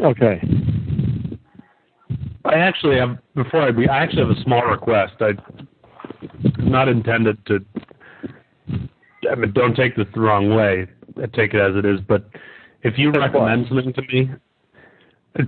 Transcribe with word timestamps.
Okay. 0.00 0.40
I 2.44 2.54
actually 2.54 2.96
have 2.96 3.18
before 3.34 3.62
I 3.62 3.70
be 3.72 3.88
I 3.88 4.02
actually 4.02 4.26
have 4.26 4.36
a 4.36 4.42
small 4.42 4.62
request. 4.62 5.14
I 5.20 5.32
not 6.58 6.88
intended 6.88 7.44
to 7.46 7.64
I 9.30 9.34
mean 9.34 9.52
don't 9.52 9.74
take 9.74 9.96
this 9.96 10.06
the 10.14 10.20
wrong 10.20 10.54
way. 10.54 10.86
I 11.16 11.26
take 11.26 11.54
it 11.54 11.60
as 11.60 11.76
it 11.76 11.84
is, 11.84 12.00
but 12.06 12.28
if 12.82 12.98
you 12.98 13.10
recommend 13.10 13.66
something 13.68 13.92
to 13.94 14.02
me 14.02 14.30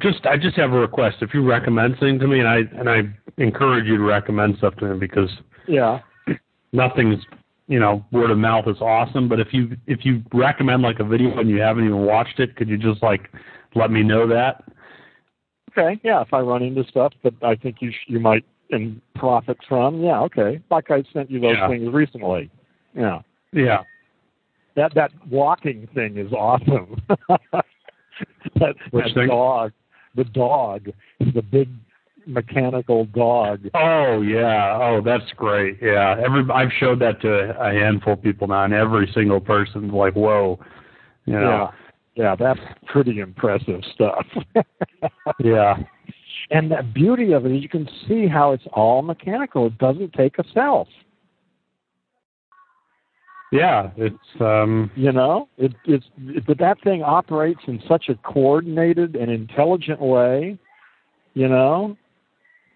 just 0.00 0.26
I 0.26 0.36
just 0.36 0.56
have 0.56 0.72
a 0.72 0.78
request. 0.78 1.18
If 1.20 1.34
you 1.34 1.48
recommend 1.48 1.94
something 1.98 2.18
to 2.18 2.26
me 2.26 2.40
and 2.40 2.48
I 2.48 2.58
and 2.78 2.88
I 2.88 3.02
encourage 3.38 3.86
you 3.86 3.96
to 3.96 4.02
recommend 4.02 4.58
stuff 4.58 4.74
to 4.76 4.86
me 4.86 4.98
because 4.98 5.30
Yeah. 5.66 6.00
nothing's 6.72 7.24
you 7.68 7.78
know, 7.78 8.02
word 8.12 8.30
of 8.30 8.38
mouth 8.38 8.66
is 8.66 8.80
awesome, 8.80 9.28
but 9.28 9.38
if 9.38 9.48
you 9.52 9.76
if 9.86 10.04
you 10.04 10.22
recommend 10.32 10.82
like 10.82 11.00
a 11.00 11.04
video 11.04 11.38
and 11.38 11.48
you 11.50 11.60
haven't 11.60 11.84
even 11.84 12.04
watched 12.04 12.40
it, 12.40 12.56
could 12.56 12.68
you 12.68 12.78
just 12.78 13.02
like 13.02 13.30
let 13.74 13.90
me 13.90 14.02
know 14.02 14.26
that? 14.28 14.64
Okay. 15.70 16.00
Yeah. 16.02 16.22
If 16.22 16.32
I 16.32 16.40
run 16.40 16.62
into 16.62 16.84
stuff 16.84 17.12
that 17.24 17.34
I 17.42 17.54
think 17.54 17.76
you 17.80 17.90
sh- 17.92 18.06
you 18.08 18.20
might 18.20 18.44
and 18.70 19.00
profit 19.14 19.58
from, 19.68 20.02
yeah. 20.02 20.20
Okay. 20.22 20.60
Like 20.70 20.90
I 20.90 21.02
sent 21.12 21.30
you 21.30 21.40
those 21.40 21.56
Yeah. 21.56 21.68
things 21.68 21.92
recently. 21.92 22.50
Yeah. 22.94 23.20
Yeah. 23.52 23.82
That 24.76 24.94
that 24.94 25.10
walking 25.30 25.88
thing 25.94 26.18
is 26.18 26.32
awesome. 26.32 27.00
that, 28.58 28.74
Which 28.90 29.06
that 29.06 29.14
thing? 29.14 29.28
dog, 29.28 29.72
the 30.14 30.24
dog, 30.24 30.88
the 31.20 31.42
big 31.42 31.68
mechanical 32.26 33.06
dog. 33.06 33.68
Oh 33.74 34.20
yeah. 34.20 34.78
Oh, 34.80 35.00
that's 35.04 35.30
great. 35.36 35.78
Yeah. 35.80 36.16
Every 36.22 36.44
I've 36.52 36.72
showed 36.78 37.00
that 37.00 37.20
to 37.22 37.58
a 37.60 37.72
handful 37.72 38.14
of 38.14 38.22
people 38.22 38.48
now, 38.48 38.64
and 38.64 38.74
every 38.74 39.10
single 39.14 39.40
person's 39.40 39.92
like, 39.92 40.14
"Whoa," 40.14 40.58
you 41.24 41.34
know. 41.34 41.70
Yeah. 41.70 41.70
Yeah, 42.18 42.34
that's 42.34 42.58
pretty 42.86 43.20
impressive 43.20 43.80
stuff. 43.94 44.26
Yeah. 45.38 45.76
and 46.50 46.70
the 46.70 46.82
beauty 46.82 47.32
of 47.32 47.46
it 47.46 47.52
is 47.52 47.62
you 47.62 47.68
can 47.68 47.88
see 48.08 48.26
how 48.26 48.50
it's 48.52 48.64
all 48.72 49.02
mechanical. 49.02 49.66
It 49.66 49.78
doesn't 49.78 50.14
take 50.14 50.38
a 50.38 50.44
self. 50.52 50.88
Yeah. 53.52 53.90
It's 53.96 54.40
um. 54.40 54.90
You 54.96 55.12
know, 55.12 55.48
it, 55.58 55.72
it's 55.84 56.06
it, 56.18 56.44
but 56.46 56.58
that 56.58 56.82
thing 56.82 57.02
operates 57.04 57.60
in 57.68 57.80
such 57.88 58.08
a 58.08 58.14
coordinated 58.16 59.14
and 59.14 59.30
intelligent 59.30 60.00
way. 60.00 60.58
You 61.34 61.48
know, 61.48 61.96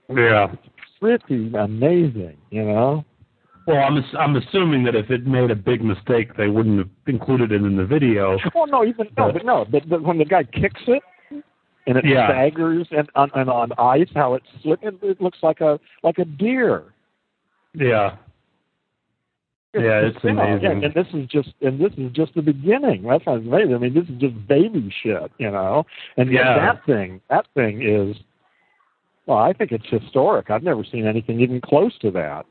Yeah. 0.08 0.52
It's 0.52 0.98
pretty 1.00 1.52
amazing. 1.56 2.36
You 2.50 2.64
know. 2.64 3.04
Well, 3.66 3.78
I'm 3.78 4.02
I'm 4.18 4.36
assuming 4.36 4.82
that 4.84 4.94
if 4.94 5.10
it 5.10 5.26
made 5.26 5.50
a 5.50 5.54
big 5.56 5.82
mistake, 5.84 6.36
they 6.36 6.48
wouldn't 6.48 6.78
have 6.78 6.88
included 7.06 7.52
it 7.52 7.62
in 7.62 7.76
the 7.76 7.84
video. 7.84 8.38
Well, 8.54 8.66
no, 8.66 8.84
even 8.84 9.06
no, 9.16 9.26
But- 9.26 9.34
but 9.34 9.44
no, 9.44 9.64
but, 9.70 9.88
but 9.88 10.02
when 10.02 10.18
the 10.18 10.24
guy 10.24 10.42
kicks 10.44 10.82
it 10.88 11.02
and 11.86 11.96
it 11.96 12.04
Yeah. 12.04 12.26
staggers 12.28 12.88
and 12.90 13.08
on, 13.14 13.30
and 13.34 13.48
on 13.48 13.70
ice, 13.78 14.08
how 14.14 14.34
it's 14.34 14.46
slipping, 14.62 14.98
it 15.02 15.20
looks 15.20 15.38
like 15.42 15.60
a 15.60 15.78
like 16.02 16.18
a 16.18 16.24
deer. 16.24 16.82
Yeah. 17.74 18.16
Yeah, 19.74 20.00
it's 20.00 20.22
know, 20.22 20.30
amazing. 20.38 20.84
And 20.84 20.92
this 20.92 21.06
is 21.14 21.26
just 21.28 21.54
and 21.62 21.80
this 21.80 21.92
is 21.96 22.10
just 22.12 22.34
the 22.34 22.42
beginning. 22.42 23.04
That's 23.04 23.24
not 23.24 23.36
amazing. 23.38 23.74
I 23.74 23.78
mean, 23.78 23.94
this 23.94 24.04
is 24.08 24.16
just 24.20 24.46
baby 24.46 24.92
shit, 25.02 25.30
you 25.38 25.50
know. 25.50 25.86
And 26.16 26.30
Yeah. 26.30 26.54
that 26.58 26.84
thing, 26.84 27.20
that 27.30 27.46
thing 27.54 27.82
is. 27.82 28.16
Well, 29.26 29.38
I 29.38 29.52
think 29.52 29.70
it's 29.70 29.86
historic. 29.88 30.50
I've 30.50 30.64
never 30.64 30.82
seen 30.84 31.06
anything 31.06 31.40
even 31.40 31.60
close 31.60 31.96
to 31.98 32.10
that. 32.10 32.44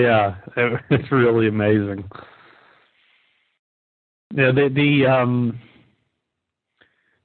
Yeah, 0.00 0.36
it's 0.90 1.10
really 1.12 1.48
amazing. 1.48 2.04
Yeah, 4.34 4.50
the 4.52 4.68
the 4.74 5.06
um 5.06 5.58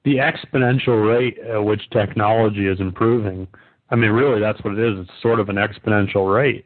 the 0.04 0.16
exponential 0.16 1.06
rate 1.08 1.38
at 1.38 1.58
which 1.58 1.82
technology 1.90 2.66
is 2.66 2.80
improving. 2.80 3.46
I 3.90 3.96
mean, 3.96 4.10
really, 4.10 4.40
that's 4.40 4.62
what 4.64 4.74
it 4.74 4.80
is. 4.80 5.00
It's 5.00 5.22
sort 5.22 5.38
of 5.38 5.48
an 5.48 5.56
exponential 5.56 6.32
rate. 6.34 6.64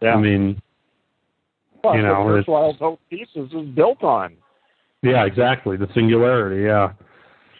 Yeah. 0.00 0.14
I 0.14 0.20
mean, 0.20 0.60
Well, 1.82 1.96
You 1.96 2.02
that's 2.02 2.12
know, 2.14 2.24
what 2.24 2.30
it's- 2.38 2.46
Kurzweil's 2.46 2.78
whole 2.78 2.98
thesis 3.10 3.52
is 3.52 3.66
built 3.74 4.02
on. 4.04 4.36
yeah, 5.02 5.24
exactly. 5.24 5.76
The 5.76 5.88
singularity. 5.94 6.62
Yeah, 6.62 6.92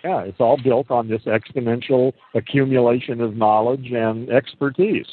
Yeah, 0.04 0.20
it's 0.20 0.40
all 0.40 0.56
built 0.62 0.90
on 0.90 1.08
this 1.08 1.22
exponential 1.24 2.12
accumulation 2.34 3.20
of 3.20 3.36
knowledge 3.36 3.90
and 3.92 4.30
expertise. 4.30 5.06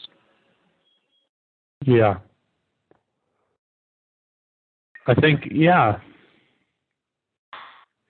yeah. 1.86 2.16
I 5.08 5.14
think 5.16 5.48
yeah. 5.52 6.00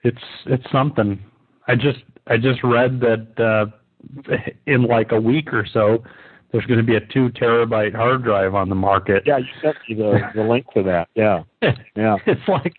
It's 0.02 0.18
it's 0.46 0.70
something. 0.70 1.18
I 1.66 1.74
just 1.74 2.00
I 2.26 2.36
just 2.36 2.62
read 2.62 3.00
that 3.00 3.26
uh 3.40 4.46
in 4.66 4.84
like 4.84 5.12
a 5.12 5.20
week 5.20 5.52
or 5.52 5.66
so 5.72 6.04
there's 6.52 6.66
going 6.66 6.78
to 6.78 6.84
be 6.86 6.94
a 6.94 7.00
2 7.00 7.30
terabyte 7.30 7.94
hard 7.96 8.22
drive 8.22 8.54
on 8.54 8.68
the 8.68 8.74
market. 8.76 9.24
Yeah, 9.26 9.38
you 9.38 9.46
sent 9.60 9.76
me 9.88 9.96
the, 9.96 10.20
the 10.36 10.42
link 10.42 10.66
to 10.74 10.84
that. 10.84 11.08
Yeah, 11.16 11.42
yeah. 11.96 12.16
it's 12.26 12.46
like 12.48 12.74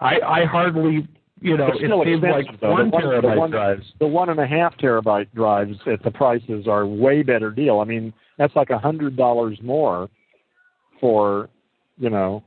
I 0.00 0.20
I 0.20 0.44
hardly 0.44 1.08
you 1.40 1.56
know 1.56 1.68
It's 1.68 1.78
it 1.82 1.90
seems 2.04 2.22
like. 2.22 2.60
The 2.60 2.68
one 2.68 2.90
one- 2.90 3.02
the 3.02 3.08
terabyte 3.08 3.36
one- 3.36 3.50
drives. 3.50 3.86
The 3.98 4.06
one 4.06 4.28
and 4.28 4.38
a 4.38 4.46
half 4.46 4.76
terabyte 4.76 5.32
drives 5.34 5.76
at 5.90 6.02
the 6.02 6.10
prices 6.10 6.68
are 6.68 6.86
way 6.86 7.22
better 7.22 7.50
deal. 7.50 7.80
I 7.80 7.84
mean, 7.84 8.12
that's 8.38 8.54
like 8.54 8.70
a 8.70 8.78
hundred 8.78 9.16
dollars 9.16 9.58
more 9.62 10.08
for, 11.00 11.48
you 11.98 12.10
know. 12.10 12.44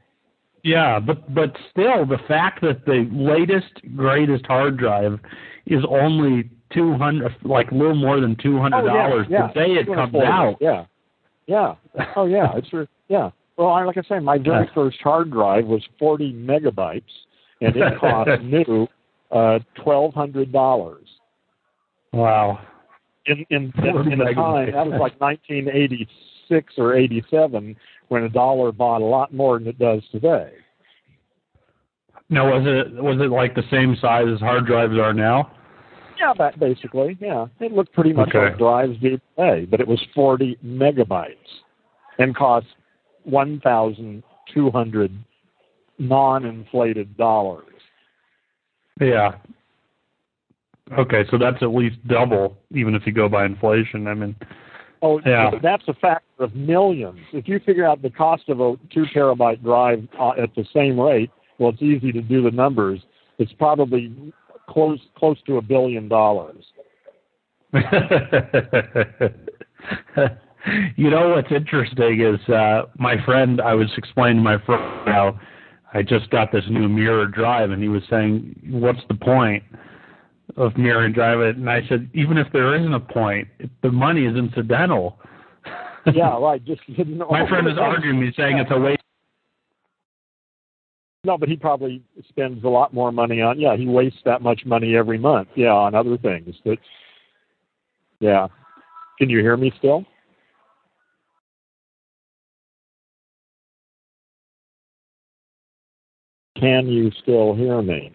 Yeah, 0.64 1.00
but 1.00 1.34
but 1.34 1.56
still, 1.72 2.06
the 2.06 2.20
fact 2.28 2.62
that 2.62 2.86
the 2.86 3.10
latest 3.12 3.82
greatest 3.96 4.46
hard 4.46 4.78
drive 4.78 5.20
is 5.66 5.84
only 5.90 6.50
two 6.74 6.94
hundred, 6.94 7.36
like 7.44 7.72
a 7.72 7.76
little 7.76 7.96
more 7.96 8.22
than 8.22 8.38
two 8.42 8.60
hundred 8.60 8.88
dollars 8.88 9.28
Oh, 9.30 9.32
yeah, 9.32 9.48
the 9.48 9.54
day 9.54 9.72
it 9.74 9.88
comes 9.88 10.16
out. 10.16 10.56
Yeah, 10.62 10.86
yeah. 11.48 11.76
Oh 12.16 12.26
yeah, 12.26 12.56
it's 12.56 12.72
re- 12.72 12.88
yeah. 13.10 13.30
Well, 13.58 13.68
I, 13.68 13.84
like 13.84 13.98
I 13.98 14.04
say, 14.08 14.20
my 14.20 14.38
very 14.38 14.70
first 14.74 14.98
hard 15.04 15.32
drive 15.32 15.66
was 15.66 15.84
forty 16.00 16.34
megabytes, 16.34 17.04
and 17.60 17.76
it 17.76 18.00
cost 18.00 18.42
new 18.42 18.88
uh, 19.32 19.60
twelve 19.84 20.14
hundred 20.14 20.52
dollars. 20.54 21.08
Wow. 22.14 22.60
in 23.26 23.46
in, 23.50 23.72
40 23.74 24.14
in, 24.14 24.14
in 24.14 24.22
a 24.22 24.34
time 24.34 24.72
that 24.72 24.86
was 24.86 25.00
like 25.00 25.20
1986 25.20 26.74
or 26.78 26.96
87 26.96 27.76
when 28.14 28.24
a 28.24 28.30
dollar 28.30 28.72
bought 28.72 29.02
a 29.02 29.06
lot 29.06 29.34
more 29.34 29.58
than 29.58 29.68
it 29.68 29.80
does 29.80 30.04
today. 30.12 30.52
Now, 32.30 32.46
was 32.54 32.64
it 32.66 32.94
was 33.04 33.20
it 33.20 33.32
like 33.32 33.56
the 33.56 33.64
same 33.72 33.98
size 34.00 34.28
as 34.32 34.40
hard 34.40 34.68
drives 34.68 35.00
are 35.00 35.16
now? 35.16 35.52
Yeah, 36.20 36.34
that 36.38 36.60
basically, 36.60 37.18
yeah, 37.20 37.48
it 37.60 37.72
looked 37.72 37.92
pretty 37.92 38.14
much 38.14 38.30
Okay. 38.30 38.50
like 38.50 38.60
drives 38.60 38.96
do 39.00 39.20
today, 39.36 39.66
but 39.66 39.80
it 39.82 39.88
was 39.88 40.00
40 40.14 40.58
megabytes 40.64 41.34
and 42.20 42.36
cost 42.36 42.68
1,200 43.24 45.12
non-inflated 45.98 47.18
dollars. 47.18 47.66
Yeah. 49.02 49.38
Okay, 50.98 51.26
so 51.32 51.40
that's 51.40 51.64
at 51.64 51.74
least 51.74 51.96
double, 52.08 52.58
even 52.72 52.94
if 52.94 53.08
you 53.08 53.12
go 53.12 53.28
by 53.28 53.46
inflation. 53.46 54.06
I 54.08 54.14
mean, 54.14 54.36
Oh, 55.04 55.20
Yeah. 55.26 55.52
that's 55.62 55.84
a 55.90 55.94
factor 55.96 56.44
of 56.44 56.56
millions. 56.56 57.20
If 57.34 57.48
you 57.48 57.60
figure 57.60 57.86
out 57.86 58.02
the 58.02 58.10
cost 58.10 58.48
of 58.48 58.62
a 58.62 58.76
two 58.92 59.06
terabyte 59.14 59.62
drive 59.62 60.08
uh, 60.18 60.30
at 60.42 60.56
the 60.56 60.66
same 60.74 60.98
rate, 61.00 61.30
well, 61.60 61.72
it's 61.72 61.82
easy 61.82 62.12
to 62.14 62.22
do 62.22 62.42
the 62.42 62.52
numbers. 62.52 63.02
It's 63.38 63.52
probably 63.54 64.16
close 64.70 65.00
close 65.16 65.38
to 65.46 65.58
a 65.58 65.62
billion 65.62 66.08
dollars. 66.08 66.64
you 70.96 71.10
know 71.10 71.30
what's 71.30 71.52
interesting 71.52 72.22
is 72.22 72.40
uh 72.50 72.84
my 72.98 73.16
friend 73.26 73.60
I 73.60 73.74
was 73.74 73.92
explaining 73.98 74.38
to 74.38 74.44
my 74.44 74.58
friend 74.66 74.84
how 75.08 75.40
I 75.94 76.02
just 76.02 76.30
got 76.30 76.52
this 76.52 76.64
new 76.70 76.88
mirror 76.88 77.28
drive 77.28 77.72
and 77.72 77.82
he 77.82 77.90
was 77.90 78.04
saying, 78.10 78.56
What's 78.70 79.02
the 79.10 79.16
point 79.16 79.64
of 80.58 80.78
mirror 80.78 81.06
and 81.06 81.14
drive 81.14 81.40
it? 81.40 81.58
And 81.58 81.70
I 81.70 81.82
said, 81.88 82.10
Even 82.14 82.38
if 82.38 82.48
there 82.54 82.76
isn't 82.80 82.94
a 82.94 83.00
point, 83.00 83.48
the 83.82 83.92
money 83.92 84.26
is 84.26 84.36
incidental. 84.36 85.20
Yeah, 86.14 86.38
right. 86.38 86.62
Just 86.66 86.82
you 86.88 87.06
know, 87.06 87.30
my 87.30 87.48
friend 87.48 87.66
is 87.66 87.78
arguing 87.78 88.20
me 88.20 88.34
saying 88.36 88.58
it's 88.58 88.70
a 88.72 88.78
waste 88.78 89.00
No, 91.24 91.38
but 91.38 91.48
he 91.48 91.56
probably 91.56 92.04
spends 92.28 92.62
a 92.66 92.68
lot 92.68 92.94
more 92.94 93.10
money 93.14 93.42
on. 93.42 93.58
Yeah, 93.58 93.78
he 93.78 93.88
wastes 93.88 94.20
that 94.26 94.42
much 94.42 94.66
money 94.66 94.98
every 94.98 95.18
month. 95.18 95.48
Yeah, 95.56 95.72
on 95.72 95.96
other 95.96 96.18
things. 96.18 96.56
But 96.66 96.78
yeah, 98.20 98.48
can 99.18 99.30
you 99.30 99.40
hear 99.40 99.56
me 99.56 99.72
still? 99.78 100.04
Can 106.60 106.88
you 106.88 107.12
still 107.22 107.56
hear 107.56 107.82
me? 107.82 108.14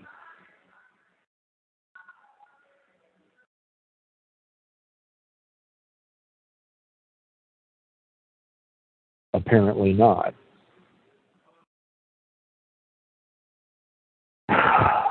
Apparently 9.38 9.92
not. 9.94 10.34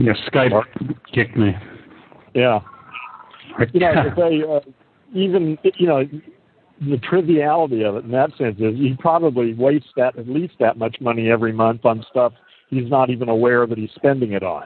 Yeah, 0.00 0.12
Skype 0.28 0.64
kicked 1.12 1.36
me. 1.36 1.52
Yeah. 2.34 2.60
You 3.72 3.80
know, 3.80 4.12
they, 4.16 4.42
uh, 4.48 4.60
even 5.12 5.58
you 5.78 5.86
know, 5.86 6.04
the 6.80 6.96
triviality 6.98 7.84
of 7.84 7.96
it 7.96 8.04
in 8.04 8.10
that 8.12 8.30
sense 8.38 8.56
is 8.58 8.76
he 8.76 8.96
probably 8.98 9.54
wastes 9.54 9.90
that 9.96 10.16
at 10.18 10.28
least 10.28 10.54
that 10.60 10.78
much 10.78 10.96
money 11.00 11.30
every 11.30 11.52
month 11.52 11.84
on 11.84 12.04
stuff 12.10 12.32
he's 12.70 12.88
not 12.88 13.10
even 13.10 13.28
aware 13.28 13.66
that 13.66 13.76
he's 13.76 13.90
spending 13.94 14.32
it 14.32 14.42
on. 14.42 14.64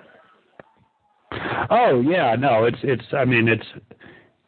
Oh 1.71 2.01
yeah, 2.07 2.37
no, 2.37 2.65
it's 2.65 2.79
it's. 2.85 3.03
I 3.13 3.25
mean, 3.25 3.49
it's 3.49 3.65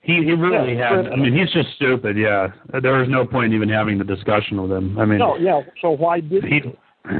he 0.03 0.23
he 0.23 0.33
really 0.33 0.77
Yeah, 0.77 1.03
had. 1.03 1.13
I 1.13 1.17
mean, 1.17 1.37
he's 1.37 1.51
just 1.53 1.75
stupid. 1.75 2.17
Yeah, 2.17 2.49
there 2.81 2.93
was 2.93 3.09
no 3.09 3.27
point 3.27 3.53
even 3.55 3.69
having 3.69 3.99
the 3.99 4.05
discussion 4.05 4.63
with 4.63 4.71
him. 4.71 4.97
I 4.99 5.05
mean, 5.05 5.19
No, 5.19 5.37
yeah. 5.37 5.63
So 5.83 5.91
why 5.91 6.21
did 6.21 6.45
he. 6.45 6.61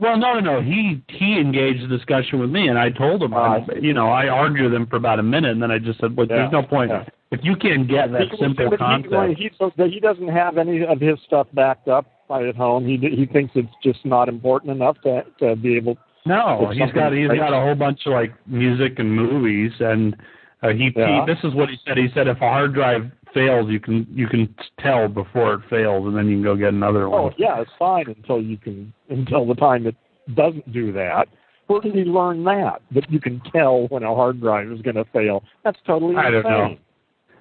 well, 0.00 0.16
no, 0.18 0.34
no, 0.34 0.40
no. 0.40 0.62
He 0.62 1.02
he 1.08 1.38
engaged 1.40 1.82
the 1.82 1.88
discussion 1.88 2.38
with 2.40 2.50
me, 2.50 2.68
and 2.68 2.78
I 2.78 2.90
told 2.90 3.22
him. 3.22 3.32
I, 3.34 3.64
you 3.80 3.92
know, 3.92 4.08
I 4.08 4.28
argued 4.28 4.64
with 4.70 4.74
him 4.74 4.86
for 4.86 4.96
about 4.96 5.18
a 5.18 5.22
minute, 5.22 5.50
and 5.52 5.62
then 5.62 5.70
I 5.70 5.78
just 5.78 6.00
said, 6.00 6.16
"Well, 6.16 6.26
Yeah, 6.28 6.36
there's 6.36 6.52
no 6.52 6.62
point 6.62 6.90
yeah. 6.90 7.04
if 7.30 7.40
you 7.42 7.56
can't 7.56 7.88
get 7.88 8.12
that 8.12 8.28
He- 8.30 8.36
simple 8.38 8.70
he- 8.70 8.76
concept." 8.76 9.38
He, 9.38 9.50
so 9.58 9.70
he 9.76 10.00
doesn't 10.00 10.28
have 10.28 10.58
any 10.58 10.84
of 10.84 11.00
his 11.00 11.18
stuff 11.26 11.46
backed 11.54 11.88
up 11.88 12.06
by 12.28 12.46
at 12.46 12.56
home. 12.56 12.86
He 12.86 12.96
he 12.96 13.26
thinks 13.26 13.52
it's 13.54 13.68
just 13.82 14.04
not 14.04 14.28
important 14.28 14.72
enough 14.72 15.00
to 15.02 15.24
to 15.40 15.56
be 15.56 15.76
able. 15.76 15.96
No, 16.26 16.70
he's 16.72 16.90
got 16.92 17.12
he's 17.12 17.28
got 17.28 17.52
a 17.52 17.60
whole 17.60 17.76
bunch 17.76 18.00
of 18.06 18.12
like 18.12 18.34
music 18.46 18.98
and 18.98 19.10
movies, 19.14 19.72
and 19.80 20.16
uh, 20.62 20.68
he, 20.70 20.90
Yeah. 20.96 21.24
he 21.24 21.32
this 21.32 21.42
is 21.44 21.54
what 21.54 21.68
he 21.68 21.76
said. 21.86 21.96
He 21.98 22.08
said 22.14 22.26
if 22.26 22.36
a 22.38 22.48
hard 22.48 22.74
drive 22.74 23.10
fails, 23.36 23.68
you 23.70 23.78
can 23.78 24.06
you 24.10 24.26
can 24.26 24.52
tell 24.80 25.08
before 25.08 25.54
it 25.54 25.60
fails, 25.68 26.06
and 26.06 26.16
then 26.16 26.26
you 26.26 26.36
can 26.36 26.42
go 26.42 26.56
get 26.56 26.68
another 26.72 27.04
Oh 27.06 27.24
one. 27.24 27.34
yeah, 27.36 27.60
it's 27.60 27.70
fine 27.78 28.06
until 28.08 28.40
you 28.40 28.56
can 28.56 28.92
until 29.10 29.46
the 29.46 29.54
time 29.54 29.86
it 29.86 29.94
doesn't 30.34 30.72
do 30.72 30.90
that. 30.92 31.28
Where 31.66 31.80
did 31.80 31.94
he 31.94 32.04
learn 32.04 32.44
that? 32.44 32.80
That 32.94 33.10
you 33.10 33.20
can 33.20 33.40
tell 33.52 33.86
when 33.88 34.02
a 34.04 34.14
hard 34.14 34.40
drive 34.40 34.70
is 34.72 34.80
going 34.82 34.96
to 34.96 35.04
fail. 35.12 35.42
That's 35.64 35.78
totally 35.86 36.16
I 36.16 36.28
insane. 36.28 36.42
don't 36.42 36.50
know. 36.52 36.76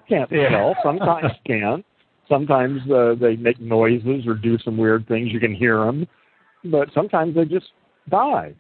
Can't 0.09 0.31
Yeah. 0.31 0.49
tell. 0.49 0.75
Sometimes 0.83 1.31
can. 1.45 1.83
Sometimes 2.27 2.81
uh, 2.91 3.15
they 3.19 3.35
make 3.37 3.59
noises 3.61 4.25
or 4.27 4.33
do 4.33 4.57
some 4.59 4.77
weird 4.77 5.07
things. 5.07 5.31
You 5.31 5.39
can 5.39 5.53
hear 5.53 5.85
them, 5.85 6.07
but 6.65 6.89
sometimes 6.93 7.35
they 7.35 7.45
just 7.45 7.67
die. 8.09 8.53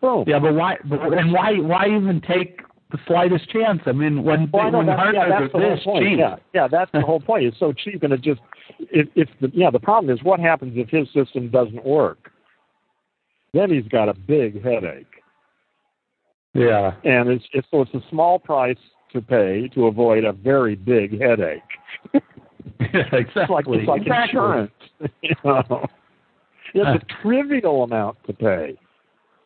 Boom. 0.00 0.24
Yeah, 0.28 0.38
but 0.38 0.54
why? 0.54 0.76
But, 0.84 1.00
and 1.14 1.32
why? 1.32 1.54
Why 1.58 1.86
even 1.86 2.20
take 2.20 2.60
the 2.90 2.98
slightest 3.06 3.48
chance? 3.50 3.80
I 3.86 3.92
mean, 3.92 4.24
when 4.24 4.50
Well, 4.52 4.70
when 4.72 4.88
hard 4.88 5.14
yeah, 5.14 5.26
drives 5.26 5.52
the 5.52 5.58
are 5.58 5.76
this 5.76 5.84
cheap, 5.84 6.18
Yeah, 6.18 6.36
yeah, 6.54 6.68
that's 6.68 6.90
the 6.92 7.00
whole 7.00 7.20
point. 7.20 7.44
It's 7.44 7.58
so 7.58 7.72
cheap, 7.72 8.02
and 8.02 8.12
it 8.12 8.22
just 8.22 8.40
if 8.78 9.08
if 9.14 9.28
the 9.40 9.50
yeah 9.52 9.70
the 9.70 9.80
problem 9.80 10.14
is 10.14 10.22
what 10.22 10.40
happens 10.40 10.72
if 10.76 10.88
his 10.88 11.08
system 11.12 11.50
doesn't 11.50 11.84
work. 11.84 12.30
Then 13.54 13.70
he's 13.70 13.88
got 13.88 14.08
a 14.08 14.14
big 14.14 14.62
headache, 14.62 15.22
yeah, 16.54 16.92
and 17.04 17.28
it's 17.28 17.44
it's 17.52 17.66
so 17.70 17.82
it's 17.82 17.94
a 17.94 18.02
small 18.10 18.38
price 18.38 18.78
to 19.12 19.22
pay 19.22 19.68
to 19.74 19.86
avoid 19.86 20.24
a 20.24 20.32
very 20.32 20.74
big 20.74 21.20
headache. 21.20 21.62
yeah, 22.14 22.20
exactly. 23.12 23.42
It's 23.42 23.50
like 23.50 23.66
it's 23.68 23.88
like 23.88 24.02
exactly. 24.02 24.38
insurance. 24.38 24.72
you 25.22 25.34
know, 25.44 25.86
it's 26.74 27.02
a 27.02 27.04
uh. 27.04 27.22
trivial 27.22 27.82
amount 27.84 28.18
to 28.26 28.32
pay 28.32 28.78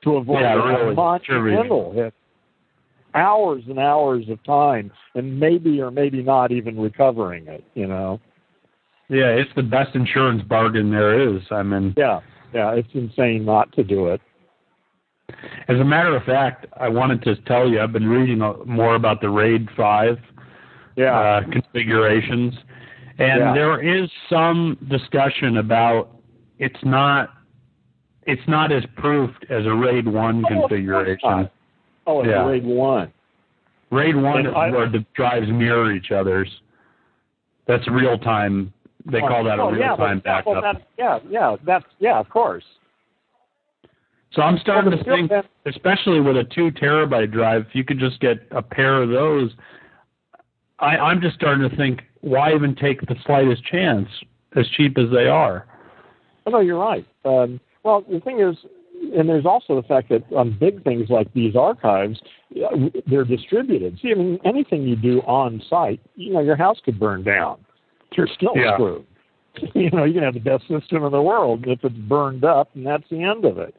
to 0.04 0.16
avoid 0.16 0.40
Yeah, 0.40 0.54
a 0.54 0.66
really, 0.66 0.94
monumental 0.94 1.92
hit. 1.92 2.14
Hours 3.14 3.62
and 3.68 3.78
hours 3.78 4.24
of 4.30 4.42
time, 4.44 4.90
and 5.14 5.38
maybe 5.38 5.80
or 5.80 5.90
maybe 5.90 6.22
not 6.22 6.50
even 6.50 6.78
recovering 6.78 7.46
it. 7.46 7.64
You 7.74 7.86
know. 7.86 8.20
Yeah, 9.08 9.28
it's 9.28 9.50
the 9.54 9.62
best 9.62 9.94
insurance 9.94 10.42
bargain 10.42 10.90
there 10.90 11.36
is. 11.36 11.42
I 11.50 11.62
mean, 11.62 11.92
Yeah, 11.96 12.20
yeah, 12.54 12.72
it's 12.72 12.88
insane 12.94 13.44
not 13.44 13.70
to 13.72 13.84
do 13.84 14.06
it. 14.08 14.22
As 15.68 15.78
a 15.78 15.84
matter 15.84 16.16
of 16.16 16.22
fact, 16.24 16.66
I 16.78 16.88
wanted 16.88 17.22
to 17.24 17.36
tell 17.42 17.68
you 17.68 17.80
I've 17.80 17.92
been 17.92 18.08
reading 18.08 18.38
more 18.64 18.94
about 18.94 19.20
the 19.20 19.28
RAID 19.28 19.68
5 19.76 20.18
Yeah, 20.96 21.18
uh, 21.18 21.40
configurations, 21.50 22.54
and 23.18 23.40
Yeah. 23.40 23.54
there 23.54 23.80
is 23.80 24.10
some 24.28 24.76
discussion 24.88 25.58
about 25.58 26.16
it's 26.58 26.82
not 26.84 27.30
it's 28.24 28.46
not 28.46 28.70
as 28.70 28.84
proofed 28.96 29.44
as 29.50 29.66
a 29.66 29.74
RAID 29.74 30.06
1 30.06 30.44
Oh, 30.44 30.48
configuration. 30.48 31.50
Oh, 32.06 32.20
it's 32.20 32.28
yeah. 32.28 32.44
RAID 32.46 32.64
one. 32.64 33.12
RAID 33.90 34.16
1 34.16 34.38
And 34.38 34.46
is 34.48 34.54
where 34.54 34.88
the 34.88 35.04
drives 35.14 35.48
mirror 35.48 35.92
each 35.92 36.10
other's. 36.10 36.48
That's 37.68 37.86
real 37.88 38.18
time. 38.18 38.72
They 39.04 39.20
call 39.20 39.44
that 39.44 39.58
oh, 39.60 39.68
a 39.68 39.78
yeah, 39.78 39.88
real 39.88 39.96
time 39.96 40.22
but, 40.24 40.46
well, 40.46 40.62
backup. 40.62 40.82
yeah, 40.96 41.18
yeah, 41.28 41.56
that's 41.64 41.84
yeah, 41.98 42.18
of 42.18 42.28
course. 42.28 42.64
So 44.32 44.40
I'm 44.42 44.58
starting 44.58 44.90
to 44.96 45.04
think, 45.04 45.30
that- 45.30 45.46
especially 45.66 46.20
with 46.20 46.36
a 46.36 46.44
two 46.44 46.70
terabyte 46.70 47.32
drive, 47.32 47.66
if 47.68 47.74
you 47.74 47.84
could 47.84 47.98
just 47.98 48.18
get 48.20 48.38
a 48.50 48.62
pair 48.62 49.02
of 49.02 49.10
those, 49.10 49.50
I, 50.78 50.96
I'm 50.96 51.20
just 51.20 51.34
starting 51.34 51.68
to 51.68 51.76
think, 51.76 52.02
why 52.22 52.54
even 52.54 52.74
take 52.74 53.00
the 53.02 53.16
slightest 53.26 53.62
chance, 53.64 54.08
as 54.56 54.66
cheap 54.76 54.96
as 54.96 55.10
they 55.12 55.26
are? 55.26 55.66
Oh, 56.46 56.50
no, 56.50 56.60
you're 56.60 56.78
right. 56.78 57.06
Um, 57.24 57.60
well, 57.82 58.04
the 58.10 58.20
thing 58.20 58.40
is, 58.40 58.56
and 59.16 59.28
there's 59.28 59.46
also 59.46 59.74
the 59.80 59.86
fact 59.86 60.08
that 60.10 60.22
on 60.34 60.56
big 60.58 60.82
things 60.84 61.10
like 61.10 61.32
these 61.34 61.56
archives, 61.56 62.20
they're 63.06 63.24
distributed. 63.24 63.98
See, 64.00 64.12
I 64.12 64.14
mean, 64.14 64.38
anything 64.44 64.82
you 64.82 64.96
do 64.96 65.20
on 65.22 65.62
site, 65.68 66.00
you 66.14 66.32
know, 66.32 66.40
your 66.40 66.56
house 66.56 66.78
could 66.84 66.98
burn 67.00 67.22
down. 67.24 67.58
You're 68.16 68.28
still 68.28 68.52
Yeah. 68.56 68.74
screwed. 68.74 69.04
You 69.74 69.90
know, 69.90 70.04
you 70.04 70.14
can 70.14 70.22
have 70.22 70.34
the 70.34 70.40
best 70.40 70.62
system 70.66 71.04
in 71.04 71.12
the 71.12 71.20
world 71.20 71.64
if 71.66 71.84
it's 71.84 71.94
burned 71.94 72.42
up, 72.44 72.70
and 72.74 72.86
that's 72.86 73.04
the 73.10 73.22
end 73.22 73.44
of 73.44 73.58
it. 73.58 73.74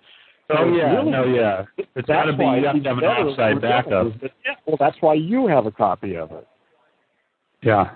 Oh 0.50 0.72
yeah, 0.72 0.94
really- 0.98 1.10
no, 1.12 1.24
yeah. 1.24 1.63
It's 1.96 2.06
got 2.08 2.24
to 2.25 2.32
That's 2.32 2.38
be. 2.38 2.44
why 2.44 2.58
You 2.58 2.65
have 2.65 2.84
to 2.84 2.89
have 2.89 2.98
an 3.00 3.36
for 3.36 3.60
backup. 3.60 4.08
Yeah, 4.22 4.56
well, 4.68 4.77
that's 4.80 4.98
why 5.00 5.13
you 5.15 5.48
have 5.48 5.65
a 5.65 5.72
copy 5.72 6.15
of 6.15 6.32
it. 6.32 6.48
Yeah. 7.63 7.92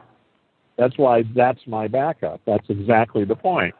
That's 0.77 0.97
why 0.97 1.23
that's 1.35 1.59
my 1.67 1.87
backup. 1.87 2.39
That's 2.47 2.65
exactly 2.69 3.25
the 3.25 3.35
point. 3.35 3.75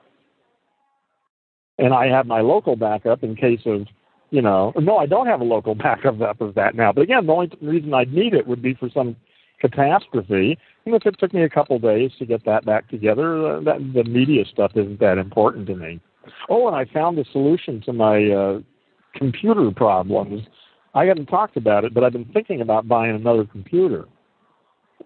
And 1.78 1.94
I 1.94 2.08
have 2.08 2.26
my 2.26 2.42
local 2.42 2.76
backup 2.76 3.24
in 3.24 3.36
case 3.36 3.62
of, 3.66 3.88
you 4.32 4.42
know, 4.42 4.74
no, 4.78 4.98
I 4.98 5.06
don't 5.06 5.28
have 5.28 5.42
a 5.42 5.46
local 5.46 5.76
backup 5.88 6.22
up 6.22 6.42
of 6.42 6.56
that 6.56 6.76
now. 6.76 6.92
But 6.92 7.02
again, 7.02 7.26
the 7.26 7.34
only 7.34 7.52
reason 7.62 7.94
I'd 7.94 8.14
need 8.14 8.34
it 8.34 8.48
would 8.48 8.62
be 8.62 8.74
for 8.74 8.90
some 8.90 9.16
catastrophe. 9.60 10.58
And 10.86 10.96
if 10.96 11.06
it 11.06 11.18
took 11.20 11.34
me 11.34 11.44
a 11.44 11.50
couple 11.50 11.78
days 11.80 12.12
to 12.20 12.26
get 12.26 12.46
that 12.46 12.66
back 12.66 12.88
together, 12.90 13.58
uh, 13.58 13.60
that, 13.62 13.80
the 13.94 14.04
media 14.04 14.46
stuff 14.46 14.72
isn't 14.76 15.00
that 15.00 15.18
important 15.18 15.68
to 15.68 15.76
me. 15.76 16.00
Oh, 16.50 16.68
and 16.68 16.76
I 16.76 16.86
found 16.86 17.18
a 17.20 17.26
solution 17.32 17.82
to 17.82 17.94
my 17.94 18.26
uh, 18.32 18.60
computer 19.16 19.72
problems. 19.72 20.44
I 20.94 21.06
haven't 21.06 21.28
talked 21.28 21.58
about 21.58 21.86
it, 21.86 21.94
but 21.94 22.04
I've 22.04 22.14
been 22.14 22.30
thinking 22.34 22.62
about 22.62 22.88
buying 22.88 23.16
another 23.16 23.46
computer. 23.46 24.06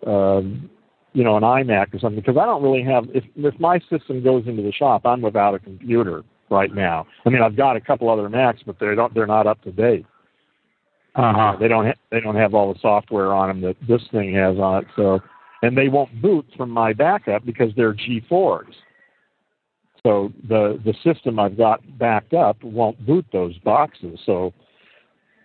Um, 0.05 0.69
you 1.13 1.23
know, 1.23 1.35
an 1.35 1.43
iMac 1.43 1.93
or 1.93 1.99
something, 1.99 2.21
because 2.21 2.37
I 2.37 2.45
don't 2.45 2.63
really 2.63 2.83
have. 2.83 3.05
If 3.13 3.25
if 3.35 3.59
my 3.59 3.79
system 3.89 4.23
goes 4.23 4.47
into 4.47 4.63
the 4.63 4.71
shop, 4.71 5.05
I'm 5.05 5.21
without 5.21 5.53
a 5.53 5.59
computer 5.59 6.23
right 6.51 6.73
now. 6.73 7.07
I 7.25 7.29
mean, 7.29 7.41
I've 7.41 7.55
got 7.55 7.75
a 7.75 7.81
couple 7.81 8.09
other 8.09 8.29
Macs, 8.29 8.61
but 8.65 8.77
they 8.79 8.93
don't. 8.93 9.13
They're 9.13 9.25
not 9.25 9.47
up 9.47 9.61
to 9.63 9.71
date. 9.71 10.05
Uh 11.15 11.33
huh. 11.33 11.57
They 11.59 11.67
don't. 11.67 11.87
Ha- 11.87 11.99
they 12.11 12.19
don't 12.19 12.35
have 12.35 12.53
all 12.53 12.73
the 12.73 12.79
software 12.79 13.33
on 13.33 13.47
them 13.47 13.61
that 13.61 13.75
this 13.87 14.01
thing 14.11 14.33
has 14.35 14.57
on 14.57 14.83
it. 14.83 14.87
So 14.95 15.19
and 15.63 15.77
they 15.77 15.87
won't 15.87 16.21
boot 16.21 16.45
from 16.57 16.69
my 16.69 16.93
backup 16.93 17.45
because 17.45 17.71
they're 17.75 17.93
G4s. 17.93 18.73
So 20.03 20.31
the 20.47 20.79
the 20.83 20.93
system 21.03 21.39
I've 21.39 21.57
got 21.57 21.81
backed 21.97 22.33
up 22.33 22.61
won't 22.63 23.03
boot 23.05 23.25
those 23.31 23.57
boxes. 23.59 24.19
So 24.25 24.53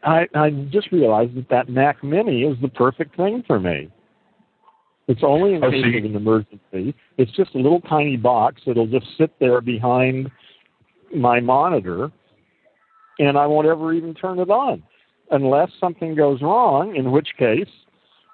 I 0.03 0.27
I 0.35 0.51
just 0.71 0.93
realized 0.93 1.37
that 1.37 1.49
that 1.51 1.69
Mac 1.69 2.03
Mini 2.03 2.43
is 2.43 2.57
the 2.61 2.69
perfect 2.69 3.17
thing 3.17 3.45
for 3.47 3.61
me. 3.61 3.91
It's 5.09 5.23
only 5.23 5.55
in 5.55 5.63
Oh, 5.63 5.71
case 5.71 5.85
of 5.99 6.05
an 6.05 6.17
emergency. 6.17 6.95
It's 7.17 7.31
just 7.33 7.55
a 7.55 7.59
little 7.59 7.81
tiny 7.83 8.17
box. 8.17 8.63
It'll 8.67 8.89
just 8.89 9.07
sit 9.17 9.31
there 9.39 9.61
behind 9.61 10.31
my 11.15 11.41
monitor, 11.41 12.11
and 13.19 13.37
I 13.39 13.47
won't 13.47 13.67
ever 13.67 13.93
even 13.93 14.15
turn 14.15 14.39
it 14.39 14.51
on 14.51 14.83
unless 15.31 15.71
something 15.81 16.15
goes 16.15 16.41
wrong. 16.43 16.95
In 16.97 17.11
which 17.13 17.29
case, 17.39 17.69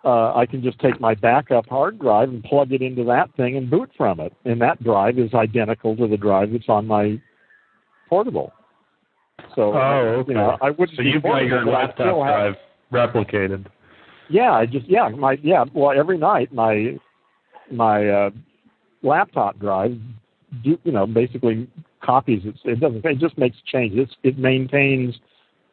uh, 0.05 0.35
I 0.35 0.47
can 0.47 0.63
just 0.63 0.79
take 0.81 1.01
my 1.01 1.15
backup 1.15 1.67
hard 1.69 1.99
drive 1.99 2.29
and 2.29 2.43
plug 2.45 2.73
it 2.73 2.83
into 2.83 3.05
that 3.05 3.33
thing 3.37 3.57
and 3.57 3.71
boot 3.71 3.91
from 3.97 4.21
it. 4.21 4.33
And 4.45 4.61
that 4.61 4.83
drive 4.83 5.19
is 5.19 5.33
identical 5.35 5.97
to 5.97 6.09
the 6.09 6.17
drive 6.17 6.53
that's 6.53 6.69
on 6.69 6.87
my 6.87 7.21
portable. 8.09 8.53
So, 9.55 9.73
Oh, 9.75 10.17
okay. 10.21 10.33
you 10.33 10.35
know, 10.39 10.57
I 10.61 10.71
wouldn't 10.71 10.97
so 10.97 11.03
you've 11.03 11.23
got 11.23 11.45
your 11.45 11.65
laptop 11.65 11.95
still 11.97 12.23
have- 12.25 12.55
drive 12.91 13.15
replicated. 13.15 13.67
yeah, 14.29 14.53
I 14.53 14.67
just 14.67 14.87
yeah, 14.87 15.09
my 15.09 15.39
yeah. 15.43 15.65
Well, 15.73 15.97
every 15.99 16.19
night 16.19 16.53
my 16.53 16.99
my 17.71 18.09
uh, 18.09 18.31
laptop 19.03 19.59
drive, 19.59 19.99
do, 20.63 20.79
you 20.85 20.93
know, 20.93 21.07
basically 21.07 21.67
copies 22.03 22.43
it. 22.45 22.55
It 22.65 22.81
doesn't. 22.81 23.05
It 23.05 23.19
just 23.19 23.39
makes 23.39 23.57
changes. 23.67 24.09
It 24.23 24.39
maintains 24.39 25.15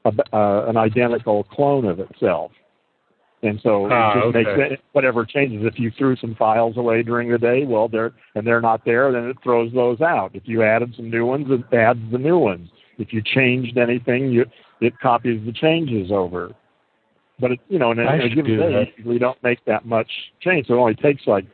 a, 0.06 0.12
uh, 0.36 0.66
an 0.68 0.78
identical 0.78 1.44
clone 1.46 1.86
of 1.86 2.00
itself, 2.00 2.52
and 3.44 3.60
so 3.62 3.86
it 3.88 3.92
Ah, 3.92 4.14
just 4.14 4.36
okay. 4.36 4.44
makes 4.44 4.74
it, 4.74 4.82
whatever 4.94 5.26
changes. 5.26 5.66
If 5.66 5.80
you 5.80 5.92
threw 5.98 6.16
some 6.16 6.36
files 6.36 6.78
away 6.78 7.04
during 7.04 7.30
the 7.32 7.38
day, 7.38 7.66
well, 7.66 7.88
they're 7.88 8.14
and 8.36 8.46
they're 8.46 8.62
not 8.62 8.86
there, 8.86 9.12
then 9.12 9.26
it 9.26 9.38
throws 9.44 9.74
those 9.74 10.02
out. 10.02 10.32
If 10.34 10.44
you 10.46 10.64
added 10.64 10.94
some 10.96 11.10
new 11.10 11.26
ones, 11.26 11.48
it 11.50 11.76
adds 11.76 12.00
the 12.12 12.18
new 12.18 12.38
ones. 12.38 12.70
If 12.98 13.14
you 13.14 13.22
changed 13.22 13.78
anything, 13.78 14.32
you 14.32 14.46
it 14.82 14.98
copies 15.00 15.46
the 15.46 15.52
changes 15.52 16.12
over 16.12 16.54
but 17.40 17.52
it, 17.52 17.60
you 17.70 17.80
know, 17.80 17.92
in 17.92 18.00
a, 18.00 18.14
in 18.14 18.22
a 18.22 18.30
given 18.30 18.58
day, 18.58 18.94
usually 18.98 19.20
don't 19.20 19.42
make 19.44 19.64
that 19.66 19.86
much 19.86 20.10
change. 20.42 20.68
So 20.68 20.74
it 20.74 20.78
only 20.78 20.96
takes 20.96 21.26
like 21.26 21.46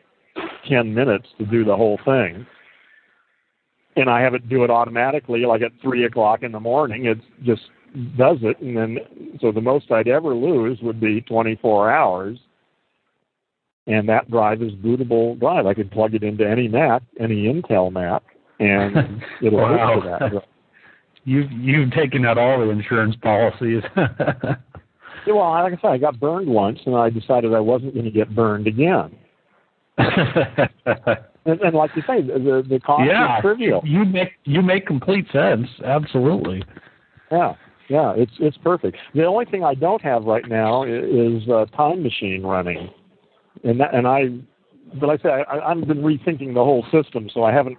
ten 0.68 0.94
minutes 0.94 1.28
to 1.38 1.46
do 1.46 1.64
the 1.64 1.76
whole 1.76 2.00
thing. 2.04 2.46
And 3.98 4.10
I 4.10 4.22
have 4.22 4.34
it 4.34 4.50
do 4.50 4.64
it 4.64 4.70
automatically, 4.70 5.46
like 5.46 5.62
at 5.62 5.72
three 5.82 6.06
o'clock 6.06 6.44
in 6.44 6.52
the 6.52 6.60
morning. 6.60 7.06
It 7.06 7.20
just 7.44 7.62
does 8.18 8.38
it, 8.42 8.60
and 8.60 8.76
then 8.76 8.98
so 9.40 9.52
the 9.54 9.62
most 9.62 9.90
I'd 9.92 10.08
ever 10.10 10.36
lose 10.36 10.80
would 10.82 11.00
be 11.00 11.22
twenty 11.22 11.56
four 11.62 11.90
hours. 11.92 12.38
And 13.88 14.10
that 14.10 14.30
drive 14.32 14.62
is 14.64 14.72
bootable 14.74 15.40
drive. 15.40 15.66
I 15.68 15.74
could 15.76 15.92
plug 15.92 16.16
it 16.16 16.24
into 16.24 16.46
any 16.46 16.68
Mac, 16.68 17.04
any 17.20 17.44
Intel 17.46 17.92
Mac, 17.92 18.24
and 18.60 19.22
it'll 19.42 19.60
Wow. 19.60 20.02
hook 20.02 20.04
to 20.04 20.10
that. 20.36 20.44
You've 21.28 21.52
you've 21.52 21.92
taken 21.92 22.24
out 22.26 22.38
all 22.38 22.60
the 22.60 22.70
insurance 22.70 23.16
policies. 23.16 23.82
Yeah, 23.98 24.56
Well, 25.28 25.50
like 25.50 25.74
I 25.74 25.82
said, 25.82 25.88
I 25.92 25.98
got 25.98 26.20
burned 26.20 26.48
once, 26.48 26.80
and 26.86 26.96
I 26.96 27.10
decided 27.10 27.52
I 27.54 27.60
wasn't 27.60 27.94
going 27.96 28.06
to 28.06 28.12
get 28.12 28.36
burned 28.36 28.68
again. 28.68 29.16
And, 31.48 31.62
and 31.62 31.76
like 31.76 31.92
you 31.96 32.02
say, 32.08 32.24
the 32.24 32.64
the 32.68 32.80
cost 32.80 33.04
yeah, 33.08 33.38
is 33.38 33.42
trivial. 33.44 33.80
you 33.86 34.04
make 34.04 34.30
you 34.46 34.64
make 34.64 34.88
complete 34.88 35.28
sense. 35.32 35.68
Absolutely. 35.86 36.64
Yeah, 37.32 37.54
yeah, 37.88 38.14
it's 38.18 38.32
it's 38.40 38.58
perfect. 38.58 38.98
The 39.14 39.26
only 39.26 39.46
thing 39.46 39.64
I 39.64 39.76
don't 39.76 40.02
have 40.02 40.24
right 40.24 40.48
now 40.50 40.86
i- 40.86 40.88
is 40.88 41.48
uh, 41.48 41.66
Time 41.78 42.02
Machine 42.02 42.42
running, 42.42 42.90
and 43.64 43.80
that, 43.80 43.94
and 43.94 44.08
I, 44.08 44.30
but 45.00 45.06
like 45.08 45.20
I 45.20 45.24
say 45.24 45.30
I, 45.48 45.70
I've 45.72 45.88
been 45.88 46.02
rethinking 46.02 46.56
the 46.56 46.64
whole 46.64 46.84
system, 46.92 47.30
so 47.32 47.44
I 47.44 47.52
haven't. 47.54 47.78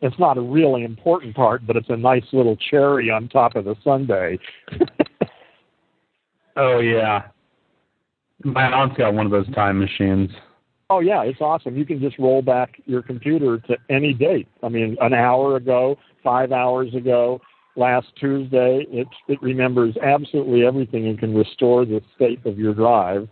It's 0.00 0.18
not 0.18 0.36
a 0.36 0.40
really 0.40 0.82
important 0.82 1.36
part, 1.36 1.64
but 1.64 1.76
it's 1.76 1.88
a 1.88 1.96
nice 1.96 2.24
little 2.32 2.56
cherry 2.56 3.12
on 3.12 3.28
top 3.28 3.54
of 3.54 3.64
the 3.64 3.76
sundae. 3.84 4.38
Oh 6.56 6.80
yeah. 6.80 7.28
My 8.44 8.64
aunt's 8.66 8.96
got 8.98 9.14
one 9.14 9.24
of 9.26 9.32
those 9.32 9.50
time 9.54 9.78
machines. 9.78 10.30
Oh 10.92 11.00
yeah, 11.00 11.22
it's 11.22 11.40
awesome. 11.40 11.74
You 11.74 11.86
can 11.86 12.00
just 12.00 12.18
roll 12.18 12.42
back 12.42 12.82
your 12.84 13.00
computer 13.00 13.56
to 13.60 13.78
any 13.88 14.12
date. 14.12 14.46
I 14.62 14.68
mean, 14.68 14.94
an 15.00 15.14
hour 15.14 15.56
ago, 15.56 15.96
five 16.22 16.52
hours 16.52 16.94
ago, 16.94 17.40
last 17.76 18.08
Tuesday. 18.20 18.84
It 18.90 19.08
it 19.26 19.40
remembers 19.40 19.96
absolutely 19.96 20.66
everything 20.66 21.06
and 21.06 21.18
can 21.18 21.34
restore 21.34 21.86
the 21.86 22.02
state 22.14 22.44
of 22.44 22.58
your 22.58 22.74
drive 22.74 23.26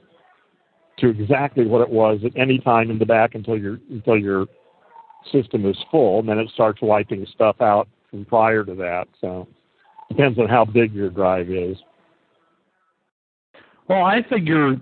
to 1.00 1.08
exactly 1.08 1.66
what 1.66 1.82
it 1.82 1.90
was 1.90 2.20
at 2.24 2.34
any 2.34 2.58
time 2.58 2.90
in 2.90 2.98
the 2.98 3.04
back 3.04 3.34
until 3.34 3.58
your 3.58 3.78
until 3.90 4.16
your 4.16 4.46
system 5.30 5.66
is 5.66 5.76
full, 5.90 6.20
and 6.20 6.28
then 6.30 6.38
it 6.38 6.48
starts 6.54 6.80
wiping 6.80 7.26
stuff 7.34 7.60
out 7.60 7.88
from 8.08 8.24
prior 8.24 8.64
to 8.64 8.74
that. 8.76 9.06
So 9.20 9.46
depends 10.08 10.38
on 10.38 10.48
how 10.48 10.64
big 10.64 10.94
your 10.94 11.10
drive 11.10 11.50
is. 11.50 11.76
Well, 13.86 14.02
I 14.02 14.22
figure 14.30 14.80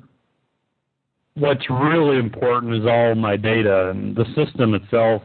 what's 1.39 1.69
really 1.71 2.19
important 2.19 2.75
is 2.75 2.87
all 2.87 3.15
my 3.15 3.37
data 3.37 3.91
and 3.91 4.17
the 4.17 4.25
system 4.35 4.75
itself. 4.75 5.23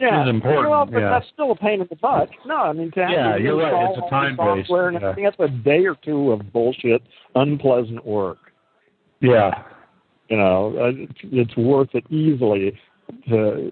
Yeah, 0.00 0.24
is 0.24 0.28
important, 0.28 0.70
Well, 0.70 0.86
but 0.86 0.98
yeah. 0.98 1.10
that's 1.10 1.26
still 1.32 1.52
a 1.52 1.54
pain 1.54 1.80
in 1.80 1.86
the 1.88 1.96
butt. 1.96 2.28
No, 2.44 2.56
I 2.56 2.72
mean, 2.72 2.90
to 2.92 3.00
have 3.00 3.10
Yeah, 3.10 3.36
to 3.36 3.42
you're 3.42 3.56
right. 3.56 3.90
It's 3.90 3.98
a 3.98 4.08
software 4.10 4.88
and 4.88 5.00
yeah. 5.00 5.30
That's 5.30 5.36
a 5.38 5.48
day 5.48 5.86
or 5.86 5.94
two 6.04 6.32
of 6.32 6.52
bullshit, 6.52 7.00
unpleasant 7.36 8.04
work. 8.04 8.38
Yeah. 9.20 9.62
You 10.28 10.36
know, 10.36 10.76
uh, 10.78 11.06
it's, 11.22 11.56
worth 11.56 11.94
it 11.94 12.04
easily 12.10 12.76
to 13.28 13.70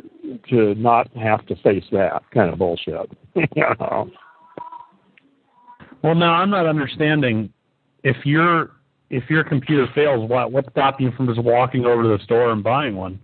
to 0.48 0.74
not 0.76 1.10
have 1.16 1.44
to 1.46 1.56
face 1.56 1.84
that 1.90 2.22
kind 2.32 2.52
of 2.52 2.58
bullshit. 2.58 3.10
you 3.34 3.46
know. 3.80 4.10
Well, 6.02 6.14
now 6.14 6.34
I'm 6.34 6.50
not 6.50 6.66
understanding 6.66 7.52
if 8.04 8.16
your 8.24 8.70
if 9.12 9.28
your 9.28 9.44
computer 9.44 9.86
fails, 9.94 10.28
what 10.28 10.50
what's 10.50 10.68
stopping 10.70 11.06
you 11.06 11.12
from 11.12 11.28
just 11.28 11.42
walking 11.42 11.84
over 11.84 12.02
to 12.02 12.08
the 12.08 12.24
store 12.24 12.50
and 12.50 12.64
buying 12.64 12.96
one? 12.96 13.20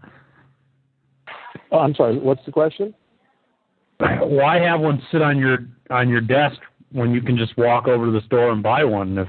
Oh, 1.72 1.78
I'm 1.78 1.94
sorry. 1.94 2.18
What's 2.18 2.44
the 2.44 2.52
question? 2.52 2.94
Why 3.98 4.60
have 4.60 4.80
one 4.80 5.02
sit 5.10 5.22
on 5.22 5.38
your 5.38 5.58
on 5.90 6.08
your 6.08 6.20
desk 6.20 6.58
when 6.92 7.10
you 7.12 7.22
can 7.22 7.36
just 7.36 7.56
walk 7.56 7.88
over 7.88 8.04
to 8.04 8.12
the 8.12 8.24
store 8.26 8.52
and 8.52 8.62
buy 8.62 8.84
one? 8.84 9.18
If 9.18 9.28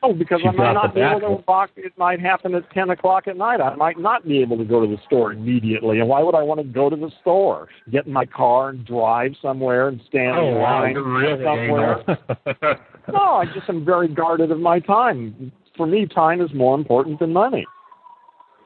Oh, 0.00 0.12
because 0.12 0.40
I 0.46 0.52
might 0.52 0.74
not 0.74 0.94
be 0.94 1.00
able 1.00 1.20
to 1.20 1.44
walk. 1.48 1.70
It 1.76 1.92
might 1.96 2.20
happen 2.20 2.54
at 2.54 2.70
ten 2.70 2.90
o'clock 2.90 3.26
at 3.26 3.36
night. 3.36 3.60
I 3.60 3.74
might 3.74 3.98
not 3.98 4.24
be 4.28 4.40
able 4.40 4.56
to 4.58 4.64
go 4.64 4.80
to 4.80 4.86
the 4.86 5.02
store 5.06 5.32
immediately. 5.32 5.98
And 5.98 6.08
why 6.08 6.22
would 6.22 6.36
I 6.36 6.42
want 6.42 6.60
to 6.60 6.64
go 6.64 6.88
to 6.88 6.94
the 6.94 7.10
store? 7.20 7.68
Get 7.90 8.06
in 8.06 8.12
my 8.12 8.24
car 8.24 8.68
and 8.68 8.86
drive 8.86 9.32
somewhere 9.42 9.88
and 9.88 10.00
stand 10.06 10.38
oh 10.38 10.48
in 10.48 10.58
line 10.58 10.92
you're 10.92 11.02
really 11.02 11.44
somewhere. 11.44 12.78
No, 13.10 13.18
I 13.18 13.46
just 13.54 13.68
am 13.70 13.86
very 13.86 14.06
guarded 14.06 14.50
of 14.50 14.60
my 14.60 14.80
time. 14.80 15.50
For 15.78 15.86
me, 15.86 16.06
time 16.06 16.42
is 16.42 16.52
more 16.52 16.74
important 16.74 17.20
than 17.20 17.32
money. 17.32 17.64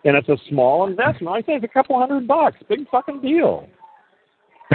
And 0.05 0.17
it's 0.17 0.29
a 0.29 0.37
small 0.49 0.89
investment. 0.89 1.29
I 1.29 1.41
say 1.43 1.53
it's 1.53 1.65
a 1.65 1.69
couple 1.69 1.97
hundred 1.97 2.27
bucks. 2.27 2.57
Big 2.69 2.89
fucking 2.91 3.21
deal. 3.21 3.69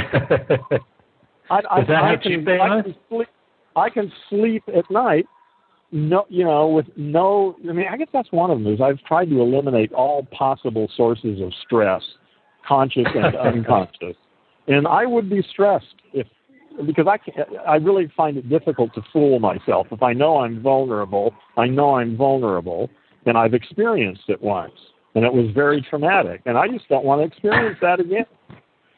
I, 1.49 1.61
I, 1.69 1.81
Is 1.81 1.87
that 1.87 2.03
I 2.03 2.15
can, 2.15 2.31
cheap 2.31 2.47
I 2.47 2.81
can 2.81 2.95
sleep. 3.09 3.27
I 3.75 3.89
can 3.89 4.11
sleep 4.29 4.63
at 4.73 4.89
night. 4.89 5.25
No, 5.91 6.25
you 6.29 6.43
know, 6.43 6.67
with 6.67 6.85
no. 6.95 7.55
I 7.67 7.73
mean, 7.73 7.87
I 7.91 7.97
guess 7.97 8.07
that's 8.13 8.31
one 8.31 8.51
of 8.51 8.61
them. 8.61 8.73
Is 8.73 8.79
I've 8.79 8.99
tried 8.99 9.29
to 9.29 9.41
eliminate 9.41 9.91
all 9.93 10.23
possible 10.31 10.89
sources 10.95 11.41
of 11.41 11.51
stress, 11.65 12.03
conscious 12.65 13.07
and 13.15 13.35
unconscious. 13.37 14.15
And 14.67 14.87
I 14.87 15.05
would 15.05 15.29
be 15.29 15.41
stressed 15.49 15.95
if 16.13 16.27
because 16.85 17.07
I 17.07 17.17
can't, 17.17 17.47
I 17.67 17.75
really 17.75 18.11
find 18.15 18.37
it 18.37 18.49
difficult 18.49 18.93
to 18.95 19.01
fool 19.11 19.39
myself. 19.39 19.87
If 19.91 20.03
I 20.03 20.13
know 20.13 20.37
I'm 20.37 20.61
vulnerable, 20.61 21.33
I 21.57 21.67
know 21.67 21.95
I'm 21.95 22.15
vulnerable, 22.15 22.89
and 23.25 23.37
I've 23.37 23.53
experienced 23.53 24.23
it 24.27 24.41
once, 24.41 24.73
and 25.15 25.25
it 25.25 25.33
was 25.33 25.51
very 25.53 25.85
traumatic, 25.89 26.41
and 26.45 26.57
I 26.57 26.67
just 26.67 26.87
don't 26.89 27.05
want 27.05 27.21
to 27.21 27.27
experience 27.27 27.77
that 27.81 27.99
again. 27.99 28.25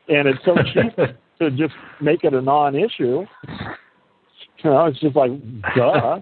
And 0.07 0.27
it's 0.27 0.39
so 0.43 0.55
cheap 0.73 0.95
to 1.39 1.51
just 1.51 1.73
make 2.01 2.23
it 2.23 2.33
a 2.33 2.41
non-issue. 2.41 3.25
You 4.63 4.69
know, 4.69 4.85
it's 4.85 4.99
just 4.99 5.15
like 5.15 5.31
duh. 5.75 6.19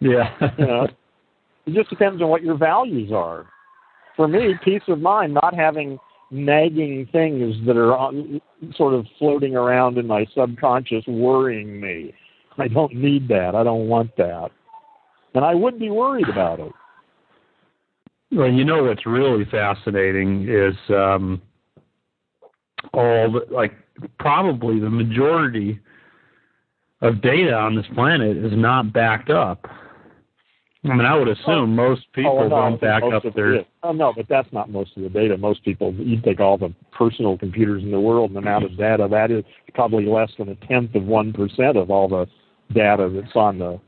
yeah. 0.00 0.30
You 0.58 0.66
know, 0.66 0.88
it 1.66 1.74
just 1.74 1.90
depends 1.90 2.22
on 2.22 2.28
what 2.28 2.42
your 2.42 2.56
values 2.56 3.12
are. 3.12 3.46
For 4.16 4.26
me, 4.26 4.54
peace 4.64 4.82
of 4.88 5.00
mind, 5.00 5.34
not 5.34 5.54
having 5.54 5.98
nagging 6.30 7.08
things 7.10 7.56
that 7.66 7.76
are 7.76 7.96
on, 7.96 8.40
sort 8.74 8.94
of 8.94 9.06
floating 9.18 9.56
around 9.56 9.98
in 9.98 10.06
my 10.06 10.26
subconscious 10.34 11.04
worrying 11.06 11.80
me. 11.80 12.14
I 12.58 12.68
don't 12.68 12.94
need 12.94 13.28
that. 13.28 13.54
I 13.54 13.62
don't 13.62 13.88
want 13.88 14.16
that. 14.16 14.50
And 15.34 15.44
I 15.44 15.54
wouldn't 15.54 15.80
be 15.80 15.90
worried 15.90 16.28
about 16.28 16.60
it. 16.60 16.72
Well, 18.32 18.50
you 18.50 18.64
know 18.64 18.84
what's 18.84 19.06
really 19.06 19.44
fascinating 19.46 20.48
is 20.48 20.74
um, 20.90 21.40
all 22.92 23.32
the, 23.32 23.46
like 23.50 23.72
probably 24.18 24.80
the 24.80 24.90
majority 24.90 25.80
of 27.00 27.22
data 27.22 27.54
on 27.54 27.74
this 27.74 27.86
planet 27.94 28.36
is 28.36 28.52
not 28.54 28.92
backed 28.92 29.30
up. 29.30 29.66
I 30.84 30.88
mean, 30.94 31.00
I 31.00 31.16
would 31.16 31.28
assume 31.28 31.74
most 31.74 32.02
oh, 32.06 32.14
people 32.14 32.38
oh, 32.38 32.48
no, 32.48 32.48
don't 32.48 32.80
back 32.80 33.02
up 33.02 33.24
their. 33.34 33.56
is. 33.56 33.64
Oh 33.82 33.92
no, 33.92 34.12
but 34.14 34.26
that's 34.28 34.48
not 34.52 34.70
most 34.70 34.96
of 34.96 35.02
the 35.02 35.08
data. 35.08 35.36
Most 35.36 35.64
people, 35.64 35.92
you 35.94 36.20
take 36.20 36.38
all 36.38 36.56
the 36.56 36.72
personal 36.92 37.36
computers 37.36 37.82
in 37.82 37.90
the 37.90 37.98
world, 38.00 38.30
and 38.30 38.36
the 38.36 38.40
amount 38.40 38.64
of 38.64 38.76
data 38.76 39.08
that 39.10 39.30
is 39.32 39.44
probably 39.74 40.06
less 40.06 40.30
than 40.38 40.48
a 40.50 40.54
tenth 40.66 40.94
of 40.94 41.02
one 41.04 41.32
percent 41.32 41.76
of 41.76 41.90
all 41.90 42.08
the 42.08 42.26
data 42.72 43.10
that's 43.12 43.34
on 43.34 43.58
the 43.58 43.80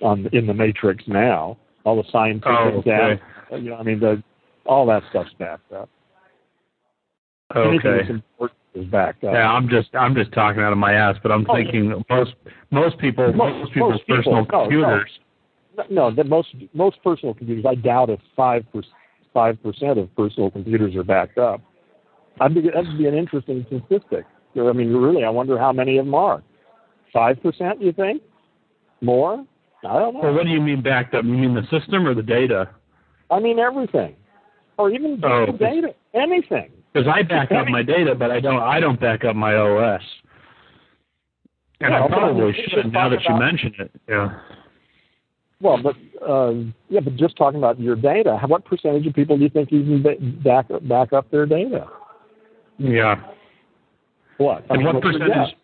on 0.00 0.28
in 0.32 0.46
the 0.46 0.54
matrix 0.54 1.04
now. 1.06 1.58
All 1.84 1.96
the 1.96 2.08
scientific 2.10 2.46
Oh, 2.48 2.68
okay. 2.78 2.90
data, 2.90 3.20
you 3.62 3.70
know, 3.70 3.76
I 3.76 3.82
mean, 3.82 4.00
the 4.00 4.22
all 4.64 4.86
that 4.86 5.02
stuff's 5.10 5.30
backed 5.38 5.72
up. 5.72 5.90
Okay. 7.54 8.00
is 8.74 8.84
backed 8.86 9.24
up. 9.24 9.34
Yeah, 9.34 9.50
I'm 9.50 9.68
just 9.68 9.94
I'm 9.94 10.14
just 10.14 10.32
talking 10.32 10.62
out 10.62 10.72
of 10.72 10.78
my 10.78 10.92
ass, 10.94 11.16
but 11.22 11.32
I'm 11.32 11.46
Oh, 11.48 11.54
thinking 11.54 11.90
that 11.90 12.02
most 12.08 12.34
most 12.70 12.98
people 12.98 13.32
Most- 13.32 13.54
most 13.60 13.72
people's 13.72 13.92
most 13.92 14.00
people, 14.06 14.16
personal 14.16 14.34
no, 14.36 14.40
no. 14.40 14.62
computers. 14.62 15.10
No, 15.18 15.24
that 15.78 16.26
most 16.26 16.48
most 16.74 17.02
personal 17.02 17.34
computers. 17.34 17.64
I 17.68 17.74
doubt 17.74 18.10
if 18.10 18.20
five 18.36 18.64
five 19.32 19.62
percent 19.62 19.98
of 19.98 20.14
personal 20.16 20.50
computers 20.50 20.94
are 20.96 21.04
backed 21.04 21.38
up. 21.38 21.60
I'd 22.40 22.54
be, 22.54 22.62
that'd 22.62 22.98
be 22.98 23.06
an 23.06 23.14
interesting 23.14 23.66
statistic. 23.66 24.24
I 24.56 24.72
mean, 24.72 24.92
really, 24.92 25.24
I 25.24 25.30
wonder 25.30 25.58
how 25.58 25.72
many 25.72 25.98
of 25.98 26.06
them 26.06 26.14
are. 26.14 26.42
Five 27.12 27.42
percent, 27.42 27.80
you 27.80 27.92
think? 27.92 28.22
More? 29.00 29.44
I 29.84 29.98
don't 29.98 30.14
know. 30.14 30.20
Well, 30.20 30.34
what 30.34 30.44
do 30.44 30.50
you 30.50 30.60
mean 30.60 30.82
backed 30.82 31.14
up? 31.14 31.24
You 31.24 31.32
mean 31.32 31.54
the 31.54 31.62
system 31.70 32.06
or 32.06 32.14
the 32.14 32.22
data? 32.22 32.70
I 33.30 33.38
mean 33.38 33.58
everything, 33.58 34.16
or 34.78 34.90
even 34.90 35.20
Oh, 35.24 35.46
the 35.46 35.58
data, 35.58 35.94
anything. 36.14 36.70
Because 36.92 37.08
I 37.08 37.22
back 37.22 37.52
up 37.52 37.68
my 37.68 37.82
data, 37.82 38.14
but 38.14 38.30
I 38.30 38.40
don't 38.40 38.60
I 38.60 38.80
don't 38.80 39.00
back 39.00 39.24
up 39.24 39.36
my 39.36 39.54
OS. 39.54 40.00
And 41.80 41.92
Yeah, 41.92 42.04
I 42.04 42.08
but 42.08 42.18
I 42.18 42.32
mean, 42.32 42.36
probably 42.36 42.52
should 42.68 42.92
now 42.92 43.08
that 43.08 43.22
you 43.28 43.36
mention 43.36 43.74
it. 43.78 43.90
Yeah. 44.08 44.40
Well, 45.60 45.82
but 45.82 45.96
uh, 46.26 46.52
yeah, 46.88 47.00
but 47.00 47.16
just 47.16 47.36
talking 47.36 47.58
about 47.58 47.80
your 47.80 47.96
data, 47.96 48.38
what 48.46 48.64
percentage 48.64 49.06
of 49.06 49.14
people 49.14 49.36
do 49.36 49.42
you 49.42 49.50
think 49.50 49.72
even 49.72 50.02
back 50.44 50.66
back 50.82 51.12
up 51.12 51.30
their 51.30 51.46
data? 51.46 51.88
Yeah. 52.78 53.16
What? 54.36 54.64
I 54.70 54.74
And 54.74 54.84
mean, 54.84 54.94
what 54.94 55.02
percentage? 55.02 55.56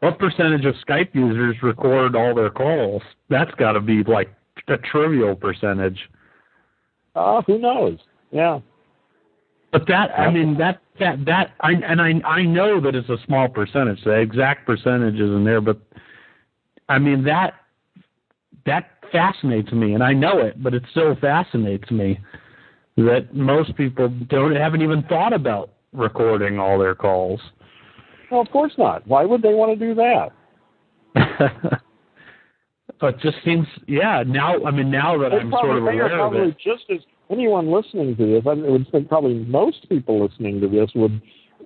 What 0.00 0.18
percentage 0.18 0.66
of 0.66 0.74
Skype 0.86 1.14
users 1.14 1.56
record 1.62 2.14
all 2.14 2.34
their 2.34 2.50
calls? 2.50 3.02
That's 3.30 3.50
got 3.52 3.72
to 3.72 3.80
be 3.80 4.02
like 4.04 4.28
a 4.68 4.76
trivial 4.76 5.34
percentage. 5.34 5.98
Uh, 7.14 7.40
who 7.46 7.58
knows? 7.58 7.98
Yeah. 8.30 8.60
But 9.72 9.86
that, 9.88 10.10
I 10.18 10.30
mean, 10.30 10.58
that 10.58 10.80
that 11.00 11.24
that, 11.24 11.54
I 11.60 11.72
and 11.72 12.00
I 12.00 12.20
I 12.28 12.42
know 12.42 12.80
that 12.82 12.94
it's 12.94 13.08
a 13.08 13.16
small 13.26 13.48
percentage. 13.48 14.04
The 14.04 14.12
exact 14.12 14.66
percentage 14.66 15.14
isn't 15.14 15.44
there, 15.44 15.62
but 15.62 15.78
I 16.90 16.98
mean 16.98 17.24
that 17.24 17.54
that 18.66 18.95
fascinates 19.12 19.72
me, 19.72 19.94
and 19.94 20.02
I 20.02 20.12
know 20.12 20.38
it, 20.38 20.62
but 20.62 20.74
it 20.74 20.82
still 20.90 21.16
fascinates 21.16 21.90
me 21.90 22.18
that 22.96 23.34
most 23.34 23.76
people 23.76 24.08
don't 24.28 24.56
haven't 24.56 24.82
even 24.82 25.02
thought 25.04 25.32
about 25.32 25.70
recording 25.92 26.58
all 26.58 26.78
their 26.78 26.94
calls. 26.94 27.40
Well, 28.30 28.40
of 28.40 28.50
course 28.50 28.72
not. 28.78 29.06
Why 29.06 29.24
would 29.24 29.42
they 29.42 29.54
want 29.54 29.78
to 29.78 29.86
do 29.86 29.94
that? 29.94 30.30
it 33.02 33.18
just 33.20 33.36
seems, 33.44 33.66
yeah. 33.86 34.22
Now, 34.26 34.64
I 34.64 34.70
mean, 34.70 34.90
now 34.90 35.18
that 35.18 35.30
They 35.30 35.38
I'm 35.38 35.50
probably, 35.50 35.68
sort 35.68 35.78
of 35.78 35.84
they 35.84 36.00
are 36.00 36.18
aware 36.20 36.42
of 36.42 36.48
it, 36.48 36.56
just 36.58 36.84
as 36.90 37.00
anyone 37.30 37.70
listening 37.70 38.16
to 38.16 38.26
this. 38.26 38.42
I 38.46 38.54
would 38.54 38.90
think 38.90 39.08
probably 39.08 39.34
most 39.34 39.88
people 39.88 40.24
listening 40.24 40.60
to 40.60 40.68
this 40.68 40.90
would 40.94 41.20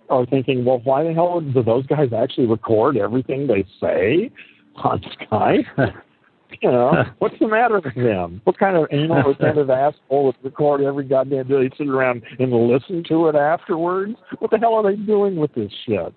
are 0.08 0.26
thinking, 0.26 0.64
well, 0.64 0.80
why 0.84 1.04
the 1.04 1.12
hell 1.12 1.40
do 1.40 1.62
those 1.62 1.86
guys 1.86 2.08
actually 2.16 2.46
record 2.46 2.96
everything 2.96 3.46
they 3.46 3.64
say 3.80 4.30
on 4.76 5.00
Skype? 5.00 5.64
you 6.60 6.70
know, 6.70 7.04
what's 7.18 7.38
the 7.38 7.48
matter 7.48 7.80
with 7.80 7.94
them? 7.94 8.40
What 8.44 8.58
kind 8.58 8.76
of 8.76 8.86
anal 8.90 9.22
retentive 9.22 9.70
asshole 9.70 10.26
would 10.26 10.36
record 10.42 10.82
every 10.82 11.04
goddamn 11.04 11.48
day? 11.48 11.70
Sit 11.76 11.88
around 11.88 12.22
and 12.38 12.52
listen 12.52 13.04
to 13.08 13.28
it 13.28 13.34
afterwards. 13.34 14.14
What 14.38 14.50
the 14.50 14.58
hell 14.58 14.74
are 14.74 14.90
they 14.90 14.96
doing 14.96 15.36
with 15.36 15.54
this 15.54 15.72
shit? 15.86 16.14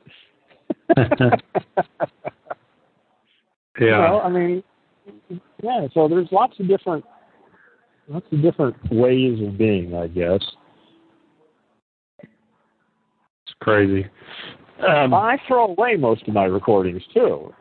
You 0.97 1.05
yeah. 3.87 3.97
know, 3.97 4.21
I 4.23 4.29
mean, 4.29 4.63
yeah. 5.61 5.87
So 5.93 6.07
there's 6.07 6.27
lots 6.31 6.59
of 6.59 6.67
different, 6.67 7.05
lots 8.07 8.25
of 8.31 8.41
different 8.41 8.75
ways 8.91 9.39
of 9.45 9.57
being, 9.57 9.95
I 9.95 10.07
guess. 10.07 10.41
It's 12.21 13.55
crazy. 13.61 14.05
Um, 14.87 15.13
I 15.13 15.37
throw 15.47 15.67
away 15.67 15.95
most 15.97 16.27
of 16.27 16.33
my 16.33 16.45
recordings 16.45 17.01
too. 17.13 17.53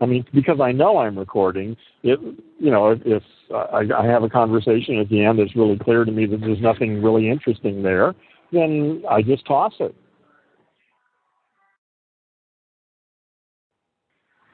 I 0.00 0.06
mean, 0.06 0.24
because 0.34 0.60
I 0.60 0.72
know 0.72 0.98
I'm 0.98 1.18
recording. 1.18 1.76
It, 2.02 2.20
you 2.58 2.70
know, 2.70 2.90
if, 2.90 3.00
if 3.04 3.22
I, 3.54 3.82
I 3.96 4.06
have 4.06 4.22
a 4.22 4.28
conversation 4.28 4.98
at 4.98 5.08
the 5.08 5.24
end 5.24 5.38
that's 5.38 5.56
really 5.56 5.78
clear 5.78 6.04
to 6.04 6.12
me 6.12 6.26
that 6.26 6.40
there's 6.40 6.60
nothing 6.60 7.02
really 7.02 7.30
interesting 7.30 7.82
there, 7.82 8.14
then 8.52 9.02
I 9.10 9.22
just 9.22 9.46
toss 9.46 9.72
it. 9.80 9.94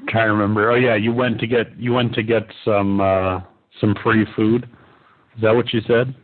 trying 0.09 0.29
to 0.29 0.33
remember. 0.33 0.71
Oh 0.71 0.77
yeah, 0.77 0.95
you 0.95 1.13
went 1.13 1.41
to 1.41 1.47
get 1.47 1.77
you 1.79 1.93
went 1.93 2.15
to 2.15 2.23
get 2.23 2.43
some 2.65 3.01
uh 3.01 3.41
some 3.81 3.95
free 4.03 4.27
food. 4.37 4.69
Is 5.37 5.43
that 5.43 5.55
what 5.55 5.73
you 5.73 5.81
said? 5.87 6.15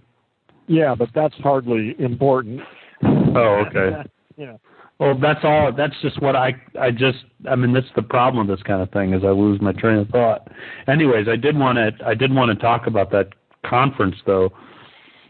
Yeah, 0.66 0.94
but 0.94 1.08
that's 1.14 1.34
hardly 1.36 1.96
important. 1.98 2.60
Oh, 3.02 3.64
okay. 3.66 4.08
yeah. 4.36 4.56
Well, 4.98 5.16
that's 5.16 5.40
all. 5.44 5.72
That's 5.72 5.94
just 6.02 6.20
what 6.20 6.34
I. 6.34 6.54
I 6.80 6.90
just. 6.90 7.18
I 7.48 7.54
mean, 7.54 7.72
that's 7.72 7.86
the 7.94 8.02
problem 8.02 8.46
with 8.48 8.58
this 8.58 8.64
kind 8.64 8.82
of 8.82 8.90
thing 8.90 9.14
is 9.14 9.22
I 9.24 9.28
lose 9.28 9.60
my 9.60 9.72
train 9.72 9.98
of 9.98 10.08
thought. 10.08 10.50
Anyways, 10.88 11.28
I 11.28 11.36
did 11.36 11.56
want 11.56 11.76
to. 11.76 11.92
I 12.04 12.14
did 12.14 12.34
want 12.34 12.50
to 12.50 12.60
talk 12.60 12.86
about 12.86 13.10
that 13.12 13.28
conference 13.64 14.16
though. 14.26 14.50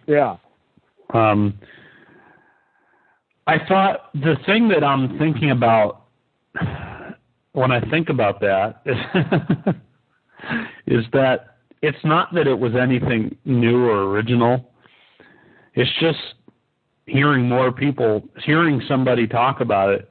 Yeah. 0.07 0.37
Um, 1.13 1.59
I 3.47 3.57
thought 3.67 4.11
the 4.15 4.37
thing 4.47 4.69
that 4.69 4.85
I'm 4.85 5.19
thinking 5.19 5.51
about 5.51 6.05
when 7.53 7.73
I 7.73 7.81
think 7.91 8.09
about 8.09 8.41
that 8.41 8.83
is, 8.87 9.75
is 10.87 11.05
that 11.13 11.57
it's 11.83 11.99
not 12.05 12.33
that 12.35 12.47
it 12.47 12.59
was 12.59 12.73
anything 12.75 13.37
new 13.45 13.85
or 13.85 14.11
original. 14.11 14.71
It's 15.75 15.91
just 16.01 16.19
hearing 17.09 17.49
more 17.49 17.73
people, 17.73 18.23
hearing 18.45 18.83
somebody 18.87 19.27
talk 19.27 19.61
about 19.61 19.91
it 19.91 20.11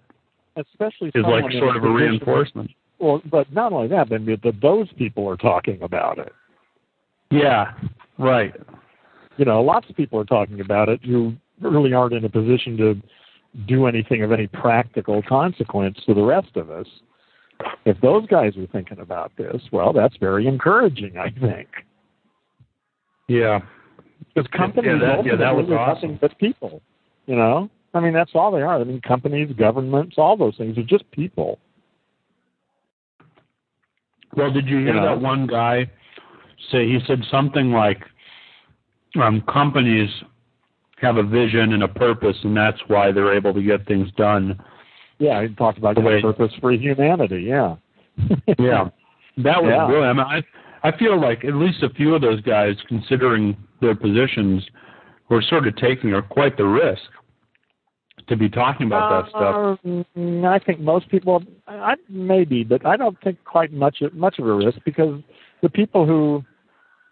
Especially 0.58 1.12
is 1.14 1.24
like 1.24 1.52
sort 1.52 1.78
of 1.78 1.84
a 1.84 1.90
reinforcement. 1.90 2.72
Well, 3.00 3.22
but 3.30 3.52
not 3.54 3.74
only 3.74 3.88
that, 3.90 4.10
but 4.10 4.56
those 4.60 4.88
people 4.98 5.30
are 5.30 5.38
talking 5.38 5.84
about 5.84 6.18
it. 6.18 6.34
Yeah, 7.30 7.74
right. 8.18 8.56
You 9.38 9.46
know, 9.46 9.62
lots 9.62 9.88
of 9.88 9.96
people 9.96 10.20
are 10.20 10.26
talking 10.26 10.60
about 10.60 10.90
it 10.90 11.06
who 11.06 11.34
really 11.62 11.94
aren't 11.94 12.14
in 12.14 12.26
a 12.26 12.30
position 12.30 12.76
to 12.78 13.00
do 13.68 13.86
anything 13.86 14.24
of 14.24 14.32
any 14.32 14.48
practical 14.48 15.22
consequence 15.22 16.00
to 16.08 16.16
the 16.16 16.24
rest 16.24 16.56
of 16.56 16.72
us. 16.72 16.88
If 17.86 18.02
those 18.02 18.26
guys 18.26 18.58
are 18.58 18.66
thinking 18.68 19.00
about 19.00 19.32
this, 19.38 19.62
well, 19.72 19.94
that's 19.94 20.18
very 20.18 20.48
encouraging, 20.48 21.18
I 21.20 21.30
think. 21.30 21.68
Yeah. 23.28 23.60
Because 24.34 24.48
companies 24.52 25.00
Yeah, 25.02 25.16
that- 25.18 25.26
yeah, 25.26 25.36
that 25.36 25.56
was 25.56 25.66
awesome. 25.70 25.94
nothing 26.12 26.18
but 26.22 26.38
people. 26.38 26.82
You 27.26 27.36
know, 27.36 27.70
I 27.94 28.00
mean, 28.00 28.14
that's 28.14 28.32
all 28.36 28.52
they 28.52 28.62
are. 28.62 28.80
I 28.80 28.84
mean, 28.84 29.02
companies, 29.02 29.52
governments, 29.58 30.16
all 30.18 30.38
those 30.38 30.56
things 30.58 30.78
are 30.78 30.84
just 30.84 31.10
people. 31.12 31.60
Well, 34.36 34.52
did 34.52 34.68
you 34.68 34.78
hear 34.80 34.88
You 34.88 34.94
know? 35.02 35.06
that 35.16 35.22
one 35.22 35.48
guy 35.48 35.90
say 36.72 36.88
he 36.88 37.00
said 37.08 37.24
something 37.32 37.72
like 37.72 38.04
um, 39.22 39.42
companies 39.42 40.10
have 40.98 41.18
a 41.18 41.24
vision 41.24 41.74
and 41.74 41.84
a 41.84 41.88
purpose, 41.88 42.38
and 42.44 42.56
that's 42.56 42.80
why 42.88 43.12
they're 43.12 43.34
able 43.34 43.54
to 43.54 43.62
get 43.64 43.86
things 43.88 44.10
done. 44.18 44.60
Yeah, 45.20 45.42
he 45.48 45.54
talked 45.56 45.78
about 45.78 45.96
The 45.96 46.02
way- 46.02 46.22
purpose 46.22 46.52
for 46.60 46.72
humanity. 46.72 47.42
Yeah. 47.44 47.76
Yeah, 48.60 48.90
that 49.38 49.64
was 49.64 49.70
Yeah. 49.72 49.88
really. 49.88 50.08
I 50.08 50.14
mean, 50.14 50.26
I 50.26 50.44
I 50.84 50.96
feel 50.98 51.20
like 51.20 51.44
at 51.44 51.56
least 51.56 51.84
a 51.84 51.90
few 51.90 52.16
of 52.16 52.22
those 52.22 52.42
guys, 52.42 52.76
considering 52.88 53.58
their 53.82 53.96
positions, 53.96 54.64
were 55.30 55.42
sort 55.42 55.68
of 55.68 55.76
taking 55.76 56.14
a, 56.14 56.22
quite 56.22 56.58
the 56.58 56.66
risk 56.66 57.02
to 58.28 58.36
be 58.36 58.50
talking 58.50 58.88
about 58.88 59.26
that 59.26 59.30
stuff. 59.30 60.06
Um, 60.16 60.46
I 60.46 60.60
think 60.60 60.80
most 60.80 61.10
people, 61.10 61.44
I, 61.68 61.96
maybe, 62.10 62.64
but 62.64 62.86
I 62.86 62.98
don't 62.98 63.18
think 63.24 63.44
quite 63.46 63.72
much 63.72 64.02
much 64.14 64.40
of 64.40 64.48
a 64.48 64.54
risk 64.54 64.80
because 64.86 65.22
the 65.62 65.70
people 65.70 66.06
who, 66.06 66.44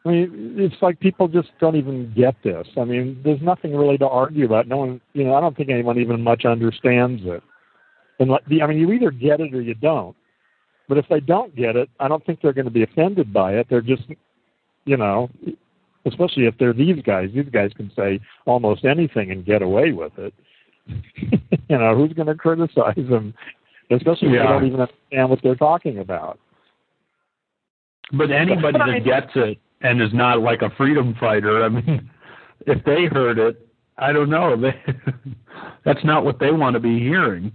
I 0.05 0.09
mean, 0.09 0.55
it's 0.57 0.75
like 0.81 0.99
people 0.99 1.27
just 1.27 1.49
don't 1.59 1.75
even 1.75 2.13
get 2.15 2.35
this. 2.43 2.67
I 2.77 2.83
mean, 2.83 3.21
there's 3.23 3.41
nothing 3.41 3.75
really 3.75 3.97
to 3.99 4.07
argue 4.07 4.45
about. 4.45 4.67
No 4.67 4.77
one, 4.77 5.01
you 5.13 5.23
know, 5.23 5.35
I 5.35 5.41
don't 5.41 5.55
think 5.55 5.69
anyone 5.69 5.99
even 5.99 6.21
much 6.21 6.45
understands 6.45 7.21
it. 7.25 7.41
And 8.19 8.29
like, 8.29 8.45
the, 8.47 8.61
I 8.61 8.67
mean, 8.67 8.77
you 8.77 8.91
either 8.91 9.11
get 9.11 9.39
it 9.39 9.53
or 9.53 9.61
you 9.61 9.73
don't. 9.73 10.15
But 10.87 10.97
if 10.97 11.05
they 11.09 11.19
don't 11.19 11.55
get 11.55 11.75
it, 11.75 11.89
I 11.99 12.07
don't 12.07 12.25
think 12.25 12.41
they're 12.41 12.53
going 12.53 12.65
to 12.65 12.71
be 12.71 12.83
offended 12.83 13.33
by 13.33 13.53
it. 13.53 13.67
They're 13.69 13.81
just, 13.81 14.03
you 14.85 14.97
know, 14.97 15.29
especially 16.05 16.45
if 16.45 16.57
they're 16.59 16.73
these 16.73 17.01
guys. 17.03 17.29
These 17.33 17.49
guys 17.51 17.71
can 17.75 17.91
say 17.95 18.19
almost 18.45 18.85
anything 18.85 19.31
and 19.31 19.45
get 19.45 19.61
away 19.61 19.91
with 19.91 20.13
it. 20.17 20.33
you 20.87 21.77
know, 21.77 21.95
who's 21.95 22.13
going 22.13 22.27
to 22.27 22.35
criticize 22.35 22.95
them? 23.09 23.33
Especially 23.89 24.27
if 24.29 24.33
Yeah. 24.35 24.43
they 24.43 24.47
don't 24.47 24.65
even 24.67 24.81
understand 24.81 25.29
what 25.29 25.39
they're 25.41 25.55
talking 25.55 25.99
about. 25.99 26.39
But 28.13 28.29
anybody 28.29 28.77
that 28.77 29.03
gets 29.03 29.31
it, 29.35 29.57
and 29.81 30.01
is 30.01 30.13
not 30.13 30.41
like 30.41 30.61
a 30.61 30.69
freedom 30.71 31.15
fighter. 31.19 31.63
I 31.63 31.69
mean, 31.69 32.09
if 32.67 32.83
they 32.85 33.05
heard 33.05 33.37
it, 33.37 33.67
I 33.97 34.11
don't 34.11 34.29
know. 34.29 34.55
They, 34.61 34.73
that's 35.85 36.03
not 36.03 36.25
what 36.25 36.39
they 36.39 36.51
want 36.51 36.73
to 36.73 36.79
be 36.79 36.99
hearing. 36.99 37.53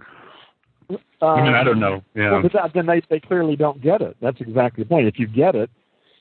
I 1.23 1.43
mean, 1.43 1.55
I 1.55 1.63
don't 1.63 1.75
um, 1.75 1.81
know. 1.81 2.05
Yeah. 2.15 2.33
Well, 2.33 2.43
but 2.43 2.53
that, 2.53 2.71
then 2.75 2.87
they 2.87 3.03
they 3.11 3.21
clearly 3.21 3.57
don't 3.57 3.83
get 3.83 4.01
it. 4.01 4.17
That's 4.21 4.41
exactly 4.41 4.85
the 4.85 4.89
point. 4.89 5.07
If 5.07 5.19
you 5.19 5.27
get 5.27 5.55
it, 5.55 5.71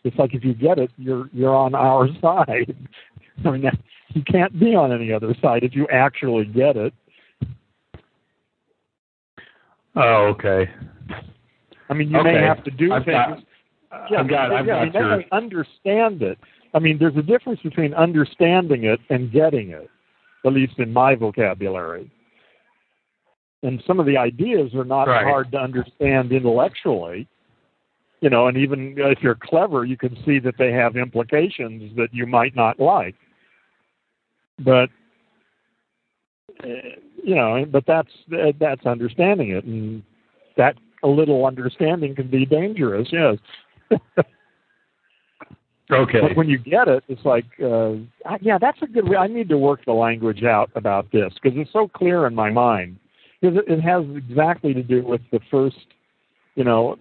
it's 0.04 0.18
like 0.18 0.34
if 0.34 0.44
you 0.44 0.54
get 0.54 0.78
it, 0.78 0.92
you're 0.98 1.30
you're 1.34 1.56
on 1.56 1.76
our 1.76 2.08
side. 2.22 2.76
I 3.46 3.52
mean, 3.52 3.62
that, 3.62 3.78
you 4.10 4.24
can't 4.24 4.60
be 4.60 4.76
on 4.76 4.92
any 4.92 5.14
other 5.14 5.34
side 5.42 5.64
if 5.64 5.76
you 5.76 5.88
actually 5.88 6.46
get 6.46 6.76
it. 6.76 6.94
Oh, 9.96 10.34
okay. 10.38 10.70
I 11.90 11.94
mean, 11.94 12.10
you 12.10 12.20
okay. 12.20 12.34
may 12.34 12.42
have 12.42 12.64
to 12.64 12.72
do 12.72 12.94
I've 12.94 13.06
things. 13.06 13.16
Got, 13.92 14.12
yeah, 14.12 14.20
I've 14.20 14.30
got, 14.30 14.52
I've 14.52 14.68
yeah, 14.68 14.74
got 14.74 14.80
I 14.80 14.84
mean, 14.84 14.94
they 14.94 15.00
your, 15.00 15.18
may 15.18 15.28
understand 15.32 16.22
it. 16.22 16.38
I 16.74 16.80
mean, 16.80 16.98
there's 17.00 17.16
a 17.18 17.24
difference 17.24 17.60
between 17.62 17.94
understanding 17.94 18.84
it 18.84 19.00
and 19.10 19.32
getting 19.32 19.72
it, 19.72 19.90
at 20.46 20.54
least 20.54 20.78
in 20.78 20.94
my 20.94 21.16
vocabulary. 21.16 22.12
And 23.64 23.84
some 23.86 24.00
of 24.00 24.06
the 24.06 24.18
ideas 24.18 24.74
are 24.74 24.86
not 24.86 25.08
Right. 25.08 25.26
hard 25.26 25.52
to 25.52 25.58
understand 25.60 26.32
intellectually. 26.32 27.28
You 28.22 28.30
know, 28.30 28.48
and 28.48 28.58
even 28.58 28.96
if 28.98 29.22
you're 29.22 29.36
clever, 29.36 29.86
you 29.86 29.96
can 29.96 30.18
see 30.26 30.40
that 30.40 30.58
they 30.58 30.72
have 30.74 30.98
implications 30.98 31.96
that 31.96 32.14
you 32.14 32.26
might 32.26 32.56
not 32.56 32.80
like. 32.80 33.16
But 34.60 34.90
uh, 36.64 36.68
you 37.24 37.36
know, 37.36 37.66
but 37.66 37.86
that's 37.86 38.12
that's 38.60 38.86
understanding 38.86 39.52
it, 39.52 39.64
and 39.64 40.04
that 40.58 40.76
a 41.04 41.08
little 41.08 41.46
understanding 41.46 42.16
can 42.16 42.30
be 42.30 42.46
dangerous. 42.46 43.08
Yes. 43.12 43.38
okay. 45.92 46.22
But 46.22 46.36
when 46.36 46.50
you 46.50 46.58
get 46.58 46.88
it, 46.88 47.04
it's 47.08 47.24
like, 47.24 47.46
uh, 47.64 47.94
yeah, 48.42 48.58
that's 48.60 48.82
a 48.82 48.88
good. 48.88 49.08
Way. 49.08 49.18
I 49.18 49.28
need 49.28 49.50
to 49.50 49.58
work 49.58 49.86
the 49.86 49.94
language 49.94 50.44
out 50.44 50.70
about 50.76 51.12
this 51.12 51.34
because 51.42 51.58
it's 51.58 51.72
so 51.72 51.88
clear 51.88 52.28
in 52.28 52.36
my 52.36 52.50
mind. 52.50 52.98
Because 53.42 53.58
it, 53.58 53.72
it 53.72 53.82
has 53.82 54.04
exactly 54.16 54.74
to 54.74 54.84
do 54.84 55.04
with 55.04 55.22
the 55.32 55.40
first, 55.50 55.78
you 56.56 56.64
know, 56.64 56.98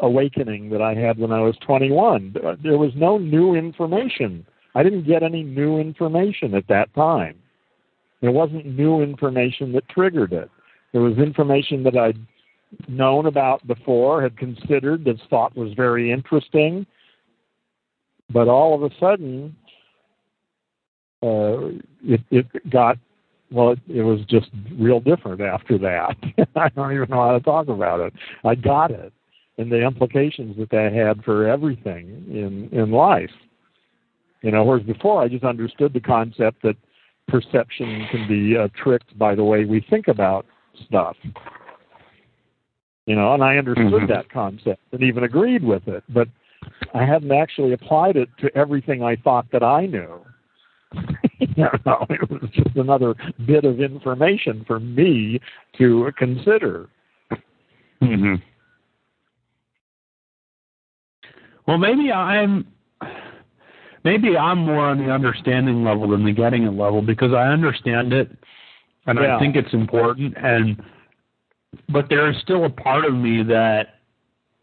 awakening 0.00 0.70
that 0.70 0.80
I 0.80 0.94
had 0.94 1.18
when 1.18 1.32
I 1.32 1.40
was 1.40 1.56
21. 1.66 2.36
Uh, 2.36 2.56
There 2.62 2.78
was 2.78 2.92
no 2.94 3.18
new 3.18 3.54
information. 3.54 4.46
I 4.74 4.82
didn't 4.82 5.06
get 5.06 5.22
any 5.22 5.42
new 5.42 5.78
information 5.78 6.54
at 6.54 6.68
that 6.68 6.94
time. 6.94 7.36
There 8.20 8.30
wasn't 8.30 8.66
new 8.66 9.02
information 9.02 9.72
that 9.72 9.88
triggered 9.88 10.32
it. 10.32 10.50
There 10.92 11.00
was 11.00 11.18
information 11.18 11.82
that 11.84 11.96
I'd 11.96 12.18
known 12.88 13.26
about 13.26 13.66
before, 13.66 14.22
had 14.22 14.36
considered, 14.36 15.04
that 15.04 15.16
thought 15.28 15.56
was 15.56 15.72
very 15.74 16.12
interesting, 16.12 16.86
but 18.32 18.48
all 18.48 18.74
of 18.74 18.82
a 18.82 18.94
sudden, 19.00 19.56
uh, 21.22 21.68
it, 22.04 22.20
it 22.30 22.70
got 22.70 22.96
well. 23.50 23.70
It, 23.72 23.78
it 23.88 24.02
was 24.02 24.20
just 24.28 24.48
real 24.78 25.00
different 25.00 25.40
after 25.40 25.78
that. 25.78 26.16
I 26.56 26.68
don't 26.70 26.92
even 26.92 27.10
know 27.10 27.22
how 27.22 27.32
to 27.32 27.40
talk 27.40 27.68
about 27.68 28.00
it. 28.00 28.12
I 28.44 28.54
got 28.54 28.90
it, 28.90 29.12
and 29.58 29.70
the 29.70 29.84
implications 29.84 30.56
that 30.58 30.70
that 30.70 30.92
had 30.92 31.24
for 31.24 31.46
everything 31.46 32.24
in 32.28 32.68
in 32.72 32.90
life. 32.90 33.30
You 34.42 34.50
know, 34.50 34.64
whereas 34.64 34.84
before 34.84 35.22
I 35.22 35.28
just 35.28 35.44
understood 35.44 35.92
the 35.92 36.00
concept 36.00 36.62
that 36.62 36.76
perception 37.28 38.06
can 38.10 38.26
be 38.26 38.56
uh, 38.56 38.68
tricked 38.74 39.16
by 39.18 39.34
the 39.34 39.44
way 39.44 39.64
we 39.64 39.84
think 39.88 40.08
about 40.08 40.46
stuff. 40.86 41.16
You 43.06 43.16
know, 43.16 43.34
and 43.34 43.42
I 43.42 43.56
understood 43.56 43.92
Mhm. 43.92 44.08
that 44.08 44.28
concept 44.30 44.80
and 44.92 45.02
even 45.02 45.24
agreed 45.24 45.62
with 45.64 45.88
it, 45.88 46.04
but 46.08 46.28
I 46.94 47.04
hadn't 47.04 47.32
actually 47.32 47.72
applied 47.72 48.16
it 48.16 48.28
to 48.38 48.54
everything 48.56 49.02
I 49.02 49.16
thought 49.16 49.50
that 49.50 49.62
I 49.62 49.86
knew. 49.86 50.20
you 51.38 51.48
know, 51.58 52.06
it 52.10 52.30
was 52.30 52.50
just 52.52 52.76
another 52.76 53.14
bit 53.46 53.64
of 53.64 53.80
information 53.80 54.64
for 54.66 54.80
me 54.80 55.40
to 55.78 56.10
consider. 56.18 56.88
hmm 58.00 58.36
Well, 61.66 61.78
maybe 61.78 62.10
I'm 62.10 62.66
maybe 64.04 64.36
I'm 64.36 64.58
more 64.58 64.88
on 64.88 64.98
the 64.98 65.10
understanding 65.10 65.84
level 65.84 66.08
than 66.08 66.24
the 66.24 66.32
getting 66.32 66.64
it 66.64 66.72
level 66.72 67.02
because 67.02 67.32
I 67.32 67.48
understand 67.48 68.12
it 68.12 68.30
and 69.06 69.18
Yeah. 69.18 69.36
I 69.36 69.38
think 69.38 69.56
it's 69.56 69.72
important 69.72 70.36
and 70.36 70.82
but 71.88 72.08
there 72.08 72.28
is 72.28 72.36
still 72.42 72.64
a 72.64 72.70
part 72.70 73.04
of 73.04 73.14
me 73.14 73.42
that 73.44 74.00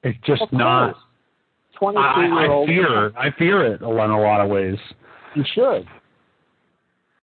it's 0.03 0.19
just 0.25 0.51
not 0.51 0.93
course. 0.93 1.03
Twenty-two 1.75 2.01
I, 2.01 2.65
year 2.65 2.65
I 2.65 2.65
fear 2.65 3.11
I 3.17 3.31
fear 3.37 3.65
it 3.65 3.81
in 3.81 3.87
a 3.87 4.19
lot 4.19 4.41
of 4.41 4.49
ways. 4.49 4.77
You 5.35 5.43
should. 5.53 5.87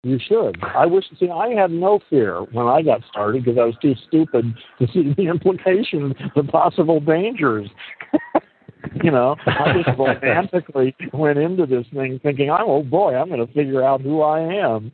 You 0.04 0.18
should. 0.18 0.62
I 0.62 0.84
wish. 0.84 1.06
See, 1.18 1.30
I 1.30 1.48
had 1.48 1.70
no 1.70 1.98
fear 2.10 2.42
when 2.52 2.66
I 2.66 2.82
got 2.82 3.00
started 3.10 3.42
because 3.44 3.58
I 3.58 3.64
was 3.64 3.74
too 3.80 3.94
stupid 4.06 4.54
to 4.78 4.86
see 4.92 5.14
the 5.16 5.28
implications, 5.28 6.14
the 6.36 6.44
possible 6.44 7.00
dangers. 7.00 7.68
you 9.02 9.10
know, 9.10 9.34
I 9.46 9.82
just 9.82 9.98
romantically 9.98 10.94
went 11.14 11.38
into 11.38 11.64
this 11.64 11.86
thing 11.92 12.20
thinking, 12.22 12.50
"I'm 12.50 12.66
oh 12.66 12.82
boy, 12.82 13.14
I'm 13.16 13.28
going 13.28 13.44
to 13.44 13.52
figure 13.54 13.82
out 13.82 14.02
who 14.02 14.20
I 14.20 14.40
am." 14.40 14.92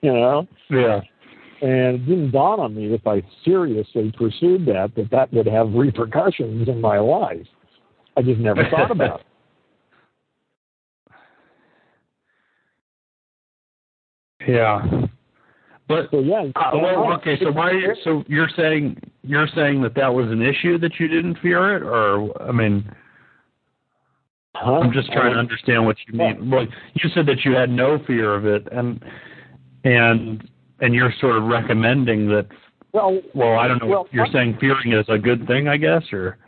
you 0.00 0.12
know, 0.12 0.48
Yeah. 0.70 1.00
and 1.60 1.96
it 1.96 2.06
didn't 2.06 2.30
dawn 2.30 2.60
on 2.60 2.74
me 2.74 2.92
if 2.94 3.06
I 3.06 3.22
seriously 3.44 4.12
pursued 4.16 4.64
that 4.66 4.92
that 4.96 5.10
that 5.10 5.32
would 5.34 5.46
have 5.46 5.74
repercussions 5.74 6.66
in 6.66 6.80
my 6.80 6.98
life. 6.98 7.46
I 8.16 8.22
just 8.22 8.40
never 8.40 8.64
thought 8.70 8.90
about 8.90 9.20
it. 9.20 9.26
Yeah. 14.46 15.06
But 15.86 16.10
So 16.10 16.20
yeah. 16.20 16.44
Uh, 16.56 16.70
well, 16.74 17.12
okay. 17.14 17.38
So 17.40 17.52
why? 17.52 17.72
So 18.04 18.24
you're 18.26 18.48
saying 18.56 18.98
you're 19.22 19.48
saying 19.54 19.82
that 19.82 19.94
that 19.96 20.12
was 20.12 20.30
an 20.30 20.42
issue 20.42 20.78
that 20.78 20.92
you 20.98 21.08
didn't 21.08 21.38
fear 21.40 21.76
it, 21.76 21.82
or 21.82 22.30
I 22.42 22.52
mean, 22.52 22.84
Huh? 24.56 24.74
I'm 24.74 24.92
just 24.92 25.10
trying 25.12 25.32
to 25.32 25.38
understand 25.38 25.84
what 25.84 25.96
you 26.06 26.16
mean. 26.16 26.48
Well, 26.48 26.66
you 26.94 27.10
said 27.12 27.26
that 27.26 27.44
you 27.44 27.52
had 27.52 27.70
no 27.70 27.98
fear 28.06 28.34
of 28.34 28.46
it, 28.46 28.66
and 28.70 29.02
and 29.84 30.48
and 30.80 30.94
you're 30.94 31.12
sort 31.20 31.36
of 31.36 31.44
recommending 31.44 32.28
that. 32.28 32.46
Well, 32.92 33.20
Well, 33.34 33.58
I 33.58 33.66
don't 33.66 33.82
know. 33.82 33.88
Well, 33.88 34.08
you're 34.12 34.24
what- 34.24 34.32
saying 34.32 34.58
fearing 34.60 34.92
is 34.92 35.04
a 35.08 35.18
good 35.18 35.46
thing, 35.48 35.66
I 35.66 35.76
guess, 35.76 36.04
or 36.12 36.38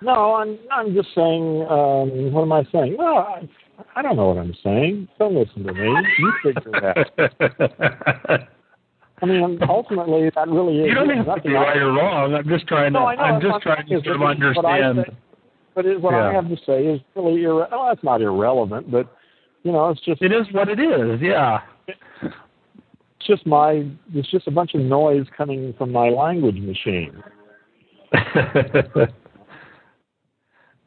no, 0.00 0.34
I'm 0.34 0.58
I'm 0.70 0.94
just 0.94 1.08
saying. 1.14 1.66
Um, 1.68 2.32
what 2.32 2.42
am 2.42 2.52
I 2.52 2.64
saying? 2.70 2.96
Well, 2.96 3.18
I, 3.18 3.48
I 3.94 4.02
don't 4.02 4.16
know 4.16 4.28
what 4.28 4.38
I'm 4.38 4.54
saying. 4.62 5.08
Don't 5.18 5.34
listen 5.34 5.64
to 5.64 5.72
me. 5.72 5.88
You 6.18 6.32
figure 6.42 6.70
it 6.74 6.84
out. 8.30 8.40
I 9.22 9.26
mean, 9.26 9.58
ultimately, 9.68 10.30
that 10.34 10.48
really 10.48 10.80
is. 10.80 10.88
you 10.88 10.94
don't 10.94 11.08
have 11.08 11.36
to 11.36 11.40
be 11.48 11.54
right 11.54 11.76
or 11.78 11.92
wrong. 11.92 12.34
I'm 12.34 12.46
just 12.48 12.66
trying 12.66 12.92
to. 12.92 12.98
No, 13.00 13.06
I 13.06 13.14
know. 13.16 13.22
I'm 13.22 13.40
just 13.40 13.62
trying 13.62 13.86
to 13.88 14.02
sort 14.04 14.16
of 14.16 14.22
understand. 14.22 15.04
say- 15.08 15.16
But 15.74 15.86
it, 15.86 16.00
what 16.00 16.14
I 16.14 16.32
have 16.32 16.48
to 16.48 16.56
say 16.66 16.84
is 16.86 17.00
really 17.14 17.40
irre- 17.40 17.70
well, 17.70 17.86
that's 17.88 18.04
not 18.04 18.20
irrelevant, 18.20 18.90
but 18.90 19.10
you 19.62 19.72
know, 19.72 19.88
it's 19.90 20.00
just 20.04 20.20
It 20.22 20.32
is 20.32 20.46
what 20.52 20.68
it 20.68 20.78
is. 20.78 21.20
Yeah. 21.22 21.60
it's 21.88 21.96
just 23.26 23.46
my 23.46 23.86
it's 24.14 24.30
just 24.30 24.46
a 24.46 24.50
bunch 24.50 24.74
of 24.74 24.80
noise 24.82 25.26
coming 25.36 25.72
from 25.78 25.92
my 25.92 26.08
language 26.10 26.58
machine. 26.60 27.22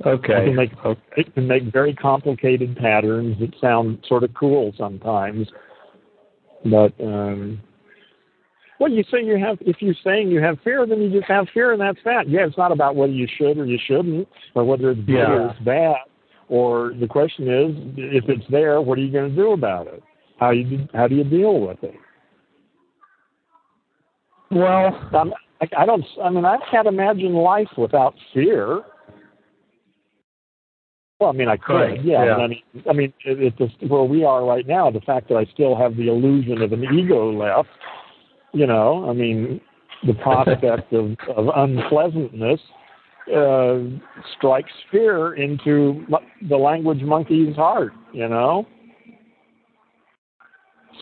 okay. 0.05 0.33
I 0.33 0.45
can 0.45 0.55
make 0.55 0.71
okay. 0.85 1.01
it 1.17 1.33
can 1.33 1.47
make 1.47 1.63
very 1.71 1.93
complicated 1.93 2.75
patterns 2.75 3.37
that 3.39 3.53
sound 3.59 4.05
sort 4.07 4.23
of 4.23 4.33
cool 4.33 4.73
sometimes. 4.77 5.47
But 6.65 6.93
um 6.99 7.61
well, 8.79 8.89
you 8.89 9.03
say 9.11 9.21
you 9.21 9.37
have. 9.37 9.57
If 9.59 9.77
you're 9.81 9.93
saying 10.05 10.29
you 10.29 10.41
have 10.41 10.57
fear, 10.63 10.85
then 10.87 11.01
you 11.01 11.09
just 11.11 11.29
have 11.29 11.47
fear, 11.53 11.73
and 11.73 11.81
that's 11.81 11.99
that. 12.05 12.29
Yeah, 12.29 12.45
it's 12.45 12.57
not 12.57 12.71
about 12.71 12.95
whether 12.95 13.11
you 13.11 13.27
should 13.37 13.57
or 13.57 13.65
you 13.65 13.77
shouldn't, 13.85 14.27
or 14.55 14.63
whether 14.63 14.91
it's 14.91 15.01
good 15.01 15.15
Yeah. 15.15 15.31
or 15.31 15.49
it's 15.49 15.59
bad. 15.59 15.95
Or 16.47 16.93
the 16.99 17.05
question 17.05 17.49
is, 17.49 17.75
if 17.97 18.29
it's 18.29 18.49
there, 18.49 18.81
what 18.81 18.97
are 18.97 19.01
you 19.01 19.11
going 19.11 19.29
to 19.29 19.35
do 19.35 19.51
about 19.51 19.87
it? 19.87 20.01
How 20.39 20.51
you 20.51 20.87
how 20.93 21.07
do 21.07 21.15
you 21.15 21.25
deal 21.25 21.59
with 21.59 21.83
it? 21.83 21.95
Well, 24.49 24.97
I'm, 25.13 25.33
I, 25.61 25.67
I 25.77 25.85
don't. 25.85 26.05
I 26.23 26.29
mean, 26.29 26.45
I 26.45 26.57
can't 26.71 26.87
imagine 26.87 27.33
life 27.33 27.67
without 27.77 28.15
fear. 28.33 28.81
Well, 31.19 31.29
I 31.29 31.33
mean, 31.33 31.49
I 31.49 31.57
could, 31.57 31.73
Right, 31.75 32.03
yeah. 32.03 32.23
yeah. 32.25 32.35
I 32.37 32.47
mean, 32.47 32.61
I 32.89 32.93
mean, 32.93 33.13
it, 33.25 33.41
it 33.41 33.57
just, 33.57 33.75
where 33.91 34.03
we 34.03 34.23
are 34.23 34.45
right 34.45 34.65
now, 34.65 34.89
the 34.89 35.01
fact 35.01 35.27
that 35.29 35.35
I 35.35 35.45
still 35.53 35.75
have 35.75 35.97
the 35.97 36.07
illusion 36.07 36.61
of 36.61 36.71
an 36.71 36.83
ego 36.97 37.29
left, 37.31 37.67
you 38.53 38.65
know, 38.65 39.09
I 39.09 39.13
mean, 39.13 39.59
the 40.07 40.13
prospect 40.23 40.93
of, 40.93 41.17
of 41.35 41.47
unpleasantness 41.55 42.61
uh, 43.35 43.79
strikes 44.37 44.71
fear 44.91 45.33
into 45.33 46.05
the 46.47 46.57
language 46.57 47.01
monkey's 47.01 47.55
heart, 47.55 47.93
you 48.13 48.27
know. 48.29 48.65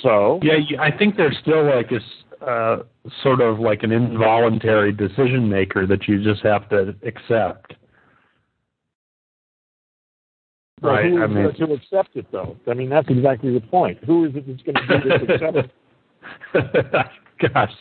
So, 0.02 0.40
Yeah, 0.42 0.82
I 0.82 0.96
think 0.96 1.16
there's 1.16 1.38
still 1.42 1.64
like 1.66 1.92
a 1.92 1.96
s- 1.96 2.48
uh, 2.48 2.78
sort 3.24 3.42
of 3.42 3.60
like 3.60 3.84
an 3.84 3.92
involuntary 3.92 4.92
decision 4.92 5.48
maker 5.50 5.88
that 5.88 6.08
you 6.08 6.24
just 6.24 6.44
have 6.44 6.70
to 6.70 6.96
accept. 7.04 7.74
Well, 10.82 10.94
right. 10.94 11.12
who 11.12 11.24
I 11.24 11.28
mean, 11.28 11.54
to 11.54 11.74
accept 11.74 12.16
it, 12.16 12.28
though? 12.32 12.56
I 12.68 12.74
mean, 12.74 12.90
that's 12.90 13.10
exactly 13.10 13.52
the 13.54 13.62
point. 13.62 13.98
Who 14.04 14.26
is 14.26 14.32
it 14.36 14.46
that's 14.48 14.62
going 14.62 14.76
to 14.76 15.00
do 15.02 15.26
this 15.26 15.36
accept 15.42 15.58
it? 15.58 17.08
Gosh, 17.54 17.72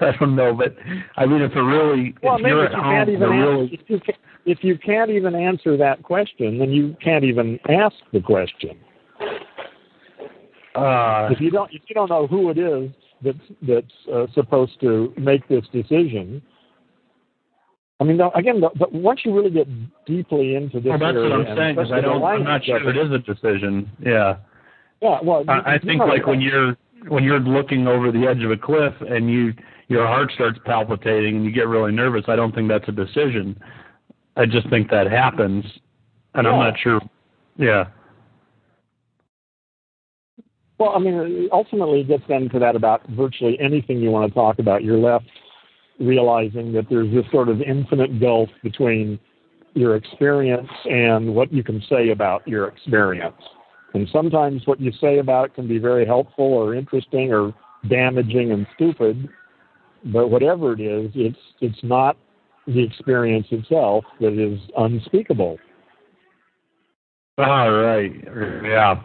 I 0.00 0.12
don't 0.18 0.36
know, 0.36 0.54
but 0.54 0.74
I 1.16 1.26
mean, 1.26 1.42
if 1.42 1.52
it 1.52 1.60
really, 1.60 2.14
Well, 2.22 2.36
if 2.36 2.42
you're 2.42 2.64
if 2.64 2.72
at 2.72 2.76
you 2.76 2.82
home, 2.82 2.92
can't 2.94 3.08
even 3.08 3.20
they're 3.20 3.32
answer, 3.62 3.74
if 3.74 3.80
you 3.88 4.00
can, 4.00 4.14
if 4.44 4.64
you 4.64 4.78
can't 4.78 5.10
even 5.10 5.34
answer 5.34 5.76
that 5.76 6.02
question, 6.02 6.58
then 6.58 6.70
you 6.70 6.96
can't 7.02 7.24
even 7.24 7.58
ask 7.68 7.94
the 8.12 8.20
question. 8.20 8.78
uh, 10.74 11.28
If 11.30 11.40
you 11.40 11.50
don't, 11.50 11.72
if 11.72 11.82
you 11.88 11.94
don't 11.94 12.10
know 12.10 12.26
who 12.26 12.50
it 12.50 12.58
is 12.58 12.90
that's 13.22 13.38
that's 13.66 14.12
uh, 14.12 14.26
supposed 14.34 14.80
to 14.80 15.12
make 15.16 15.46
this 15.48 15.64
decision, 15.72 16.42
I 18.02 18.04
mean, 18.04 18.20
again, 18.34 18.60
the, 18.60 18.70
once 18.90 19.20
you 19.24 19.32
really 19.32 19.50
get 19.50 19.68
deeply 20.06 20.56
into 20.56 20.80
this 20.80 20.90
well, 20.90 20.98
that's 20.98 21.14
area, 21.14 21.30
what 21.30 21.46
I'm 21.46 21.56
saying 21.56 21.76
because 21.76 21.92
I 21.92 22.00
don't, 22.00 22.24
I'm 22.24 22.42
not 22.42 22.64
sure 22.64 22.90
it 22.90 22.96
is 22.96 23.12
a 23.12 23.18
decision. 23.18 23.88
Yeah. 24.04 24.38
Yeah, 25.00 25.18
well, 25.22 25.44
I, 25.46 25.74
I 25.74 25.78
think 25.78 26.00
like 26.00 26.26
when 26.26 26.40
you're 26.40 26.76
when 27.06 27.22
you're 27.22 27.38
looking 27.38 27.86
over 27.86 28.10
the 28.10 28.26
edge 28.26 28.42
of 28.42 28.50
a 28.50 28.56
cliff 28.56 28.92
and 29.08 29.30
you 29.30 29.52
your 29.86 30.04
heart 30.04 30.32
starts 30.34 30.58
palpitating 30.64 31.36
and 31.36 31.44
you 31.44 31.52
get 31.52 31.68
really 31.68 31.92
nervous. 31.92 32.24
I 32.26 32.34
don't 32.34 32.52
think 32.52 32.68
that's 32.68 32.88
a 32.88 32.92
decision. 32.92 33.60
I 34.36 34.46
just 34.46 34.68
think 34.68 34.90
that 34.90 35.08
happens, 35.08 35.64
and 36.34 36.48
I'm 36.48 36.58
not 36.58 36.74
sure. 36.82 37.00
Yeah. 37.56 37.84
Well, 40.78 40.90
I 40.96 40.98
mean, 40.98 41.48
ultimately, 41.52 42.00
it 42.00 42.08
gets 42.08 42.24
then 42.28 42.48
to 42.48 42.58
that 42.58 42.74
about 42.74 43.08
virtually 43.10 43.56
anything 43.60 43.98
you 43.98 44.10
want 44.10 44.28
to 44.28 44.34
talk 44.34 44.58
about. 44.58 44.82
You're 44.82 44.98
left 44.98 45.26
realizing 46.02 46.72
that 46.72 46.86
there's 46.90 47.12
this 47.12 47.24
sort 47.30 47.48
of 47.48 47.60
infinite 47.60 48.20
gulf 48.20 48.48
between 48.62 49.18
your 49.74 49.96
experience 49.96 50.68
and 50.84 51.34
what 51.34 51.52
you 51.52 51.64
can 51.64 51.82
say 51.88 52.10
about 52.10 52.46
your 52.46 52.68
experience. 52.68 53.40
And 53.94 54.08
sometimes 54.12 54.66
what 54.66 54.80
you 54.80 54.92
say 55.00 55.18
about 55.18 55.46
it 55.46 55.54
can 55.54 55.68
be 55.68 55.78
very 55.78 56.06
helpful 56.06 56.44
or 56.44 56.74
interesting 56.74 57.32
or 57.32 57.54
damaging 57.88 58.52
and 58.52 58.66
stupid. 58.74 59.28
But 60.04 60.28
whatever 60.28 60.72
it 60.72 60.80
is, 60.80 61.10
it's 61.14 61.38
it's 61.60 61.82
not 61.82 62.16
the 62.66 62.82
experience 62.82 63.46
itself 63.50 64.04
that 64.20 64.32
is 64.32 64.58
unspeakable. 64.76 65.58
All 67.38 67.70
right. 67.70 68.12
Yeah. 68.64 69.02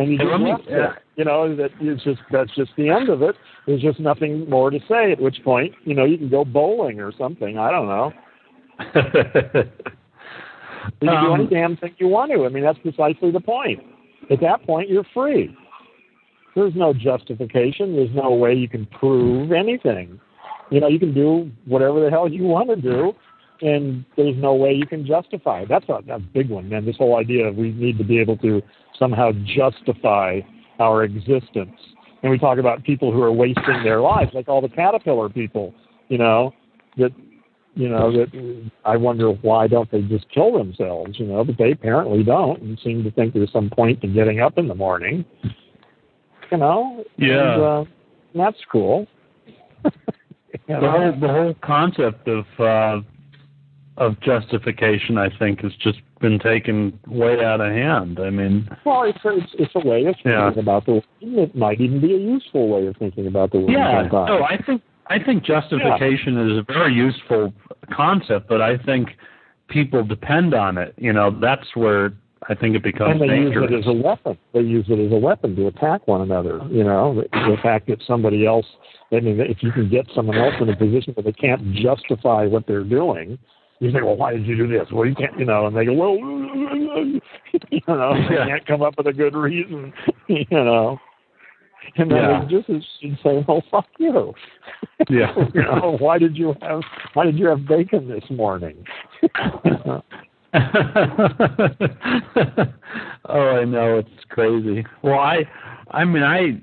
And 0.00 0.10
you 0.10 0.18
just 0.18 0.30
left 0.40 0.62
it. 0.66 1.02
You 1.16 1.24
know 1.24 1.54
that 1.56 1.70
it's 1.80 2.02
just 2.02 2.20
that's 2.32 2.54
just 2.54 2.70
the 2.76 2.88
end 2.88 3.08
of 3.08 3.22
it. 3.22 3.36
There's 3.66 3.82
just 3.82 4.00
nothing 4.00 4.48
more 4.48 4.70
to 4.70 4.78
say. 4.88 5.12
At 5.12 5.20
which 5.20 5.42
point, 5.44 5.74
you 5.84 5.94
know, 5.94 6.04
you 6.04 6.16
can 6.16 6.30
go 6.30 6.44
bowling 6.44 7.00
or 7.00 7.12
something. 7.18 7.58
I 7.58 7.70
don't 7.70 7.86
know. 7.86 8.12
You 11.02 11.08
can 11.08 11.24
do 11.24 11.32
Um, 11.32 11.40
any 11.40 11.46
damn 11.50 11.76
thing 11.76 11.94
you 11.98 12.08
want 12.08 12.32
to. 12.32 12.46
I 12.46 12.48
mean, 12.48 12.62
that's 12.62 12.78
precisely 12.78 13.30
the 13.30 13.40
point. 13.40 13.80
At 14.30 14.40
that 14.40 14.64
point, 14.66 14.88
you're 14.88 15.04
free. 15.12 15.54
There's 16.54 16.74
no 16.74 16.94
justification. 16.94 17.94
There's 17.96 18.14
no 18.14 18.30
way 18.30 18.54
you 18.54 18.66
can 18.68 18.86
prove 18.86 19.52
anything. 19.52 20.18
You 20.70 20.80
know, 20.80 20.88
you 20.88 20.98
can 20.98 21.12
do 21.12 21.50
whatever 21.66 22.00
the 22.02 22.10
hell 22.10 22.28
you 22.28 22.44
want 22.44 22.70
to 22.70 22.76
do, 22.76 23.12
and 23.62 24.04
there's 24.16 24.36
no 24.36 24.54
way 24.54 24.72
you 24.72 24.86
can 24.86 25.06
justify. 25.06 25.60
it. 25.60 25.68
That's 25.68 25.88
a, 25.88 26.02
a 26.12 26.18
big 26.18 26.48
one, 26.48 26.68
man. 26.68 26.84
This 26.84 26.96
whole 26.96 27.18
idea 27.18 27.46
of 27.46 27.56
we 27.56 27.72
need 27.72 27.98
to 27.98 28.04
be 28.04 28.18
able 28.18 28.36
to 28.38 28.62
somehow 28.98 29.32
justify 29.44 30.40
our 30.78 31.04
existence. 31.04 31.76
And 32.22 32.30
we 32.30 32.38
talk 32.38 32.58
about 32.58 32.84
people 32.84 33.12
who 33.12 33.22
are 33.22 33.32
wasting 33.32 33.82
their 33.82 34.00
lives, 34.00 34.32
like 34.34 34.48
all 34.48 34.60
the 34.60 34.68
caterpillar 34.68 35.28
people, 35.28 35.74
you 36.08 36.18
know, 36.18 36.52
that 36.96 37.12
you 37.74 37.88
know 37.88 38.10
that 38.12 38.70
I 38.84 38.96
wonder 38.96 39.30
why 39.30 39.68
don't 39.68 39.90
they 39.90 40.02
just 40.02 40.28
kill 40.30 40.52
themselves, 40.52 41.18
you 41.18 41.26
know? 41.26 41.44
But 41.44 41.56
they 41.56 41.72
apparently 41.72 42.22
don't, 42.22 42.60
and 42.60 42.78
seem 42.82 43.04
to 43.04 43.10
think 43.10 43.32
there's 43.32 43.52
some 43.52 43.70
point 43.70 44.02
in 44.02 44.12
getting 44.12 44.40
up 44.40 44.58
in 44.58 44.68
the 44.68 44.74
morning, 44.74 45.24
you 46.50 46.58
know. 46.58 47.04
Yeah. 47.16 47.54
and, 47.54 47.62
uh, 47.62 47.84
that's 48.34 48.58
cool. 48.70 49.06
You 49.84 49.90
the 50.68 50.90
whole 50.90 51.20
the 51.20 51.28
whole 51.28 51.54
concept 51.62 52.28
of 52.28 52.44
uh, 52.58 53.00
of 54.00 54.18
justification, 54.20 55.18
I 55.18 55.28
think, 55.38 55.60
has 55.60 55.72
just 55.74 55.98
been 56.20 56.38
taken 56.38 56.98
way 57.06 57.44
out 57.44 57.60
of 57.60 57.70
hand. 57.70 58.18
I 58.18 58.30
mean, 58.30 58.66
Well, 58.84 59.02
it's 59.04 59.18
a, 59.24 59.36
it's, 59.36 59.52
it's 59.58 59.72
a 59.76 59.86
way 59.86 60.06
of 60.06 60.14
thinking 60.16 60.32
Yeah. 60.32 60.52
about 60.58 60.86
the 60.86 60.92
world. 60.92 61.04
It 61.20 61.54
might 61.54 61.80
even 61.80 62.00
be 62.00 62.14
a 62.14 62.18
useful 62.18 62.68
way 62.68 62.86
of 62.86 62.96
thinking 62.96 63.26
about 63.26 63.52
the 63.52 63.58
world. 63.58 63.70
yeah, 63.72 64.02
sometimes. 64.02 64.28
no, 64.28 64.42
I 64.42 64.56
think 64.66 64.82
I 65.08 65.18
think 65.22 65.42
justification 65.44 66.38
is 66.50 66.58
a 66.58 66.62
very 66.72 66.94
useful 66.94 67.52
concept, 67.92 68.48
but 68.48 68.62
I 68.62 68.78
think 68.78 69.10
people 69.68 70.04
depend 70.04 70.54
on 70.54 70.78
it. 70.78 70.94
You 70.98 71.12
know, 71.12 71.30
that's 71.38 71.74
where 71.74 72.12
I 72.48 72.54
think 72.54 72.76
it 72.76 72.82
becomes 72.82 73.12
and 73.12 73.20
they 73.20 73.26
dangerous. 73.26 73.70
use 73.70 73.84
it 73.84 73.88
as 73.88 73.94
a 73.94 74.00
weapon. 74.00 74.38
They 74.54 74.60
use 74.60 74.86
it 74.88 74.98
as 75.04 75.12
a 75.12 75.16
weapon 75.18 75.56
to 75.56 75.66
attack 75.66 76.06
one 76.08 76.22
another. 76.22 76.60
You 76.70 76.84
know, 76.84 77.16
the, 77.16 77.22
the 77.50 77.56
fact 77.62 77.88
that 77.88 77.98
somebody 78.06 78.46
else. 78.46 78.66
I 79.12 79.18
mean, 79.20 79.40
if 79.40 79.62
you 79.62 79.72
can 79.72 79.90
get 79.90 80.06
someone 80.14 80.38
else 80.38 80.54
in 80.60 80.68
a 80.70 80.76
position 80.76 81.12
where 81.14 81.24
they 81.24 81.32
can't 81.32 81.74
justify 81.74 82.46
what 82.46 82.66
they're 82.68 82.84
doing, 82.84 83.36
you 83.80 83.90
say, 83.90 84.02
"Well, 84.02 84.16
why 84.16 84.32
did 84.32 84.46
you 84.46 84.56
do 84.56 84.66
this?" 84.68 84.88
Well, 84.92 85.06
you 85.06 85.14
can't, 85.14 85.38
you 85.38 85.44
know, 85.44 85.66
and 85.66 85.76
they 85.76 85.84
go, 85.84 85.92
"Well, 85.94 86.14
you 87.70 87.80
know, 87.88 88.14
they 88.28 88.34
Yeah. 88.36 88.46
can't 88.46 88.66
come 88.66 88.82
up 88.82 88.94
with 88.98 89.06
a 89.08 89.12
good 89.12 89.34
reason," 89.34 89.92
you 90.28 90.44
know. 90.50 90.98
And 91.96 92.10
then 92.10 92.18
Yeah. 92.18 92.44
they 92.44 92.46
just 92.46 92.68
should 93.00 93.18
say, 93.22 93.44
"Well, 93.48 93.62
fuck 93.70 93.86
you." 93.98 94.34
Yeah. 95.08 95.32
you 95.54 95.62
know, 95.62 95.96
why 95.98 96.18
did 96.18 96.36
you 96.36 96.54
have 96.60 96.82
why 97.14 97.24
did 97.24 97.38
you 97.38 97.46
have 97.46 97.66
bacon 97.66 98.06
this 98.08 98.24
morning? 98.30 98.84
oh, 103.24 103.56
I 103.60 103.64
know 103.64 103.98
it's 103.98 104.24
crazy. 104.28 104.84
Well, 105.02 105.18
I, 105.18 105.44
I 105.90 106.04
mean, 106.04 106.22
I, 106.22 106.60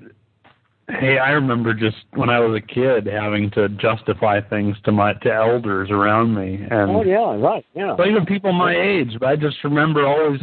hey, 0.88 1.18
I 1.18 1.30
remember 1.30 1.74
just 1.74 1.96
when 2.14 2.30
I 2.30 2.40
was 2.40 2.56
a 2.56 2.66
kid 2.66 3.06
having 3.06 3.50
to 3.52 3.68
justify 3.68 4.40
things 4.40 4.76
to 4.84 4.92
my 4.92 5.12
to 5.14 5.32
elders 5.32 5.90
around 5.90 6.34
me, 6.34 6.66
and 6.70 6.90
oh 6.90 7.02
yeah, 7.02 7.36
right, 7.36 7.64
yeah. 7.74 7.94
But 7.96 8.08
even 8.08 8.24
people 8.24 8.52
my 8.52 8.74
age. 8.74 9.16
But 9.20 9.28
I 9.28 9.36
just 9.36 9.62
remember 9.64 10.06
always 10.06 10.40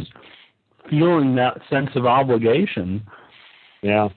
feeling 0.88 1.34
that 1.34 1.60
sense 1.68 1.90
of 1.96 2.06
obligation 2.06 3.02
Yeah. 3.82 4.08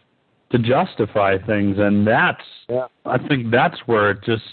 to 0.52 0.60
justify 0.60 1.38
things, 1.40 1.78
and 1.80 2.06
that's, 2.06 2.44
Yeah. 2.70 2.86
I 3.06 3.18
think 3.18 3.50
that's 3.52 3.80
where 3.88 4.12
it 4.12 4.22
just 4.24 4.44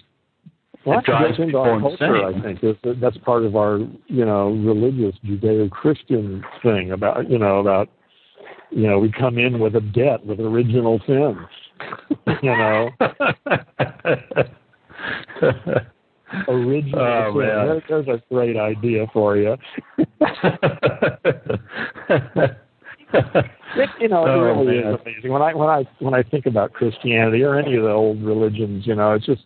Well, 0.87 1.01
It 1.01 1.05
drives 1.05 1.39
into 1.39 1.59
our 1.59 1.81
culture, 1.81 2.17
insane. 2.17 2.41
I 2.41 2.43
think. 2.43 2.61
That's, 2.83 3.01
that's 3.01 3.19
part 3.19 3.45
of 3.45 3.57
our, 3.57 3.79
you 4.07 4.25
know, 4.25 4.51
religious 4.51 5.19
Judeo-Christian 5.25 6.45
thing 6.63 6.93
about, 6.93 7.29
you 7.29 7.39
know, 7.39 7.59
about, 7.59 7.89
you 8.71 8.87
know, 8.87 8.99
we 9.01 9.11
come 9.11 9.37
in 9.37 9.59
with 9.59 9.75
a 9.75 9.81
debt 9.81 10.25
with 10.25 10.39
original 10.39 11.01
sin, 11.07 11.45
you 12.43 12.57
know, 12.57 12.91
original 16.49 17.03
Oh, 17.03 17.33
sin. 17.33 17.41
man. 17.41 17.83
There's 17.89 18.09
a 18.09 18.21
great 18.33 18.57
idea 18.57 19.07
for 19.13 19.37
you. 19.37 19.57
It, 23.77 23.89
you 24.01 24.09
know, 24.09 24.25
it 24.27 24.31
Oh, 24.31 24.41
really 24.41 24.81
man. 24.83 24.95
is 24.95 25.01
amazing. 25.05 25.33
When 25.33 25.43
I 25.43 25.55
when 25.55 25.69
I 25.69 25.85
when 26.01 26.15
I 26.15 26.23
think 26.23 26.47
about 26.47 26.73
Christianity 26.73 27.43
or 27.43 27.59
any 27.59 27.77
of 27.77 27.83
the 27.85 27.91
old 27.93 28.23
religions, 28.23 28.87
you 28.87 28.95
know, 28.95 29.13
it's 29.13 29.27
just 29.27 29.43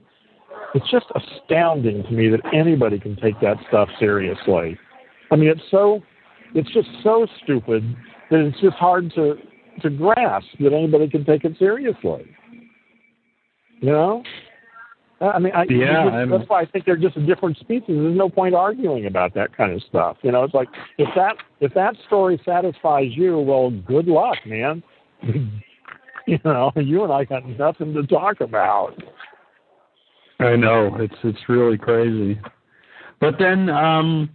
it's 0.75 0.89
just 0.91 1.07
astounding 1.15 2.03
to 2.05 2.11
me 2.11 2.29
that 2.29 2.41
anybody 2.55 2.99
can 2.99 3.17
take 3.17 3.39
that 3.41 3.57
stuff 3.69 3.89
seriously. 3.99 4.79
I 5.31 5.37
mean, 5.37 5.49
it's 5.51 5.63
so 5.71 6.01
it's 6.55 6.71
just 6.73 6.89
so 7.03 7.27
stupid 7.43 7.83
that 8.31 8.41
it's 8.41 8.61
just 8.61 8.77
hard 8.77 9.13
to 9.17 9.37
to 9.83 9.91
grasp 9.91 10.47
that 10.61 10.73
anybody 10.73 11.09
can 11.09 11.25
take 11.25 11.45
it 11.45 11.57
seriously. 11.59 12.27
You 13.81 13.91
know? 13.91 14.23
I 15.21 15.39
mean, 15.39 15.53
I, 15.55 15.65
Yeah, 15.65 16.05
that's- 16.05 16.13
I'm- 16.15 16.31
that's 16.31 16.49
why 16.49 16.61
I 16.61 16.65
think 16.65 16.87
they're 16.87 16.97
just 16.97 17.17
a 17.17 17.21
different 17.21 17.59
species. 17.59 17.85
There's 17.89 18.17
no 18.17 18.29
point 18.31 18.55
arguing 18.55 19.05
about 19.07 19.35
that 19.35 19.55
kind 19.55 19.73
of 19.73 19.83
stuff. 19.83 20.17
You 20.23 20.33
know, 20.33 20.45
it's 20.45 20.55
like 20.55 20.69
if 20.97 21.09
that 21.15 21.37
if 21.61 21.75
that 21.75 21.95
story 22.07 22.41
satisfies 22.45 23.15
you, 23.15 23.39
well, 23.39 23.71
good 23.71 24.07
luck, 24.07 24.39
man. 24.47 24.83
you 26.27 26.39
know, 26.45 26.73
you 26.77 27.05
and 27.05 27.13
I 27.13 27.25
got 27.25 27.47
nothing 27.47 27.93
to 27.95 28.07
talk 28.07 28.41
about. 28.41 28.95
I 30.39 30.57
know 30.57 30.97
it's 30.99 31.15
it's 31.23 31.49
really 31.51 31.77
crazy, 31.77 32.41
but 33.21 33.39
then 33.39 33.69
um, 33.69 34.31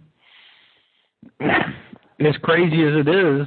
as 1.40 2.36
crazy 2.42 2.84
as 2.84 2.94
it 2.94 3.08
is, 3.08 3.46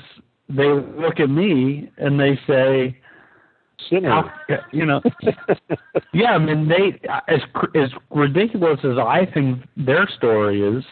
they 0.50 0.68
look 0.68 1.20
at 1.20 1.30
me 1.30 1.92
and 1.98 2.20
they 2.20 2.38
say, 2.48 2.98
Sinner. 3.90 4.24
You 4.74 4.86
know, 4.86 5.02
yeah. 6.14 6.32
I 6.32 6.38
mean, 6.38 6.68
they 6.68 7.00
as 7.30 7.40
as 7.76 7.90
ridiculous 8.12 8.80
as 8.84 8.98
I 8.98 9.26
think 9.34 9.64
their 9.78 10.08
story 10.18 10.62
is. 10.62 10.84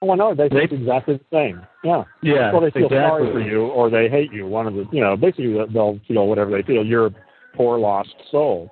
Oh, 0.00 0.14
no, 0.14 0.32
they 0.32 0.48
think 0.48 0.70
They- 0.70 0.76
exactly 0.76 1.16
the 1.16 1.24
same. 1.36 1.66
Yeah. 1.82 2.04
Yeah, 2.22 2.52
Well, 2.52 2.60
they 2.60 2.70
feel 2.70 2.84
exactly. 2.86 3.26
sorry 3.26 3.32
for 3.32 3.40
you, 3.40 3.62
or 3.62 3.90
they 3.90 4.08
hate 4.08 4.32
you. 4.32 4.46
One 4.46 4.68
of 4.68 4.74
the, 4.74 4.86
you 4.92 5.00
know, 5.00 5.16
basically 5.16 5.52
they'll 5.72 5.98
feel 6.06 6.28
whatever 6.28 6.52
they 6.52 6.62
feel. 6.62 6.86
You're 6.86 7.06
a 7.06 7.14
poor 7.56 7.78
lost 7.80 8.14
soul, 8.30 8.70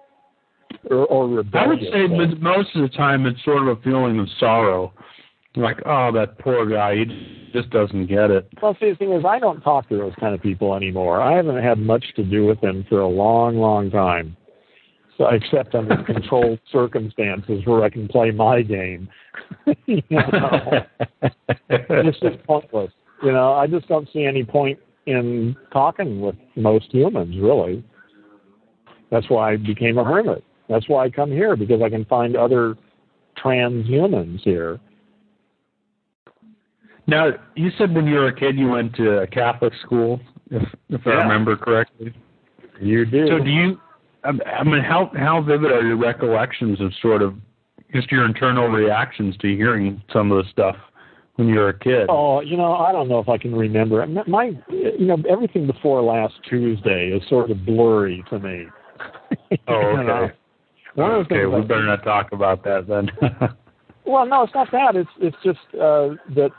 or, 0.88 1.05
or 1.07 1.42
I 1.55 1.66
would 1.66 1.81
say 1.81 2.07
soul. 2.07 2.35
most 2.40 2.77
of 2.77 2.83
the 2.83 2.96
time 2.96 3.27
it's 3.27 3.42
sort 3.44 3.62
of 3.66 3.77
a 3.77 3.83
feeling 3.83 4.20
of 4.20 4.29
sorrow. 4.38 4.92
Like, 5.57 5.79
oh, 5.87 6.12
that 6.12 6.38
poor 6.38 6.66
guy, 6.66 6.97
he 6.97 7.51
just 7.53 7.71
doesn't 7.71 8.07
get 8.07 8.31
it. 8.31 8.49
Well, 8.61 8.77
see, 8.79 8.90
the 8.90 8.97
thing 8.97 9.12
is, 9.12 9.25
I 9.25 9.38
don't 9.38 9.61
talk 9.62 9.88
to 9.88 9.97
those 9.97 10.12
kind 10.21 10.35
of 10.35 10.42
people 10.42 10.75
anymore. 10.75 11.21
I 11.21 11.35
haven't 11.35 11.62
had 11.62 11.79
much 11.79 12.05
to 12.16 12.25
do 12.25 12.45
with 12.45 12.61
them 12.61 12.85
for 12.88 13.01
a 13.01 13.09
long, 13.09 13.57
long 13.57 13.90
time. 13.90 14.37
So, 15.16 15.29
except 15.29 15.75
under 15.75 16.03
controlled 16.05 16.61
circumstances 16.73 17.62
where 17.64 17.83
I 17.83 17.88
can 17.88 18.07
play 18.07 18.31
my 18.33 18.61
game. 18.61 19.09
you 19.87 20.03
know, 20.11 20.85
it's 21.71 22.21
just 22.21 22.42
pointless. 22.47 22.92
You 23.23 23.33
know, 23.33 23.55
I 23.55 23.66
just 23.66 23.88
don't 23.88 24.09
see 24.12 24.25
any 24.25 24.45
point 24.45 24.79
in 25.07 25.57
talking 25.73 26.21
with 26.21 26.37
most 26.55 26.92
humans, 26.92 27.35
really. 27.40 27.83
That's 29.11 29.31
why 29.31 29.53
I 29.53 29.57
became 29.57 29.97
a 29.97 30.05
hermit. 30.05 30.45
That's 30.69 30.88
why 30.88 31.05
I 31.05 31.11
come 31.11 31.31
here 31.31 31.57
because 31.57 31.81
I 31.81 31.88
can 31.88 32.05
find 32.05 32.37
other 32.37 32.77
transhumans 33.42 34.40
here. 34.40 34.81
Now, 37.07 37.31
you 37.55 37.71
said 37.79 37.95
when 37.95 38.07
you 38.07 38.16
were 38.16 38.29
a 38.29 38.35
kid 38.35 38.57
you 38.57 38.69
went 38.69 38.95
to 38.97 39.19
a 39.19 39.27
Catholic 39.27 39.73
school, 39.85 40.21
if 40.51 40.62
if 40.88 41.01
yeah. 41.07 41.12
I 41.12 41.16
remember 41.23 41.57
correctly. 41.57 42.14
You 42.81 43.05
did. 43.05 43.29
So 43.29 43.38
do 43.38 43.51
you? 43.51 43.81
I 44.25 44.64
mean, 44.64 44.83
how 44.83 45.11
how 45.16 45.40
vivid 45.40 45.71
are 45.71 45.87
your 45.87 45.97
recollections 45.97 46.81
of 46.81 46.92
sort 47.01 47.23
of 47.23 47.35
just 47.92 48.11
your 48.11 48.25
internal 48.25 48.69
reactions 48.69 49.37
to 49.38 49.49
hearing 49.49 50.03
some 50.12 50.33
of 50.33 50.45
the 50.45 50.51
stuff 50.51 50.77
when 51.37 51.49
you 51.49 51.61
were 51.61 51.69
a 51.69 51.79
kid? 51.79 52.07
Oh, 52.09 52.40
you 52.40 52.57
know, 52.57 52.75
I 52.75 52.90
don't 52.90 53.09
know 53.09 53.21
if 53.21 53.29
I 53.29 53.38
can 53.38 53.55
remember. 53.55 54.05
My, 54.27 54.51
you 54.69 55.07
know, 55.07 55.16
everything 55.29 55.66
before 55.66 56.03
last 56.03 56.35
Tuesday 56.49 57.11
is 57.11 57.27
sort 57.29 57.51
of 57.51 57.64
blurry 57.64 58.25
to 58.31 58.38
me. 58.40 58.66
oh, 59.69 59.75
okay. 59.75 60.35
One 60.95 61.12
of 61.12 61.29
the 61.29 61.35
okay, 61.35 61.47
we 61.47 61.61
better 61.62 61.85
not 61.85 62.03
talk 62.03 62.33
about 62.33 62.64
that 62.64 62.87
then. 62.88 63.11
well, 64.07 64.27
no, 64.27 64.42
it's 64.42 64.55
not 64.55 64.73
that. 64.73 64.97
It's 64.97 65.11
it's 65.21 65.37
just 65.45 65.59
uh, 65.75 66.16
that 66.35 66.51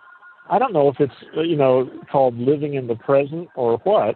I 0.49 0.59
don't 0.59 0.73
know 0.73 0.89
if 0.89 0.99
it's 0.99 1.13
you 1.35 1.55
know 1.55 1.89
called 2.11 2.37
living 2.37 2.75
in 2.75 2.87
the 2.87 2.95
present 2.95 3.49
or 3.55 3.77
what, 3.83 4.15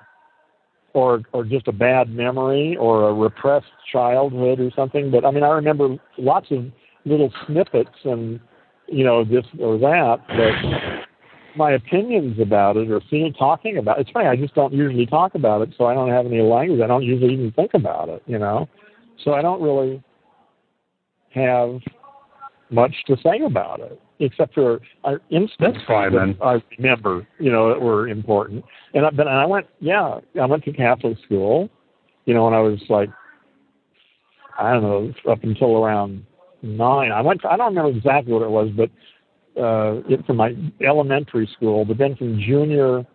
or 0.94 1.24
or 1.34 1.44
just 1.44 1.67
a 1.67 1.72
bad 1.72 2.10
memory 2.10 2.78
or 2.80 3.10
a 3.10 3.13
repressed 3.13 3.72
childhood 3.91 4.60
or 4.60 4.72
something. 4.76 5.12
But 5.12 5.26
I 5.26 5.32
mean, 5.32 5.44
I 5.44 5.50
remember 5.50 5.98
lots 6.17 6.48
of 6.52 6.65
little 7.06 7.32
snippets 7.46 7.89
and 8.04 8.39
you 8.88 9.04
know 9.04 9.24
this 9.24 9.46
or 9.60 9.78
that. 9.80 10.17
But 10.28 11.58
my 11.58 11.72
opinions 11.72 12.39
about 12.39 12.78
it 12.78 12.89
or 12.89 13.02
seeing 13.10 13.34
talking 13.34 13.78
about 13.78 13.98
it, 13.98 14.02
it's 14.02 14.12
funny. 14.12 14.28
I 14.28 14.36
just 14.36 14.56
don't 14.56 14.74
usually 14.74 15.06
talk 15.06 15.36
about 15.36 15.62
it, 15.62 15.74
so 15.78 15.86
I 15.86 15.94
don't 15.94 16.10
have 16.10 16.26
any 16.26 16.41
language. 16.41 16.82
I 16.82 16.88
don't 16.88 17.04
usually 17.04 17.34
even 17.34 17.52
think 17.52 17.72
about 17.74 18.10
it. 18.10 18.24
You 18.26 18.39
know, 18.39 18.67
so 19.24 19.34
I 19.34 19.41
don't 19.41 19.62
really 19.62 20.04
have 21.34 21.80
much 22.72 22.94
to 23.08 23.18
say 23.24 23.42
about 23.46 23.80
it 23.80 24.00
except 24.20 24.54
for 24.54 24.80
uh, 25.04 25.16
instances 25.30 25.82
fine, 25.88 26.14
that 26.14 26.38
I 26.42 26.62
remember, 26.78 27.28
you 27.40 27.52
know, 27.52 27.70
that 27.70 27.82
were 27.82 28.08
important. 28.08 28.64
And 28.94 29.06
I, 29.06 29.10
but 29.10 29.28
I 29.28 29.46
went, 29.46 29.68
yeah, 29.80 30.20
I 30.40 30.46
went 30.46 30.64
to 30.66 30.74
Catholic 30.74 31.18
school, 31.26 31.70
you 32.26 32.34
know, 32.34 32.46
when 32.46 32.54
I 32.54 32.60
was 32.60 32.80
like, 32.88 33.10
I 34.60 34.74
don't 34.74 34.84
know, 34.84 35.32
up 35.32 35.44
until 35.44 35.84
around 35.84 36.26
nine. 36.62 37.12
I 37.12 37.22
went. 37.22 37.42
To, 37.42 37.50
I 37.50 37.58
don't 37.58 37.76
remember 37.76 37.98
exactly 37.98 38.34
what 38.34 38.44
it 38.44 38.50
was, 38.50 38.70
but 38.76 38.90
uh, 39.62 40.02
it, 40.08 40.26
from 40.26 40.38
my 40.38 40.56
elementary 40.86 41.50
school. 41.56 41.86
But 41.86 41.98
then 41.98 42.16
from 42.16 42.40
junior, 42.40 43.06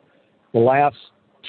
the 0.52 0.58
last 0.58 0.96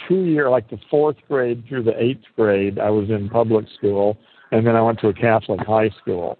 two 0.07 0.25
year, 0.25 0.49
like 0.49 0.69
the 0.69 0.77
fourth 0.89 1.17
grade 1.27 1.63
through 1.67 1.83
the 1.83 2.01
eighth 2.01 2.25
grade, 2.35 2.77
I 2.79 2.89
was 2.89 3.09
in 3.09 3.29
public 3.29 3.65
school, 3.75 4.17
and 4.51 4.65
then 4.65 4.75
I 4.75 4.81
went 4.81 4.99
to 4.99 5.07
a 5.07 5.13
Catholic 5.13 5.61
high 5.61 5.89
school. 6.01 6.37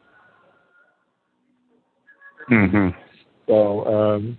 Mm-hmm. 2.49 2.89
So, 3.47 3.85
um, 3.85 4.37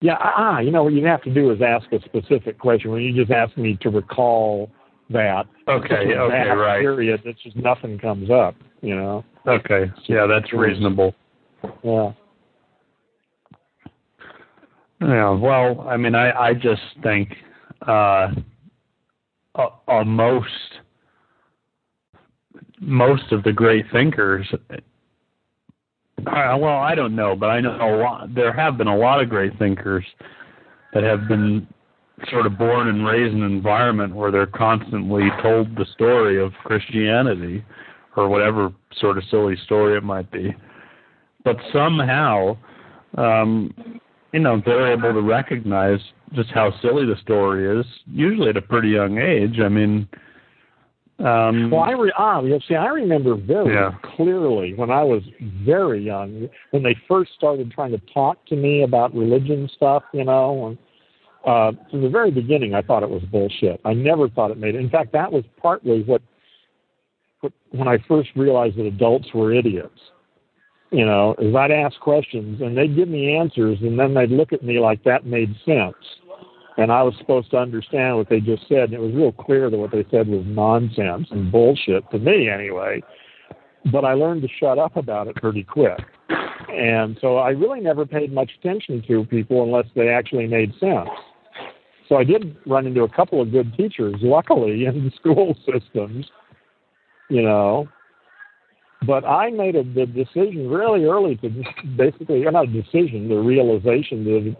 yeah, 0.00 0.16
ah, 0.18 0.60
you 0.60 0.70
know 0.70 0.84
what 0.84 0.92
you 0.92 1.04
have 1.06 1.22
to 1.22 1.32
do 1.32 1.50
is 1.50 1.60
ask 1.60 1.90
a 1.92 2.00
specific 2.00 2.58
question. 2.58 2.90
When 2.90 3.02
you 3.02 3.14
just 3.14 3.30
ask 3.30 3.56
me 3.56 3.76
to 3.82 3.90
recall 3.90 4.70
that, 5.10 5.46
okay, 5.68 6.16
okay, 6.16 6.44
that 6.48 6.52
right. 6.52 6.80
Period. 6.80 7.20
It's 7.24 7.42
just 7.42 7.56
nothing 7.56 7.98
comes 7.98 8.30
up. 8.30 8.54
You 8.80 8.96
know. 8.96 9.24
Okay. 9.46 9.90
Yeah, 10.06 10.26
that's 10.26 10.52
reasonable. 10.52 11.14
Yeah. 11.82 12.12
Yeah. 15.02 15.30
Well, 15.30 15.86
I 15.88 15.96
mean, 15.96 16.14
I 16.14 16.30
I 16.30 16.54
just 16.54 16.82
think 17.02 17.34
uh, 17.86 18.28
uh, 19.54 19.68
uh 19.86 20.04
most 20.04 20.48
most 22.80 23.32
of 23.32 23.42
the 23.42 23.52
great 23.52 23.84
thinkers 23.92 24.50
uh, 26.26 26.56
well, 26.58 26.78
I 26.78 26.94
don't 26.94 27.14
know, 27.14 27.36
but 27.36 27.46
I 27.46 27.60
know 27.60 27.76
a 27.76 27.96
lot. 27.96 28.34
There 28.34 28.52
have 28.52 28.76
been 28.78 28.88
a 28.88 28.96
lot 28.96 29.20
of 29.20 29.28
great 29.28 29.58
thinkers 29.58 30.04
that 30.92 31.02
have 31.02 31.28
been 31.28 31.66
sort 32.30 32.46
of 32.46 32.58
born 32.58 32.88
and 32.88 33.06
raised 33.06 33.34
in 33.34 33.42
an 33.42 33.52
environment 33.52 34.14
where 34.14 34.30
they're 34.30 34.46
constantly 34.46 35.28
told 35.42 35.74
the 35.76 35.86
story 35.94 36.42
of 36.42 36.52
Christianity 36.64 37.64
or 38.16 38.28
whatever 38.28 38.72
sort 38.98 39.16
of 39.16 39.24
silly 39.30 39.56
story 39.64 39.96
it 39.96 40.02
might 40.02 40.30
be. 40.30 40.54
But 41.44 41.56
somehow, 41.72 42.58
um, 43.16 43.72
you 44.32 44.40
know, 44.40 44.60
they're 44.64 44.92
able 44.92 45.12
to 45.12 45.22
recognize 45.22 46.00
just 46.34 46.50
how 46.50 46.72
silly 46.82 47.06
the 47.06 47.16
story 47.22 47.80
is, 47.80 47.86
usually 48.10 48.50
at 48.50 48.56
a 48.56 48.62
pretty 48.62 48.88
young 48.88 49.18
age. 49.18 49.58
I 49.60 49.68
mean, 49.68 50.08
um, 51.24 51.70
well, 51.70 51.82
I 51.82 51.92
re- 51.92 52.12
ah, 52.16 52.40
you 52.40 52.58
see, 52.66 52.74
I 52.74 52.86
remember 52.86 53.34
very 53.34 53.74
yeah. 53.74 53.92
clearly 54.16 54.72
when 54.74 54.90
I 54.90 55.02
was 55.02 55.22
very 55.64 56.02
young, 56.02 56.48
when 56.70 56.82
they 56.82 56.96
first 57.06 57.32
started 57.36 57.70
trying 57.70 57.90
to 57.92 58.00
talk 58.12 58.44
to 58.46 58.56
me 58.56 58.84
about 58.84 59.14
religion 59.14 59.68
stuff, 59.74 60.02
you 60.14 60.24
know, 60.24 60.68
and 60.68 60.78
uh, 61.46 61.72
from 61.90 62.02
the 62.02 62.08
very 62.08 62.30
beginning, 62.30 62.74
I 62.74 62.80
thought 62.80 63.02
it 63.02 63.10
was 63.10 63.22
bullshit. 63.24 63.80
I 63.84 63.92
never 63.92 64.28
thought 64.30 64.50
it 64.50 64.58
made. 64.58 64.74
In 64.74 64.88
fact, 64.88 65.12
that 65.12 65.30
was 65.30 65.44
partly 65.60 66.02
what, 66.04 66.22
what 67.40 67.52
when 67.70 67.88
I 67.88 67.98
first 68.08 68.30
realized 68.34 68.76
that 68.76 68.86
adults 68.86 69.28
were 69.34 69.52
idiots. 69.52 70.00
You 70.90 71.04
know, 71.06 71.36
is 71.38 71.54
I'd 71.54 71.70
ask 71.70 72.00
questions 72.00 72.60
and 72.60 72.76
they'd 72.76 72.96
give 72.96 73.08
me 73.08 73.36
answers, 73.36 73.78
and 73.80 73.98
then 73.98 74.14
they'd 74.14 74.30
look 74.30 74.52
at 74.52 74.64
me 74.64 74.80
like 74.80 75.04
that 75.04 75.24
made 75.24 75.54
sense 75.64 75.94
and 76.80 76.90
I 76.90 77.02
was 77.02 77.14
supposed 77.18 77.50
to 77.50 77.58
understand 77.58 78.16
what 78.16 78.30
they 78.30 78.40
just 78.40 78.66
said. 78.66 78.84
And 78.84 78.94
it 78.94 79.00
was 79.00 79.12
real 79.12 79.32
clear 79.32 79.68
that 79.68 79.76
what 79.76 79.90
they 79.90 80.06
said 80.10 80.28
was 80.28 80.44
nonsense 80.46 81.28
and 81.30 81.52
bullshit 81.52 82.10
to 82.10 82.18
me, 82.18 82.48
anyway. 82.48 83.02
But 83.92 84.06
I 84.06 84.14
learned 84.14 84.40
to 84.42 84.48
shut 84.58 84.78
up 84.78 84.96
about 84.96 85.28
it 85.28 85.36
pretty 85.36 85.62
quick. 85.62 85.98
And 86.72 87.18
so 87.20 87.36
I 87.36 87.50
really 87.50 87.80
never 87.80 88.06
paid 88.06 88.32
much 88.32 88.52
attention 88.58 89.02
to 89.08 89.26
people 89.26 89.62
unless 89.62 89.84
they 89.94 90.08
actually 90.08 90.46
made 90.46 90.72
sense. 90.80 91.10
So 92.08 92.16
I 92.16 92.24
did 92.24 92.56
run 92.66 92.86
into 92.86 93.02
a 93.02 93.08
couple 93.10 93.42
of 93.42 93.52
good 93.52 93.74
teachers, 93.76 94.14
luckily, 94.22 94.86
in 94.86 95.04
the 95.04 95.10
school 95.16 95.54
systems, 95.70 96.26
you 97.28 97.42
know. 97.42 97.88
But 99.06 99.26
I 99.26 99.50
made 99.50 99.76
a, 99.76 99.82
the 99.82 100.06
decision 100.06 100.70
really 100.70 101.04
early 101.04 101.36
to 101.36 101.50
just 101.50 101.68
basically, 101.98 102.40
not 102.40 102.68
a 102.68 102.72
decision, 102.72 103.28
the 103.28 103.36
realization 103.36 104.24
that 104.24 104.56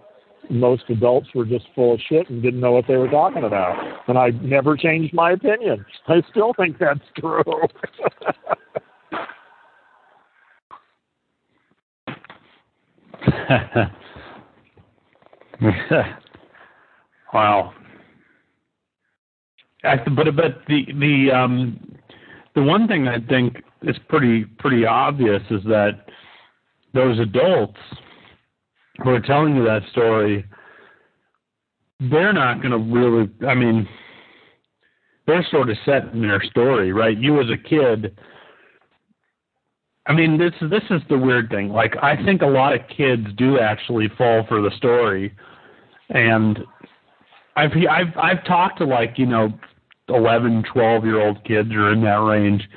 most 0.50 0.82
adults 0.88 1.28
were 1.34 1.44
just 1.44 1.66
full 1.74 1.94
of 1.94 2.00
shit 2.08 2.28
and 2.28 2.42
didn't 2.42 2.60
know 2.60 2.72
what 2.72 2.86
they 2.88 2.96
were 2.96 3.08
talking 3.08 3.44
about. 3.44 3.76
And 4.08 4.18
I 4.18 4.30
never 4.42 4.76
changed 4.76 5.14
my 5.14 5.32
opinion. 5.32 5.84
I 6.08 6.22
still 6.30 6.52
think 6.54 6.78
that's 6.78 7.00
true. 7.18 7.42
wow. 17.32 17.72
I, 19.84 19.96
but 19.96 20.36
but 20.36 20.58
the 20.68 20.84
the 20.98 21.30
um 21.34 21.80
the 22.54 22.62
one 22.62 22.86
thing 22.88 23.08
I 23.08 23.20
think 23.20 23.62
is 23.82 23.96
pretty 24.08 24.44
pretty 24.58 24.84
obvious 24.84 25.42
is 25.50 25.62
that 25.64 26.06
those 26.92 27.18
adults 27.18 27.78
who 29.02 29.10
are 29.10 29.20
telling 29.20 29.56
you 29.56 29.64
that 29.64 29.82
story, 29.90 30.44
they're 31.98 32.32
not 32.32 32.62
going 32.62 32.72
to 32.72 32.78
really. 32.78 33.28
I 33.46 33.54
mean, 33.54 33.88
they're 35.26 35.46
sort 35.50 35.70
of 35.70 35.76
set 35.84 36.12
in 36.12 36.22
their 36.22 36.42
story, 36.42 36.92
right? 36.92 37.16
You 37.16 37.40
as 37.40 37.48
a 37.50 37.56
kid. 37.56 38.18
I 40.06 40.12
mean, 40.12 40.38
this 40.38 40.52
this 40.62 40.82
is 40.90 41.02
the 41.08 41.18
weird 41.18 41.50
thing. 41.50 41.68
Like, 41.68 41.94
I 42.02 42.22
think 42.24 42.42
a 42.42 42.46
lot 42.46 42.74
of 42.74 42.80
kids 42.88 43.26
do 43.36 43.58
actually 43.58 44.08
fall 44.16 44.44
for 44.48 44.60
the 44.62 44.70
story, 44.76 45.34
and 46.08 46.58
I've 47.56 47.72
I've 47.88 48.16
I've 48.16 48.44
talked 48.44 48.78
to 48.78 48.84
like 48.84 49.18
you 49.18 49.26
know, 49.26 49.52
eleven, 50.08 50.64
twelve 50.72 51.04
year 51.04 51.20
old 51.20 51.44
kids 51.44 51.70
or 51.72 51.92
in 51.92 52.02
that 52.02 52.22
range 52.22 52.68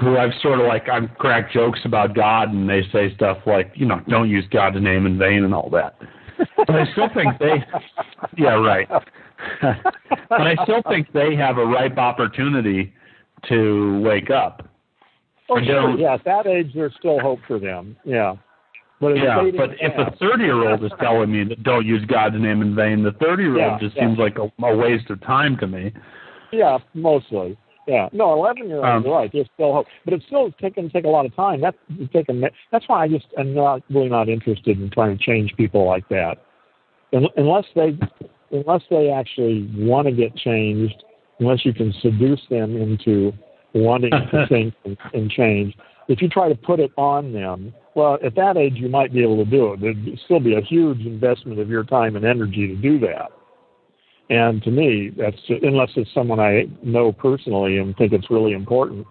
who 0.00 0.16
I've 0.16 0.32
sort 0.42 0.60
of 0.60 0.66
like 0.66 0.88
I've 0.88 1.10
cracked 1.18 1.52
jokes 1.52 1.80
about 1.84 2.14
God 2.14 2.52
and 2.52 2.68
they 2.68 2.82
say 2.92 3.14
stuff 3.14 3.38
like, 3.46 3.72
you 3.74 3.86
know, 3.86 4.00
don't 4.08 4.28
use 4.28 4.44
God's 4.50 4.80
name 4.80 5.06
in 5.06 5.18
vain 5.18 5.44
and 5.44 5.54
all 5.54 5.68
that. 5.70 5.96
But 6.56 6.70
I 6.70 6.90
still 6.92 7.08
think 7.14 7.38
they 7.38 7.62
Yeah, 8.36 8.54
right. 8.54 8.88
but 9.62 10.40
I 10.40 10.54
still 10.64 10.82
think 10.88 11.12
they 11.12 11.36
have 11.36 11.58
a 11.58 11.64
ripe 11.64 11.98
opportunity 11.98 12.92
to 13.48 14.00
wake 14.00 14.30
up. 14.30 14.68
Oh, 15.50 15.58
sure. 15.62 15.98
Yeah, 15.98 16.14
at 16.14 16.24
that 16.24 16.46
age 16.46 16.72
there's 16.74 16.94
still 16.98 17.18
hope 17.20 17.40
for 17.46 17.58
them. 17.58 17.96
Yeah. 18.04 18.36
But 19.00 19.16
Yeah, 19.16 19.42
but 19.56 19.70
if 19.80 19.92
a 19.98 20.16
30 20.16 20.44
year 20.44 20.70
old 20.70 20.84
is 20.84 20.92
telling 21.00 21.30
me 21.30 21.44
that 21.44 21.62
don't 21.62 21.86
use 21.86 22.04
God's 22.06 22.36
name 22.38 22.62
in 22.62 22.74
vain, 22.74 23.02
the 23.02 23.12
30 23.12 23.42
year 23.42 23.58
Yeah, 23.58 23.72
old 23.72 23.80
just 23.80 23.96
yeah. 23.96 24.06
seems 24.06 24.18
like 24.18 24.38
a, 24.38 24.50
a 24.64 24.76
waste 24.76 25.10
of 25.10 25.20
time 25.22 25.56
to 25.58 25.66
me. 25.66 25.92
Yeah, 26.52 26.78
mostly. 26.94 27.56
Yeah, 27.90 28.08
no, 28.12 28.32
eleven 28.34 28.68
year 28.68 28.84
olds 28.84 29.04
Um, 29.04 29.12
right. 29.12 29.28
There's 29.32 29.48
still 29.54 29.72
hope, 29.72 29.86
but 30.04 30.14
it's 30.14 30.24
still 30.26 30.52
taking 30.60 30.88
take 30.90 31.04
a 31.04 31.08
lot 31.08 31.26
of 31.26 31.34
time. 31.34 31.60
That's 31.60 31.76
taking. 32.12 32.40
That's 32.70 32.84
why 32.86 33.02
I 33.02 33.08
just 33.08 33.26
am 33.36 33.52
not 33.52 33.82
really 33.90 34.08
not 34.08 34.28
interested 34.28 34.80
in 34.80 34.90
trying 34.90 35.18
to 35.18 35.24
change 35.24 35.52
people 35.56 35.86
like 35.86 36.08
that, 36.08 36.36
unless 37.12 37.64
they 37.74 37.98
unless 38.52 38.82
they 38.90 39.10
actually 39.10 39.68
want 39.74 40.06
to 40.06 40.12
get 40.12 40.36
changed. 40.36 41.02
Unless 41.40 41.64
you 41.64 41.72
can 41.72 41.92
seduce 42.00 42.42
them 42.48 42.76
into 42.76 43.32
wanting 43.74 44.12
to 44.12 44.46
think 44.48 44.72
and, 44.84 44.96
and 45.12 45.28
change. 45.28 45.74
If 46.06 46.22
you 46.22 46.28
try 46.28 46.48
to 46.48 46.54
put 46.54 46.78
it 46.78 46.92
on 46.96 47.32
them, 47.32 47.74
well, 47.96 48.18
at 48.24 48.36
that 48.36 48.56
age 48.56 48.74
you 48.76 48.88
might 48.88 49.12
be 49.12 49.22
able 49.22 49.42
to 49.44 49.50
do 49.50 49.72
it. 49.72 49.80
There'd 49.80 50.20
still 50.26 50.38
be 50.38 50.54
a 50.54 50.60
huge 50.60 51.00
investment 51.00 51.58
of 51.58 51.68
your 51.68 51.82
time 51.82 52.14
and 52.14 52.24
energy 52.24 52.68
to 52.68 52.76
do 52.76 53.00
that. 53.00 53.32
And 54.30 54.62
to 54.62 54.70
me, 54.70 55.10
that's 55.16 55.36
unless 55.62 55.90
it's 55.96 56.12
someone 56.14 56.38
I 56.38 56.66
know 56.84 57.12
personally 57.12 57.78
and 57.78 57.96
think 57.96 58.12
it's 58.12 58.30
really 58.30 58.52
important, 58.52 59.04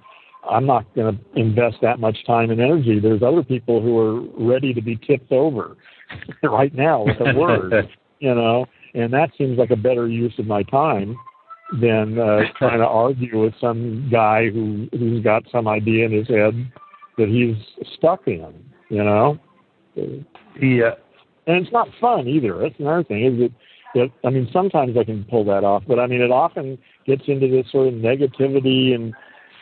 I'm 0.50 0.66
not 0.66 0.86
going 0.96 1.18
to 1.18 1.40
invest 1.40 1.78
that 1.82 2.00
much 2.00 2.26
time 2.26 2.52
and 2.52 2.62
energy. 2.62 3.00
There's 3.00 3.22
other 3.22 3.44
people 3.44 3.82
who 3.82 3.98
are 3.98 4.22
ready 4.40 4.74
to 4.74 4.82
be 4.82 4.96
tipped 4.96 5.34
over 5.34 5.76
right 6.44 6.74
now 6.74 7.04
with 7.04 7.20
a 7.20 7.34
word, 7.38 7.90
you 8.20 8.34
know, 8.34 8.66
and 8.94 9.12
that 9.14 9.32
seems 9.38 9.58
like 9.60 9.72
a 9.72 9.76
better 9.76 10.08
use 10.08 10.34
of 10.40 10.48
my 10.48 10.64
time 10.64 11.18
than 11.82 12.18
uh, 12.18 12.40
trying 12.58 12.80
to 12.80 12.88
argue 12.88 13.42
with 13.42 13.54
some 13.60 14.10
guy 14.10 14.50
who 14.50 14.88
who's 14.94 15.22
got 15.22 15.44
some 15.52 15.68
idea 15.68 16.06
in 16.06 16.14
his 16.14 16.30
head 16.30 16.54
that 17.18 17.28
he's 17.28 17.58
stuck 17.98 18.26
in, 18.26 18.54
you 18.88 19.04
know. 19.04 19.38
Yeah. 19.96 20.96
And 21.46 21.58
it's 21.58 21.74
not 21.74 21.90
fun 22.00 22.28
either. 22.28 22.58
That's 22.58 22.80
another 22.80 23.04
thing. 23.04 23.26
Is 23.26 23.52
I 23.96 24.30
mean 24.30 24.50
sometimes 24.54 24.98
I 24.98 25.04
can 25.04 25.26
pull 25.26 25.44
that 25.46 25.64
off, 25.64 25.84
but 25.88 26.00
I 26.00 26.08
mean 26.08 26.22
it 26.22 26.32
often 26.32 26.78
gets 27.06 27.24
into 27.28 27.48
this 27.48 27.72
sort 27.72 27.88
of 27.88 27.96
negativity 27.96 28.94
and 28.94 29.14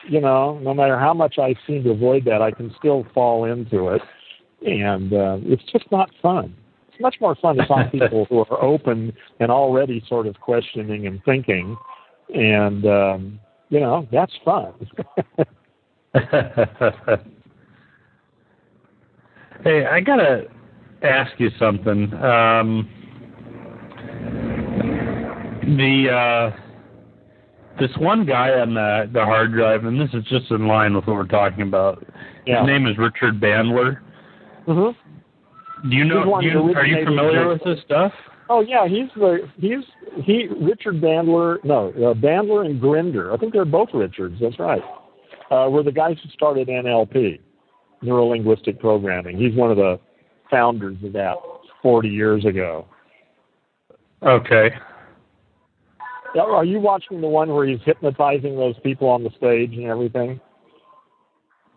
you 0.08 0.22
know, 0.22 0.60
no 0.60 0.74
matter 0.74 0.98
how 0.98 1.14
much 1.14 1.38
I 1.38 1.56
seem 1.66 1.84
to 1.84 1.92
avoid 1.92 2.26
that, 2.26 2.42
I 2.42 2.52
can 2.52 2.74
still 2.78 3.06
fall 3.14 3.46
into 3.46 3.90
it. 3.90 4.02
And 4.66 5.14
uh, 5.14 5.38
it's 5.42 5.64
just 5.72 5.86
not 5.92 6.10
fun. 6.22 6.56
It's 6.90 7.00
much 7.02 7.18
more 7.22 7.36
fun 7.36 7.58
to 7.58 7.66
talk 7.66 7.92
to 7.92 8.00
people 8.00 8.26
who 8.30 8.40
are 8.40 8.64
open 8.64 9.14
and 9.40 9.52
already 9.52 10.04
sort 10.08 10.28
of 10.28 10.40
questioning 10.40 11.08
and 11.08 11.24
thinking. 11.26 11.78
And 12.34 12.86
um, 12.86 13.40
you 13.70 13.80
know, 13.80 14.08
that's 14.12 14.34
fun. 14.44 14.74
hey, 19.64 19.86
I 19.86 20.00
gotta 20.00 20.46
ask 21.04 21.32
you 21.38 21.50
something. 21.60 22.14
Um, 22.16 22.90
the 25.76 26.10
uh, 26.10 26.60
this 27.80 27.92
one 27.98 28.26
guy 28.26 28.52
on 28.52 28.74
the 28.74 29.10
the 29.12 29.24
hard 29.24 29.52
drive, 29.52 29.86
and 29.86 30.00
this 30.00 30.10
is 30.14 30.24
just 30.26 30.50
in 30.52 30.68
line 30.68 30.96
with 30.96 31.06
what 31.06 31.16
we're 31.16 31.26
talking 31.26 31.62
about. 31.64 32.06
Yeah. 32.46 32.62
His 32.62 32.68
name 32.68 32.88
is 32.88 32.98
Richard 32.98 33.40
Bandler. 33.42 34.00
mm-hmm. 34.68 35.90
Do 35.90 35.96
you 35.96 36.06
know? 36.06 36.40
Do 36.40 36.48
you, 36.48 36.74
are 36.74 36.86
you 36.86 37.06
familiar 37.06 37.48
with 37.48 37.64
this 37.64 37.80
stuff? 37.86 38.12
Oh 38.50 38.62
yeah, 38.62 38.88
he's 38.88 39.10
the 39.16 39.50
he's 39.58 39.84
he 40.24 40.48
Richard 40.60 41.02
Bandler. 41.02 41.64
No, 41.64 41.90
uh, 41.90 42.14
Bandler 42.14 42.66
and 42.66 42.80
Grinder. 42.80 43.34
I 43.34 43.38
think 43.38 43.54
they're 43.54 43.66
both 43.66 43.90
Richards. 43.94 44.38
That's 44.42 44.58
right. 44.60 44.82
Uh, 45.52 45.70
were 45.70 45.84
the 45.84 45.92
guys 45.92 46.18
who 46.24 46.30
started 46.30 46.68
NLP, 46.68 47.40
neuro 48.02 48.26
linguistic 48.26 48.80
programming. 48.80 49.38
He's 49.38 49.56
one 49.56 49.72
of 49.72 49.78
the 49.78 50.00
founders 50.50 50.98
of 51.04 51.14
that 51.14 51.36
40 51.82 52.10
years 52.10 52.46
ago. 52.46 52.86
Okay. 54.24 54.72
Are 56.36 56.66
you 56.66 56.80
watching 56.80 57.22
the 57.22 57.28
one 57.28 57.54
where 57.54 57.66
he's 57.66 57.80
hypnotizing 57.86 58.56
those 58.56 58.76
people 58.84 59.08
on 59.10 59.24
the 59.24 59.30
stage 59.38 59.74
and 59.74 59.86
everything? 59.86 60.40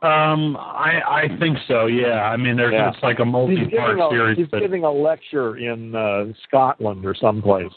Um, 0.03 0.57
I 0.59 1.01
I 1.07 1.37
think 1.39 1.59
so. 1.69 1.87
Yeah. 1.87 2.23
I 2.25 2.37
mean, 2.37 2.57
there's 2.57 2.73
Yeah. 2.73 2.89
it's 2.91 3.03
like 3.03 3.19
a 3.19 3.25
multi-part 3.25 3.71
giving 3.97 4.03
a, 4.03 4.09
series. 4.11 4.39
he's 4.39 4.47
but- 4.49 4.61
giving 4.61 4.85
a 4.85 4.91
lecture 4.91 5.57
in 5.59 5.95
uh, 5.95 6.27
Scotland 6.49 7.05
or 7.05 7.15
someplace. 7.15 7.73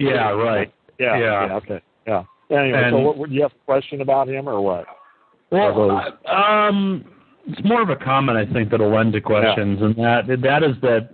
yeah. 0.00 0.30
Right. 0.30 0.72
Yeah. 0.98 1.16
Yeah. 1.18 1.54
okay. 1.56 1.80
Yeah. 2.06 2.24
Anyway, 2.50 2.80
so 2.90 2.96
And- 2.96 3.04
what, 3.04 3.16
what, 3.18 3.28
do 3.28 3.34
you 3.36 3.42
have 3.42 3.52
a 3.52 3.64
question 3.64 4.00
about 4.00 4.28
him 4.28 4.48
or 4.48 4.60
what? 4.60 4.86
Well, 5.50 6.02
um, 6.26 7.04
it's 7.46 7.64
more 7.64 7.80
of 7.80 7.88
a 7.88 7.96
comment 7.96 8.36
I 8.36 8.52
think 8.52 8.70
that'll 8.70 8.90
lend 8.94 9.12
to 9.14 9.20
questions, 9.20 9.80
and 9.80 9.94
that 9.96 10.26
that 10.42 10.62
is 10.62 10.76
that 10.82 11.10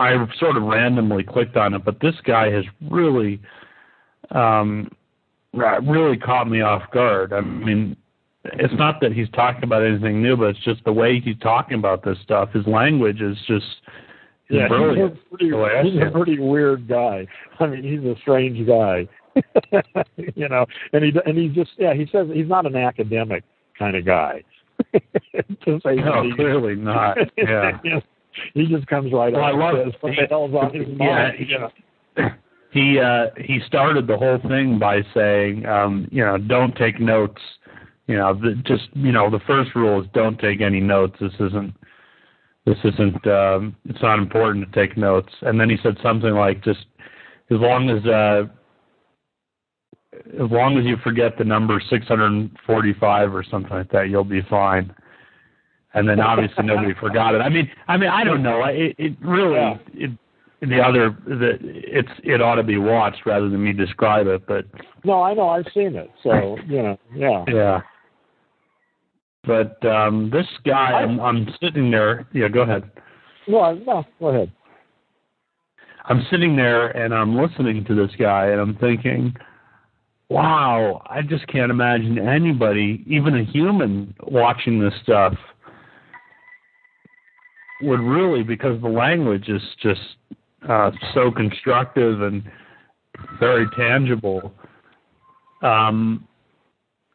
I 0.00 0.26
sort 0.38 0.56
of 0.56 0.62
randomly 0.62 1.22
clicked 1.22 1.56
on 1.56 1.74
it, 1.74 1.84
but 1.84 2.00
this 2.00 2.14
guy 2.24 2.50
has 2.50 2.64
really, 2.90 3.40
um, 4.30 4.90
really 5.52 6.16
caught 6.16 6.48
me 6.48 6.62
off 6.62 6.90
guard. 6.90 7.32
I 7.34 7.40
mean, 7.42 7.96
it's 8.44 8.72
not 8.78 9.00
that 9.02 9.12
he's 9.12 9.28
talking 9.30 9.64
about 9.64 9.84
anything 9.84 10.22
new, 10.22 10.36
but 10.36 10.48
it's 10.48 10.64
just 10.64 10.82
the 10.84 10.92
way 10.92 11.20
he's 11.20 11.38
talking 11.42 11.78
about 11.78 12.02
this 12.02 12.16
stuff. 12.22 12.50
His 12.52 12.66
language 12.66 13.20
is 13.20 13.36
just 13.46 13.66
Yeah, 14.48 14.68
brilliant. 14.68 15.12
he's 15.12 15.20
a 15.20 15.28
pretty, 15.28 15.50
the 15.50 15.56
way 15.58 15.70
I 15.78 15.82
he's 15.82 16.02
a 16.02 16.10
pretty 16.10 16.38
weird 16.38 16.88
guy. 16.88 17.26
I 17.58 17.66
mean, 17.66 17.82
he's 17.82 18.04
a 18.10 18.18
strange 18.20 18.66
guy. 18.66 19.06
you 20.16 20.48
know, 20.48 20.66
and 20.92 21.04
he 21.04 21.12
and 21.24 21.38
he 21.38 21.48
just 21.48 21.70
yeah, 21.78 21.94
he 21.94 22.06
says 22.10 22.26
he's 22.32 22.48
not 22.48 22.66
an 22.66 22.74
academic 22.74 23.44
kind 23.78 23.96
of 23.96 24.04
guy. 24.04 24.42
to 24.92 25.80
say 25.84 25.96
No, 25.96 26.24
clearly 26.34 26.74
not. 26.74 27.18
Yeah. 27.36 27.78
He 28.54 28.66
just 28.66 28.86
comes 28.86 29.12
right 29.12 29.32
Well, 29.32 29.44
I 29.44 29.50
love 29.52 29.74
and 29.76 29.92
says, 29.92 30.02
"What 30.02 30.12
the 30.16 30.26
hell's 30.28 30.54
on 30.54 30.74
his 30.74 30.86
Yeah, 30.88 30.96
mind?" 30.96 31.34
You 31.48 31.58
know? 31.58 32.30
he 32.70 32.98
uh 32.98 33.26
he 33.36 33.60
started 33.66 34.06
the 34.06 34.16
whole 34.16 34.38
thing 34.48 34.78
by 34.78 35.02
saying 35.14 35.66
um 35.66 36.06
you 36.10 36.24
know 36.24 36.38
don't 36.38 36.74
take 36.76 37.00
notes 37.00 37.40
you 38.06 38.16
know 38.16 38.34
the, 38.34 38.54
just 38.64 38.88
you 38.92 39.12
know 39.12 39.28
the 39.30 39.40
first 39.46 39.74
rule 39.74 40.00
is 40.00 40.06
don't 40.14 40.38
take 40.38 40.60
any 40.60 40.80
notes 40.80 41.16
this 41.20 41.32
isn't 41.40 41.74
this 42.66 42.78
isn't 42.84 43.26
um 43.26 43.74
it's 43.86 44.02
not 44.02 44.18
important 44.18 44.72
to 44.72 44.80
take 44.80 44.96
notes 44.96 45.32
and 45.42 45.58
then 45.60 45.68
he 45.68 45.76
said 45.82 45.96
something 46.02 46.32
like 46.34 46.62
just 46.62 46.86
as 47.50 47.58
long 47.58 47.90
as 47.90 48.04
uh 48.06 48.42
as 50.40 50.50
long 50.50 50.78
as 50.78 50.84
you 50.84 50.96
forget 50.98 51.36
the 51.38 51.44
number 51.44 51.80
645 51.90 53.34
or 53.34 53.44
something 53.50 53.70
like 53.70 53.90
that 53.90 54.10
you'll 54.10 54.24
be 54.24 54.42
fine 54.42 54.94
and 55.94 56.08
then 56.08 56.20
obviously 56.30 56.64
nobody 56.64 56.94
forgot 57.00 57.34
it 57.34 57.38
i 57.40 57.48
mean 57.48 57.70
i 57.88 57.96
mean 57.96 58.08
i 58.10 58.22
don't 58.24 58.42
know 58.42 58.62
it 58.64 58.94
it 58.98 59.16
really 59.22 59.54
Yeah. 59.54 59.78
it 59.94 60.10
the 60.62 60.80
other 60.80 61.16
the 61.26 61.58
it's 61.62 62.10
it 62.22 62.42
ought 62.42 62.56
to 62.56 62.62
be 62.62 62.76
watched 62.76 63.24
rather 63.24 63.48
than 63.48 63.62
me 63.64 63.72
describe 63.72 64.26
it 64.26 64.46
but 64.46 64.66
No, 65.04 65.22
I 65.22 65.32
know. 65.32 65.48
I've 65.48 65.64
seen 65.72 65.96
it. 65.96 66.10
So 66.22 66.58
you 66.68 66.82
know, 66.82 66.98
yeah. 67.14 67.44
yeah 67.48 67.80
but 69.44 69.82
um 69.86 70.28
this 70.30 70.46
guy 70.66 70.90
I- 70.92 71.02
I'm, 71.02 71.18
I'm 71.20 71.48
sitting 71.62 71.90
there 71.90 72.26
yeah 72.32 72.48
go 72.48 72.60
ahead 72.62 72.90
No, 73.48 73.72
no. 73.74 74.04
Go 74.20 74.26
ahead. 74.28 74.52
i'm 76.04 76.26
sitting 76.30 76.56
there 76.56 76.88
and 76.88 77.14
i'm 77.14 77.36
listening 77.36 77.84
to 77.86 77.94
this 77.94 78.14
guy 78.18 78.48
and 78.48 78.60
i'm 78.60 78.76
thinking 78.76 79.34
wow 80.28 81.02
i 81.06 81.22
just 81.22 81.46
can't 81.48 81.70
imagine 81.70 82.18
anybody 82.18 83.02
even 83.06 83.34
a 83.36 83.44
human 83.44 84.14
watching 84.26 84.78
this 84.78 84.94
stuff 85.02 85.34
would 87.82 88.00
really 88.00 88.42
because 88.42 88.80
the 88.82 88.88
language 88.88 89.48
is 89.48 89.62
just 89.82 90.00
uh 90.68 90.90
so 91.14 91.30
constructive 91.30 92.22
and 92.22 92.42
very 93.38 93.66
tangible 93.76 94.52
um 95.62 96.26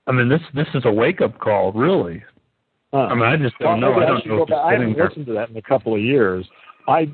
i 0.08 0.12
mean 0.12 0.30
this 0.30 0.42
this 0.54 0.68
is 0.74 0.84
a 0.86 0.92
wake 0.92 1.22
up 1.22 1.40
call 1.40 1.72
really 1.74 2.24
Huh. 2.94 3.08
i 3.12 3.14
mean 3.16 3.24
i 3.24 3.36
just 3.38 3.58
don't 3.60 3.82
Well, 3.82 3.94
know 3.94 4.00
i 4.00 4.06
don't 4.06 4.26
know 4.26 4.44
if 4.44 4.50
back. 4.50 4.58
I 4.60 4.72
haven't 4.74 4.98
listened 4.98 5.26
to 5.28 5.34
that 5.34 5.50
in 5.50 5.58
a 5.58 5.62
couple 5.62 5.94
of 5.96 6.02
years. 6.02 6.46
I, 6.88 7.12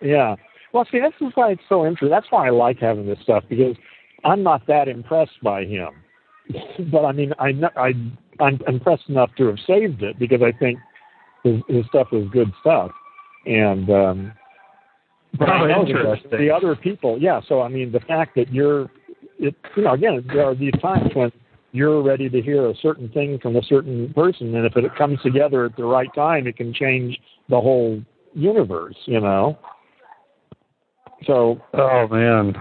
yeah. 0.00 0.36
Well, 0.72 0.86
see, 0.92 1.00
this 1.00 1.12
is 1.20 1.32
why 1.34 1.50
it's 1.52 1.62
so 1.68 1.84
interesting. 1.84 2.10
That's 2.10 2.26
why 2.30 2.46
I 2.46 2.50
like 2.50 2.78
having 2.78 3.06
this 3.06 3.18
stuff 3.22 3.44
because 3.48 3.76
I'm 4.24 4.42
not 4.42 4.66
that 4.66 4.88
impressed 4.88 5.42
by 5.42 5.64
him. 5.64 5.90
but 6.92 7.04
I 7.04 7.12
mean, 7.12 7.32
I, 7.38 7.52
I 7.76 7.92
I'm 8.40 8.60
impressed 8.66 9.08
enough 9.08 9.30
to 9.38 9.46
have 9.46 9.58
saved 9.66 10.02
it 10.02 10.18
because 10.18 10.40
I 10.42 10.52
think 10.52 10.78
his, 11.44 11.60
his 11.68 11.86
stuff 11.86 12.08
is 12.12 12.28
good 12.30 12.52
stuff. 12.60 12.90
And 13.46 13.88
um, 13.90 14.32
but 15.38 15.48
Oh, 15.48 15.52
I 15.52 15.68
know 15.68 15.84
that 15.84 16.30
the 16.30 16.50
other 16.50 16.74
people, 16.74 17.18
yeah. 17.20 17.40
So 17.48 17.62
I 17.62 17.68
mean, 17.68 17.92
the 17.92 18.00
fact 18.00 18.34
that 18.36 18.52
you're, 18.52 18.90
it, 19.38 19.54
you 19.76 19.82
know, 19.82 19.92
again, 19.92 20.24
there 20.28 20.48
are 20.48 20.54
these 20.54 20.72
times 20.80 21.10
when 21.14 21.30
you're 21.72 22.02
ready 22.02 22.28
to 22.28 22.40
hear 22.40 22.68
a 22.68 22.74
certain 22.76 23.08
thing 23.10 23.38
from 23.40 23.56
a 23.56 23.62
certain 23.62 24.12
person, 24.14 24.54
and 24.54 24.66
if 24.66 24.76
it 24.76 24.94
comes 24.96 25.20
together 25.22 25.66
at 25.66 25.76
the 25.76 25.84
right 25.84 26.12
time, 26.14 26.46
it 26.46 26.56
can 26.56 26.72
change 26.72 27.18
the 27.48 27.60
whole 27.60 28.02
universe, 28.34 28.96
you 29.06 29.20
know. 29.20 29.58
So 31.26 31.60
oh 31.74 32.08
man 32.08 32.54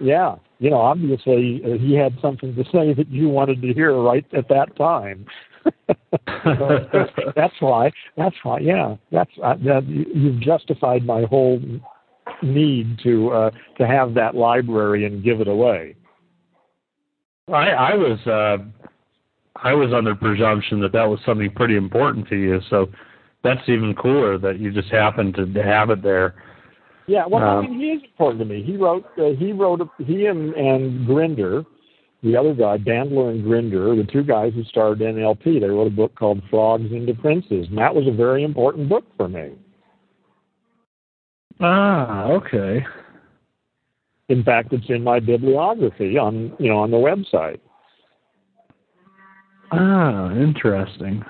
yeah, 0.00 0.36
you 0.58 0.70
know, 0.70 0.78
obviously 0.78 1.62
uh, 1.64 1.78
he 1.78 1.94
had 1.94 2.16
something 2.20 2.54
to 2.54 2.64
say 2.72 2.94
that 2.94 3.08
you 3.08 3.28
wanted 3.28 3.62
to 3.62 3.72
hear 3.72 3.94
right 3.94 4.26
at 4.36 4.48
that 4.48 4.76
time. 4.76 5.26
that's 7.36 7.54
why. 7.60 7.90
That's 8.16 8.36
why. 8.42 8.58
Yeah, 8.60 8.96
that's 9.10 9.30
uh, 9.42 9.54
that. 9.64 9.86
You've 9.86 10.40
justified 10.40 11.04
my 11.04 11.22
whole 11.22 11.60
need 12.42 12.98
to 13.02 13.30
uh, 13.30 13.50
to 13.78 13.86
have 13.86 14.14
that 14.14 14.34
library 14.34 15.06
and 15.06 15.22
give 15.22 15.40
it 15.40 15.48
away. 15.48 15.96
I 17.48 17.70
I 17.70 17.94
was 17.94 18.18
uh, 18.26 18.64
I 19.56 19.72
was 19.72 19.92
under 19.92 20.14
presumption 20.14 20.80
that 20.80 20.92
that 20.92 21.04
was 21.04 21.20
something 21.24 21.50
pretty 21.50 21.76
important 21.76 22.28
to 22.28 22.36
you. 22.36 22.60
So 22.70 22.86
that's 23.42 23.68
even 23.68 23.94
cooler 23.94 24.38
that 24.38 24.58
you 24.58 24.72
just 24.72 24.90
happened 24.90 25.34
to 25.34 25.62
have 25.62 25.90
it 25.90 26.02
there. 26.02 26.34
Yeah, 27.06 27.24
well, 27.26 27.42
um, 27.42 27.64
I 27.64 27.68
mean, 27.68 27.78
he 27.78 27.86
is 27.86 28.02
important 28.02 28.40
to 28.40 28.44
me. 28.44 28.62
He 28.64 28.76
wrote, 28.76 29.04
uh, 29.16 29.30
he 29.38 29.52
wrote, 29.52 29.80
a, 29.80 29.88
he 30.02 30.26
and, 30.26 30.52
and 30.54 31.06
Grinder, 31.06 31.64
the 32.26 32.36
other 32.36 32.54
guy, 32.54 32.76
Bandler 32.76 33.30
and 33.30 33.44
Grinder, 33.44 33.94
the 33.94 34.02
two 34.02 34.24
guys 34.24 34.52
who 34.54 34.64
started 34.64 34.98
NLP, 34.98 35.60
they 35.60 35.68
wrote 35.68 35.86
a 35.86 35.90
book 35.90 36.14
called 36.16 36.42
Frogs 36.50 36.90
into 36.90 37.14
Princes, 37.14 37.68
and 37.68 37.78
that 37.78 37.94
was 37.94 38.08
a 38.08 38.12
very 38.12 38.42
important 38.42 38.88
book 38.88 39.04
for 39.16 39.28
me. 39.28 39.52
Ah, 41.60 42.24
okay. 42.24 42.84
In 44.28 44.42
fact, 44.42 44.72
it's 44.72 44.86
in 44.88 45.04
my 45.04 45.20
bibliography 45.20 46.18
on, 46.18 46.52
you 46.58 46.68
know, 46.68 46.78
on 46.78 46.90
the 46.90 46.96
website. 46.96 47.60
Ah, 49.70 50.32
interesting. 50.32 51.24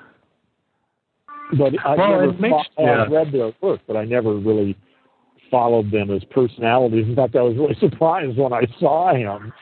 But 1.59 1.75
I 1.85 1.95
well, 1.95 2.21
never 2.21 2.33
makes, 2.33 2.69
yeah. 2.79 3.05
I've 3.05 3.11
read 3.11 3.33
their 3.33 3.53
work, 3.61 3.81
but 3.87 3.97
I 3.97 4.05
never 4.05 4.35
really 4.35 4.77
followed 5.51 5.91
them 5.91 6.11
as 6.11 6.25
personalities. 6.25 7.07
In 7.07 7.15
fact, 7.15 7.37
I 7.37 7.43
was 7.43 7.57
really 7.57 7.75
surprised 7.81 8.39
when 8.39 8.55
I 8.55 8.67
saw 8.81 9.15
him, 9.15 9.53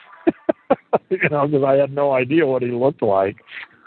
you 1.11 1.29
know, 1.31 1.47
because 1.47 1.65
I 1.65 1.75
had 1.75 1.93
no 1.93 2.13
idea 2.13 2.47
what 2.47 2.63
he 2.63 2.71
looked 2.71 3.03
like. 3.03 3.37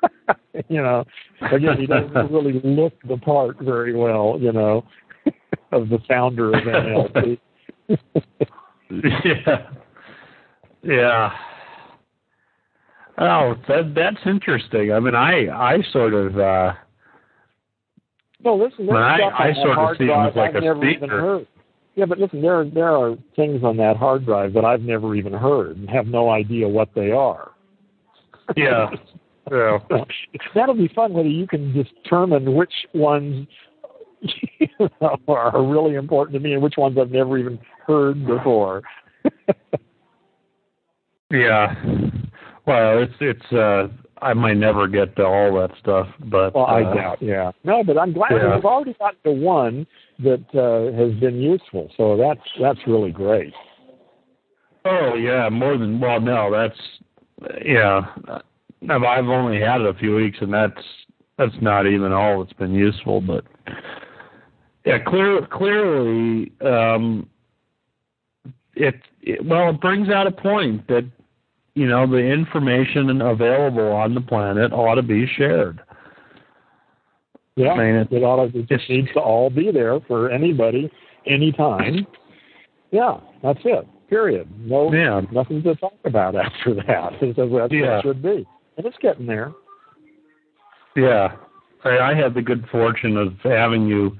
you 0.69 0.81
know, 0.81 1.03
again, 1.51 1.77
he 1.79 1.87
doesn't 1.87 2.13
really 2.31 2.61
look 2.63 2.93
the 3.07 3.17
part 3.17 3.57
very 3.59 3.95
well, 3.95 4.37
you 4.39 4.51
know, 4.51 4.85
of 5.71 5.89
the 5.89 5.99
founder 6.07 6.53
of 6.53 6.63
NLP. 6.63 7.39
yeah. 8.89 9.69
Yeah. 10.83 11.31
Oh, 13.19 13.55
that 13.67 13.93
that's 13.95 14.25
interesting. 14.25 14.93
I 14.93 14.99
mean, 14.99 15.15
I 15.15 15.47
I 15.47 15.77
sort 15.91 16.13
of 16.13 16.37
uh 16.37 16.73
no, 18.43 18.55
listen, 18.55 18.87
I, 18.91 19.17
I 19.21 19.53
sort 19.55 19.77
of 19.77 19.97
see 19.97 20.03
him 20.03 20.11
as 20.11 20.35
like 20.35 20.55
I've 20.55 20.63
a 20.63 20.79
speaker. 20.79 21.45
Yeah, 21.97 22.05
but 22.05 22.19
listen, 22.19 22.43
there 22.43 22.59
are, 22.59 22.63
there 22.63 22.95
are 22.95 23.15
things 23.35 23.63
on 23.63 23.77
that 23.77 23.97
hard 23.97 24.23
drive 24.23 24.53
that 24.53 24.63
I've 24.63 24.81
never 24.81 25.15
even 25.15 25.33
heard 25.33 25.77
and 25.77 25.89
have 25.89 26.05
no 26.05 26.29
idea 26.29 26.67
what 26.67 26.89
they 26.93 27.09
are. 27.09 27.53
Yeah. 28.55 28.91
yeah. 29.51 29.79
That'll 30.53 30.75
be 30.75 30.91
fun 30.93 31.13
whether 31.13 31.27
you 31.27 31.47
can 31.47 31.73
determine 31.73 32.53
which 32.53 32.73
ones 32.93 33.47
you 34.21 34.67
know, 34.79 35.17
are 35.27 35.63
really 35.65 35.95
important 35.95 36.35
to 36.35 36.39
me 36.39 36.53
and 36.53 36.61
which 36.61 36.75
ones 36.77 36.99
I've 37.01 37.09
never 37.09 37.35
even 37.39 37.57
heard 37.87 38.27
before. 38.27 38.83
yeah. 41.31 41.73
Well, 42.67 43.01
it's 43.01 43.13
it's 43.19 43.51
uh 43.51 43.87
I 44.21 44.33
might 44.33 44.57
never 44.57 44.87
get 44.87 45.15
to 45.17 45.25
all 45.25 45.53
that 45.59 45.71
stuff, 45.79 46.07
but 46.25 46.55
well, 46.55 46.65
I 46.65 46.83
uh, 46.83 46.93
doubt. 46.93 47.21
Yeah, 47.21 47.51
no, 47.63 47.83
but 47.83 47.97
I'm 47.97 48.13
glad 48.13 48.31
yeah. 48.31 48.55
we've 48.55 48.65
already 48.65 48.93
gotten 48.93 49.19
to 49.25 49.31
one 49.31 49.87
that 50.19 50.43
uh, 50.53 50.97
has 50.97 51.13
been 51.19 51.39
useful. 51.39 51.91
So 51.97 52.17
that's 52.17 52.41
that's 52.59 52.79
really 52.87 53.11
great. 53.11 53.53
Oh 54.85 55.15
yeah, 55.15 55.49
more 55.49 55.77
than 55.77 55.99
well, 55.99 56.19
no, 56.19 56.51
that's 56.51 56.79
yeah. 57.63 58.01
I've 58.89 59.27
only 59.27 59.59
had 59.59 59.81
it 59.81 59.87
a 59.87 59.93
few 59.99 60.15
weeks, 60.15 60.37
and 60.41 60.53
that's 60.53 60.81
that's 61.37 61.55
not 61.61 61.85
even 61.87 62.11
all 62.11 62.43
that's 62.43 62.57
been 62.57 62.73
useful. 62.73 63.21
But 63.21 63.43
yeah, 64.85 64.99
clear, 65.05 65.45
clearly, 65.51 66.51
um, 66.61 67.29
it, 68.75 68.95
it 69.21 69.45
well, 69.45 69.69
it 69.69 69.81
brings 69.81 70.09
out 70.09 70.27
a 70.27 70.31
point 70.31 70.87
that 70.87 71.05
you 71.77 71.87
know, 71.87 72.07
the 72.07 72.17
information 72.17 73.21
available 73.21 73.91
on 73.91 74.15
the 74.15 74.21
planet 74.21 74.73
ought 74.73 74.95
to 74.95 75.03
be 75.03 75.27
shared. 75.27 75.79
Yeah, 77.55 77.73
I 77.73 77.77
mean, 77.77 77.95
it, 77.95 78.11
it 78.11 78.23
ought 78.23 78.51
to, 78.51 78.59
it 78.59 78.67
just 78.67 78.89
needs 78.89 79.09
to 79.13 79.19
all 79.19 79.51
be 79.51 79.71
there 79.71 79.99
for 80.07 80.31
anybody, 80.31 80.91
anytime. 81.27 82.07
Yeah, 82.89 83.19
that's 83.43 83.59
it. 83.63 83.87
Period. 84.09 84.49
No, 84.59 84.91
yeah. 84.91 85.21
nothing 85.31 85.61
to 85.63 85.75
talk 85.75 85.93
about 86.03 86.35
after 86.45 86.73
that. 86.73 87.11
That's 87.21 87.37
what 87.37 87.71
yeah. 87.71 87.99
it 87.99 88.01
should 88.01 88.23
be, 88.23 88.47
and 88.77 88.85
it's 88.85 88.97
getting 88.99 89.27
there. 89.27 89.51
Yeah, 90.95 91.35
I, 91.85 91.99
I 91.99 92.15
had 92.15 92.33
the 92.33 92.41
good 92.41 92.65
fortune 92.71 93.17
of 93.17 93.33
having 93.43 93.85
you 93.85 94.17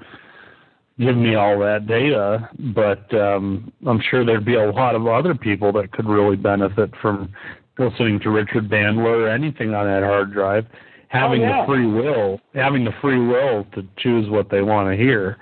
give 1.00 1.16
me 1.16 1.36
all 1.36 1.60
that 1.60 1.88
data, 1.88 2.50
but 2.74 3.14
um, 3.14 3.72
I'm 3.86 4.02
sure 4.10 4.26
there'd 4.26 4.46
be 4.46 4.56
a 4.56 4.72
lot 4.72 4.96
of 4.96 5.06
other 5.08 5.36
people 5.36 5.72
that 5.74 5.92
could 5.92 6.08
really 6.08 6.36
benefit 6.36 6.92
from 7.02 7.32
listening 7.78 8.20
to 8.22 8.30
Richard 8.30 8.70
Bandler 8.70 9.26
or 9.26 9.30
anything 9.30 9.74
on 9.74 9.86
that 9.86 10.04
hard 10.04 10.34
drive, 10.34 10.66
having 11.10 11.44
oh, 11.44 11.48
yeah. 11.48 11.62
the 11.62 11.68
free 11.68 11.86
will, 11.86 12.40
having 12.56 12.84
the 12.84 12.94
free 13.02 13.20
will 13.20 13.66
to 13.76 13.88
choose 13.98 14.30
what 14.30 14.50
they 14.50 14.62
want 14.62 14.90
to 14.90 14.98
hear. 14.98 15.38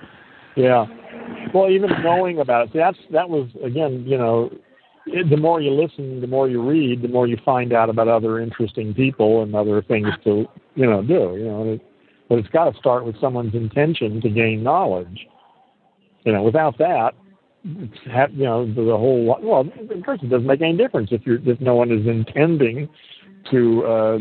Yeah. 0.55 0.85
Well, 1.53 1.69
even 1.69 1.89
knowing 2.03 2.39
about 2.39 2.67
it, 2.67 2.73
that's 2.73 2.97
that 3.11 3.29
was 3.29 3.49
again, 3.63 4.03
you 4.05 4.17
know, 4.17 4.49
it, 5.05 5.29
the 5.29 5.37
more 5.37 5.61
you 5.61 5.71
listen, 5.71 6.19
the 6.19 6.27
more 6.27 6.49
you 6.49 6.61
read, 6.67 7.01
the 7.01 7.07
more 7.07 7.27
you 7.27 7.37
find 7.45 7.73
out 7.73 7.89
about 7.89 8.07
other 8.07 8.39
interesting 8.39 8.93
people 8.93 9.43
and 9.43 9.55
other 9.55 9.81
things 9.81 10.07
to, 10.23 10.45
you 10.75 10.85
know, 10.85 11.01
do. 11.01 11.35
You 11.37 11.45
know, 11.45 11.79
but 12.27 12.39
it's 12.39 12.47
got 12.49 12.71
to 12.71 12.77
start 12.77 13.05
with 13.05 13.19
someone's 13.21 13.53
intention 13.53 14.19
to 14.21 14.29
gain 14.29 14.63
knowledge. 14.63 15.27
You 16.25 16.33
know, 16.33 16.43
without 16.43 16.77
that, 16.79 17.13
it's 17.63 18.33
you 18.33 18.45
know 18.45 18.65
the, 18.67 18.83
the 18.83 18.97
whole 18.97 19.25
well, 19.41 19.61
of 19.61 20.05
course 20.05 20.19
it 20.21 20.29
doesn't 20.29 20.45
make 20.45 20.61
any 20.61 20.77
difference 20.77 21.09
if 21.11 21.25
you're 21.25 21.39
if 21.47 21.59
no 21.59 21.75
one 21.75 21.91
is 21.91 22.05
intending 22.05 22.89
to 23.51 23.85
uh, 23.85 24.17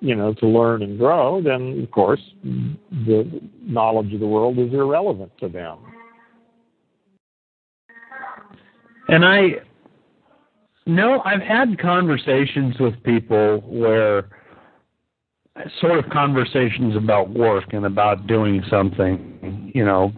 you 0.00 0.14
know 0.14 0.34
to 0.34 0.46
learn 0.46 0.82
and 0.82 0.98
grow, 0.98 1.40
then 1.42 1.80
of 1.82 1.90
course 1.90 2.20
the 2.42 3.40
knowledge 3.62 4.12
of 4.12 4.20
the 4.20 4.26
world 4.26 4.58
is 4.58 4.72
irrelevant 4.72 5.32
to 5.40 5.48
them. 5.48 5.78
And 9.08 9.24
I 9.24 9.62
no, 10.86 11.22
I've 11.24 11.40
had 11.40 11.78
conversations 11.78 12.76
with 12.78 13.02
people 13.02 13.60
where 13.66 14.28
sort 15.80 15.98
of 15.98 16.10
conversations 16.10 16.96
about 16.96 17.30
work 17.30 17.72
and 17.72 17.86
about 17.86 18.26
doing 18.26 18.62
something, 18.68 19.70
you 19.74 19.84
know, 19.84 20.12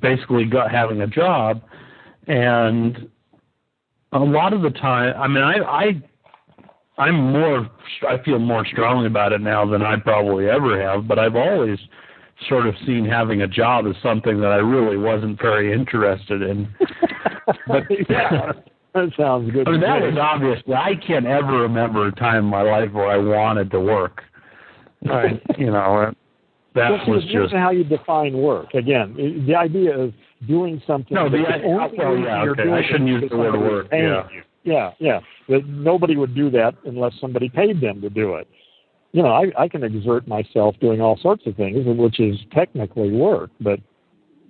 basically 0.00 0.44
got 0.44 0.70
having 0.70 1.02
a 1.02 1.06
job, 1.06 1.62
and 2.26 3.08
a 4.12 4.18
lot 4.18 4.52
of 4.52 4.62
the 4.62 4.70
time, 4.70 5.14
I 5.16 5.28
mean, 5.28 5.42
I 5.42 5.56
I 5.58 6.02
I'm 6.98 7.32
more 7.32 7.70
I 8.08 8.22
feel 8.24 8.38
more 8.38 8.64
strongly 8.66 9.06
about 9.06 9.32
it 9.32 9.40
now 9.40 9.64
than 9.64 9.82
I 9.82 9.96
probably 9.96 10.48
ever 10.48 10.80
have, 10.80 11.08
but 11.08 11.18
I've 11.18 11.36
always 11.36 11.78
sort 12.48 12.66
of 12.66 12.74
seen 12.86 13.04
having 13.04 13.42
a 13.42 13.48
job 13.48 13.86
as 13.86 13.94
something 14.02 14.40
that 14.40 14.50
I 14.50 14.56
really 14.56 14.96
wasn't 14.96 15.40
very 15.40 15.72
interested 15.72 16.42
in. 16.42 16.68
but 17.66 17.84
yeah, 18.08 18.52
that 18.94 19.10
sounds 19.16 19.50
good. 19.50 19.68
I 19.68 19.72
mean, 19.72 19.80
that 19.80 20.00
was 20.00 20.18
obvious. 20.20 20.62
I 20.68 20.94
can't 21.06 21.26
ever 21.26 21.60
remember 21.60 22.06
a 22.06 22.12
time 22.12 22.44
in 22.44 22.50
my 22.50 22.62
life 22.62 22.92
where 22.92 23.08
I 23.08 23.18
wanted 23.18 23.70
to 23.72 23.80
work. 23.80 24.22
I, 25.10 25.40
you 25.58 25.70
know, 25.70 26.12
that 26.74 26.90
well, 26.90 27.16
was 27.16 27.24
just 27.24 27.52
how 27.52 27.70
you 27.70 27.84
define 27.84 28.36
work. 28.36 28.74
Again, 28.74 29.44
the 29.46 29.54
idea 29.54 29.98
of 29.98 30.12
doing 30.46 30.80
something. 30.86 31.14
No, 31.14 31.28
the 31.28 31.38
only 31.38 31.66
oh, 31.66 31.90
well, 31.96 32.16
yeah, 32.16 32.42
okay. 32.42 32.70
I 32.70 32.82
shouldn't 32.86 33.08
use 33.08 33.24
the 33.28 33.36
word 33.36 33.58
work. 33.58 33.86
Yeah. 33.92 34.28
Yeah, 34.62 34.90
yeah. 34.98 35.20
Nobody 35.48 36.16
would 36.16 36.34
do 36.34 36.50
that 36.50 36.74
unless 36.84 37.12
somebody 37.20 37.48
paid 37.48 37.80
them 37.80 38.00
to 38.02 38.10
do 38.10 38.34
it. 38.34 38.46
You 39.12 39.22
know, 39.22 39.30
I, 39.30 39.50
I 39.58 39.68
can 39.68 39.82
exert 39.82 40.28
myself 40.28 40.76
doing 40.80 41.00
all 41.00 41.18
sorts 41.18 41.46
of 41.46 41.56
things, 41.56 41.78
which 41.86 42.20
is 42.20 42.36
technically 42.52 43.10
work. 43.10 43.50
But 43.60 43.80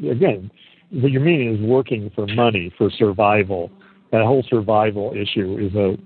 again, 0.04 0.50
what 0.90 1.12
you 1.12 1.20
mean 1.20 1.54
is 1.54 1.60
working 1.60 2.10
for 2.14 2.26
money, 2.26 2.72
for 2.76 2.90
survival. 2.90 3.70
That 4.12 4.22
whole 4.22 4.44
survival 4.50 5.14
issue 5.14 5.56
is 5.58 5.74
a 5.76 5.96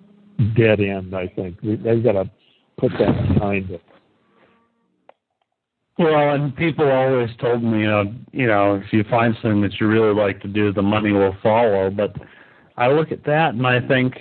dead 0.54 0.80
end. 0.80 1.16
I 1.16 1.26
think 1.26 1.58
they've 1.62 2.04
got 2.04 2.12
to 2.12 2.30
put 2.76 2.92
that 2.98 3.34
behind 3.34 3.70
it. 3.70 3.82
Well, 5.96 6.34
and 6.34 6.54
people 6.56 6.90
always 6.90 7.30
told 7.40 7.62
me, 7.62 7.80
you 7.80 7.86
know, 7.86 8.14
you 8.32 8.46
know, 8.46 8.82
if 8.84 8.92
you 8.92 9.04
find 9.04 9.34
something 9.40 9.60
that 9.62 9.80
you 9.80 9.86
really 9.86 10.14
like 10.14 10.40
to 10.42 10.48
do, 10.48 10.72
the 10.72 10.82
money 10.82 11.12
will 11.12 11.36
follow. 11.40 11.88
But 11.90 12.16
I 12.76 12.88
look 12.88 13.12
at 13.12 13.24
that 13.24 13.54
and 13.54 13.64
I 13.64 13.86
think, 13.86 14.14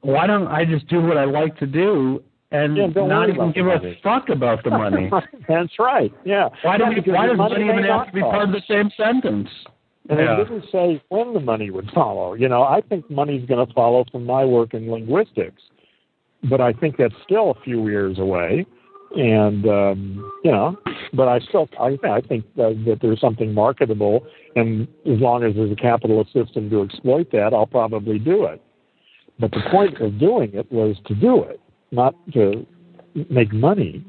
why 0.00 0.26
don't 0.26 0.48
I 0.48 0.64
just 0.64 0.88
do 0.88 1.02
what 1.02 1.18
I 1.18 1.24
like 1.24 1.58
to 1.58 1.66
do 1.66 2.22
and 2.50 2.76
yeah, 2.76 2.86
not 2.94 3.28
even 3.28 3.52
give 3.52 3.66
a 3.66 3.78
fuck 4.02 4.30
about 4.30 4.64
the 4.64 4.70
money? 4.70 5.10
That's 5.48 5.78
right. 5.78 6.12
Yeah. 6.24 6.48
Why 6.62 6.78
do 6.78 6.84
we, 6.88 7.12
why 7.12 7.26
does 7.26 7.36
money 7.36 7.64
even 7.64 7.84
have 7.84 8.06
to 8.06 8.12
be 8.12 8.20
part 8.20 8.48
of 8.48 8.54
the 8.54 8.62
same 8.66 8.90
sentence? 8.96 9.48
And 10.08 10.18
yeah. 10.18 10.40
it 10.40 10.44
didn't 10.44 10.64
say 10.70 11.02
when 11.08 11.34
the 11.34 11.40
money 11.40 11.70
would 11.70 11.90
follow. 11.94 12.34
You 12.34 12.48
know, 12.48 12.62
I 12.62 12.80
think 12.80 13.10
money's 13.10 13.46
going 13.46 13.66
to 13.66 13.72
follow 13.74 14.04
from 14.10 14.24
my 14.24 14.44
work 14.44 14.72
in 14.72 14.90
linguistics, 14.90 15.62
but 16.48 16.60
I 16.60 16.72
think 16.72 16.96
that's 16.96 17.14
still 17.22 17.50
a 17.50 17.60
few 17.64 17.88
years 17.88 18.18
away 18.18 18.66
and 19.16 19.66
um, 19.66 20.32
you 20.44 20.50
know, 20.50 20.76
but 21.12 21.28
I 21.28 21.38
still 21.40 21.68
I, 21.80 21.98
I 22.04 22.20
think 22.20 22.44
that, 22.56 22.82
that 22.86 22.98
there's 23.00 23.20
something 23.20 23.52
marketable, 23.52 24.26
and 24.56 24.88
as 25.06 25.18
long 25.20 25.44
as 25.44 25.54
there's 25.54 25.72
a 25.72 25.76
capitalist 25.76 26.32
system 26.32 26.70
to 26.70 26.82
exploit 26.82 27.30
that, 27.32 27.54
I'll 27.54 27.66
probably 27.66 28.18
do 28.18 28.44
it. 28.44 28.62
But 29.38 29.50
the 29.52 29.62
point 29.70 30.00
of 30.00 30.18
doing 30.18 30.54
it 30.54 30.70
was 30.70 30.96
to 31.06 31.14
do 31.14 31.42
it, 31.42 31.60
not 31.90 32.14
to 32.32 32.66
make 33.30 33.52
money. 33.52 34.04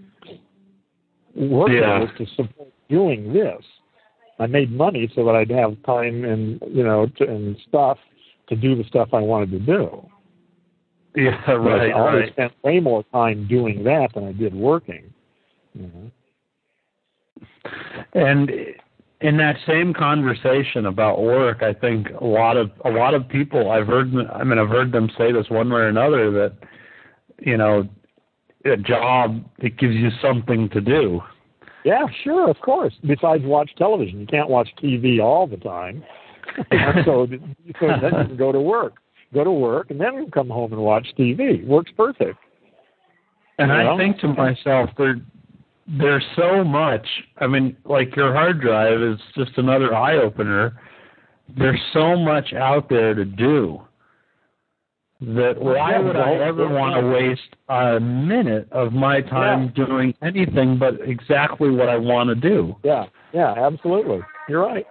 Work 1.36 1.70
Yeah. 1.70 2.00
was 2.00 2.10
to 2.18 2.26
support 2.36 2.70
doing 2.90 3.34
this. 3.34 3.64
I 4.40 4.48
made 4.48 4.72
money 4.72 5.10
so 5.16 5.26
that 5.26 5.36
I'd 5.36 5.52
have 5.52 5.82
time 5.84 6.26
and 6.26 6.62
you 6.68 6.84
know 6.84 7.08
to, 7.18 7.28
and 7.28 7.58
stuff 7.68 7.98
to 8.50 8.56
do 8.56 8.76
the 8.76 8.84
stuff 8.84 9.10
I 9.14 9.20
wanted 9.20 9.52
to 9.52 9.60
do. 9.60 10.06
Yeah, 11.16 11.52
right, 11.52 11.92
I 11.92 11.94
always 11.94 12.22
right. 12.22 12.32
spent 12.34 12.54
way 12.64 12.80
more 12.80 13.04
time 13.12 13.48
doing 13.48 13.84
that 13.84 14.10
than 14.14 14.26
I 14.28 14.32
did 14.32 14.54
working. 14.54 15.14
You 15.74 15.92
know? 15.94 16.12
And 18.14 18.52
in 19.22 19.38
that 19.38 19.56
same 19.66 19.94
conversation 19.94 20.86
about 20.86 21.22
work, 21.22 21.64
I 21.64 21.74
think 21.74 22.08
a 22.20 22.26
lot 22.26 22.58
of 22.58 22.72
a 22.84 22.90
lot 22.90 23.14
of 23.14 23.28
people 23.28 23.72
I've 23.72 23.88
heard 23.88 24.14
I 24.34 24.44
mean 24.44 24.60
I've 24.60 24.70
heard 24.70 24.92
them 24.92 25.10
say 25.18 25.32
this 25.32 25.50
one 25.50 25.70
way 25.70 25.82
or 25.82 25.88
another 25.88 26.32
that 26.32 26.54
you 27.40 27.58
know 27.58 27.88
a 28.66 28.78
job 28.78 29.44
it 29.60 29.78
gives 29.78 29.96
you 29.96 30.10
something 30.22 30.70
to 30.70 30.82
do. 30.82 31.22
Yeah, 31.84 32.08
sure, 32.24 32.50
of 32.50 32.60
course. 32.62 32.94
Besides 33.06 33.44
watch 33.44 33.70
television, 33.78 34.20
you 34.20 34.26
can't 34.26 34.50
watch 34.50 34.70
TV 34.82 35.22
all 35.22 35.46
the 35.46 35.58
time. 35.58 36.04
so, 37.06 37.06
so 37.06 37.28
then 37.28 37.56
you 37.64 37.74
can 37.74 38.38
go 38.38 38.52
to 38.52 38.60
work, 38.60 38.96
go 39.36 39.44
to 39.44 39.52
work, 39.52 39.92
and 39.92 40.02
then 40.02 40.32
come 40.32 40.50
home 40.50 40.74
and 40.74 40.82
watch 40.82 41.06
TV. 41.18 41.66
Works 41.66 41.92
perfect. 41.96 42.40
And 43.60 43.70
You 43.70 43.78
I 43.78 43.98
think 43.98 44.20
to 44.20 44.28
myself, 44.30 44.90
there, 44.98 45.16
there's 45.88 46.26
so 46.36 46.64
much. 46.64 47.06
I 47.38 47.48
mean, 47.48 47.78
like 47.86 48.16
your 48.16 48.34
hard 48.34 48.62
drive 48.62 49.02
is 49.02 49.20
just 49.38 49.52
another 49.58 49.94
eye 49.94 50.18
opener. 50.18 50.82
There's 51.58 51.80
so 51.94 52.18
much 52.18 52.54
out 52.54 52.90
there 52.90 53.14
to 53.14 53.24
do 53.24 53.82
that 55.22 55.54
why 55.58 55.92
Yeah, 55.92 56.00
would 56.00 56.16
I 56.16 56.34
ever 56.34 56.68
want 56.68 57.00
to 57.00 57.08
waste 57.08 57.56
a 57.70 58.00
minute 58.00 58.68
of 58.72 58.92
my 58.92 59.22
time 59.22 59.72
doing 59.76 60.14
anything 60.22 60.78
but 60.78 60.96
exactly 61.08 61.70
what 61.70 61.88
I 61.88 61.98
want 61.98 62.30
to 62.30 62.36
do? 62.36 62.76
Yeah, 62.84 63.06
yeah, 63.34 63.54
absolutely. 63.54 64.20
You're 64.50 64.62
right. 64.62 64.86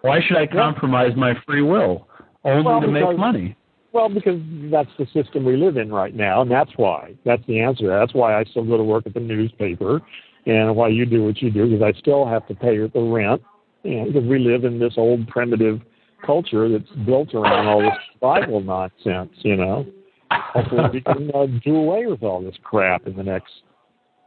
Why 0.00 0.20
should 0.26 0.36
I 0.36 0.46
compromise 0.46 1.12
my 1.16 1.34
free 1.46 1.62
will 1.62 2.08
only 2.44 2.64
Well, 2.64 2.80
to 2.80 2.88
make 2.88 3.16
money? 3.16 3.56
Well, 3.92 4.08
because 4.08 4.40
that's 4.70 4.88
the 4.98 5.06
system 5.12 5.44
we 5.44 5.56
live 5.56 5.76
in 5.76 5.92
right 5.92 6.14
now, 6.14 6.40
and 6.40 6.50
that's 6.50 6.70
why. 6.76 7.14
That's 7.24 7.42
the 7.46 7.60
answer. 7.60 7.88
That's 7.88 8.14
why 8.14 8.38
I 8.38 8.44
still 8.44 8.64
go 8.64 8.78
to 8.78 8.84
work 8.84 9.06
at 9.06 9.14
the 9.14 9.20
newspaper, 9.20 10.00
and 10.46 10.74
why 10.74 10.88
you 10.88 11.04
do 11.04 11.24
what 11.24 11.42
you 11.42 11.50
do, 11.50 11.68
because 11.68 11.82
I 11.82 11.98
still 11.98 12.26
have 12.26 12.46
to 12.48 12.54
pay 12.54 12.78
the 12.78 13.00
rent, 13.00 13.42
and 13.84 14.12
because 14.12 14.26
we 14.26 14.38
live 14.38 14.64
in 14.64 14.78
this 14.78 14.94
old 14.96 15.28
primitive 15.28 15.80
culture 16.24 16.68
that's 16.68 16.88
built 17.04 17.34
around 17.34 17.66
all 17.66 17.82
this 17.82 17.92
survival 18.14 18.60
nonsense, 18.60 19.32
you 19.42 19.56
know. 19.56 19.86
Hopefully 20.30 20.84
we 20.92 21.00
can 21.02 21.30
uh, 21.34 21.46
do 21.62 21.76
away 21.76 22.06
with 22.06 22.22
all 22.22 22.42
this 22.42 22.54
crap 22.62 23.06
in 23.06 23.16
the 23.16 23.22
next, 23.22 23.52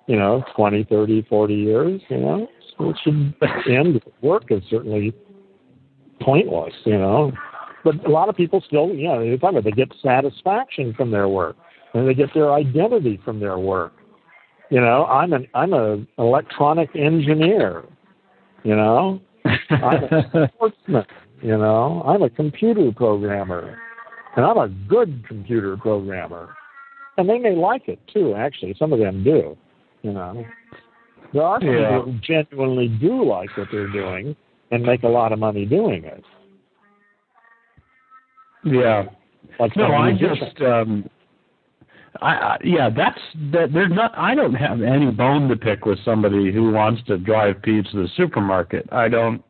you 0.05 0.16
know, 0.16 0.43
twenty, 0.55 0.84
thirty, 0.84 1.24
forty 1.24 1.55
years, 1.55 2.01
you 2.09 2.18
know. 2.18 2.47
So 2.78 2.91
it 2.91 2.97
should 3.03 3.34
end. 3.68 4.01
Work 4.22 4.51
is 4.51 4.61
certainly 4.70 5.16
pointless, 6.22 6.74
you 6.86 6.97
know. 6.97 7.32
But 7.86 8.03
a 8.03 8.09
lot 8.09 8.29
of 8.29 8.36
people 8.36 8.61
still, 8.65 8.89
you 8.89 9.07
know, 9.07 9.19
they 9.19 9.38
talk 9.38 9.51
about 9.51 9.63
they 9.63 9.71
get 9.71 9.93
satisfaction 10.01 10.93
from 10.95 11.11
their 11.11 11.29
work, 11.29 11.55
and 11.93 12.07
they 12.07 12.15
get 12.15 12.33
their 12.33 12.51
identity 12.51 13.21
from 13.23 13.39
their 13.39 13.59
work. 13.59 13.93
You 14.71 14.81
know, 14.81 15.05
I'm 15.05 15.31
an 15.33 15.47
I'm 15.53 15.73
a 15.73 16.03
electronic 16.17 16.89
engineer. 16.95 17.83
You 18.63 18.75
know, 18.75 19.21
I'm 19.69 20.03
a 20.03 20.49
sportsman. 20.55 21.05
You 21.43 21.57
know, 21.59 22.01
I'm 22.07 22.23
a 22.23 22.29
computer 22.29 22.91
programmer, 22.91 23.77
and 24.36 24.43
I'm 24.43 24.57
a 24.57 24.67
good 24.67 25.23
computer 25.27 25.77
programmer. 25.77 26.55
And 27.17 27.29
they 27.29 27.38
may 27.38 27.55
like 27.55 27.88
it 27.88 27.99
too. 28.11 28.33
Actually, 28.36 28.75
some 28.79 28.91
of 28.91 28.99
them 28.99 29.23
do. 29.23 29.55
You 30.01 30.11
know, 30.11 30.43
there 31.33 31.43
are 31.43 31.59
Yeah. 31.61 31.99
people 31.99 32.01
who 32.11 32.19
genuinely 32.19 32.88
do 32.88 33.23
like 33.23 33.55
what 33.55 33.67
they're 33.71 33.91
doing 33.91 34.36
and 34.71 34.83
make 34.83 35.03
a 35.03 35.07
lot 35.07 35.31
of 35.31 35.38
money 35.38 35.65
doing 35.65 36.03
it. 36.03 36.23
Yeah. 38.66 39.03
Like 39.59 39.76
No, 39.78 39.86
I 39.86 40.11
musicians. 40.11 40.39
just 40.39 40.61
um 40.61 41.09
I, 42.22 42.28
I 42.34 42.57
yeah, 42.63 42.89
that's 42.89 43.20
that 43.51 43.72
there's 43.74 43.91
not 43.91 44.18
I 44.18 44.36
don't 44.36 44.53
have 44.53 44.82
any 44.82 45.11
bone 45.11 45.47
to 45.49 45.55
pick 45.55 45.86
with 45.86 45.99
somebody 46.03 46.51
who 46.51 46.72
wants 46.72 47.01
to 47.07 47.18
drive 47.18 47.61
Pete 47.61 47.86
to 47.91 47.97
the 48.03 48.09
supermarket. 48.16 48.88
I 48.91 49.07
don't 49.07 49.43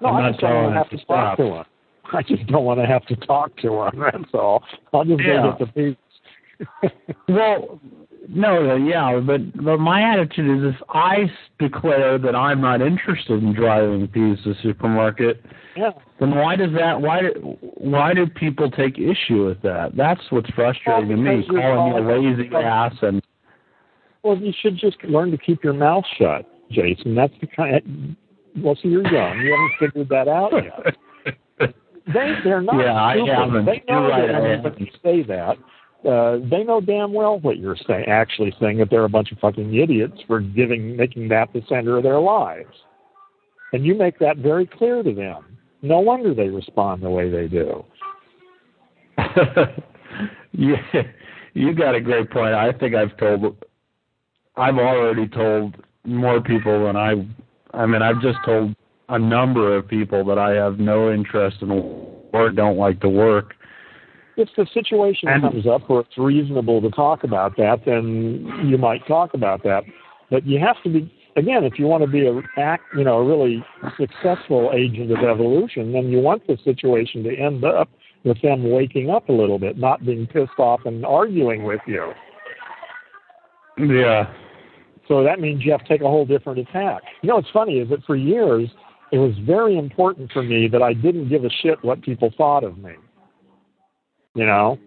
No, 0.00 0.08
I'm 0.08 0.16
I 0.16 0.20
not 0.22 0.30
just 0.32 0.40
don't 0.40 0.54
want 0.54 0.72
to 0.74 0.78
have 0.78 0.90
to 0.90 0.96
to 0.98 1.04
talk 1.04 1.36
stop. 1.36 1.38
to 1.38 1.54
her. 1.54 1.64
I 2.12 2.22
just 2.22 2.46
don't 2.46 2.64
want 2.64 2.80
to 2.80 2.86
have 2.86 3.04
to 3.06 3.16
talk 3.16 3.56
to 3.58 3.72
her. 3.74 3.90
That's 4.12 4.32
all. 4.34 4.62
I'll 4.92 5.04
just 5.04 5.20
Yeah. 5.20 5.42
go 5.42 5.56
get 5.58 5.74
the 5.74 5.96
pizza. 6.82 6.96
well 7.28 7.80
no, 8.28 8.70
uh, 8.72 8.74
yeah, 8.76 9.20
but 9.24 9.40
but 9.64 9.78
my 9.78 10.02
attitude 10.12 10.58
is 10.64 10.74
if 10.74 10.82
I 10.88 11.22
s- 11.22 11.30
declare 11.58 12.18
that 12.18 12.34
I'm 12.34 12.60
not 12.60 12.80
interested 12.82 13.42
in 13.42 13.52
driving 13.54 14.06
Pete 14.08 14.38
to 14.44 14.50
the 14.50 14.54
supermarket, 14.62 15.44
yeah. 15.76 15.90
then 16.20 16.34
why 16.34 16.56
does 16.56 16.70
that 16.78 17.00
why 17.00 17.20
do 17.22 17.56
why 17.60 18.14
do 18.14 18.26
people 18.26 18.70
take 18.70 18.98
issue 18.98 19.46
with 19.46 19.62
that? 19.62 19.92
That's 19.96 20.20
what's 20.30 20.50
frustrating 20.50 21.08
Well, 21.08 21.16
to 21.16 21.38
me, 21.38 21.46
calling 21.46 22.06
me 22.06 22.14
a 22.14 22.20
lazy 22.20 22.54
ass 22.54 22.94
and 23.02 23.22
Well, 24.22 24.36
you 24.38 24.52
should 24.60 24.76
just 24.76 25.02
learn 25.04 25.30
to 25.30 25.38
keep 25.38 25.62
your 25.62 25.74
mouth 25.74 26.04
shut, 26.18 26.46
Jason. 26.70 27.14
That's 27.14 27.34
the 27.40 27.46
kind. 27.46 27.76
Of, 27.76 28.62
Well, 28.62 28.76
see, 28.82 28.88
you're 28.88 29.06
young. 29.12 29.38
You 29.40 29.52
haven't 29.52 29.72
figured 29.78 30.08
that 30.10 30.28
out 30.28 30.52
yet. 30.52 30.96
They 32.06 32.34
they're 32.44 32.60
not 32.62 32.76
Yeah, 32.80 32.94
I 32.94 33.14
stupid. 33.16 33.34
haven't. 33.34 33.64
They 33.64 33.82
know 33.88 34.00
You're 34.02 34.08
right, 34.10 34.26
that 34.28 34.34
I 34.36 34.48
haven't. 34.50 34.80
you 34.80 34.86
say 35.02 35.22
that. 35.24 35.56
Uh, 36.06 36.38
they 36.50 36.62
know 36.62 36.80
damn 36.80 37.12
well 37.12 37.38
what 37.40 37.58
you're 37.58 37.76
saying. 37.86 38.04
Actually, 38.06 38.54
saying 38.60 38.78
that 38.78 38.90
they're 38.90 39.04
a 39.04 39.08
bunch 39.08 39.32
of 39.32 39.38
fucking 39.38 39.74
idiots 39.74 40.20
for 40.26 40.40
giving, 40.40 40.96
making 40.96 41.28
that 41.28 41.52
the 41.52 41.62
center 41.68 41.96
of 41.96 42.02
their 42.02 42.20
lives, 42.20 42.74
and 43.72 43.84
you 43.84 43.94
make 43.94 44.18
that 44.18 44.36
very 44.36 44.66
clear 44.66 45.02
to 45.02 45.12
them. 45.12 45.44
No 45.82 45.98
wonder 46.00 46.34
they 46.34 46.48
respond 46.48 47.02
the 47.02 47.10
way 47.10 47.28
they 47.30 47.48
do. 47.48 47.84
yeah, 50.52 51.02
you 51.54 51.74
got 51.74 51.94
a 51.94 52.00
great 52.00 52.30
point. 52.30 52.54
I 52.54 52.72
think 52.72 52.94
I've 52.94 53.16
told, 53.16 53.56
I've 54.56 54.78
already 54.78 55.26
told 55.26 55.76
more 56.04 56.40
people 56.40 56.86
than 56.86 56.96
I. 56.96 57.14
I 57.74 57.84
mean, 57.86 58.02
I've 58.02 58.22
just 58.22 58.38
told 58.44 58.74
a 59.08 59.18
number 59.18 59.76
of 59.76 59.88
people 59.88 60.24
that 60.26 60.38
I 60.38 60.50
have 60.52 60.78
no 60.78 61.12
interest 61.12 61.58
in 61.62 61.70
or 62.32 62.50
don't 62.50 62.76
like 62.76 63.00
to 63.00 63.08
work. 63.08 63.54
If 64.36 64.48
the 64.56 64.66
situation 64.66 65.28
And- 65.28 65.42
comes 65.42 65.66
up 65.66 65.88
where 65.88 66.00
it's 66.00 66.18
reasonable 66.18 66.80
to 66.82 66.90
talk 66.90 67.24
about 67.24 67.56
that, 67.56 67.84
then 67.84 68.64
you 68.64 68.76
might 68.78 69.06
talk 69.06 69.34
about 69.34 69.62
that. 69.62 69.84
But 70.30 70.46
you 70.46 70.58
have 70.58 70.82
to 70.82 70.88
be 70.88 71.10
again, 71.36 71.64
if 71.64 71.78
you 71.78 71.86
want 71.86 72.02
to 72.02 72.10
be 72.10 72.26
a 72.26 72.42
act, 72.58 72.84
you 72.96 73.04
know, 73.04 73.18
a 73.18 73.24
really 73.24 73.64
successful 73.98 74.72
agent 74.74 75.10
of 75.10 75.18
evolution, 75.18 75.92
then 75.92 76.08
you 76.08 76.18
want 76.18 76.46
the 76.46 76.58
situation 76.64 77.22
to 77.24 77.36
end 77.36 77.64
up 77.64 77.88
with 78.24 78.40
them 78.42 78.70
waking 78.70 79.10
up 79.10 79.28
a 79.28 79.32
little 79.32 79.58
bit, 79.58 79.78
not 79.78 80.04
being 80.04 80.26
pissed 80.26 80.58
off 80.58 80.80
and 80.84 81.04
arguing 81.06 81.64
with 81.64 81.80
you. 81.86 82.12
Yeah. 83.78 84.32
So 85.06 85.22
that 85.22 85.38
means 85.38 85.64
you 85.64 85.70
have 85.70 85.82
to 85.82 85.88
take 85.88 86.00
a 86.00 86.08
whole 86.08 86.26
different 86.26 86.58
attack. 86.58 87.02
You 87.22 87.28
know 87.28 87.36
what's 87.36 87.50
funny 87.50 87.78
is 87.78 87.88
that 87.90 88.04
for 88.04 88.16
years 88.16 88.68
it 89.12 89.18
was 89.18 89.34
very 89.46 89.78
important 89.78 90.32
for 90.32 90.42
me 90.42 90.66
that 90.68 90.82
I 90.82 90.92
didn't 90.92 91.28
give 91.28 91.44
a 91.44 91.50
shit 91.50 91.84
what 91.84 92.02
people 92.02 92.32
thought 92.36 92.64
of 92.64 92.78
me. 92.78 92.92
You 94.36 94.44
know, 94.44 94.78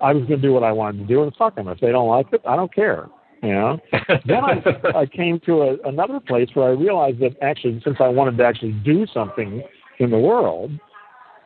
I 0.00 0.12
was 0.12 0.24
going 0.26 0.40
to 0.40 0.46
do 0.48 0.52
what 0.52 0.64
I 0.64 0.72
wanted 0.72 0.98
to 0.98 1.04
do, 1.04 1.22
and 1.22 1.32
fuck 1.36 1.54
them. 1.54 1.68
If 1.68 1.78
they 1.80 1.92
don't 1.92 2.08
like 2.08 2.26
it, 2.32 2.40
I 2.48 2.56
don't 2.56 2.74
care. 2.74 3.08
You 3.42 3.52
know. 3.52 3.80
then 4.24 4.44
I, 4.44 4.62
I 4.96 5.06
came 5.06 5.40
to 5.46 5.62
a, 5.62 5.76
another 5.84 6.20
place 6.20 6.48
where 6.54 6.68
I 6.68 6.72
realized 6.72 7.20
that 7.20 7.36
actually, 7.42 7.80
since 7.84 7.98
I 8.00 8.08
wanted 8.08 8.38
to 8.38 8.44
actually 8.44 8.72
do 8.72 9.06
something 9.12 9.62
in 9.98 10.10
the 10.10 10.18
world, 10.18 10.70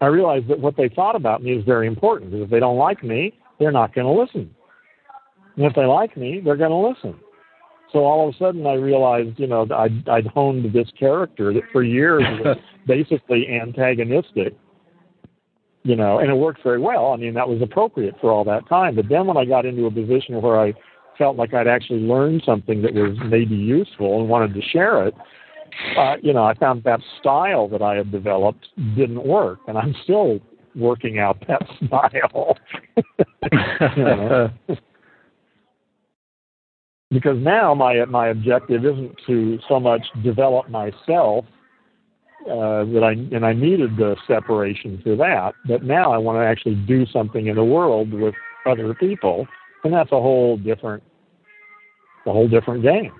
I 0.00 0.06
realized 0.06 0.48
that 0.48 0.60
what 0.60 0.76
they 0.76 0.88
thought 0.88 1.16
about 1.16 1.42
me 1.42 1.52
is 1.52 1.64
very 1.64 1.88
important. 1.88 2.30
Because 2.30 2.44
if 2.44 2.50
they 2.50 2.60
don't 2.60 2.78
like 2.78 3.02
me, 3.02 3.36
they're 3.58 3.72
not 3.72 3.94
going 3.94 4.06
to 4.06 4.22
listen. 4.22 4.54
And 5.56 5.64
if 5.64 5.74
they 5.74 5.84
like 5.84 6.16
me, 6.16 6.40
they're 6.44 6.56
going 6.56 6.70
to 6.70 6.76
listen. 6.76 7.18
So 7.92 8.00
all 8.00 8.28
of 8.28 8.34
a 8.34 8.38
sudden, 8.38 8.66
I 8.66 8.74
realized, 8.74 9.38
you 9.38 9.46
know, 9.46 9.66
I'd, 9.74 10.08
I'd 10.08 10.26
honed 10.26 10.72
this 10.72 10.88
character 10.98 11.52
that 11.54 11.62
for 11.72 11.82
years 11.82 12.22
was 12.44 12.56
basically 12.86 13.48
antagonistic. 13.48 14.56
You 15.86 15.94
know, 15.94 16.18
and 16.18 16.28
it 16.28 16.34
worked 16.34 16.64
very 16.64 16.80
well. 16.80 17.12
I 17.12 17.16
mean, 17.16 17.34
that 17.34 17.48
was 17.48 17.62
appropriate 17.62 18.16
for 18.20 18.32
all 18.32 18.42
that 18.42 18.68
time. 18.68 18.96
But 18.96 19.08
then 19.08 19.24
when 19.28 19.36
I 19.36 19.44
got 19.44 19.64
into 19.64 19.86
a 19.86 19.90
position 19.90 20.42
where 20.42 20.58
I 20.58 20.74
felt 21.16 21.36
like 21.36 21.54
I'd 21.54 21.68
actually 21.68 22.00
learned 22.00 22.42
something 22.44 22.82
that 22.82 22.92
was 22.92 23.16
maybe 23.24 23.54
useful 23.54 24.18
and 24.18 24.28
wanted 24.28 24.52
to 24.54 24.62
share 24.62 25.06
it, 25.06 25.14
uh, 25.96 26.16
you 26.20 26.32
know, 26.32 26.44
I 26.44 26.54
found 26.54 26.82
that 26.82 26.98
style 27.20 27.68
that 27.68 27.82
I 27.82 27.94
had 27.94 28.10
developed 28.10 28.66
didn't 28.96 29.24
work, 29.24 29.60
and 29.68 29.78
I'm 29.78 29.94
still 30.02 30.40
working 30.74 31.20
out 31.20 31.38
that 31.46 31.62
style. 31.86 32.56
because 37.10 37.36
now 37.38 37.74
my 37.74 38.04
my 38.06 38.28
objective 38.28 38.84
isn't 38.84 39.14
to 39.28 39.60
so 39.68 39.78
much 39.78 40.02
develop 40.24 40.68
myself 40.68 41.44
uh, 42.50 42.84
that 42.84 43.02
I 43.02 43.12
and 43.34 43.44
I 43.44 43.52
needed 43.52 43.96
the 43.96 44.16
separation 44.26 45.00
for 45.02 45.16
that, 45.16 45.54
but 45.66 45.82
now 45.82 46.12
I 46.12 46.18
want 46.18 46.38
to 46.38 46.46
actually 46.46 46.76
do 46.86 47.06
something 47.06 47.46
in 47.46 47.56
the 47.56 47.64
world 47.64 48.12
with 48.12 48.34
other 48.66 48.94
people, 48.94 49.46
and 49.84 49.92
that's 49.92 50.12
a 50.12 50.20
whole 50.20 50.56
different 50.56 51.02
a 52.26 52.32
whole 52.32 52.48
different 52.48 52.82
game, 52.82 53.12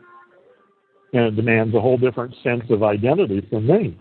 and 1.13 1.25
it 1.25 1.37
demands 1.37 1.75
a 1.75 1.81
whole 1.81 1.99
different 1.99 2.35
sense 2.43 2.65
of 2.71 2.83
identity 2.83 3.47
from 3.51 3.67
me. 3.67 3.99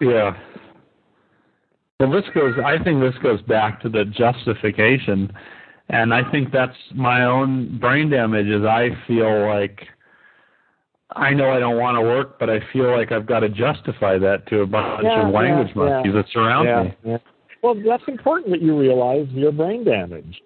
Yeah. 0.00 0.36
Well, 1.98 2.10
this 2.10 2.24
goes. 2.34 2.54
I 2.64 2.82
think 2.82 3.00
this 3.00 3.14
goes 3.22 3.42
back 3.42 3.80
to 3.82 3.88
the 3.88 4.04
justification 4.06 5.32
and 5.90 6.14
I 6.14 6.28
think 6.30 6.52
that's 6.52 6.76
my 6.94 7.24
own 7.24 7.78
brain 7.78 8.10
damage. 8.10 8.46
Is 8.46 8.64
I 8.64 8.90
feel 9.06 9.48
like 9.48 9.80
I 11.16 11.30
know 11.32 11.50
I 11.50 11.58
don't 11.58 11.78
want 11.78 11.96
to 11.96 12.02
work, 12.02 12.38
but 12.38 12.48
I 12.48 12.60
feel 12.72 12.96
like 12.96 13.10
I've 13.10 13.26
got 13.26 13.40
to 13.40 13.48
justify 13.48 14.18
that 14.18 14.46
to 14.48 14.60
a 14.60 14.66
bunch 14.66 15.02
yeah, 15.02 15.26
of 15.26 15.34
language 15.34 15.68
yeah, 15.74 15.82
monkeys 15.82 16.12
yeah. 16.14 16.22
that 16.22 16.30
surround 16.32 16.94
me. 17.04 17.18
Well, 17.62 17.74
that's 17.86 18.04
important 18.06 18.50
that 18.52 18.62
you 18.62 18.78
realize 18.78 19.26
you're 19.30 19.52
brain 19.52 19.84
damaged. 19.84 20.40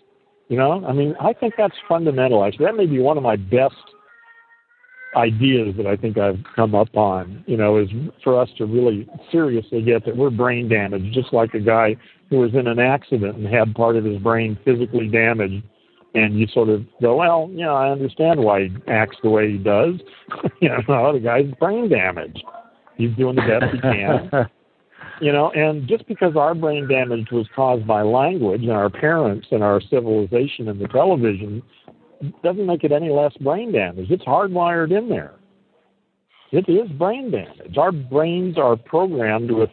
You 0.48 0.58
know, 0.58 0.84
I 0.84 0.92
mean, 0.92 1.14
I 1.20 1.32
think 1.32 1.54
that's 1.56 1.74
fundamental. 1.88 2.44
Actually, 2.44 2.66
that 2.66 2.76
may 2.76 2.86
be 2.86 2.98
one 2.98 3.16
of 3.16 3.22
my 3.22 3.36
best 3.36 3.74
ideas 5.16 5.74
that 5.76 5.86
I 5.86 5.96
think 5.96 6.18
I've 6.18 6.40
come 6.56 6.74
up 6.74 6.94
on. 6.96 7.44
You 7.46 7.56
know, 7.56 7.78
is 7.78 7.88
for 8.22 8.40
us 8.40 8.48
to 8.58 8.66
really 8.66 9.08
seriously 9.30 9.82
get 9.82 10.04
that 10.06 10.16
we're 10.16 10.30
brain 10.30 10.68
damaged, 10.68 11.14
just 11.14 11.32
like 11.32 11.54
a 11.54 11.60
guy 11.60 11.96
who 12.30 12.38
was 12.38 12.54
in 12.54 12.66
an 12.66 12.78
accident 12.78 13.36
and 13.36 13.46
had 13.46 13.74
part 13.74 13.96
of 13.96 14.04
his 14.04 14.18
brain 14.18 14.58
physically 14.64 15.08
damaged, 15.08 15.62
and 16.14 16.38
you 16.38 16.46
sort 16.46 16.68
of 16.68 16.84
go, 17.02 17.16
well, 17.16 17.48
you 17.50 17.62
know, 17.62 17.74
I 17.74 17.90
understand 17.90 18.40
why 18.40 18.64
he 18.64 18.76
acts 18.88 19.16
the 19.22 19.30
way 19.30 19.50
he 19.50 19.58
does. 19.58 19.94
you 20.60 20.68
know, 20.68 20.78
oh, 20.88 21.12
the 21.12 21.20
guy's 21.20 21.50
brain 21.58 21.88
damaged. 21.88 22.42
He's 22.96 23.14
doing 23.16 23.36
the 23.36 23.42
best 23.42 23.74
he 23.74 23.80
can. 23.80 24.30
you 25.20 25.32
know, 25.32 25.50
and 25.50 25.88
just 25.88 26.06
because 26.06 26.36
our 26.36 26.54
brain 26.54 26.88
damage 26.88 27.28
was 27.32 27.46
caused 27.54 27.86
by 27.86 28.02
language 28.02 28.62
and 28.62 28.70
our 28.70 28.90
parents 28.90 29.48
and 29.50 29.62
our 29.62 29.80
civilization 29.80 30.68
and 30.68 30.80
the 30.80 30.88
television 30.88 31.62
doesn't 32.42 32.66
make 32.66 32.84
it 32.84 32.92
any 32.92 33.10
less 33.10 33.32
brain 33.38 33.72
damage. 33.72 34.10
It's 34.10 34.24
hardwired 34.24 34.96
in 34.96 35.08
there. 35.08 35.34
It 36.52 36.68
is 36.68 36.88
brain 36.92 37.32
damage. 37.32 37.76
Our 37.76 37.90
brains 37.90 38.56
are 38.56 38.76
programmed 38.76 39.50
with 39.50 39.70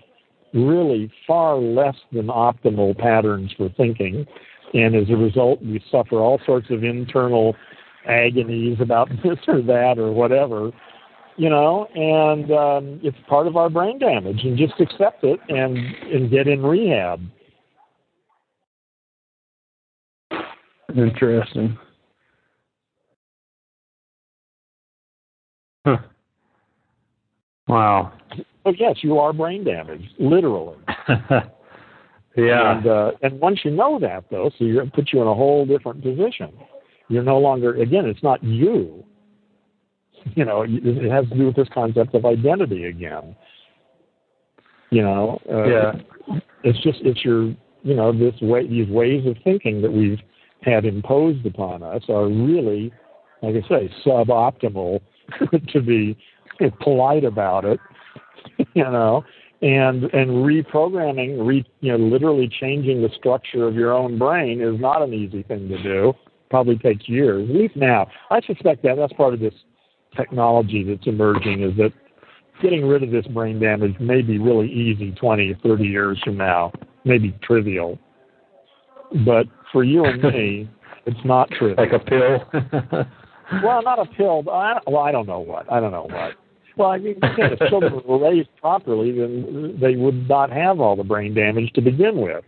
really 0.54 1.12
far 1.28 1.58
less 1.58 1.96
than 2.12 2.28
optimal 2.28 2.98
patterns 2.98 3.52
for 3.56 3.70
thinking. 3.78 4.26
And 4.74 4.96
as 4.96 5.10
a 5.10 5.16
result, 5.16 5.62
we 5.62 5.84
suffer 5.92 6.18
all 6.18 6.40
sorts 6.46 6.70
of 6.70 6.84
internal 6.84 7.56
agonies 8.08 8.78
about 8.80 9.10
this 9.24 9.40
or 9.48 9.62
that 9.62 9.98
or 9.98 10.12
whatever, 10.12 10.72
you 11.38 11.50
know, 11.50 11.88
and 11.96 12.52
um, 12.52 13.00
it's 13.04 13.18
part 13.28 13.48
of 13.48 13.58
our 13.58 13.70
brain 13.70 14.00
damage. 14.00 14.44
And 14.44 14.58
just 14.58 14.80
accept 14.80 15.24
it 15.24 15.40
and, 15.50 15.78
and 15.78 16.30
get 16.30 16.48
in 16.48 16.62
rehab. 16.62 17.22
Interesting. 20.96 21.78
Huh. 25.86 25.98
Wow. 27.68 28.14
But 28.64 28.80
yes, 28.80 28.98
you 29.02 29.18
are 29.18 29.34
brain 29.34 29.64
damaged, 29.64 30.10
literally. 30.20 30.78
yeah. 32.36 32.78
And 32.78 32.88
uh, 32.88 33.12
and 33.22 33.40
once 33.40 33.60
you 33.64 33.72
know 33.72 34.00
that, 34.00 34.26
though, 34.30 34.52
so 34.58 34.66
you 34.66 34.82
put 34.94 35.12
you 35.12 35.22
in 35.22 35.28
a 35.28 35.34
whole 35.34 35.66
different 35.66 36.02
position. 36.02 36.52
You're 37.10 37.24
no 37.24 37.38
longer 37.38 37.76
again. 37.82 38.06
It's 38.06 38.24
not 38.24 38.44
you. 38.44 39.04
You 40.36 40.46
know, 40.46 40.64
it 40.68 41.12
has 41.12 41.28
to 41.30 41.36
do 41.36 41.48
with 41.48 41.56
this 41.56 41.68
concept 41.74 42.14
of 42.14 42.26
identity 42.26 42.86
again. 42.86 43.36
You 44.92 45.02
know. 45.02 45.42
Uh, 45.50 45.64
yeah. 45.66 45.92
It's 46.64 46.82
just 46.84 47.00
it's 47.02 47.24
your 47.26 47.54
you 47.84 47.96
know 47.96 48.12
this 48.12 48.40
way 48.42 48.68
these 48.68 48.88
ways 48.88 49.26
of 49.26 49.36
thinking 49.44 49.82
that 49.82 49.92
we've 49.92 50.20
had 50.62 50.86
imposed 50.86 51.46
upon 51.46 51.82
us 51.82 52.04
are 52.08 52.28
really, 52.28 52.94
like 53.42 53.56
I 53.56 53.68
say, 53.68 53.94
suboptimal 54.06 55.02
to 55.74 55.82
be 55.82 56.16
polite 56.82 57.24
about 57.24 57.66
it 57.66 57.80
you 58.74 58.84
know, 58.84 59.24
and 59.62 60.06
and 60.06 60.30
reprogramming, 60.44 61.46
re, 61.46 61.66
you 61.82 61.92
know, 61.92 62.04
literally 62.04 62.50
changing 62.60 63.02
the 63.02 63.10
structure 63.16 63.68
of 63.68 63.76
your 63.76 63.94
own 63.94 64.18
brain 64.18 64.62
is 64.62 64.80
not 64.80 65.02
an 65.02 65.14
easy 65.14 65.44
thing 65.44 65.70
to 65.70 65.82
do. 65.84 66.14
Probably 66.50 66.78
takes 66.78 67.08
years, 67.08 67.48
at 67.50 67.56
least 67.56 67.76
now. 67.76 68.08
I 68.30 68.42
suspect 68.42 68.84
that 68.84 68.96
that's 68.98 69.14
part 69.14 69.34
of 69.34 69.40
this 69.40 69.54
technology 70.16 70.84
that's 70.84 71.08
emerging 71.08 71.62
is 71.64 71.78
that 71.78 71.94
getting 72.62 72.86
rid 72.86 73.04
of 73.04 73.12
this 73.12 73.26
brain 73.28 73.60
damage 73.60 73.98
may 74.00 74.22
be 74.22 74.38
really 74.38 74.70
easy 74.70 75.12
20, 75.12 75.58
30 75.64 75.84
years 75.84 76.20
from 76.24 76.38
now, 76.38 76.72
maybe 77.06 77.38
trivial. 77.42 77.98
But 79.26 79.48
for 79.72 79.84
you 79.84 80.06
and 80.06 80.22
me, 80.22 80.70
it's 81.06 81.20
not 81.24 81.50
trivial. 81.52 81.78
Like 81.78 81.94
a 81.94 82.00
pill. 82.00 82.44
well, 83.64 83.82
not 83.84 84.00
a 84.00 84.06
pill. 84.06 84.44
But 84.44 84.52
I, 84.52 84.80
well, 84.88 85.04
I 85.04 85.12
don't 85.12 85.28
know 85.28 85.40
what. 85.40 85.72
I 85.72 85.80
don't 85.80 85.92
know 85.92 86.08
what. 86.10 86.34
Well, 86.78 86.90
I 86.90 86.98
mean, 86.98 87.18
if 87.22 87.70
children 87.70 88.02
were 88.06 88.20
raised 88.20 88.50
properly, 88.60 89.12
then 89.12 89.78
they 89.80 89.96
would 89.96 90.28
not 90.28 90.52
have 90.52 90.80
all 90.80 90.96
the 90.96 91.04
brain 91.04 91.34
damage 91.34 91.72
to 91.74 91.82
begin 91.82 92.22
with. 92.22 92.44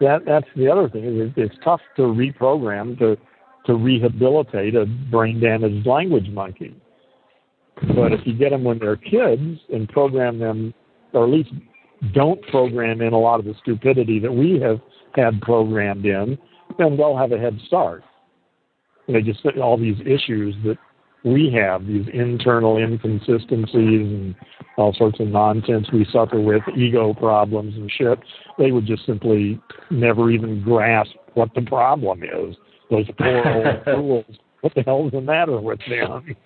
That 0.00 0.24
that's 0.26 0.46
the 0.56 0.68
other 0.68 0.88
thing. 0.88 1.04
Is 1.04 1.30
it's 1.36 1.54
tough 1.62 1.80
to 1.96 2.02
reprogram 2.02 2.98
to 2.98 3.16
to 3.66 3.74
rehabilitate 3.74 4.74
a 4.74 4.86
brain 5.10 5.40
damaged 5.40 5.86
language 5.86 6.28
monkey. 6.30 6.74
But 7.94 8.12
if 8.12 8.20
you 8.26 8.34
get 8.34 8.50
them 8.50 8.64
when 8.64 8.78
they're 8.78 8.96
kids 8.96 9.60
and 9.72 9.88
program 9.88 10.38
them, 10.38 10.74
or 11.12 11.24
at 11.24 11.30
least 11.30 11.50
don't 12.12 12.40
program 12.48 13.00
in 13.00 13.12
a 13.12 13.18
lot 13.18 13.40
of 13.40 13.46
the 13.46 13.54
stupidity 13.62 14.18
that 14.20 14.32
we 14.32 14.60
have 14.60 14.80
had 15.14 15.40
programmed 15.40 16.04
in, 16.04 16.38
then 16.78 16.96
they'll 16.96 17.16
have 17.16 17.32
a 17.32 17.38
head 17.38 17.58
start. 17.66 18.02
They 19.08 19.22
just 19.22 19.44
all 19.60 19.76
these 19.76 20.00
issues 20.00 20.54
that 20.64 20.76
we 21.24 21.50
have 21.52 21.86
these 21.86 22.06
internal 22.12 22.76
inconsistencies 22.76 23.72
and 23.72 24.34
all 24.76 24.92
sorts 24.92 25.18
of 25.20 25.28
nonsense 25.28 25.86
we 25.92 26.06
suffer 26.12 26.38
with, 26.38 26.62
ego 26.76 27.14
problems 27.14 27.74
and 27.76 27.90
shit, 27.90 28.18
they 28.58 28.70
would 28.70 28.86
just 28.86 29.06
simply 29.06 29.60
never 29.90 30.30
even 30.30 30.62
grasp 30.62 31.12
what 31.32 31.48
the 31.54 31.62
problem 31.62 32.22
is. 32.22 32.56
Those 32.90 33.06
poor 33.18 33.48
old 33.48 33.84
fools. 33.84 34.38
What 34.60 34.74
the 34.74 34.82
hell's 34.82 35.12
the 35.12 35.20
matter 35.20 35.60
with 35.60 35.80
them? 35.88 36.36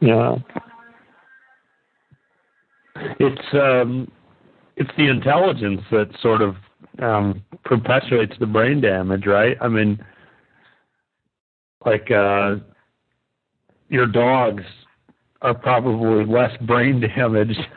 Yeah. 0.00 0.36
It's 3.18 3.54
um 3.54 4.10
it's 4.76 4.90
the 4.96 5.08
intelligence 5.08 5.80
that 5.90 6.10
sort 6.20 6.42
of 6.42 6.56
um 7.00 7.42
perpetuates 7.64 8.34
the 8.38 8.46
brain 8.46 8.80
damage, 8.80 9.26
right? 9.26 9.56
I 9.60 9.68
mean 9.68 10.04
like 11.84 12.10
uh 12.10 12.56
your 13.88 14.06
dogs 14.06 14.62
are 15.42 15.54
probably 15.54 16.24
less 16.24 16.56
brain 16.62 17.00
damaged. 17.00 17.60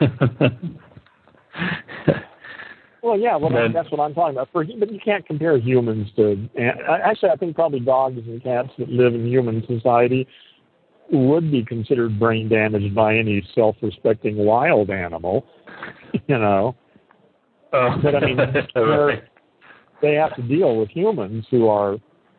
well, 3.02 3.18
yeah, 3.18 3.36
well, 3.36 3.50
then, 3.50 3.72
that's 3.72 3.90
what 3.90 4.00
I'm 4.00 4.14
talking 4.14 4.36
about. 4.36 4.48
For, 4.52 4.64
but 4.78 4.90
you 4.90 4.98
can't 5.04 5.26
compare 5.26 5.58
humans 5.58 6.08
to. 6.16 6.48
Actually, 6.88 7.30
I 7.30 7.36
think 7.36 7.54
probably 7.54 7.80
dogs 7.80 8.18
and 8.26 8.42
cats 8.42 8.70
that 8.78 8.88
live 8.88 9.14
in 9.14 9.26
human 9.26 9.62
society 9.66 10.26
would 11.10 11.50
be 11.50 11.64
considered 11.64 12.18
brain 12.18 12.48
damaged 12.48 12.94
by 12.94 13.16
any 13.16 13.46
self-respecting 13.54 14.36
wild 14.36 14.90
animal. 14.90 15.46
You 16.26 16.38
know. 16.38 16.74
Uh, 17.72 17.98
but 18.02 18.14
I 18.14 18.20
mean, 18.20 18.36
right. 18.76 19.22
they 20.00 20.14
have 20.14 20.34
to 20.36 20.42
deal 20.42 20.76
with 20.76 20.88
humans 20.88 21.44
who 21.50 21.68
are 21.68 21.98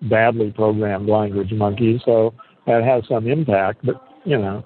badly 0.10 0.52
programmed 0.52 1.08
language 1.08 1.52
monkeys. 1.52 2.02
So 2.04 2.34
that 2.68 2.84
has 2.84 3.04
some 3.08 3.28
impact, 3.28 3.86
but 3.86 4.04
you 4.26 4.38
know. 4.38 4.66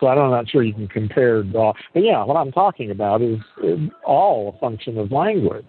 So 0.00 0.06
I 0.06 0.14
don't, 0.14 0.24
I'm 0.24 0.30
not 0.30 0.48
sure 0.48 0.62
you 0.62 0.72
can 0.72 0.88
compare 0.88 1.42
dog. 1.42 1.76
But 1.92 2.04
yeah, 2.04 2.24
what 2.24 2.36
I'm 2.36 2.52
talking 2.52 2.90
about 2.90 3.20
is, 3.20 3.38
is 3.62 3.78
all 4.04 4.54
a 4.56 4.58
function 4.58 4.96
of 4.96 5.12
language. 5.12 5.66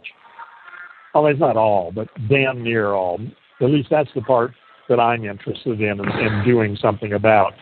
Well, 1.13 1.27
it's 1.27 1.39
not 1.39 1.57
all, 1.57 1.91
but 1.91 2.07
damn 2.29 2.63
near 2.63 2.93
all. 2.93 3.19
At 3.59 3.69
least 3.69 3.89
that's 3.91 4.09
the 4.15 4.21
part 4.21 4.51
that 4.87 5.01
I'm 5.01 5.25
interested 5.25 5.81
in 5.81 5.99
and, 5.99 6.45
doing 6.45 6.77
something 6.81 7.13
about. 7.13 7.53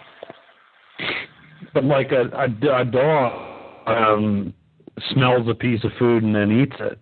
But 1.73 1.85
like 1.85 2.11
a, 2.11 2.29
a, 2.37 2.81
a 2.81 2.85
dog 2.85 3.87
um, 3.87 4.53
smells 5.11 5.47
a 5.49 5.55
piece 5.55 5.83
of 5.83 5.91
food 5.97 6.23
and 6.23 6.35
then 6.35 6.51
eats 6.51 6.75
it, 6.79 6.99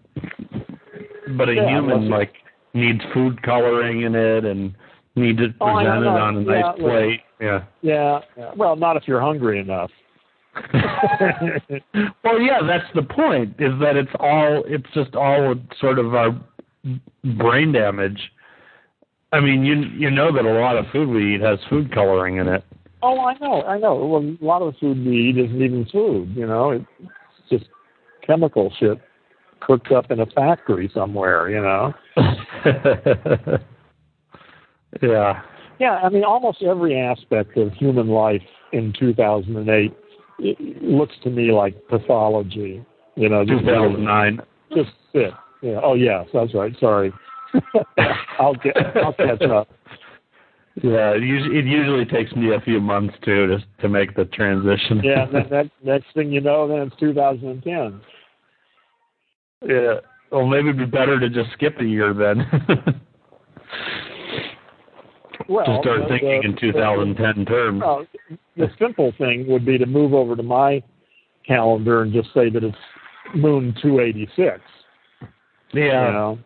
but 1.38 1.50
a 1.50 1.56
yeah, 1.56 1.70
human 1.70 2.10
like 2.10 2.34
needs 2.74 3.02
food 3.14 3.42
coloring 3.44 4.02
in 4.04 4.16
it 4.16 4.46
and 4.46 4.76
need 5.18 5.38
to 5.38 5.48
oh, 5.62 5.74
present 5.74 6.04
it 6.04 6.08
on 6.08 6.38
a 6.38 6.42
yeah, 6.42 6.62
nice 6.62 6.80
plate. 6.80 7.20
Yeah. 7.40 7.64
yeah. 7.82 8.20
Yeah. 8.38 8.52
Well, 8.56 8.76
not 8.76 8.98
if 8.98 9.04
you're 9.08 9.22
hungry 9.22 9.60
enough. 9.60 9.92
well, 12.24 12.40
yeah, 12.40 12.62
that's 12.66 12.92
the 12.96 13.04
point. 13.04 13.52
Is 13.60 13.74
that 13.80 13.96
it's 13.96 14.12
all 14.20 14.64
it's 14.66 14.88
just 14.94 15.16
all 15.16 15.56
sort 15.80 16.00
of 16.00 16.16
our 16.16 16.32
brain 17.24 17.72
damage 17.74 18.20
I 19.34 19.40
mean, 19.40 19.66
you 19.66 19.76
you 19.76 20.10
know 20.10 20.32
that 20.34 20.46
a 20.46 20.54
lot 20.54 20.78
of 20.78 20.86
food 20.92 21.10
we 21.10 21.36
eat 21.36 21.42
has 21.42 21.60
food 21.70 21.94
coloring 21.94 22.38
in 22.38 22.48
it. 22.48 22.64
Oh, 23.04 23.20
I 23.20 23.38
know, 23.40 23.62
I 23.64 23.78
know. 23.78 23.96
Well, 24.06 24.24
a 24.24 24.38
lot 24.44 24.62
of 24.62 24.74
the 24.74 24.80
food 24.80 25.06
we 25.06 25.30
eat 25.30 25.38
isn't 25.38 25.62
even 25.62 25.86
food. 25.92 26.34
You 26.36 26.48
know, 26.48 26.72
it's 26.72 26.86
just 27.50 27.66
chemical 28.26 28.74
shit 28.80 29.00
cooked 29.60 29.92
up 29.92 30.12
in 30.12 30.20
a 30.22 30.26
factory 30.28 30.90
somewhere. 30.94 31.50
You 31.50 31.62
know. 31.62 31.94
yeah. 35.02 35.42
Yeah, 35.80 36.00
I 36.04 36.10
mean, 36.10 36.24
almost 36.24 36.64
every 36.64 37.00
aspect 37.00 37.56
of 37.58 37.72
human 37.74 38.08
life 38.08 38.42
in 38.72 38.94
2008 39.00 39.96
it 40.40 40.84
looks 40.84 41.16
to 41.24 41.30
me 41.30 41.52
like 41.52 41.88
pathology. 41.88 42.84
You 43.16 43.30
know, 43.30 43.44
just 43.44 43.62
2009. 43.62 44.40
Just 44.76 44.90
sit. 45.12 45.32
Yeah. 45.62 45.80
Oh, 45.84 45.96
yes, 45.96 46.28
that's 46.34 46.54
right. 46.54 46.74
Sorry. 46.80 47.12
I'll 48.40 48.56
get. 48.56 48.78
I'll 48.98 49.14
catch 49.14 49.42
up. 49.42 49.70
Yeah, 50.84 51.16
it 51.16 51.24
usually, 51.24 51.58
it 51.58 51.66
usually 51.66 52.06
takes 52.06 52.36
me 52.36 52.54
a 52.54 52.62
few 52.62 52.80
months 52.80 53.16
too 53.26 53.48
to 53.48 53.58
to 53.82 53.90
make 53.90 54.16
the 54.16 54.26
transition. 54.26 55.02
yeah, 55.04 55.24
and 55.24 55.34
then 55.34 55.50
next 55.50 55.72
next 55.84 56.06
thing 56.14 56.32
you 56.32 56.42
know, 56.42 56.68
then 56.68 56.80
it's 56.80 56.96
2010. 57.00 58.02
Yeah. 59.68 59.96
Well, 60.32 60.46
maybe 60.46 60.70
it'd 60.70 60.78
be 60.78 60.86
better 60.86 61.20
to 61.20 61.30
just 61.30 61.52
skip 61.54 61.80
a 61.80 61.86
year 61.86 62.14
then. 62.14 62.46
well, 65.50 65.66
to 65.66 65.80
start 65.82 66.02
the, 66.04 66.08
thinking 66.10 66.44
in 66.44 66.56
2010 66.60 67.46
terms. 67.46 67.82
Well, 67.82 68.06
the 68.56 68.68
simple 68.80 69.14
thing 69.18 69.46
would 69.48 69.66
be 69.66 69.78
to 69.78 69.86
move 69.86 70.14
over 70.14 70.36
to 70.36 70.44
my 70.44 70.82
calendar 71.46 72.02
and 72.02 72.14
just 72.14 72.30
say 72.34 72.50
that 72.50 72.64
it's 72.64 72.78
Moon 73.36 73.76
286. 73.82 74.60
Yeah. 75.74 75.84
You 75.84 76.14
know? 76.14 76.40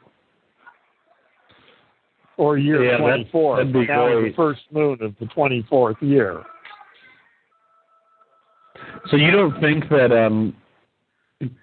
Or 2.38 2.58
year 2.58 2.84
yeah, 2.84 2.98
24. 2.98 3.58
That'd, 3.58 3.74
that'd 3.74 3.88
be 3.88 3.94
now 3.94 4.08
great. 4.08 4.30
the 4.30 4.36
first 4.36 4.62
moon 4.72 4.98
of 5.02 5.16
the 5.20 5.26
24th 5.26 6.02
year. 6.02 6.44
So 9.10 9.18
you 9.18 9.32
don't 9.32 9.60
think 9.60 9.90
that 9.90 10.12
um 10.12 10.56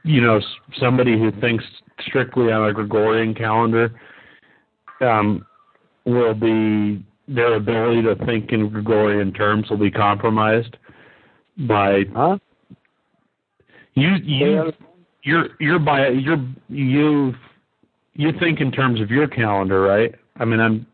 you 0.05 0.21
know 0.21 0.41
somebody 0.79 1.19
who 1.19 1.31
thinks 1.41 1.65
strictly 2.07 2.53
on 2.53 2.69
a 2.69 2.73
Gregorian 2.73 3.35
calendar 3.35 3.91
um 5.01 5.45
will 6.05 6.35
be 6.35 7.05
their 7.29 7.55
ability 7.55 8.03
to 8.03 8.15
think 8.27 8.53
in 8.53 8.69
Gregorian 8.71 9.33
terms 9.33 9.69
will 9.69 9.77
be 9.77 9.91
compromised 9.91 10.77
by 11.69 12.05
huh? 12.15 12.39
You 13.95 14.15
you 14.23 14.73
you're 15.23 15.49
you're 15.61 15.79
by 15.79 16.09
you're 16.09 16.45
you 16.69 17.35
you 18.15 18.33
think 18.41 18.61
in 18.61 18.73
terms 18.73 19.01
of 19.01 19.11
your 19.11 19.29
calendar, 19.29 19.81
right? 19.83 20.15
I 20.37 20.45
mean, 20.45 20.61
I'm 20.61 20.87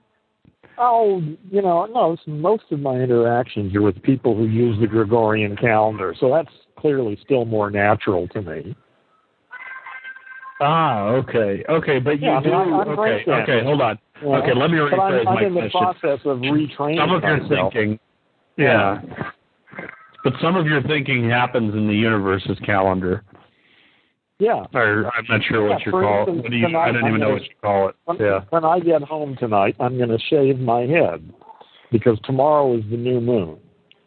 Oh, 0.77 1.23
you 1.51 1.63
know, 1.63 1.87
no. 1.87 2.17
Most 2.27 2.65
of 2.73 2.81
my 2.81 2.97
interactions 2.97 3.75
are 3.77 3.83
with 3.83 4.03
people 4.03 4.37
who 4.37 4.47
use 4.47 4.79
the 4.81 4.87
Gregorian 4.87 5.57
calendar, 5.57 6.15
so 6.19 6.31
that's 6.31 6.51
clearly 6.77 7.19
still 7.25 7.45
more 7.45 7.71
natural 7.71 8.27
to 8.29 8.43
me. 8.43 8.77
Ah, 10.61 11.05
okay, 11.09 11.65
okay, 11.69 11.99
but 11.99 12.21
you 12.21 12.29
yeah, 12.29 12.41
do. 12.41 12.53
I'm, 12.53 12.75
I'm 12.75 12.89
okay, 12.99 13.25
okay, 13.27 13.63
hold 13.63 13.83
on. 13.83 13.99
Yeah. 14.25 14.37
Okay, 14.39 14.55
let 14.55 14.71
me 14.71 14.79
but 14.79 14.99
I'm, 14.99 15.13
rephrase 15.13 15.27
I'm 15.29 15.35
my 15.35 15.45
in 15.45 15.55
the 15.55 15.61
question. 15.71 15.81
process 16.01 16.21
of 16.25 16.39
retraining 16.39 16.99
Some 16.99 17.11
of 17.13 17.23
your 17.23 17.47
thinking, 17.49 17.99
yeah. 18.57 19.03
but 20.23 20.33
some 20.41 20.57
of 20.57 20.67
your 20.67 20.83
thinking 20.83 21.29
happens 21.29 21.75
in 21.75 21.87
the 21.87 21.95
universe's 21.95 22.59
calendar. 22.65 23.23
Yeah. 24.39 24.65
Or 24.73 25.11
I'm 25.15 25.25
not 25.29 25.43
sure 25.45 25.69
what 25.69 25.81
Yeah, 25.81 25.87
you 25.87 25.93
call 25.93 26.19
instance, 26.21 26.39
it. 26.39 26.43
What 26.43 26.51
do 26.51 26.57
you? 26.57 26.67
tonight 26.67 26.89
I 26.89 26.93
don't 26.93 27.07
even 27.09 27.21
know 27.21 27.27
gonna- 27.27 27.33
what 27.35 27.43
you 27.43 27.55
call 27.63 27.89
it. 27.89 27.97
When, 28.07 28.17
Yeah. 28.19 28.41
when 28.51 28.65
I 28.65 28.81
get 28.81 29.03
home 29.03 29.37
tonight, 29.37 29.77
I'm 29.79 29.97
going 29.97 30.09
to 30.09 30.19
shave 30.19 30.59
my 30.59 30.81
head 30.87 31.23
because 31.93 32.19
tomorrow 32.25 32.75
is 32.77 32.83
the 32.91 32.97
new 32.97 33.21
moon. 33.21 33.59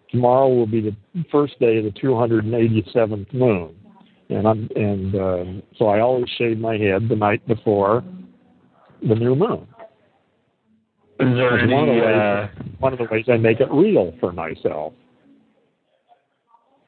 Tomorrow 0.09 0.49
will 0.49 0.67
be 0.67 0.81
the 0.81 0.95
first 1.31 1.59
day 1.59 1.77
of 1.77 1.83
the 1.85 1.91
287th 1.91 3.33
moon, 3.33 3.75
and 4.29 4.47
I'm 4.47 4.69
and 4.75 5.15
um, 5.15 5.63
so 5.77 5.87
I 5.87 5.99
always 5.99 6.29
shave 6.37 6.59
my 6.59 6.77
head 6.77 7.07
the 7.09 7.15
night 7.15 7.45
before 7.47 8.03
the 9.07 9.15
new 9.15 9.35
moon. 9.35 9.67
Is 11.19 11.35
there 11.35 11.57
That's 11.57 11.71
one 11.71 11.89
of 11.89 11.89
any? 11.89 11.99
the 11.99 12.05
ways- 12.05 12.15
Uh, 12.15 12.47
One 12.79 12.93
of 12.93 12.99
the 12.99 13.05
ways 13.05 13.25
I 13.27 13.37
make 13.37 13.59
it 13.59 13.71
real 13.71 14.13
for 14.19 14.31
myself. 14.31 14.93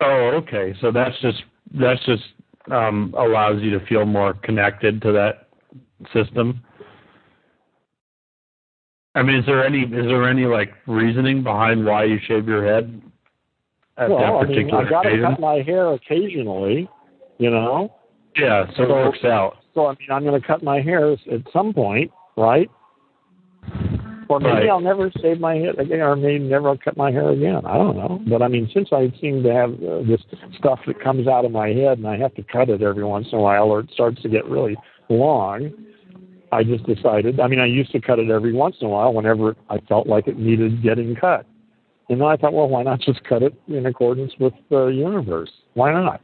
oh, 0.01 0.31
okay. 0.37 0.73
So 0.81 0.91
that's 0.91 1.19
just 1.21 1.43
that's 1.73 2.03
just 2.05 2.23
um, 2.71 3.13
allows 3.17 3.61
you 3.61 3.71
to 3.77 3.85
feel 3.87 4.05
more 4.05 4.33
connected 4.33 5.01
to 5.01 5.11
that 5.13 5.47
system. 6.13 6.61
I 9.15 9.23
mean, 9.23 9.37
is 9.37 9.45
there 9.45 9.65
any 9.65 9.81
is 9.81 10.05
there 10.05 10.29
any 10.29 10.45
like 10.45 10.71
reasoning 10.87 11.43
behind 11.43 11.85
why 11.85 12.03
you 12.05 12.19
shave 12.27 12.47
your 12.47 12.63
head 12.65 13.01
at 13.97 14.09
well, 14.09 14.19
that 14.19 14.25
I 14.25 14.31
mean, 14.43 14.47
particular 14.47 14.85
I 14.85 14.89
got 14.89 15.01
to 15.03 15.21
cut 15.21 15.39
my 15.39 15.55
hair 15.61 15.91
occasionally, 15.93 16.87
you 17.39 17.49
know. 17.49 17.93
yeah, 18.35 18.65
so, 18.77 18.83
it 18.83 18.89
works 18.89 19.23
out. 19.25 19.57
So 19.73 19.87
I 19.87 19.91
mean, 19.99 20.09
I'm 20.11 20.23
going 20.23 20.39
to 20.39 20.45
cut 20.47 20.63
my 20.63 20.79
hair 20.81 21.11
at 21.13 21.41
some 21.51 21.73
point, 21.73 22.11
right? 22.37 22.69
Or 24.29 24.39
maybe 24.39 24.53
Right. 24.53 24.69
I'll 24.69 24.79
never 24.79 25.11
shave 25.21 25.39
my 25.39 25.55
head 25.55 25.79
again, 25.79 26.01
or 26.01 26.15
maybe 26.15 26.43
never 26.43 26.77
cut 26.77 26.95
my 26.95 27.11
hair 27.11 27.29
again. 27.31 27.65
I 27.65 27.77
don't 27.77 27.97
know. 27.97 28.21
But 28.27 28.43
I 28.43 28.47
mean, 28.47 28.69
since 28.71 28.89
I 28.93 29.11
seem 29.19 29.41
to 29.41 29.51
have 29.51 29.71
uh, 29.83 30.03
this 30.07 30.21
stuff 30.57 30.79
that 30.85 31.01
comes 31.01 31.27
out 31.27 31.45
of 31.45 31.51
my 31.51 31.69
head, 31.69 31.97
and 31.97 32.07
I 32.07 32.15
have 32.17 32.35
to 32.35 32.43
cut 32.43 32.69
it 32.69 32.83
every 32.83 33.03
once 33.03 33.27
in 33.31 33.39
a 33.39 33.41
while, 33.41 33.65
or 33.65 33.79
it 33.79 33.89
starts 33.91 34.21
to 34.21 34.29
get 34.29 34.45
really 34.45 34.77
long, 35.09 35.71
I 36.51 36.63
just 36.63 36.85
decided. 36.85 37.39
I 37.39 37.47
mean, 37.47 37.59
I 37.59 37.65
used 37.65 37.91
to 37.91 37.99
cut 37.99 38.19
it 38.19 38.29
every 38.29 38.53
once 38.53 38.75
in 38.81 38.87
a 38.87 38.89
while 38.91 39.13
whenever 39.13 39.55
I 39.67 39.79
felt 39.89 40.05
like 40.05 40.27
it 40.27 40.37
needed 40.37 40.83
getting 40.83 41.15
cut. 41.15 41.47
And 42.09 42.21
then 42.21 42.27
I 42.27 42.37
thought, 42.37 42.53
well, 42.53 42.69
why 42.69 42.83
not 42.83 42.99
just 43.01 43.23
cut 43.23 43.41
it 43.41 43.59
in 43.67 43.87
accordance 43.87 44.33
with 44.39 44.53
the 44.69 44.87
universe? 44.87 45.51
Why 45.73 45.91
not? 45.91 46.21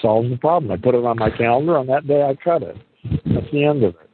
Solves 0.00 0.30
the 0.30 0.36
problem. 0.36 0.70
I 0.70 0.76
put 0.76 0.94
it 0.94 1.04
on 1.04 1.18
my 1.18 1.30
calendar. 1.30 1.76
On 1.78 1.86
that 1.88 2.06
day, 2.06 2.22
I 2.22 2.34
cut 2.34 2.62
it. 2.62 2.76
That's 3.26 3.46
the 3.52 3.64
end 3.64 3.82
of 3.82 3.94
it. 3.94 4.08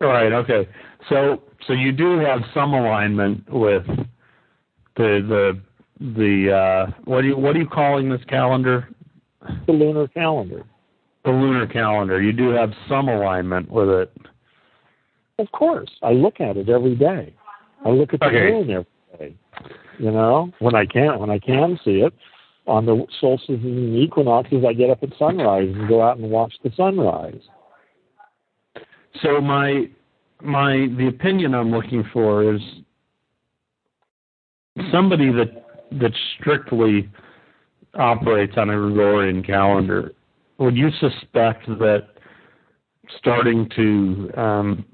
Right. 0.00 0.32
Okay. 0.32 0.68
So 1.08 1.42
so 1.66 1.72
you 1.72 1.92
do 1.92 2.18
have 2.18 2.40
some 2.54 2.74
alignment 2.74 3.50
with 3.52 3.84
the 4.96 5.22
the 5.28 5.60
the 6.00 6.52
uh, 6.52 6.92
what 7.04 7.22
do 7.22 7.28
you 7.28 7.36
what 7.36 7.56
are 7.56 7.58
you 7.58 7.68
calling 7.68 8.08
this 8.08 8.24
calendar? 8.28 8.88
The 9.66 9.72
lunar 9.72 10.08
calendar. 10.08 10.64
The 11.24 11.30
lunar 11.30 11.66
calendar. 11.66 12.22
You 12.22 12.32
do 12.32 12.50
have 12.50 12.72
some 12.88 13.08
alignment 13.08 13.70
with 13.70 13.88
it. 13.88 14.16
Of 15.38 15.50
course, 15.52 15.90
I 16.02 16.12
look 16.12 16.40
at 16.40 16.56
it 16.56 16.68
every 16.68 16.96
day. 16.96 17.34
I 17.84 17.90
look 17.90 18.12
at 18.12 18.20
the 18.20 18.26
Okay. 18.26 18.50
moon 18.50 18.70
every 18.70 18.86
day. 19.18 19.36
You 19.98 20.10
know, 20.10 20.52
when 20.58 20.74
I 20.74 20.84
can, 20.86 21.18
when 21.18 21.30
I 21.30 21.38
can 21.38 21.78
see 21.84 22.00
it, 22.00 22.12
on 22.66 22.86
the 22.86 23.06
solstices 23.20 23.64
and 23.64 23.96
equinoxes, 23.96 24.64
I 24.66 24.72
get 24.72 24.90
up 24.90 25.02
at 25.02 25.10
sunrise 25.18 25.74
and 25.74 25.88
go 25.88 26.02
out 26.02 26.18
and 26.18 26.30
watch 26.30 26.54
the 26.62 26.70
sunrise. 26.76 27.40
So 29.22 29.40
my 29.40 29.88
my 30.42 30.88
the 30.96 31.08
opinion 31.08 31.54
I'm 31.54 31.70
looking 31.70 32.04
for 32.12 32.54
is 32.54 32.60
somebody 34.92 35.32
that 35.32 35.66
that 36.00 36.12
strictly 36.38 37.08
operates 37.94 38.54
on 38.56 38.70
a 38.70 38.74
Gregorian 38.74 39.42
calendar. 39.42 40.12
Would 40.58 40.76
you 40.76 40.90
suspect 41.00 41.66
that 41.66 42.08
starting 43.18 43.68
to 43.76 44.30
um, 44.40 44.84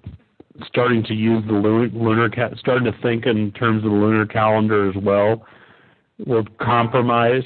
starting 0.66 1.02
to 1.04 1.14
use 1.14 1.44
the 1.46 1.52
lunar, 1.52 2.30
ca- 2.30 2.54
starting 2.58 2.90
to 2.90 2.98
think 3.02 3.26
in 3.26 3.50
terms 3.52 3.84
of 3.84 3.90
the 3.90 3.96
lunar 3.96 4.26
calendar 4.26 4.88
as 4.88 4.96
well 5.02 5.44
will 6.26 6.44
compromise 6.60 7.42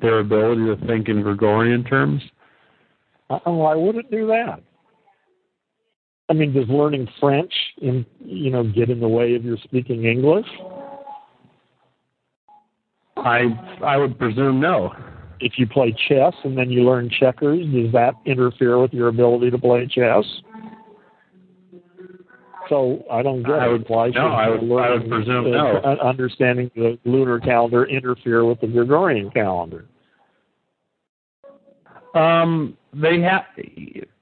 their 0.00 0.18
ability 0.18 0.66
to 0.66 0.86
think 0.86 1.08
in 1.08 1.22
Gregorian 1.22 1.82
terms? 1.84 2.22
Uh, 3.30 3.38
Why 3.44 3.74
would 3.74 3.96
it 3.96 4.10
do 4.10 4.26
that? 4.26 4.60
I 6.28 6.32
mean, 6.32 6.52
does 6.52 6.68
learning 6.68 7.08
French, 7.20 7.52
in, 7.78 8.04
you 8.18 8.50
know, 8.50 8.64
get 8.64 8.90
in 8.90 8.98
the 9.00 9.08
way 9.08 9.34
of 9.36 9.44
your 9.44 9.56
speaking 9.62 10.04
English? 10.06 10.46
I 13.16 13.44
I 13.84 13.96
would 13.96 14.18
presume 14.18 14.60
no. 14.60 14.92
If 15.40 15.52
you 15.58 15.66
play 15.66 15.94
chess 16.08 16.34
and 16.44 16.56
then 16.56 16.70
you 16.70 16.82
learn 16.82 17.10
checkers, 17.10 17.64
does 17.66 17.92
that 17.92 18.14
interfere 18.24 18.78
with 18.78 18.92
your 18.92 19.08
ability 19.08 19.50
to 19.50 19.58
play 19.58 19.86
chess? 19.86 20.24
So 22.68 23.04
I 23.10 23.22
don't 23.22 23.42
get 23.42 23.52
I 23.60 23.66
it. 23.68 23.72
would- 23.72 23.88
Why 23.88 24.08
no, 24.08 24.26
I 24.26 24.48
would- 24.48 24.82
I 24.82 24.90
would 24.94 25.08
presume 25.08 25.46
uh, 25.46 25.50
no. 25.50 25.76
understanding 26.02 26.70
the 26.74 26.98
lunar 27.04 27.38
calendar 27.38 27.84
interfere 27.84 28.44
with 28.44 28.60
the 28.60 28.66
Gregorian 28.66 29.30
calendar? 29.30 29.84
Um, 32.16 32.76
they 32.94 33.20
have 33.20 33.44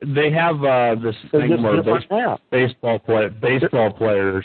they 0.04 0.30
have 0.32 0.64
uh, 0.64 0.96
this 0.96 1.14
thing 1.30 1.62
where 1.62 1.76
different 1.76 2.08
base, 2.10 2.38
baseball 2.50 2.98
play 2.98 3.28
baseball 3.28 3.92
players. 3.92 4.44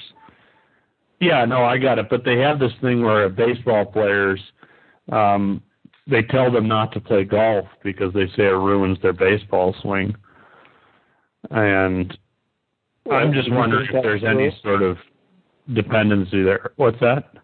Yeah, 1.19 1.45
no, 1.45 1.63
I 1.65 1.77
got 1.77 1.97
it. 1.97 2.07
But 2.09 2.23
they 2.23 2.37
have 2.37 2.59
this 2.59 2.71
thing 2.79 3.01
where 3.01 3.27
baseball 3.27 3.85
players, 3.85 4.39
um, 5.11 5.61
they 6.07 6.21
tell 6.21 6.51
them 6.51 6.67
not 6.67 6.93
to 6.93 7.01
play 7.01 7.23
golf 7.23 7.65
because 7.83 8.13
they 8.13 8.27
say 8.37 8.43
it 8.43 8.55
ruins 8.55 8.99
their 9.01 9.13
baseball 9.13 9.75
swing. 9.81 10.15
And 11.49 12.17
I'm 13.11 13.33
just 13.33 13.51
wondering 13.51 13.87
if 13.91 14.03
there's 14.03 14.23
any 14.23 14.55
sort 14.61 14.83
of 14.83 14.97
dependency 15.73 16.43
there. 16.43 16.71
What's 16.75 16.99
that? 16.99 17.38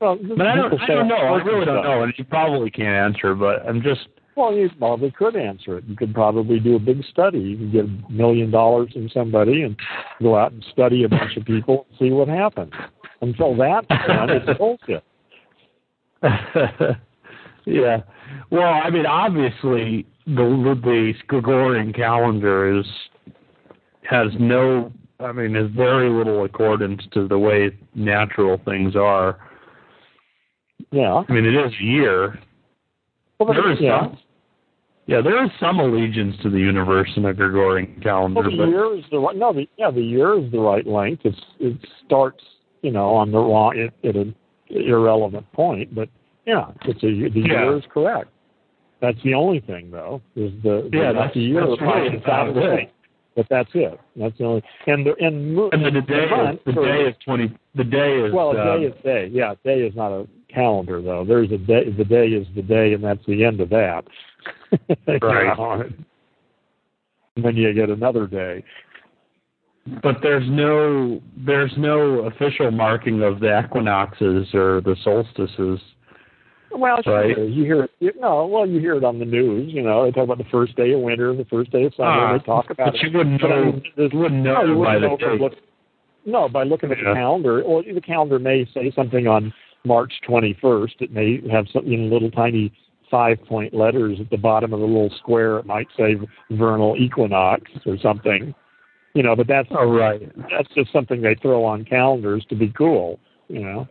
Well, 0.00 0.18
but 0.36 0.46
I 0.46 0.56
don't, 0.56 0.80
I 0.80 0.86
don't 0.86 1.08
know. 1.08 1.14
I 1.14 1.42
really 1.42 1.64
don't 1.64 1.82
know, 1.82 2.02
and 2.02 2.12
you 2.16 2.24
probably 2.24 2.70
can't 2.70 3.14
answer. 3.14 3.34
But 3.34 3.66
I'm 3.66 3.82
just. 3.82 4.08
Well, 4.36 4.52
you 4.52 4.68
probably 4.78 5.10
could 5.10 5.34
answer 5.34 5.78
it. 5.78 5.84
You 5.86 5.96
could 5.96 6.12
probably 6.12 6.60
do 6.60 6.76
a 6.76 6.78
big 6.78 7.02
study. 7.10 7.38
You 7.38 7.56
could 7.56 7.72
get 7.72 7.84
a 7.86 8.12
million 8.12 8.50
dollars 8.50 8.92
from 8.92 9.08
somebody 9.08 9.62
and 9.62 9.74
go 10.20 10.36
out 10.36 10.52
and 10.52 10.62
study 10.70 11.04
a 11.04 11.08
bunch 11.08 11.38
of 11.38 11.46
people 11.46 11.86
and 11.88 11.98
see 11.98 12.12
what 12.12 12.28
happens. 12.28 12.72
Until 13.22 13.56
that's 13.56 13.86
done, 13.88 14.28
it's 14.28 14.58
bullshit. 14.58 15.02
yeah. 17.64 18.02
Well, 18.50 18.80
I 18.84 18.90
mean, 18.90 19.06
obviously, 19.06 20.04
the 20.26 20.78
the 20.84 21.14
Gregorian 21.26 21.94
calendar 21.94 22.78
is 22.78 22.86
has 24.02 24.28
no. 24.38 24.92
I 25.18 25.32
mean, 25.32 25.56
is 25.56 25.70
very 25.74 26.10
little 26.10 26.44
accordance 26.44 27.00
to 27.14 27.26
the 27.26 27.38
way 27.38 27.70
natural 27.94 28.60
things 28.66 28.94
are. 28.94 29.38
Yeah. 30.92 31.22
I 31.28 31.32
mean, 31.32 31.44
it 31.44 31.54
is 31.54 31.72
a 31.80 31.84
year. 31.84 32.38
Well, 33.38 33.52
there 33.52 33.70
is 33.72 33.78
yeah. 33.80 34.02
some. 34.02 34.18
Yeah, 35.06 35.20
there 35.22 35.44
is 35.44 35.50
some 35.60 35.78
allegiance 35.78 36.34
to 36.42 36.50
the 36.50 36.58
universe 36.58 37.10
in 37.16 37.22
the 37.22 37.32
Gregorian 37.32 38.00
calendar. 38.02 38.40
Well, 38.40 38.50
the 38.50 38.56
but, 38.56 38.68
year 38.68 38.96
is 38.96 39.04
the 39.10 39.18
right. 39.18 39.36
No, 39.36 39.52
the 39.52 39.68
yeah, 39.76 39.90
the 39.90 40.00
year 40.00 40.38
is 40.38 40.50
the 40.50 40.58
right 40.58 40.86
length. 40.86 41.22
It's 41.24 41.38
it 41.60 41.76
starts, 42.04 42.42
you 42.82 42.90
know, 42.90 43.14
on 43.14 43.30
the 43.30 43.38
wrong 43.38 43.78
at, 43.78 44.08
at 44.08 44.16
an 44.16 44.34
irrelevant 44.68 45.50
point, 45.52 45.94
but 45.94 46.08
yeah, 46.44 46.70
it's 46.86 47.02
a 47.04 47.06
the 47.06 47.30
Yeah. 47.40 47.62
year 47.62 47.76
is 47.76 47.84
correct. 47.92 48.30
That's 49.00 49.18
the 49.22 49.34
only 49.34 49.60
thing, 49.60 49.90
though, 49.90 50.22
is 50.34 50.50
the 50.62 50.88
Yeah, 50.92 51.12
that's- 51.12 51.34
the 51.34 51.40
year 51.40 51.66
that's 51.66 51.80
right 51.82 52.06
inside 52.06 52.18
about 52.24 52.48
of 52.48 52.54
the 52.54 52.72
it. 52.72 52.76
thing. 52.76 52.88
But 53.36 53.46
that's 53.50 53.70
it. 53.74 54.00
That's 54.16 54.36
the 54.38 54.44
only 54.44 54.62
and 54.86 55.04
the 55.06 55.14
and, 55.20 55.58
and 55.72 55.84
the, 55.84 55.90
the 55.90 56.00
day, 56.00 56.26
month 56.30 56.60
the 56.64 56.72
day 56.72 57.02
is 57.02 57.14
twenty. 57.22 57.54
The 57.74 57.84
day 57.84 58.22
is. 58.22 58.32
well, 58.32 58.52
a 58.52 58.54
day 58.54 58.86
um, 58.86 58.92
is 58.92 59.02
day. 59.04 59.28
Yeah, 59.30 59.54
day 59.62 59.82
is 59.82 59.94
not 59.94 60.10
a 60.10 60.26
calendar 60.52 61.00
though. 61.02 61.24
There's 61.26 61.50
a 61.52 61.58
day. 61.58 61.90
The 61.90 62.04
day 62.04 62.28
is 62.28 62.46
the 62.54 62.62
day, 62.62 62.92
and 62.94 63.02
that's 63.02 63.24
the 63.26 63.44
end 63.44 63.60
of 63.60 63.68
that. 63.70 64.04
You 65.08 65.18
Right. 65.22 65.56
know? 65.56 65.84
And 67.36 67.44
then 67.44 67.56
you 67.56 67.72
get 67.74 67.90
another 67.90 68.26
day. 68.26 68.64
But 70.02 70.16
there's 70.22 70.44
no 70.48 71.20
there's 71.36 71.72
no 71.76 72.20
official 72.26 72.70
marking 72.70 73.22
of 73.22 73.40
the 73.40 73.60
equinoxes 73.64 74.48
or 74.54 74.80
the 74.80 74.96
solstices. 75.04 75.80
Well, 76.72 76.98
sure. 77.04 77.20
Right. 77.20 77.38
You 77.38 77.64
hear 77.64 77.84
it. 77.84 77.90
You, 78.00 78.12
no, 78.18 78.46
well, 78.46 78.66
you 78.66 78.80
hear 78.80 78.96
it 78.96 79.04
on 79.04 79.18
the 79.18 79.24
news. 79.24 79.72
You 79.72 79.82
know, 79.82 80.04
they 80.04 80.10
talk 80.10 80.24
about 80.24 80.38
the 80.38 80.50
first 80.50 80.74
day 80.76 80.92
of 80.92 81.00
winter, 81.00 81.34
the 81.36 81.44
first 81.44 81.70
day 81.70 81.84
of 81.84 81.94
summer. 81.94 82.08
Ah, 82.10 82.32
they 82.38 82.44
talk 82.44 82.70
about 82.70 82.86
but 82.92 82.94
it. 82.96 83.02
you 83.02 83.16
wouldn't 83.16 83.40
But, 83.40 83.52
I 83.52 83.56
know. 83.60 83.64
mean, 83.72 83.82
you 83.96 84.18
wouldn't 84.18 84.42
know 84.42 84.54
no, 84.54 84.64
you 84.64 84.76
wouldn't 84.78 85.00
the 85.02 85.08
know 85.08 85.16
by 85.16 85.26
date. 85.32 85.40
look, 85.40 85.52
no, 86.26 86.48
by 86.48 86.64
looking 86.64 86.90
at 86.90 86.98
Yeah. 86.98 87.10
the 87.10 87.14
calendar. 87.14 87.62
Or 87.62 87.82
the 87.82 88.00
calendar 88.00 88.38
may 88.40 88.66
say 88.74 88.90
something 88.90 89.26
on 89.28 89.52
March 89.86 90.12
21st. 90.28 91.00
It 91.00 91.12
may 91.12 91.40
have 91.50 91.66
some 91.72 91.86
you 91.86 91.96
know, 91.96 92.12
little 92.12 92.30
tiny 92.30 92.72
five-point 93.10 93.72
letters 93.72 94.18
at 94.20 94.30
the 94.30 94.36
bottom 94.36 94.72
of 94.72 94.80
the 94.80 94.86
little 94.86 95.14
square. 95.18 95.58
It 95.58 95.66
might 95.66 95.88
say 95.96 96.16
vernal 96.50 96.96
equinox 96.96 97.70
or 97.86 97.96
something. 97.98 98.54
You 99.14 99.22
know, 99.22 99.34
but 99.34 99.46
that's 99.46 99.68
all 99.70 99.86
right. 99.86 100.30
that's 100.50 100.68
just 100.74 100.92
something 100.92 101.22
they 101.22 101.36
throw 101.36 101.64
on 101.64 101.84
calendars 101.84 102.44
to 102.50 102.54
be 102.54 102.68
cool. 102.76 103.18
You 103.48 103.60
know. 103.60 103.88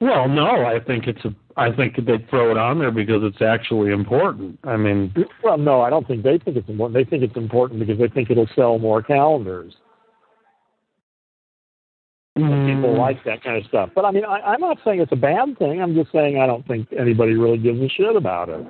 Well, 0.00 0.28
no, 0.28 0.66
I 0.66 0.80
think 0.80 1.06
it's 1.06 1.24
a. 1.24 1.34
I 1.56 1.74
think 1.74 1.96
they 1.96 2.24
throw 2.28 2.50
it 2.50 2.58
on 2.58 2.78
there 2.78 2.90
because 2.90 3.22
it's 3.22 3.40
actually 3.40 3.92
important. 3.92 4.58
I 4.64 4.76
mean, 4.76 5.14
Well, 5.42 5.56
no, 5.56 5.80
I 5.80 5.90
don't 5.90 6.06
think 6.06 6.24
they 6.24 6.38
think 6.38 6.56
it's 6.56 6.68
important. 6.68 6.94
They 6.94 7.08
think 7.08 7.22
it's 7.22 7.36
important 7.36 7.80
because 7.80 7.98
they 7.98 8.08
think 8.08 8.30
it'll 8.30 8.48
sell 8.54 8.78
more 8.78 9.02
calendars. 9.02 9.74
People 12.36 12.94
mm, 12.94 12.98
like 12.98 13.22
that 13.24 13.44
kind 13.44 13.56
of 13.58 13.68
stuff. 13.68 13.90
But 13.94 14.04
I 14.04 14.10
mean, 14.10 14.24
I, 14.24 14.40
I'm 14.40 14.60
not 14.60 14.78
saying 14.84 15.00
it's 15.00 15.12
a 15.12 15.16
bad 15.16 15.56
thing. 15.56 15.80
I'm 15.80 15.94
just 15.94 16.10
saying 16.10 16.40
I 16.40 16.48
don't 16.48 16.66
think 16.66 16.88
anybody 16.98 17.34
really 17.34 17.58
gives 17.58 17.80
a 17.80 17.88
shit 17.88 18.16
about 18.16 18.48
it. 18.48 18.66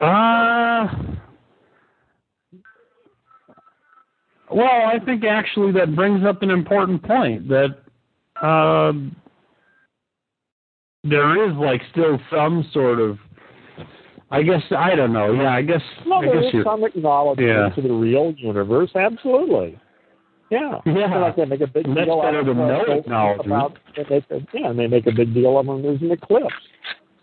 Uh, 0.00 0.88
well, 4.50 4.86
I 4.86 4.98
think 5.04 5.24
actually 5.24 5.70
that 5.72 5.94
brings 5.94 6.26
up 6.26 6.42
an 6.42 6.50
important 6.50 7.04
point 7.04 7.48
that 7.48 7.76
um, 8.44 9.14
there 11.04 11.48
is 11.48 11.56
like 11.56 11.82
still 11.92 12.18
some 12.32 12.68
sort 12.72 12.98
of. 12.98 13.18
I 14.32 14.42
guess 14.42 14.62
I 14.76 14.96
don't 14.96 15.12
know. 15.12 15.32
Yeah, 15.32 15.54
I 15.54 15.62
guess 15.62 15.82
No, 16.04 16.16
I 16.16 16.26
guess 16.26 16.64
some 16.64 16.82
acknowledgement 16.82 17.48
Yeah. 17.48 17.68
to 17.70 17.80
the 17.80 17.94
real 17.94 18.32
universe. 18.36 18.90
Absolutely. 18.96 19.78
Yeah. 20.50 20.80
Yeah. 20.84 21.18
Like 21.18 21.36
they 21.36 21.44
make 21.44 21.60
a 21.60 21.66
big 21.66 21.86
That's 21.86 22.06
deal 22.06 22.20
out 22.20 22.24
better 22.24 22.40
of 22.40 22.46
than 22.46 22.56
no 22.56 22.80
acknowledgement. 22.98 23.46
about 23.46 23.78
they 23.96 24.24
yeah, 24.52 24.70
and 24.70 24.78
they 24.78 24.86
make 24.86 25.06
a 25.06 25.12
big 25.12 25.32
deal 25.32 25.58
of 25.58 25.66
when 25.66 25.82
there's 25.82 26.02
an 26.02 26.10
eclipse, 26.10 26.52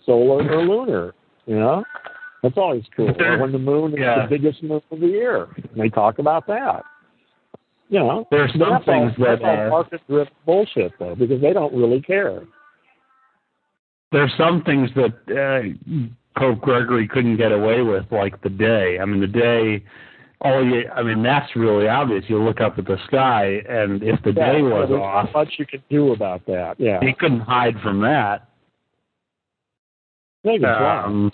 solar 0.06 0.50
or 0.50 0.64
lunar. 0.66 1.14
You 1.46 1.60
know, 1.60 1.84
that's 2.42 2.58
always 2.58 2.84
cool. 2.96 3.10
Or 3.22 3.38
when 3.40 3.52
the 3.52 3.60
moon 3.60 3.94
is 3.94 4.00
yeah. 4.00 4.24
the 4.24 4.30
biggest 4.30 4.64
moon 4.64 4.82
of 4.92 5.00
the 5.00 5.08
year, 5.08 5.48
and 5.56 5.70
they 5.82 5.90
talk 5.90 6.20
about 6.20 6.48
that. 6.48 6.84
You 7.90 8.00
know, 8.00 8.28
There's 8.32 8.52
some 8.52 8.60
that's 8.60 8.84
all, 8.86 8.94
things 8.94 9.14
that 9.18 9.40
that's 9.40 9.42
all 9.44 9.50
are- 9.50 9.70
market-driven 9.70 10.34
bullshit, 10.46 10.92
though, 11.00 11.16
because 11.16 11.42
they 11.42 11.54
don't 11.54 11.74
really 11.74 12.02
care. 12.02 12.42
There's 14.12 14.32
some 14.38 14.62
things 14.64 14.90
that 14.96 15.14
uh, 15.32 16.40
Pope 16.40 16.60
Gregory 16.60 17.08
couldn't 17.08 17.38
get 17.38 17.52
away 17.54 17.82
with, 17.82 18.06
like 18.12 18.42
the 18.42 18.50
day. 18.50 19.00
I 19.00 19.06
mean, 19.06 19.22
the 19.22 19.28
day. 19.28 19.84
Oh, 20.42 20.62
yeah. 20.62 20.92
I 20.94 21.02
mean, 21.02 21.24
that's 21.24 21.56
really 21.56 21.88
obvious. 21.88 22.24
You 22.28 22.42
look 22.42 22.62
up 22.62 22.78
at 22.78 22.86
the 22.86 22.98
sky, 23.08 23.62
and 23.68 24.04
if 24.04 24.22
the 24.24 24.32
day 24.32 24.62
was 24.62 24.88
there's 24.90 25.02
off, 25.02 25.30
much 25.34 25.54
you 25.58 25.66
could 25.66 25.84
do 25.90 26.14
about 26.14 26.46
that. 26.46 26.76
Yeah, 26.78 27.00
he 27.02 27.14
couldn't 27.14 27.40
hide 27.40 27.76
from 27.82 28.02
that. 28.02 28.48
Um, 31.06 31.32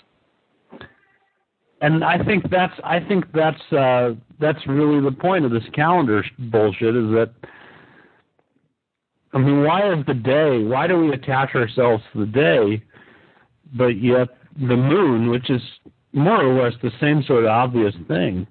and 1.84 2.02
I 2.02 2.22
think 2.24 2.48
that's 2.50 2.72
I 2.82 2.98
think 2.98 3.26
that's 3.34 3.60
uh, 3.72 4.14
that's 4.40 4.66
really 4.66 5.02
the 5.02 5.14
point 5.14 5.44
of 5.44 5.50
this 5.50 5.64
calendar 5.74 6.24
bullshit 6.38 6.96
is 6.96 7.10
that 7.10 7.30
I 9.34 9.38
mean 9.38 9.62
why 9.64 9.92
is 9.92 10.04
the 10.06 10.14
day 10.14 10.64
why 10.64 10.86
do 10.86 10.98
we 10.98 11.12
attach 11.12 11.54
ourselves 11.54 12.02
to 12.12 12.20
the 12.20 12.32
day 12.32 12.82
but 13.74 14.00
yet 14.00 14.28
the 14.56 14.76
moon 14.76 15.28
which 15.28 15.50
is 15.50 15.60
more 16.14 16.42
or 16.42 16.64
less 16.64 16.72
the 16.82 16.92
same 17.00 17.22
sort 17.24 17.44
of 17.44 17.50
obvious 17.50 17.94
thing 18.08 18.46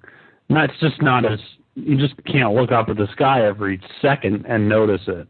that's 0.48 0.72
just 0.80 1.00
not 1.02 1.24
as 1.24 1.38
you 1.74 1.98
just 1.98 2.14
can't 2.24 2.54
look 2.54 2.70
up 2.70 2.88
at 2.88 2.96
the 2.96 3.08
sky 3.12 3.44
every 3.44 3.80
second 4.00 4.44
and 4.46 4.68
notice 4.68 5.02
it 5.06 5.28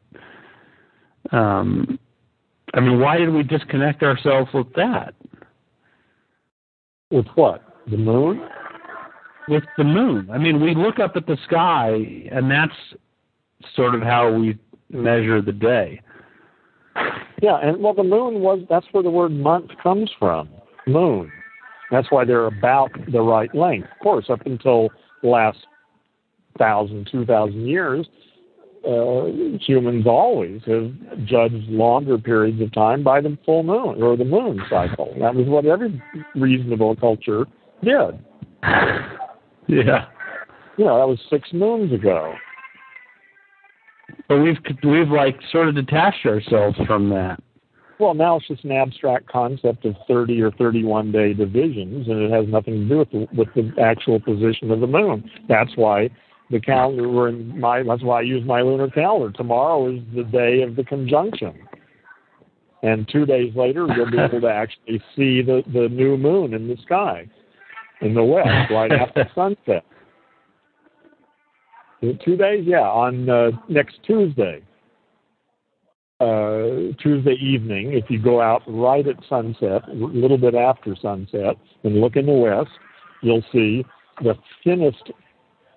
um 1.32 1.98
I 2.74 2.80
mean 2.80 3.00
why 3.00 3.18
did 3.18 3.30
we 3.30 3.42
disconnect 3.42 4.02
ourselves 4.02 4.50
with 4.52 4.72
that 4.74 5.14
With 7.10 7.26
what? 7.34 7.62
The 7.90 7.96
moon? 7.96 8.40
with 9.48 9.64
the 9.76 9.84
moon. 9.84 10.28
I 10.32 10.38
mean, 10.38 10.60
we 10.60 10.74
look 10.74 10.98
up 10.98 11.16
at 11.16 11.26
the 11.26 11.36
sky, 11.46 12.28
and 12.30 12.50
that's 12.50 12.72
sort 13.74 13.94
of 13.94 14.02
how 14.02 14.32
we 14.32 14.58
measure 14.90 15.40
the 15.40 15.52
day. 15.52 16.00
Yeah, 17.42 17.58
and 17.62 17.82
well, 17.82 17.94
the 17.94 18.04
moon 18.04 18.40
was 18.40 18.60
that's 18.70 18.86
where 18.92 19.02
the 19.02 19.10
word 19.10 19.32
month 19.32 19.70
comes 19.82 20.10
from. 20.18 20.48
Moon. 20.86 21.30
That's 21.90 22.10
why 22.10 22.24
they're 22.24 22.46
about 22.46 22.90
the 23.10 23.20
right 23.20 23.54
length. 23.54 23.88
Of 23.92 23.98
course, 24.02 24.26
up 24.30 24.46
until 24.46 24.90
last 25.24 25.58
thousand, 26.58 27.08
two 27.10 27.24
thousand 27.24 27.66
years, 27.66 28.06
uh, 28.86 29.24
humans 29.60 30.06
always 30.06 30.60
have 30.66 30.92
judged 31.24 31.68
longer 31.68 32.18
periods 32.18 32.60
of 32.60 32.72
time 32.72 33.02
by 33.02 33.20
the 33.20 33.36
full 33.44 33.62
moon 33.62 34.02
or 34.02 34.16
the 34.16 34.24
moon 34.24 34.60
cycle. 34.70 35.12
That 35.18 35.34
was 35.34 35.46
what 35.46 35.64
every 35.66 36.00
reasonable 36.34 36.94
culture 36.96 37.46
did. 37.82 38.18
Yeah, 39.66 40.06
You 40.76 40.84
know, 40.84 40.98
that 40.98 41.08
was 41.08 41.18
six 41.30 41.48
moons 41.54 41.90
ago. 41.92 42.34
but 44.28 44.38
we've 44.38 44.58
we've 44.84 45.08
like 45.08 45.38
sort 45.50 45.68
of 45.68 45.74
detached 45.74 46.26
ourselves 46.26 46.76
from 46.86 47.08
that. 47.10 47.42
Well, 48.01 48.14
now 48.14 48.36
it's 48.36 48.49
just 48.49 48.64
an 48.64 48.72
abstract 48.72 49.28
concept 49.28 49.84
of 49.84 49.95
30 50.09 50.42
or 50.42 50.51
31 50.53 51.12
day 51.12 51.32
divisions, 51.32 52.09
and 52.09 52.22
it 52.22 52.30
has 52.30 52.47
nothing 52.49 52.74
to 52.74 52.88
do 52.88 52.99
with 52.99 53.11
the, 53.11 53.28
with 53.36 53.49
the 53.55 53.80
actual 53.80 54.18
position 54.18 54.70
of 54.70 54.80
the 54.80 54.86
moon. 54.86 55.30
That's 55.49 55.70
why 55.76 56.11
the 56.51 56.61
calendar 56.61 57.09
we're 57.09 57.28
in 57.28 57.59
my 57.59 57.82
that's 57.82 58.03
why 58.03 58.18
I 58.18 58.22
use 58.22 58.45
my 58.45 58.62
lunar 58.62 58.90
calendar. 58.90 59.30
Tomorrow 59.32 59.95
is 59.95 60.01
the 60.14 60.24
day 60.24 60.62
of 60.62 60.76
the 60.76 60.84
conjunction, 60.84 61.55
and 62.82 63.09
two 63.11 63.24
days 63.26 63.55
later 63.55 63.86
you'll 63.95 64.11
be 64.11 64.18
able 64.18 64.40
to 64.40 64.49
actually 64.51 65.03
see 65.16 65.40
the 65.40 65.62
the 65.72 65.88
new 65.88 66.16
moon 66.16 66.53
in 66.53 66.68
the 66.68 66.76
sky 66.82 67.26
in 68.01 68.14
the 68.14 68.24
west 68.24 68.70
right 68.70 68.92
after 68.92 69.28
sunset. 69.34 69.84
In 72.03 72.18
two 72.22 72.36
days, 72.36 72.64
yeah, 72.66 72.80
on 72.80 73.30
uh, 73.30 73.51
next 73.68 74.01
Tuesday 74.05 74.62
uh, 76.20 76.94
Tuesday 77.02 77.36
evening, 77.40 77.92
if 77.92 78.04
you 78.08 78.20
go 78.20 78.40
out 78.40 78.62
right 78.66 79.06
at 79.06 79.16
sunset, 79.28 79.88
a 79.88 79.94
little 79.94 80.38
bit 80.38 80.54
after 80.54 80.94
sunset, 81.00 81.56
and 81.82 82.00
look 82.00 82.16
in 82.16 82.26
the 82.26 82.32
west, 82.32 82.70
you'll 83.22 83.44
see 83.52 83.84
the 84.22 84.34
thinnest 84.62 85.10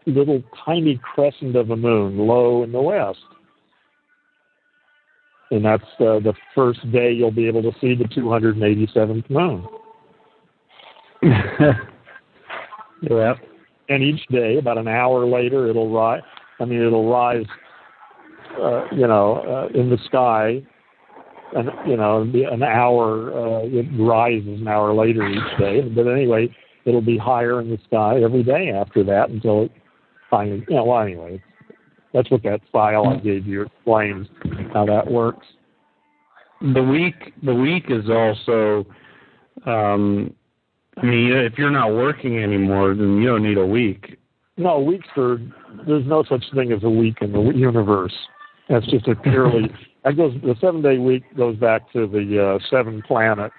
little 0.06 0.42
tiny 0.66 1.00
crescent 1.04 1.56
of 1.56 1.72
a 1.72 1.76
moon 1.76 2.18
low 2.18 2.64
in 2.64 2.72
the 2.72 2.82
west. 2.82 3.20
And 5.50 5.64
that's 5.64 5.84
uh, 6.00 6.20
the 6.20 6.34
first 6.54 6.80
day 6.92 7.12
you'll 7.12 7.32
be 7.32 7.48
able 7.48 7.64
to 7.64 7.72
see 7.80 7.96
the 7.96 8.04
287th 8.06 9.30
moon. 9.30 9.66
yeah. 13.02 13.34
And 13.90 14.04
each 14.04 14.28
day, 14.28 14.58
about 14.58 14.78
an 14.78 14.90
hour 14.90 15.26
later, 15.26 15.68
it'll 15.68 15.90
rise. 15.90 16.22
I 16.60 16.66
mean, 16.66 16.82
it'll 16.82 17.10
rise, 17.10 17.46
you 18.92 19.08
know, 19.08 19.70
uh, 19.74 19.80
in 19.80 19.90
the 19.90 19.98
sky 20.06 20.62
and 21.54 21.70
you 21.88 21.98
know 21.98 22.22
an 22.22 22.64
hour 22.64 23.32
uh, 23.32 23.62
it 23.64 23.86
rises 24.00 24.60
an 24.60 24.68
hour 24.68 24.94
later 24.94 25.28
each 25.28 25.60
day. 25.60 25.82
But 25.82 26.08
anyway 26.08 26.54
it'll 26.86 27.02
be 27.02 27.18
higher 27.18 27.60
in 27.62 27.70
the 27.70 27.80
sky 27.86 28.22
every 28.22 28.44
day 28.44 28.72
after 28.72 29.04
that 29.06 29.30
until 29.30 29.64
it 29.64 29.72
finally 30.30 30.66
you 30.68 30.76
know 30.76 30.86
well 30.86 31.02
anyway 31.02 31.42
that's 32.14 32.30
what 32.32 32.44
that 32.44 32.62
file 32.72 33.08
I 33.08 33.18
gave 33.18 33.46
you 33.46 33.64
explains 33.64 34.28
how 34.74 34.86
that 34.86 35.10
works. 35.10 35.46
The 36.62 36.84
week 36.84 37.34
the 37.44 37.56
week 37.56 37.86
is 37.90 38.10
also 38.10 38.86
um 39.66 40.34
I 40.98 41.06
mean 41.06 41.32
if 41.32 41.58
you're 41.58 41.72
not 41.72 41.94
working 41.94 42.44
anymore 42.44 42.94
then 42.96 43.22
you 43.22 43.28
don't 43.28 43.44
need 43.44 43.58
a 43.58 43.66
week. 43.66 44.18
No 44.58 44.80
weeks 44.80 45.08
are 45.18 45.40
there's 45.86 46.06
no 46.06 46.24
such 46.24 46.44
thing 46.54 46.72
as 46.72 46.84
a 46.84 46.90
week 46.90 47.18
in 47.22 47.32
the 47.32 47.42
universe 47.56 48.14
that's 48.70 48.86
just 48.88 49.08
a 49.08 49.16
purely 49.16 49.72
that 50.04 50.16
goes 50.16 50.34
the 50.42 50.56
seven 50.62 50.82
day 50.82 50.98
week 50.98 51.24
goes 51.36 51.58
back 51.58 51.92
to 51.94 52.08
the 52.08 52.56
uh, 52.56 52.66
seven 52.70 53.02
planets. 53.02 53.56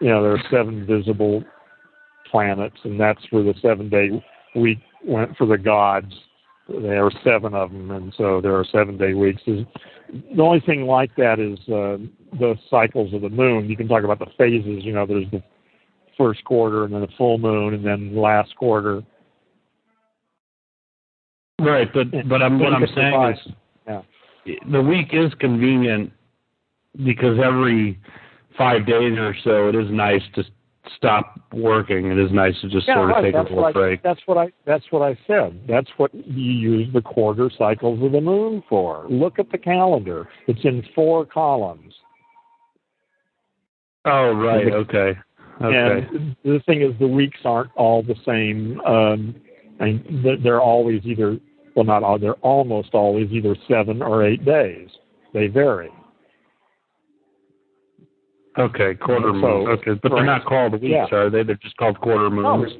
You 0.00 0.08
know, 0.08 0.22
there 0.22 0.32
are 0.32 0.42
seven 0.50 0.86
visible 0.86 1.44
planets, 2.30 2.76
and 2.84 2.98
that's 2.98 3.20
where 3.30 3.42
the 3.42 3.54
seven 3.60 3.88
day 3.88 4.10
week 4.54 4.78
went 5.04 5.36
for 5.36 5.46
the 5.46 5.58
gods. 5.58 6.12
There 6.68 7.04
are 7.04 7.12
seven 7.24 7.54
of 7.54 7.72
them, 7.72 7.90
and 7.90 8.14
so 8.16 8.40
there 8.40 8.54
are 8.54 8.64
seven 8.64 8.96
day 8.96 9.14
weeks. 9.14 9.42
The 9.46 10.42
only 10.42 10.60
thing 10.60 10.86
like 10.86 11.14
that 11.16 11.40
is 11.40 11.58
uh, 11.68 11.98
the 12.38 12.54
cycles 12.70 13.12
of 13.12 13.22
the 13.22 13.28
moon. 13.28 13.68
You 13.68 13.76
can 13.76 13.88
talk 13.88 14.04
about 14.04 14.18
the 14.18 14.30
phases. 14.38 14.84
You 14.84 14.92
know, 14.92 15.06
there's 15.06 15.30
the 15.32 15.42
first 16.16 16.44
quarter, 16.44 16.84
and 16.84 16.94
then 16.94 17.00
the 17.00 17.08
full 17.18 17.38
moon, 17.38 17.74
and 17.74 17.84
then 17.84 18.16
last 18.16 18.54
quarter. 18.56 19.02
Right, 21.62 21.88
but 21.92 22.06
but 22.28 22.42
I'm, 22.42 22.58
what 22.58 22.72
I'm 22.72 22.86
saying 22.94 23.34
is 23.34 23.54
the 24.70 24.82
week 24.82 25.08
is 25.12 25.32
convenient 25.38 26.12
because 27.04 27.38
every 27.42 28.00
five 28.56 28.86
days 28.86 29.16
or 29.18 29.34
so 29.44 29.68
it 29.68 29.74
is 29.74 29.90
nice 29.90 30.22
to 30.34 30.44
stop 30.96 31.40
working. 31.52 32.10
It 32.10 32.18
is 32.18 32.32
nice 32.32 32.54
to 32.60 32.68
just 32.68 32.86
yeah, 32.88 32.94
sort 32.94 33.10
of 33.10 33.16
right. 33.16 33.22
take 33.22 33.34
that's 33.34 33.50
a 33.50 33.54
little 33.54 33.64
I, 33.66 33.72
break. 33.72 34.02
That's 34.02 34.20
what 34.26 34.38
I 34.38 34.52
that's 34.66 34.84
what 34.90 35.02
I 35.02 35.18
said. 35.26 35.60
That's 35.68 35.88
what 35.96 36.12
you 36.14 36.52
use 36.52 36.88
the 36.92 37.00
quarter 37.00 37.50
cycles 37.56 38.02
of 38.02 38.12
the 38.12 38.20
moon 38.20 38.62
for. 38.68 39.06
Look 39.08 39.38
at 39.38 39.50
the 39.50 39.58
calendar. 39.58 40.28
It's 40.48 40.64
in 40.64 40.84
four 40.94 41.24
columns. 41.24 41.94
Oh 44.04 44.32
right, 44.32 44.66
the, 44.66 44.72
okay. 44.72 45.18
Okay. 45.62 46.06
And 46.12 46.36
the 46.44 46.60
thing 46.66 46.82
is 46.82 46.92
the 46.98 47.06
weeks 47.06 47.38
aren't 47.44 47.70
all 47.76 48.02
the 48.02 48.16
same. 48.26 48.80
Um 48.80 49.36
and 49.78 50.24
they're 50.44 50.60
always 50.60 51.02
either 51.04 51.38
well, 51.74 51.84
not 51.84 52.02
all, 52.02 52.18
they're 52.18 52.34
almost 52.34 52.90
always 52.92 53.30
either 53.30 53.56
seven 53.68 54.02
or 54.02 54.26
eight 54.26 54.44
days. 54.44 54.88
They 55.32 55.46
vary. 55.46 55.90
Okay, 58.58 58.94
quarter 58.94 59.28
so, 59.28 59.32
moons. 59.32 59.68
Okay, 59.80 59.98
but 60.02 60.12
they're 60.12 60.24
not 60.24 60.44
called 60.44 60.72
weeks, 60.72 60.84
yeah. 60.88 61.06
are 61.10 61.30
they? 61.30 61.42
They're 61.42 61.56
just 61.56 61.76
called 61.78 61.98
quarter 62.00 62.28
moons. 62.28 62.72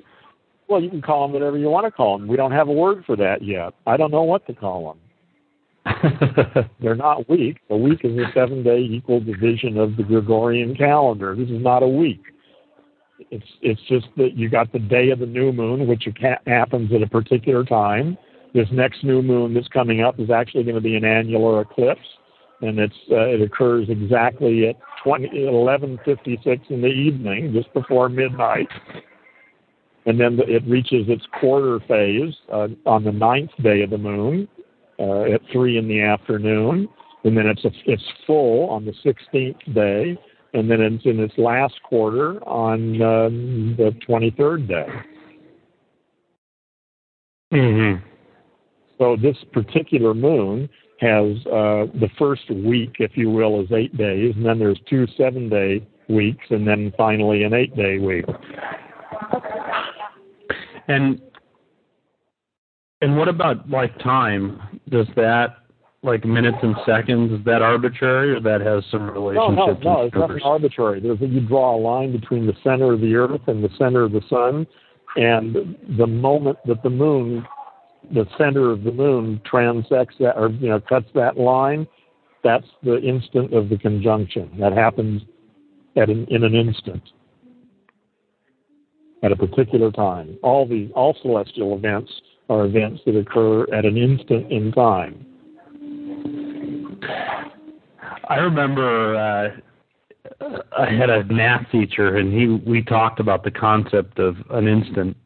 Well, 0.68 0.82
you 0.82 0.90
can 0.90 1.03
call 1.03 1.26
them 1.26 1.32
whatever 1.32 1.57
you 1.57 1.70
want 1.70 1.86
to 1.86 1.90
call 1.90 2.18
them. 2.18 2.28
We 2.28 2.36
don't 2.36 2.53
have 2.53 2.68
a 2.68 2.72
word 2.72 3.05
for 3.07 3.16
that 3.16 3.43
yet. 3.43 3.72
I 3.86 3.97
don't 3.97 4.11
know 4.11 4.22
what 4.22 4.47
to 4.47 4.55
call 4.55 4.95
them. 4.95 4.99
they're 6.80 6.95
not 6.95 7.28
weeks. 7.28 7.61
A 7.70 7.76
week 7.76 8.01
is 8.05 8.16
a 8.16 8.30
seven-day 8.34 8.78
equal 8.78 9.20
division 9.20 9.78
of 9.78 9.97
the 9.97 10.03
Gregorian 10.03 10.76
calendar. 10.76 11.34
This 11.34 11.49
is 11.49 11.62
not 11.62 11.82
a 11.82 11.88
week. 11.88 12.22
It's 13.30 13.47
it's 13.62 13.80
just 13.88 14.07
that 14.16 14.36
you 14.36 14.49
got 14.49 14.72
the 14.72 14.78
day 14.78 15.11
of 15.11 15.20
the 15.20 15.26
new 15.26 15.53
moon, 15.53 15.86
which 15.86 16.09
happens 16.47 16.93
at 16.93 17.03
a 17.03 17.07
particular 17.07 17.64
time 17.64 18.18
this 18.55 18.68
next 18.70 19.03
new 19.05 19.22
moon 19.22 19.55
that's 19.55 19.68
coming 19.68 20.03
up 20.03 20.20
is 20.20 20.30
actually 20.30 20.64
going 20.64 20.74
to 20.74 20.80
be 20.80 20.96
an 20.96 21.05
annular 21.05 21.62
eclipse, 21.62 22.00
and 22.61 22.78
it's 22.78 22.94
uh, 23.11 23.26
it 23.26 23.40
occurs 23.40 23.88
exactly 23.88 24.68
at 24.68 24.76
20, 25.05 25.28
11:56 25.28 26.70
in 26.70 26.82
the 26.82 26.88
evening, 26.88 27.53
just 27.53 27.72
before 27.72 28.09
midnight. 28.09 28.68
And 30.05 30.18
then 30.18 30.40
it 30.46 30.64
reaches 30.66 31.09
its 31.09 31.24
quarter 31.38 31.78
phase 31.86 32.34
uh, 32.53 32.68
on 32.86 33.05
the 33.05 33.12
ninth 33.12 33.53
day 33.62 33.82
of 33.82 33.90
the 33.90 33.98
moon 33.98 34.48
uh, 34.98 35.22
at 35.22 35.40
three 35.53 35.78
in 35.78 35.86
the 35.86 36.00
afternoon, 36.00 36.88
and 37.24 37.36
then 37.36 37.46
it's 37.46 37.64
a, 37.64 37.70
it's 37.86 38.03
full 38.26 38.68
on 38.68 38.84
the 38.84 38.92
16th 39.05 39.74
day, 39.74 40.18
and 40.55 40.70
then 40.70 40.80
it's 40.80 41.05
in 41.07 41.20
its 41.20 41.34
last 41.38 41.80
quarter 41.84 42.42
on 42.44 43.00
um, 43.00 43.74
the 43.78 43.94
23rd 44.09 44.68
day. 44.68 44.86
Mm-hmm. 47.53 48.11
So 49.03 49.16
this 49.20 49.36
particular 49.53 50.14
moon 50.14 50.68
has 51.00 51.36
uh, 51.46 51.90
the 51.98 52.09
first 52.16 52.48
week, 52.48 52.92
if 53.00 53.16
you 53.16 53.30
will, 53.30 53.61
is 53.61 53.72
eight 53.72 53.96
days, 53.96 54.32
and 54.36 54.46
then 54.46 54.61
there's 54.61 54.78
two 54.88 55.09
seven 55.16 55.48
day 55.48 55.84
weeks, 56.09 56.44
and 56.50 56.64
then 56.64 56.92
finally 56.96 57.42
an 57.42 57.53
eight 57.53 57.74
day 57.74 57.98
week. 57.98 58.24
And 60.86 61.20
and 63.00 63.16
what 63.16 63.26
about 63.26 63.68
like 63.68 63.98
time? 63.98 64.80
Does 64.88 65.09
that 65.16 65.57
like 66.05 66.24
minutes 66.24 66.59
and 66.62 66.76
seconds 66.86 67.32
is 67.32 67.44
that 67.44 67.61
arbitrary 67.61 68.36
or 68.36 68.40
that 68.40 68.61
has 68.61 68.84
some 68.92 69.11
relationship? 69.11 69.57
No, 69.57 69.66
no, 69.66 69.96
no, 69.96 70.03
it's 70.07 70.14
not 70.14 70.42
arbitrary. 70.44 71.00
There's 71.00 71.18
you 71.20 71.40
draw 71.40 71.74
a 71.74 71.80
line 71.80 72.12
between 72.12 72.46
the 72.46 72.55
center 72.62 72.92
of 72.92 73.00
the 73.00 73.16
Earth 73.16 73.48
and 73.48 73.64
the 73.64 73.70
center 73.76 74.03
of 74.05 74.12
the 74.12 74.22
Sun, 74.30 74.64
and 75.16 75.76
the 75.98 76.07
moment 76.07 76.59
that 76.66 76.84
the 76.84 76.90
moon 76.90 77.44
the 78.11 78.26
center 78.36 78.70
of 78.70 78.82
the 78.82 78.92
moon 78.92 79.40
transects 79.50 80.18
that 80.18 80.36
or 80.36 80.50
you 80.50 80.68
know 80.68 80.80
cuts 80.80 81.07
that 81.14 81.38
line, 81.38 81.86
that's 82.42 82.66
the 82.82 83.00
instant 83.00 83.55
of 83.55 83.68
the 83.68 83.78
conjunction. 83.78 84.50
That 84.59 84.72
happens 84.72 85.22
at 85.96 86.11
an, 86.11 86.26
in 86.28 86.44
an 86.44 86.55
instant, 86.55 87.03
at 89.22 89.32
a 89.32 89.36
particular 89.36 89.90
time. 89.90 90.38
All 90.42 90.66
the 90.66 90.90
all 90.94 91.16
celestial 91.22 91.76
events 91.76 92.11
are 92.48 92.64
events 92.64 93.00
that 93.07 93.16
occur 93.16 93.62
at 93.72 93.84
an 93.84 93.96
instant 93.96 94.50
in 94.50 94.72
time. 94.72 95.26
I 98.28 98.36
remember 98.36 99.16
uh, 99.16 99.51
I 100.78 100.90
had 100.90 101.10
a 101.10 101.24
math 101.24 101.70
teacher, 101.70 102.16
and 102.16 102.32
he 102.32 102.48
we 102.68 102.82
talked 102.82 103.20
about 103.20 103.44
the 103.44 103.51
concept 103.51 104.18
of 104.18 104.36
an 104.51 104.66
instant, 104.66 105.16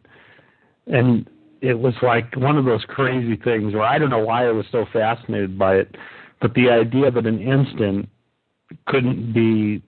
and 0.87 1.29
it 1.61 1.79
was 1.79 1.95
like 2.03 2.35
one 2.37 2.57
of 2.57 2.65
those 2.65 2.85
crazy 2.89 3.37
things 3.37 3.75
where 3.75 3.85
I 3.85 3.99
don't 3.99 4.11
know 4.11 4.25
why 4.25 4.47
I 4.47 4.53
was 4.53 4.67
so 4.71 4.85
fascinated 4.93 5.59
by 5.59 5.77
it, 5.77 5.97
but 6.41 6.55
the 6.55 6.71
idea 6.71 7.11
that 7.11 7.27
an 7.27 7.41
instant 7.41 8.09
couldn't 8.87 9.33
be 9.33 9.83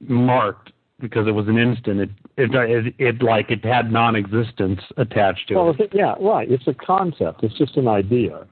marked 0.00 0.72
because 1.00 1.26
it 1.26 1.32
was 1.32 1.48
an 1.48 1.58
instant. 1.58 2.00
It 2.00 2.10
it 2.36 2.54
it, 2.54 2.94
it 2.98 3.22
like 3.22 3.50
it 3.50 3.64
had 3.64 3.90
non-existence 3.90 4.80
attached 4.96 5.48
to 5.48 5.54
well, 5.54 5.74
it. 5.78 5.90
Yeah, 5.92 6.14
right. 6.20 6.50
It's 6.50 6.66
a 6.66 6.74
concept. 6.74 7.42
It's 7.42 7.56
just 7.56 7.76
an 7.76 7.88
idea. 7.88 8.46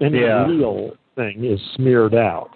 Any 0.00 0.20
yeah. 0.20 0.46
real 0.46 0.92
thing 1.14 1.44
is 1.44 1.60
smeared 1.76 2.14
out. 2.14 2.50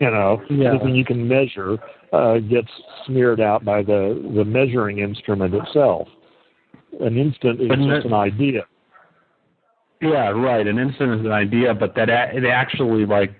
you 0.00 0.10
know, 0.10 0.42
yeah. 0.50 0.70
anything 0.70 0.94
you 0.94 1.04
can 1.04 1.26
measure 1.26 1.78
uh, 2.12 2.38
gets 2.38 2.68
smeared 3.06 3.40
out 3.40 3.64
by 3.64 3.82
the 3.82 4.30
the 4.34 4.44
measuring 4.44 4.98
instrument 4.98 5.54
itself 5.54 6.08
an 7.00 7.16
instant 7.16 7.60
is 7.60 7.68
but 7.68 7.78
just 7.78 8.06
an 8.06 8.14
idea. 8.14 8.66
Yeah, 10.00 10.30
right. 10.30 10.66
An 10.66 10.78
instant 10.78 11.20
is 11.20 11.26
an 11.26 11.32
idea, 11.32 11.74
but 11.74 11.94
that 11.94 12.08
a, 12.08 12.34
it 12.34 12.44
actually 12.44 13.04
like, 13.06 13.34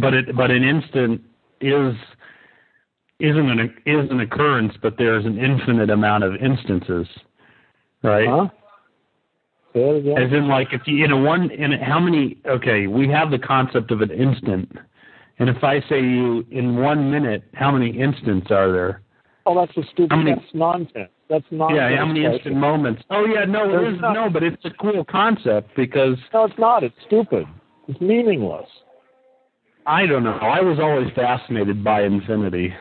but 0.00 0.14
it 0.14 0.34
but 0.34 0.50
an 0.50 0.64
instant 0.64 1.22
is 1.60 1.94
isn't 3.20 3.50
an 3.50 3.74
is 3.84 4.10
an 4.10 4.20
occurrence, 4.20 4.74
but 4.82 4.94
there's 4.98 5.24
an 5.24 5.38
infinite 5.38 5.90
amount 5.90 6.24
of 6.24 6.34
instances, 6.36 7.06
right? 8.02 8.28
Huh? 8.28 8.48
As 9.74 10.32
in, 10.32 10.48
like, 10.48 10.68
if 10.72 10.80
you 10.86 11.04
in 11.04 11.12
a 11.12 11.16
one 11.18 11.50
in 11.50 11.74
a, 11.74 11.84
how 11.84 12.00
many? 12.00 12.38
Okay, 12.46 12.86
we 12.86 13.08
have 13.08 13.30
the 13.30 13.38
concept 13.38 13.90
of 13.90 14.00
an 14.00 14.10
instant, 14.10 14.72
and 15.38 15.50
if 15.50 15.62
I 15.62 15.80
say 15.80 16.00
you 16.00 16.46
in 16.50 16.76
one 16.76 17.10
minute, 17.10 17.44
how 17.52 17.70
many 17.70 17.90
instants 17.90 18.50
are 18.50 18.72
there? 18.72 19.02
Oh, 19.44 19.54
that's 19.54 19.76
a 19.76 19.82
stupid. 19.92 20.12
How 20.12 20.16
many, 20.16 20.34
nonsense. 20.54 21.10
That's 21.28 21.44
nonsense. 21.50 21.76
Yeah, 21.76 21.96
how 21.96 22.06
many 22.06 22.24
instant 22.24 22.56
moments? 22.56 23.02
Oh 23.10 23.24
yeah, 23.24 23.44
no, 23.44 23.68
There's 23.68 23.94
it 23.94 23.96
is 23.96 24.00
not, 24.00 24.12
no, 24.12 24.30
but 24.30 24.42
it's 24.42 24.64
a 24.64 24.70
cool 24.70 25.04
concept 25.04 25.70
because 25.76 26.16
No, 26.32 26.44
it's 26.44 26.58
not. 26.58 26.84
It's 26.84 26.94
stupid. 27.06 27.46
It's 27.88 28.00
meaningless. 28.00 28.68
I 29.86 30.06
don't 30.06 30.24
know. 30.24 30.38
I 30.38 30.60
was 30.60 30.78
always 30.80 31.12
fascinated 31.14 31.82
by 31.82 32.02
infinity. 32.02 32.74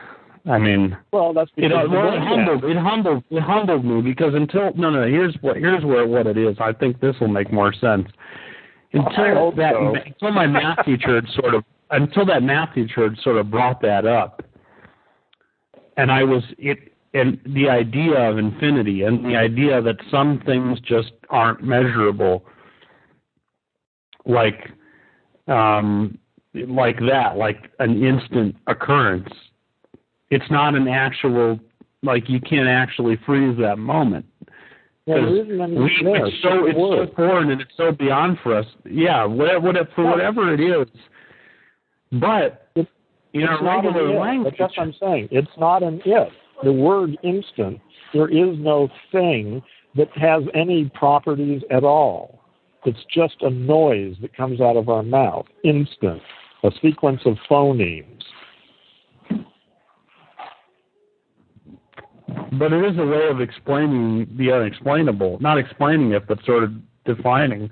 I 0.48 0.60
mean, 0.60 0.96
well, 1.12 1.34
that's 1.34 1.50
it, 1.58 1.72
well, 1.72 2.14
it 2.14 2.20
humbled 2.20 2.64
it 2.66 2.78
humbled 2.78 3.24
it 3.32 3.42
humbled 3.42 3.84
me 3.84 4.02
because 4.02 4.36
until 4.36 4.74
no 4.76 4.92
no 4.92 5.08
here's 5.08 5.36
what 5.42 5.58
here's 5.58 5.84
where 5.84 6.06
what 6.06 6.28
it 6.28 6.38
is. 6.38 6.56
I 6.60 6.72
think 6.72 7.00
this 7.00 7.16
will 7.20 7.30
make 7.30 7.52
more 7.52 7.74
sense. 7.74 8.08
Until 8.94 9.52
that 9.54 9.74
so. 9.74 9.96
until 9.96 10.32
my 10.32 10.46
math 10.46 10.86
teacher 10.86 11.16
had 11.16 11.26
sort 11.34 11.56
of 11.56 11.64
until 11.90 12.26
that 12.28 12.44
math 12.44 12.76
teacher 12.76 13.10
had 13.10 13.18
sort 13.24 13.38
of 13.38 13.50
brought 13.50 13.82
that 13.82 14.06
up, 14.06 14.44
and 15.98 16.12
I 16.12 16.24
was 16.24 16.44
it 16.60 16.94
and 17.16 17.40
the 17.46 17.70
idea 17.70 18.30
of 18.30 18.38
infinity 18.38 19.04
and 19.04 19.24
the 19.24 19.38
idea 19.38 19.82
that 19.82 19.96
some 20.12 20.42
things 20.46 20.80
just 20.82 21.14
aren't 21.30 21.64
measurable, 21.64 22.44
like 24.26 24.70
um 25.48 26.18
like 26.54 27.00
that, 27.00 27.38
like 27.38 27.72
an 27.80 28.04
instant 28.04 28.56
occurrence. 28.68 29.30
It's 30.30 30.50
not 30.52 30.76
an 30.76 30.88
actual 30.90 31.58
like 32.04 32.28
you 32.28 32.42
can't 32.42 32.68
actually 32.68 33.18
freeze 33.26 33.58
that 33.60 33.78
moment. 33.78 34.26
Yeah, 35.06 35.22
we, 35.22 35.44
it's 35.46 36.42
so 36.42 36.66
it's 36.66 36.78
so 36.78 37.16
foreign 37.16 37.52
and 37.52 37.62
it's 37.62 37.72
so 37.78 37.92
beyond 37.92 38.40
for 38.44 38.58
us. 38.58 38.66
Yeah, 38.90 39.24
whatever, 39.24 39.60
whatever 39.62 39.90
for 39.96 40.04
whatever 40.04 40.54
it 40.54 40.60
is. 40.60 40.88
But 42.12 42.68
It- 42.76 42.88
in 43.34 43.44
our 43.44 43.56
It's 43.56 43.64
not 43.64 43.86
an 43.86 43.94
regular 43.94 44.20
language, 44.20 44.56
That's 44.58 44.78
what 44.78 44.88
I'm 44.88 44.94
saying. 45.00 45.28
It's 45.32 45.58
not 45.58 45.84
an 45.84 46.02
it. 46.06 46.32
The 46.64 46.72
word 46.72 47.18
instant, 47.24 47.80
there 48.14 48.30
is 48.30 48.58
no 48.58 48.90
thing 49.12 49.62
that 49.96 50.10
has 50.18 50.44
any 50.54 50.90
properties 50.94 51.62
at 51.72 51.84
all. 51.84 52.42
It's 52.86 53.04
just 53.14 53.36
a 53.42 53.50
noise 53.50 54.16
that 54.22 54.36
comes 54.36 54.62
out 54.62 54.78
of 54.78 54.90
our 54.90 55.04
mouth. 55.04 55.46
Instant. 55.64 56.22
A 56.64 56.72
sequence 56.82 57.22
of 57.26 57.38
phonemes. 57.50 58.22
but 62.58 62.74
it 62.74 62.86
is 62.86 62.98
a 62.98 63.06
way 63.06 63.28
of 63.30 63.42
explaining 63.42 64.28
the 64.38 64.52
unexplainable. 64.52 65.38
Not 65.40 65.58
explaining 65.58 66.12
it, 66.12 66.28
but 66.28 66.44
sort 66.46 66.64
of 66.64 66.72
defining. 67.06 67.70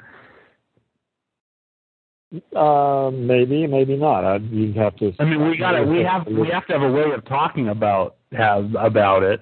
Uh, 2.56 3.12
maybe, 3.14 3.68
maybe 3.68 3.96
not. 3.96 4.26
I'd, 4.26 4.44
you'd 4.50 4.76
have 4.76 4.96
to. 4.98 5.14
I 5.20 5.26
mean, 5.26 5.48
we 5.48 5.58
got 5.58 5.74
to 5.74 5.84
we 5.84 6.00
have 6.04 6.26
we 6.26 6.50
have 6.50 6.66
to 6.68 6.74
have 6.74 6.82
a 6.82 6.92
way 6.92 7.12
of 7.14 7.26
talking 7.26 7.70
about 7.70 8.18
have 8.34 8.74
about 8.76 9.24
it. 9.24 9.42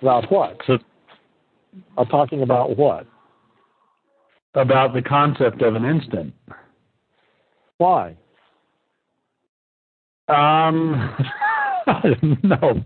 About 0.00 0.30
what? 0.30 0.60
So 0.66 0.78
I'm 1.96 2.06
talking 2.06 2.42
about 2.42 2.76
what? 2.76 3.06
about 4.54 4.92
the 4.92 5.02
concept 5.02 5.62
of 5.62 5.74
an 5.74 5.84
instant. 5.84 6.34
Why? 7.78 8.16
Um, 10.28 11.16
no. 12.42 12.84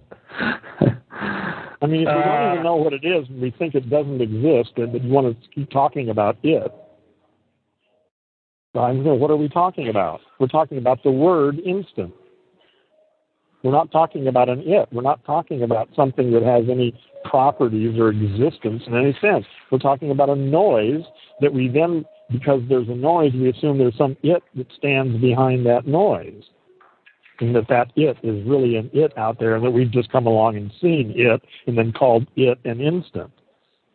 I 1.81 1.87
mean, 1.87 2.03
if 2.03 2.09
we 2.09 2.23
don't 2.23 2.49
Uh, 2.49 2.53
even 2.53 2.63
know 2.63 2.77
what 2.77 2.93
it 2.93 3.05
is 3.05 3.29
and 3.29 3.41
we 3.41 3.51
think 3.51 3.75
it 3.75 3.91
doesn't 3.91 4.21
exist, 4.21 4.73
and 4.77 4.95
you 5.03 5.13
want 5.13 5.41
to 5.41 5.49
keep 5.51 5.71
talking 5.71 6.09
about 6.09 6.37
it, 6.43 6.73
I'm 8.75 9.05
what 9.05 9.31
are 9.31 9.37
we 9.37 9.49
talking 9.49 9.89
about? 9.89 10.21
We're 10.39 10.49
talking 10.49 10.79
about 10.79 11.03
the 11.03 11.11
word 11.11 11.59
instant. 11.61 12.13
We're 13.67 13.73
not 13.73 13.91
talking 13.91 14.29
about 14.29 14.49
an 14.49 14.63
it. 14.65 14.89
We're 14.93 15.03
not 15.03 15.25
talking 15.25 15.65
about 15.65 15.89
something 15.97 16.31
that 16.31 16.45
has 16.45 16.67
any 16.71 16.97
properties 17.25 17.99
or 17.99 18.11
existence 18.11 18.85
in 18.87 18.95
any 18.95 19.13
sense. 19.21 19.45
We're 19.73 19.81
talking 19.81 20.13
about 20.13 20.31
a 20.31 20.37
noise 20.37 21.03
that 21.41 21.53
we 21.53 21.67
then, 21.67 22.05
because 22.31 22.61
there's 22.69 22.89
a 22.89 22.95
noise, 22.95 23.33
we 23.33 23.51
assume 23.51 23.79
there's 23.79 23.99
some 23.99 24.17
it 24.23 24.45
that 24.55 24.69
stands 24.79 25.21
behind 25.21 25.67
that 25.67 25.85
noise. 25.85 26.45
And 27.41 27.57
that 27.57 27.67
that 27.69 27.91
it 27.97 28.17
is 28.23 28.47
really 28.47 28.77
an 28.77 28.89
it 28.95 29.19
out 29.19 29.41
there, 29.41 29.57
and 29.57 29.65
that 29.65 29.73
we've 29.73 29.91
just 29.91 30.13
come 30.13 30.29
along 30.29 30.57
and 30.57 30.73
seen 30.81 31.13
it 31.17 31.43
and 31.67 31.77
then 31.77 31.93
called 31.93 32.29
it 32.37 32.61
an 32.65 32.81
instant. 32.81 33.33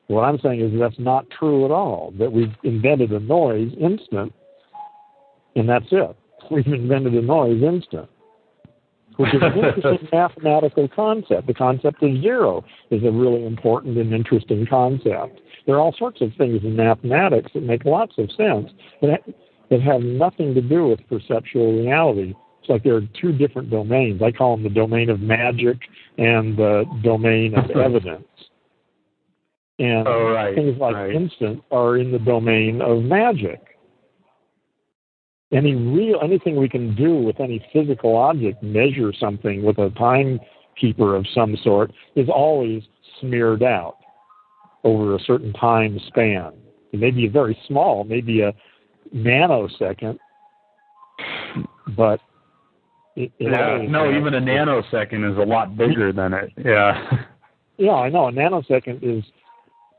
What 0.07 0.23
I'm 0.23 0.37
saying 0.39 0.59
is 0.59 0.77
that's 0.77 0.99
not 0.99 1.29
true 1.29 1.63
at 1.63 1.71
all. 1.71 2.13
That 2.19 2.33
we've 2.33 2.53
invented 2.63 3.13
a 3.13 3.21
noise 3.21 3.71
instant, 3.79 4.33
and 5.55 5.69
that's 5.69 5.87
it. 5.91 6.13
We've 6.51 6.67
invented 6.67 7.13
a 7.13 7.21
noise 7.21 7.63
instant, 7.63 8.09
which 9.21 9.33
is 9.35 9.41
an 9.43 9.53
interesting 9.53 10.07
mathematical 10.13 10.87
concept. 10.87 11.45
The 11.47 11.53
concept 11.53 12.01
of 12.01 12.21
zero 12.21 12.65
is 12.89 13.03
a 13.03 13.11
really 13.11 13.45
important 13.45 13.97
and 13.97 14.13
interesting 14.13 14.65
concept. 14.65 15.39
There 15.65 15.75
are 15.75 15.79
all 15.79 15.93
sorts 15.97 16.21
of 16.21 16.31
things 16.37 16.61
in 16.63 16.75
mathematics 16.75 17.51
that 17.53 17.61
make 17.63 17.85
lots 17.85 18.13
of 18.17 18.31
sense 18.31 18.71
that, 19.01 19.21
that 19.69 19.81
have 19.81 20.01
nothing 20.01 20.55
to 20.55 20.61
do 20.61 20.87
with 20.87 20.99
perceptual 21.07 21.83
reality. 21.83 22.33
It's 22.61 22.69
like 22.69 22.83
there 22.83 22.95
are 22.95 23.07
two 23.19 23.31
different 23.31 23.69
domains. 23.69 24.21
I 24.23 24.31
call 24.31 24.55
them 24.55 24.63
the 24.63 24.69
domain 24.69 25.09
of 25.09 25.19
magic 25.19 25.77
and 26.17 26.57
the 26.57 26.85
domain 27.03 27.55
of 27.55 27.69
evidence. 27.71 28.25
And 29.77 30.07
Oh, 30.07 30.31
right, 30.31 30.55
things 30.55 30.77
like 30.79 30.95
right. 30.95 31.13
instant 31.13 31.63
are 31.71 31.97
in 31.97 32.11
the 32.11 32.19
domain 32.19 32.81
of 32.81 33.03
magic. 33.03 33.59
Any 35.53 35.75
real 35.75 36.19
anything 36.23 36.55
we 36.55 36.69
can 36.69 36.95
do 36.95 37.15
with 37.15 37.39
any 37.39 37.65
physical 37.73 38.15
object, 38.15 38.63
measure 38.63 39.11
something 39.19 39.63
with 39.63 39.77
a 39.79 39.89
timekeeper 39.91 41.15
of 41.15 41.25
some 41.33 41.57
sort, 41.63 41.91
is 42.15 42.29
always 42.29 42.83
smeared 43.19 43.61
out 43.63 43.97
over 44.83 45.15
a 45.15 45.19
certain 45.19 45.51
time 45.53 45.99
span. 46.07 46.53
It 46.93 46.99
may 46.99 47.11
be 47.11 47.27
very 47.27 47.57
small, 47.67 48.03
maybe 48.03 48.41
a 48.41 48.53
nanosecond, 49.13 50.17
but 51.95 52.19
it, 53.15 53.31
it 53.39 53.51
Yeah, 53.51 53.85
no, 53.89 54.09
even 54.17 54.33
a 54.33 54.41
nanosecond 54.41 55.29
is 55.29 55.37
a 55.37 55.43
lot 55.45 55.77
bigger 55.77 56.13
than 56.13 56.33
it. 56.33 56.51
Yeah. 56.63 57.23
Yeah, 57.77 57.93
I 57.93 58.09
know. 58.09 58.27
A 58.27 58.31
nanosecond 58.31 58.99
is 59.01 59.23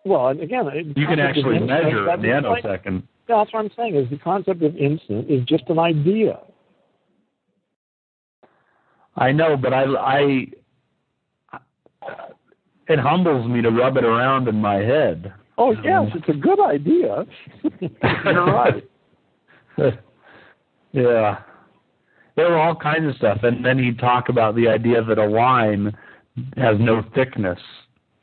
well, 0.04 0.28
and 0.28 0.40
again, 0.40 0.66
it- 0.68 0.96
You 0.96 1.06
can 1.06 1.20
actually 1.20 1.58
measure 1.60 2.08
a 2.08 2.16
nanosecond. 2.16 3.02
That's 3.28 3.52
what 3.52 3.60
I'm 3.60 3.70
saying. 3.76 3.96
Is 3.96 4.10
the 4.10 4.18
concept 4.18 4.62
of 4.62 4.76
instant 4.76 5.30
is 5.30 5.44
just 5.44 5.64
an 5.68 5.78
idea. 5.78 6.40
I 9.16 9.32
know, 9.32 9.56
but 9.56 9.72
I, 9.74 9.84
I, 9.84 10.46
it 12.88 12.98
humbles 12.98 13.48
me 13.48 13.60
to 13.62 13.70
rub 13.70 13.96
it 13.96 14.04
around 14.04 14.48
in 14.48 14.56
my 14.56 14.76
head. 14.76 15.32
Oh 15.58 15.72
yes, 15.84 16.08
it's 16.14 16.28
a 16.28 16.32
good 16.32 16.60
idea. 16.60 17.26
You're 18.24 18.46
right. 18.46 18.88
yeah. 20.92 21.38
There 22.34 22.48
were 22.48 22.58
all 22.58 22.74
kinds 22.74 23.06
of 23.06 23.16
stuff, 23.16 23.40
and 23.42 23.64
then 23.64 23.78
he'd 23.78 23.98
talk 23.98 24.30
about 24.30 24.54
the 24.54 24.66
idea 24.68 25.04
that 25.04 25.18
a 25.18 25.26
line 25.26 25.94
has 26.56 26.76
no 26.80 27.04
thickness. 27.14 27.58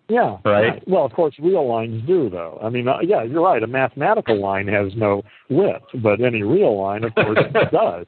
Yeah. 0.10 0.38
Right. 0.44 0.81
Well, 0.88 1.06
of 1.06 1.14
course, 1.14 1.36
real 1.40 1.68
lines 1.68 2.06
do, 2.07 2.30
though. 2.30 2.60
I 2.64 2.69
mean, 2.69 2.88
uh, 2.88 2.98
yeah, 3.03 3.23
you're 3.23 3.44
right. 3.44 3.61
A 3.61 3.68
mathematical 3.68 4.41
line 4.41 4.68
has 4.68 4.91
no 4.95 5.22
width, 5.49 5.86
but 6.03 6.19
any 6.19 6.41
real 6.41 6.81
line, 6.81 7.03
of 7.03 7.14
course, 7.15 7.38
does. 7.72 8.06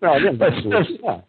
Well, 0.00 0.14
again, 0.14 0.38
But 0.38 0.50
just- 0.54 0.90
yeah. 1.02 1.20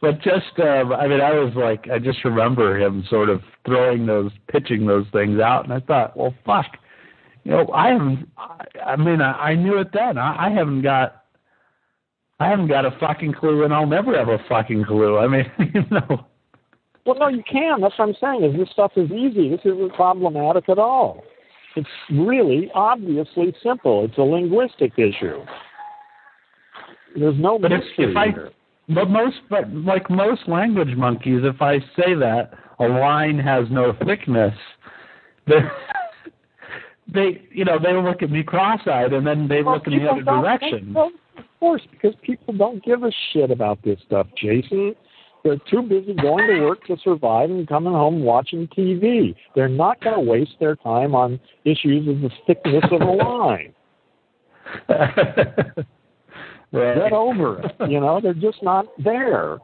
But 0.00 0.20
just, 0.22 0.56
uh, 0.60 0.94
I 0.94 1.08
mean, 1.08 1.20
I 1.20 1.32
was 1.32 1.52
like, 1.56 1.88
I 1.92 1.98
just 1.98 2.24
remember 2.24 2.78
him 2.78 3.04
sort 3.10 3.28
of 3.28 3.42
throwing 3.66 4.06
those, 4.06 4.30
pitching 4.46 4.86
those 4.86 5.06
things 5.12 5.40
out, 5.40 5.64
and 5.64 5.72
I 5.72 5.80
thought, 5.80 6.16
well, 6.16 6.32
fuck, 6.46 6.66
you 7.42 7.50
know, 7.50 7.68
I 7.74 7.88
haven't. 7.88 8.28
I, 8.38 8.64
I 8.92 8.96
mean, 8.96 9.20
I, 9.20 9.32
I 9.32 9.54
knew 9.56 9.76
it 9.78 9.88
then. 9.92 10.16
I, 10.16 10.46
I 10.46 10.50
haven't 10.50 10.82
got. 10.82 11.24
I 12.38 12.46
haven't 12.48 12.68
got 12.68 12.84
a 12.86 12.92
fucking 13.00 13.32
clue, 13.34 13.64
and 13.64 13.74
I'll 13.74 13.86
never 13.86 14.16
have 14.16 14.28
a 14.28 14.38
fucking 14.48 14.84
clue. 14.84 15.18
I 15.18 15.26
mean, 15.26 15.50
you 15.74 15.82
know. 15.90 16.26
Well, 17.08 17.16
no, 17.18 17.28
you 17.28 17.42
can. 17.50 17.80
That's 17.80 17.98
what 17.98 18.10
I'm 18.10 18.14
saying. 18.20 18.44
Is 18.52 18.58
this 18.58 18.68
stuff 18.70 18.92
is 18.94 19.10
easy. 19.10 19.48
This 19.48 19.60
isn't 19.64 19.94
problematic 19.94 20.68
at 20.68 20.78
all. 20.78 21.24
It's 21.74 21.88
really 22.10 22.70
obviously 22.74 23.54
simple. 23.62 24.04
It's 24.04 24.18
a 24.18 24.22
linguistic 24.22 24.92
issue. 24.98 25.42
There's 27.16 27.38
no 27.38 27.58
But 27.58 27.70
mystery 27.70 28.10
if 28.10 28.14
I, 28.16 28.26
here. 28.26 28.50
but 28.90 29.08
most, 29.08 29.36
but 29.48 29.72
like 29.72 30.10
most 30.10 30.42
language 30.48 30.94
monkeys, 30.98 31.40
if 31.44 31.62
I 31.62 31.78
say 31.96 32.12
that 32.14 32.50
a 32.78 32.86
line 32.86 33.38
has 33.38 33.64
no 33.70 33.94
thickness, 34.04 34.54
they, 35.46 35.60
they, 37.10 37.42
you 37.50 37.64
know, 37.64 37.78
they 37.82 37.94
look 37.94 38.22
at 38.22 38.30
me 38.30 38.42
cross-eyed, 38.42 39.14
and 39.14 39.26
then 39.26 39.48
they 39.48 39.62
Well, 39.62 39.76
look 39.76 39.86
in 39.86 39.98
the 39.98 40.10
other 40.10 40.22
direction. 40.22 40.92
Well, 40.92 41.10
of 41.38 41.44
course, 41.58 41.82
because 41.90 42.14
people 42.20 42.52
don't 42.52 42.84
give 42.84 43.02
a 43.02 43.10
shit 43.32 43.50
about 43.50 43.82
this 43.82 43.98
stuff, 44.06 44.26
Jason. 44.36 44.94
They're 45.48 45.56
too 45.70 45.80
busy 45.80 46.12
going 46.12 46.46
to 46.46 46.60
work 46.66 46.84
to 46.88 46.96
survive 47.02 47.48
and 47.48 47.66
coming 47.66 47.94
home 47.94 48.22
watching 48.22 48.68
TV. 48.68 49.34
They're 49.54 49.66
not 49.66 49.98
going 50.02 50.14
to 50.14 50.20
waste 50.20 50.56
their 50.60 50.76
time 50.76 51.14
on 51.14 51.40
issues 51.64 52.06
of 52.06 52.20
the 52.20 52.28
thickness 52.46 52.84
of 52.92 53.00
a 53.00 53.04
line. 53.10 53.72
right. 56.70 56.96
Get 56.98 57.14
over 57.14 57.60
it. 57.62 57.90
You 57.90 57.98
know, 57.98 58.20
they're 58.20 58.34
just 58.34 58.62
not 58.62 58.84
there. 59.02 59.56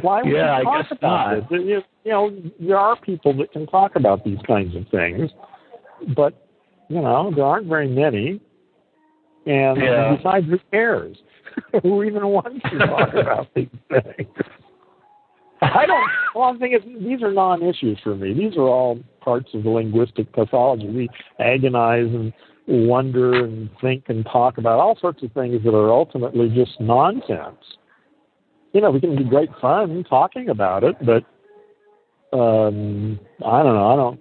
Why 0.00 0.22
would 0.22 0.32
Yeah, 0.32 0.58
you 0.60 0.64
talk 0.64 0.88
guess 0.88 0.96
about 0.98 1.50
not. 1.50 1.60
you 1.60 1.82
know, 2.06 2.30
there 2.58 2.78
are 2.78 2.96
people 2.98 3.36
that 3.36 3.52
can 3.52 3.66
talk 3.66 3.96
about 3.96 4.24
these 4.24 4.38
kinds 4.46 4.74
of 4.76 4.88
things, 4.88 5.30
but 6.16 6.32
you 6.88 7.02
know, 7.02 7.30
there 7.36 7.44
aren't 7.44 7.66
very 7.66 7.88
many. 7.88 8.40
And 9.46 9.80
Yeah. 9.80 10.16
besides, 10.16 10.46
who 10.46 10.58
cares? 10.70 11.16
who 11.82 12.02
even 12.02 12.26
wants 12.26 12.60
to 12.70 12.78
talk 12.78 13.14
about 13.14 13.48
these 13.54 13.68
things? 13.88 14.28
I 15.62 15.86
don't. 15.86 16.10
Well, 16.34 16.44
I'm 16.44 16.58
thinking 16.58 17.02
these 17.02 17.22
are 17.22 17.32
non-issues 17.32 17.98
for 18.02 18.14
me. 18.14 18.34
These 18.34 18.56
are 18.56 18.68
all 18.68 18.98
parts 19.20 19.48
of 19.54 19.62
the 19.62 19.70
linguistic 19.70 20.30
pathology. 20.32 20.88
We 20.88 21.08
agonize 21.38 22.06
and 22.06 22.32
wonder 22.66 23.44
and 23.44 23.70
think 23.80 24.04
and 24.08 24.24
talk 24.24 24.58
about 24.58 24.78
all 24.80 24.98
sorts 25.00 25.22
of 25.22 25.32
things 25.32 25.62
that 25.64 25.74
are 25.74 25.90
ultimately 25.90 26.48
just 26.50 26.78
nonsense. 26.80 27.56
You 28.72 28.82
know, 28.82 28.90
we 28.90 29.00
can 29.00 29.16
be 29.16 29.24
great 29.24 29.48
fun 29.60 30.04
talking 30.04 30.50
about 30.50 30.84
it, 30.84 30.96
but 31.00 31.24
um, 32.36 33.18
I 33.44 33.62
don't 33.62 33.74
know. 33.74 33.88
I 33.88 33.96
don't. 33.96 34.20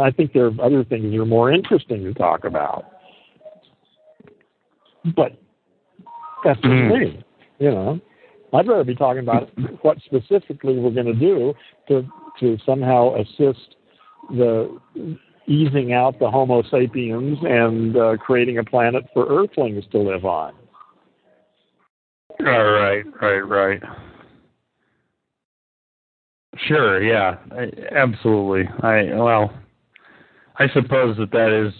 I 0.00 0.10
think 0.10 0.32
there 0.32 0.46
are 0.46 0.60
other 0.60 0.84
things 0.84 1.10
that 1.10 1.20
are 1.20 1.26
more 1.26 1.50
interesting 1.50 2.04
to 2.04 2.14
talk 2.14 2.44
about. 2.44 2.93
But 5.04 5.36
that's 6.44 6.60
just 6.60 6.72
Mhm. 6.72 7.00
me. 7.00 7.24
You 7.58 7.70
know, 7.70 8.00
I'd 8.52 8.66
rather 8.66 8.84
be 8.84 8.94
talking 8.94 9.22
about 9.22 9.50
what 9.82 10.00
specifically 10.02 10.78
we're 10.78 10.90
going 10.90 11.06
to 11.06 11.14
do 11.14 11.54
to 11.88 12.06
to 12.40 12.58
somehow 12.58 13.14
assist 13.14 13.76
the 14.30 14.80
easing 15.46 15.92
out 15.92 16.18
the 16.18 16.30
Homo 16.30 16.62
sapiens 16.62 17.38
and 17.42 17.96
uh, 17.96 18.16
creating 18.16 18.58
a 18.58 18.64
planet 18.64 19.04
for 19.12 19.26
Earthlings 19.26 19.84
to 19.92 19.98
live 19.98 20.24
on. 20.24 20.54
All 22.40 22.46
right, 22.46 23.04
right, 23.20 23.40
right. 23.40 23.82
Sure, 26.56 27.02
yeah, 27.02 27.36
I, 27.52 27.70
absolutely. 27.92 28.68
I 28.82 29.14
well, 29.14 29.52
I 30.56 30.68
suppose 30.68 31.16
that 31.18 31.30
that 31.32 31.52
is 31.52 31.72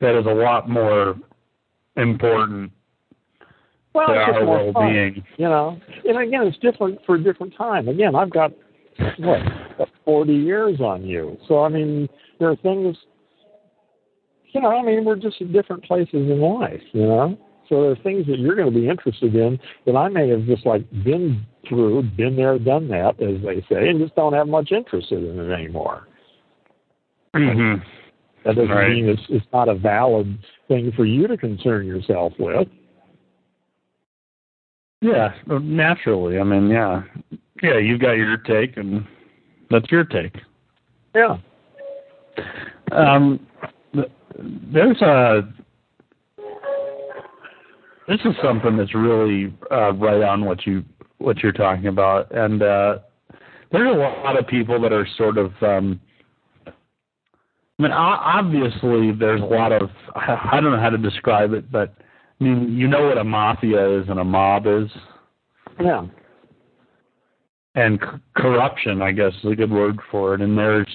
that 0.00 0.18
is 0.18 0.26
a 0.26 0.30
lot 0.30 0.68
more 0.68 1.16
important 1.96 2.72
Well, 3.94 4.08
to 4.08 4.12
it's 4.14 4.26
just 4.26 4.38
our 4.38 4.44
more 4.44 4.72
fun, 4.72 4.84
well-being. 4.84 5.24
you 5.36 5.48
know. 5.48 5.80
And 6.04 6.18
again, 6.18 6.42
it's 6.46 6.58
different 6.58 6.98
for 7.06 7.14
a 7.14 7.22
different 7.22 7.54
time. 7.56 7.88
Again, 7.88 8.14
I've 8.14 8.30
got 8.30 8.52
what 9.18 9.40
40 10.04 10.32
years 10.32 10.80
on 10.80 11.04
you, 11.04 11.38
so 11.48 11.64
I 11.64 11.68
mean, 11.68 12.08
there 12.38 12.50
are 12.50 12.56
things. 12.56 12.96
You 14.52 14.60
know, 14.60 14.68
I 14.68 14.82
mean, 14.82 15.04
we're 15.04 15.16
just 15.16 15.40
at 15.40 15.52
different 15.52 15.84
places 15.84 16.14
in 16.14 16.40
life, 16.40 16.82
you 16.92 17.02
know. 17.02 17.36
So 17.68 17.82
there 17.82 17.90
are 17.92 17.96
things 17.96 18.26
that 18.26 18.38
you're 18.38 18.54
going 18.54 18.72
to 18.72 18.78
be 18.78 18.88
interested 18.88 19.34
in 19.34 19.58
that 19.86 19.96
I 19.96 20.08
may 20.08 20.28
have 20.28 20.44
just 20.44 20.66
like 20.66 20.88
been 21.02 21.44
through, 21.68 22.02
been 22.16 22.36
there, 22.36 22.58
done 22.58 22.88
that, 22.88 23.20
as 23.22 23.42
they 23.42 23.64
say, 23.68 23.88
and 23.88 23.98
just 23.98 24.14
don't 24.14 24.34
have 24.34 24.46
much 24.46 24.70
interest 24.70 25.10
in 25.10 25.24
it 25.24 25.52
anymore. 25.52 26.06
Mm-hmm. 27.34 27.82
That 28.44 28.56
doesn't 28.56 28.70
Right. 28.70 28.90
mean 28.90 29.08
it's 29.08 29.22
it's 29.28 29.46
not 29.52 29.68
a 29.68 29.74
valid 29.74 30.38
thing 30.68 30.92
for 30.92 31.04
you 31.04 31.26
to 31.26 31.36
concern 31.36 31.86
yourself 31.86 32.32
with. 32.38 32.68
Yeah, 35.00 35.34
naturally. 35.46 36.38
I 36.38 36.44
mean, 36.44 36.68
yeah, 36.68 37.02
yeah. 37.62 37.78
You've 37.78 38.00
got 38.00 38.12
your 38.12 38.36
take, 38.38 38.76
and 38.76 39.06
that's 39.70 39.90
your 39.90 40.04
take. 40.04 40.36
Yeah. 41.14 41.36
Um, 42.92 43.46
there's 44.72 45.00
a 45.02 45.42
this 48.08 48.20
is 48.24 48.34
something 48.42 48.76
that's 48.76 48.94
really 48.94 49.54
uh, 49.70 49.92
right 49.94 50.22
on 50.22 50.44
what 50.44 50.66
you 50.66 50.84
what 51.18 51.38
you're 51.42 51.52
talking 51.52 51.86
about, 51.86 52.30
and 52.30 52.62
uh, 52.62 52.98
there's 53.72 53.94
a 53.94 53.98
lot 53.98 54.38
of 54.38 54.46
people 54.46 54.80
that 54.82 54.92
are 54.92 55.06
sort 55.16 55.38
of. 55.38 55.52
Um, 55.62 56.00
I 57.78 57.82
mean, 57.82 57.92
obviously, 57.92 59.12
there's 59.12 59.40
a 59.40 59.44
lot 59.44 59.72
of 59.72 59.90
I 60.14 60.60
don't 60.60 60.72
know 60.72 60.80
how 60.80 60.90
to 60.90 60.98
describe 60.98 61.52
it, 61.52 61.70
but 61.72 61.94
I 62.40 62.44
mean, 62.44 62.76
you 62.76 62.86
know 62.86 63.08
what 63.08 63.18
a 63.18 63.24
mafia 63.24 64.00
is 64.00 64.08
and 64.08 64.18
a 64.20 64.24
mob 64.24 64.66
is, 64.66 64.88
Yeah. 65.80 66.06
and 67.74 67.98
c- 68.00 68.18
corruption, 68.36 69.02
I 69.02 69.12
guess, 69.12 69.32
is 69.42 69.52
a 69.52 69.56
good 69.56 69.70
word 69.70 69.98
for 70.10 70.34
it. 70.34 70.40
And 70.40 70.56
there's, 70.56 70.88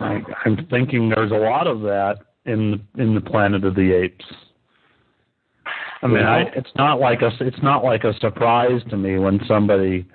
I, 0.00 0.20
I'm 0.44 0.66
thinking 0.70 1.08
there's 1.08 1.32
a 1.32 1.34
lot 1.34 1.66
of 1.66 1.80
that 1.82 2.18
in 2.44 2.82
the, 2.94 3.02
in 3.02 3.14
the 3.14 3.20
Planet 3.20 3.64
of 3.64 3.74
the 3.74 3.92
Apes. 3.92 4.24
I 6.02 6.06
mean, 6.06 6.22
I, 6.22 6.42
it's 6.54 6.70
not 6.76 7.00
like 7.00 7.22
a 7.22 7.30
it's 7.40 7.62
not 7.62 7.82
like 7.82 8.04
a 8.04 8.16
surprise 8.20 8.80
to 8.90 8.96
me 8.96 9.18
when 9.18 9.40
somebody 9.48 10.06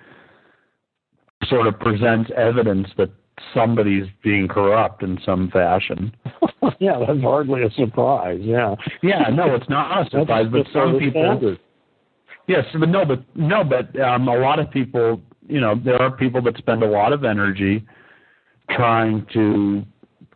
sort 1.50 1.68
of 1.68 1.78
presents 1.80 2.32
evidence 2.38 2.88
that 2.98 3.10
somebody's 3.54 4.06
being 4.24 4.48
corrupt 4.48 5.04
in 5.04 5.20
some 5.26 5.50
fashion. 5.52 6.16
yeah, 6.80 7.00
that's 7.06 7.22
hardly 7.22 7.64
a 7.64 7.72
surprise. 7.72 8.40
Yeah. 8.42 8.76
Yeah, 9.02 9.30
no, 9.32 9.56
it's 9.56 9.70
not 9.70 10.08
a 10.08 10.10
surprise, 10.10 10.48
but 10.52 10.66
some 10.74 11.00
people 11.00 11.22
standard. 11.22 11.60
Yes, 12.48 12.66
but 12.78 12.90
no, 12.90 13.06
but 13.06 13.24
no, 13.36 13.64
but 13.64 13.98
um, 14.02 14.28
a 14.28 14.38
lot 14.38 14.60
of 14.60 14.70
people, 14.70 15.22
you 15.48 15.62
know, 15.62 15.76
there 15.84 16.02
are 16.02 16.12
people 16.12 16.42
that 16.42 16.58
spend 16.58 16.84
a 16.84 16.90
lot 16.90 17.14
of 17.14 17.24
energy 17.24 17.86
trying 18.70 19.26
to 19.34 19.84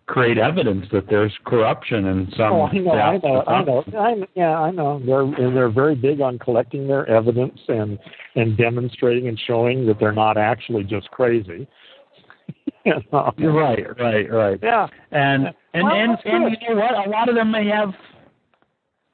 create 0.07 0.37
evidence 0.37 0.85
that 0.93 1.05
there's 1.09 1.33
corruption 1.45 2.05
in 2.05 2.31
some. 2.37 2.53
Oh, 2.53 2.61
I 2.61 2.77
know, 2.77 2.91
I 2.91 3.17
know, 3.17 3.43
I 3.45 3.63
know, 3.63 3.83
I 3.97 4.13
know. 4.13 4.27
Yeah, 4.35 4.57
I 4.57 4.71
know. 4.71 5.01
They're 5.05 5.21
and 5.21 5.55
they're 5.55 5.69
very 5.69 5.95
big 5.95 6.21
on 6.21 6.39
collecting 6.39 6.87
their 6.87 7.07
evidence 7.09 7.59
and 7.67 7.99
and 8.35 8.57
demonstrating 8.57 9.27
and 9.27 9.39
showing 9.45 9.85
that 9.87 9.99
they're 9.99 10.13
not 10.13 10.37
actually 10.37 10.85
just 10.85 11.11
crazy. 11.11 11.67
You 12.87 12.93
know? 13.11 13.31
You're 13.37 13.53
right, 13.53 13.99
right, 13.99 14.31
right. 14.31 14.59
Yeah. 14.63 14.87
And 15.11 15.47
and 15.73 15.83
Well, 15.83 15.93
and, 15.95 16.17
and 16.25 16.57
you 16.61 16.69
know 16.75 16.81
what? 16.81 17.07
A 17.07 17.09
lot 17.09 17.29
of 17.29 17.35
them 17.35 17.51
may 17.51 17.67
have, 17.67 17.93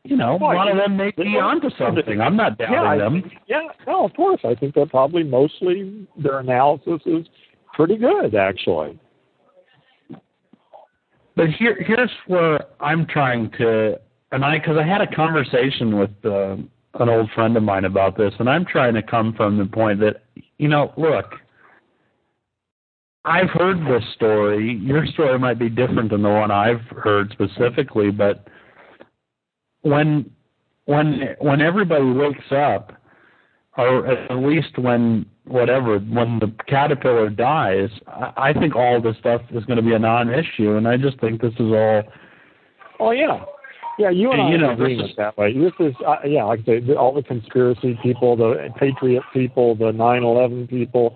you 0.03 0.15
know, 0.15 0.35
a 0.35 0.37
Well, 0.37 0.55
lot 0.55 0.69
of 0.71 0.77
them 0.77 0.95
may 0.97 1.11
be 1.11 1.37
onto 1.37 1.69
something. 1.77 2.21
I'm 2.21 2.35
not 2.35 2.57
doubting 2.57 2.75
Yeah, 2.75 2.95
them. 2.97 3.21
think- 3.21 3.33
yeah, 3.47 3.67
no, 3.87 4.05
of 4.05 4.13
course. 4.15 4.41
I 4.43 4.55
think 4.55 4.75
they're 4.75 4.85
probably 4.85 5.23
mostly 5.23 6.07
their 6.17 6.39
analysis 6.39 7.01
is 7.05 7.25
pretty 7.73 7.97
good, 7.97 8.35
actually. 8.35 8.99
But 11.35 11.49
here, 11.49 11.75
here's 11.85 12.11
where 12.27 12.59
I'm 12.79 13.07
trying 13.07 13.49
to, 13.57 13.99
and 14.31 14.45
I, 14.45 14.59
because 14.59 14.77
I 14.77 14.83
had 14.85 15.01
a 15.01 15.07
conversation 15.15 15.97
with 15.97 16.11
uh, 16.23 16.57
an 16.99 17.09
old 17.09 17.29
friend 17.31 17.57
of 17.57 17.63
mine 17.63 17.85
about 17.85 18.15
this, 18.17 18.33
and 18.37 18.47
I'm 18.47 18.65
trying 18.65 18.93
to 18.93 19.01
come 19.01 19.33
from 19.33 19.57
the 19.57 19.65
point 19.65 19.99
that, 20.01 20.23
you 20.59 20.67
know, 20.67 20.93
look, 20.95 21.25
I've 23.25 23.49
heard 23.49 23.79
this 23.79 24.03
story. 24.15 24.79
Your 24.81 25.05
story 25.05 25.39
might 25.39 25.57
be 25.57 25.69
different 25.69 26.11
than 26.11 26.23
the 26.23 26.29
one 26.29 26.51
I've 26.51 26.81
heard 26.81 27.31
specifically, 27.31 28.11
but 28.11 28.47
when 29.81 30.29
when 30.85 31.35
when 31.39 31.61
everybody 31.61 32.03
wakes 32.11 32.51
up, 32.51 32.93
or 33.77 34.07
at 34.07 34.35
least 34.37 34.77
when 34.77 35.25
whatever 35.45 35.99
when 35.99 36.39
the 36.39 36.53
caterpillar 36.67 37.29
dies, 37.29 37.89
I, 38.07 38.33
I 38.49 38.53
think 38.53 38.75
all 38.75 39.01
this 39.01 39.15
stuff 39.19 39.41
is 39.51 39.63
going 39.65 39.77
to 39.77 39.83
be 39.83 39.93
a 39.93 39.99
non-issue, 39.99 40.75
and 40.75 40.87
I 40.87 40.97
just 40.97 41.19
think 41.19 41.41
this 41.41 41.53
is 41.53 41.71
all. 41.71 42.03
Oh 42.99 43.11
yeah, 43.11 43.45
yeah. 43.97 44.09
You 44.09 44.31
and 44.33 44.41
I 44.41 44.49
You 44.51 44.57
know, 44.57 44.71
agreement 44.71 45.09
this 45.09 45.15
that 45.17 45.37
way. 45.37 45.57
This 45.57 45.73
is 45.79 45.93
uh, 46.05 46.17
yeah, 46.25 46.43
like 46.43 46.59
I 46.61 46.65
say, 46.65 46.79
the- 46.81 46.97
all 46.97 47.13
the 47.13 47.23
conspiracy 47.23 47.97
people, 48.03 48.35
the 48.35 48.69
patriot 48.77 49.23
people, 49.31 49.75
the 49.75 49.91
nine 49.93 50.23
eleven 50.23 50.67
people. 50.67 51.15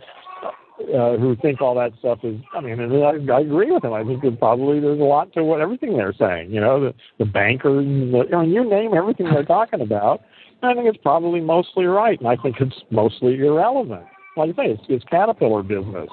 Uh, 0.79 1.17
who 1.17 1.35
think 1.41 1.59
all 1.59 1.73
that 1.73 1.91
stuff 1.97 2.19
is? 2.21 2.39
I 2.53 2.61
mean, 2.61 2.79
and 2.79 2.93
I, 3.03 3.35
I 3.35 3.39
agree 3.41 3.71
with 3.71 3.81
them. 3.81 3.93
I 3.93 4.03
think 4.03 4.21
that 4.21 4.37
probably 4.37 4.79
there's 4.79 4.99
a 4.99 5.03
lot 5.03 5.33
to 5.33 5.43
what 5.43 5.59
everything 5.59 5.97
they're 5.97 6.13
saying. 6.13 6.51
You 6.51 6.61
know, 6.61 6.79
the 6.79 6.93
the 7.17 7.25
bankers, 7.25 7.83
and 7.83 8.13
the, 8.13 8.25
I 8.35 8.43
mean, 8.43 8.51
you 8.51 8.63
name 8.69 8.93
everything 8.93 9.27
they're 9.31 9.43
talking 9.43 9.81
about. 9.81 10.21
I 10.61 10.75
think 10.75 10.87
it's 10.87 11.01
probably 11.01 11.39
mostly 11.39 11.85
right, 11.85 12.19
and 12.19 12.27
I 12.27 12.35
think 12.35 12.57
it's 12.59 12.75
mostly 12.91 13.39
irrelevant. 13.39 14.05
Like 14.35 14.51
I 14.51 14.53
say, 14.53 14.71
it's, 14.71 14.83
it's 14.87 15.05
caterpillar 15.05 15.63
business. 15.63 16.09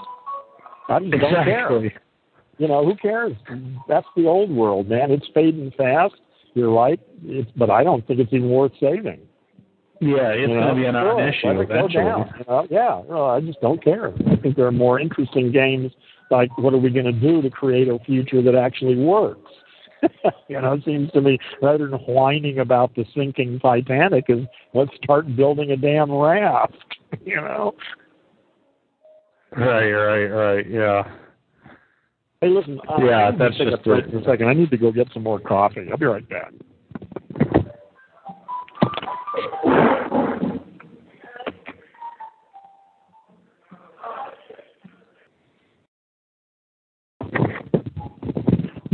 I 0.88 0.98
just 1.00 1.12
don't 1.12 1.44
care. 1.44 1.82
You 2.58 2.68
know, 2.68 2.84
who 2.84 2.94
cares? 2.96 3.32
That's 3.88 4.06
the 4.16 4.26
old 4.26 4.50
world, 4.50 4.88
man. 4.88 5.10
It's 5.10 5.26
fading 5.34 5.72
fast. 5.76 6.14
You're 6.54 6.72
right. 6.72 7.00
It's, 7.24 7.50
but 7.56 7.68
I 7.68 7.84
don't 7.84 8.06
think 8.06 8.20
it's 8.20 8.32
even 8.32 8.48
worth 8.48 8.72
saving. 8.80 9.20
Yeah, 10.06 10.28
it's 10.30 10.40
you 10.40 10.46
going 10.48 10.68
to 10.68 10.74
be 10.74 10.84
a 10.86 10.92
Sure, 10.92 10.92
non-issue 10.92 11.60
it 11.60 11.68
go 11.68 11.74
eventually. 11.74 12.04
know? 12.04 12.66
Yeah, 12.70 13.00
well, 13.06 13.26
I 13.30 13.40
just 13.40 13.60
don't 13.60 13.82
care. 13.82 14.12
I 14.30 14.36
think 14.36 14.56
there 14.56 14.66
are 14.66 14.72
more 14.72 15.00
interesting 15.00 15.50
games 15.52 15.92
like 16.30 16.56
what 16.58 16.72
are 16.74 16.78
we 16.78 16.90
going 16.90 17.04
to 17.06 17.12
do 17.12 17.40
to 17.42 17.50
create 17.50 17.88
a 17.88 17.98
future 18.00 18.42
that 18.42 18.54
actually 18.54 18.96
works? 18.96 19.50
you 20.48 20.60
know, 20.60 20.74
it 20.74 20.84
seems 20.84 21.10
to 21.12 21.20
me 21.20 21.38
rather 21.62 21.88
than 21.88 21.98
whining 22.00 22.58
about 22.58 22.94
the 22.94 23.04
sinking 23.14 23.58
Titanic, 23.60 24.24
is 24.28 24.40
let's 24.74 24.90
start 25.02 25.34
building 25.36 25.70
a 25.70 25.76
damn 25.76 26.12
raft. 26.12 26.74
you 27.24 27.36
know. 27.36 27.74
Right, 29.56 29.90
right, 29.92 30.26
right. 30.26 30.68
Yeah. 30.70 31.04
Hey, 32.40 32.48
listen. 32.48 32.80
Uh, 32.88 33.02
Yeah, 33.04 33.28
I 33.28 33.30
that's 33.30 33.56
just 33.56 33.72
a 33.72 33.78
break 33.78 34.04
it. 34.04 34.10
for 34.10 34.18
a 34.18 34.24
second. 34.24 34.48
I 34.48 34.52
need 34.54 34.70
to 34.70 34.76
go 34.76 34.90
get 34.92 35.06
some 35.14 35.22
more 35.22 35.38
coffee. 35.38 35.86
I'll 35.90 35.96
be 35.96 36.06
right 36.06 36.28
back. 36.28 36.52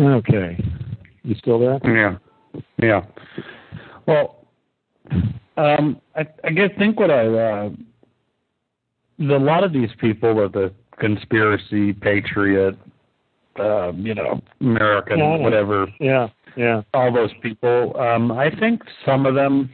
Okay. 0.01 0.63
You 1.23 1.35
still 1.35 1.59
there? 1.59 1.79
Yeah. 1.85 2.17
Yeah. 2.83 3.05
Well, 4.07 4.47
um, 5.57 6.01
I, 6.17 6.27
I 6.45 6.51
guess 6.51 6.71
think 6.79 6.99
what 6.99 7.11
I 7.11 7.27
uh, 7.27 7.71
the, 9.19 9.37
a 9.37 9.39
lot 9.39 9.63
of 9.63 9.73
these 9.73 9.91
people 10.01 10.41
are 10.41 10.49
the 10.49 10.73
conspiracy 10.99 11.93
patriot, 11.93 12.77
uh, 13.59 13.93
you 13.93 14.15
know, 14.15 14.41
American, 14.61 15.19
Yeah, 15.19 15.37
whatever. 15.37 15.87
Yeah, 16.01 16.29
yeah. 16.57 16.83
All 16.95 17.13
those 17.13 17.31
people. 17.43 17.95
Um, 17.99 18.33
I 18.33 18.51
think 18.59 18.83
some 19.05 19.27
of 19.27 19.35
them 19.35 19.71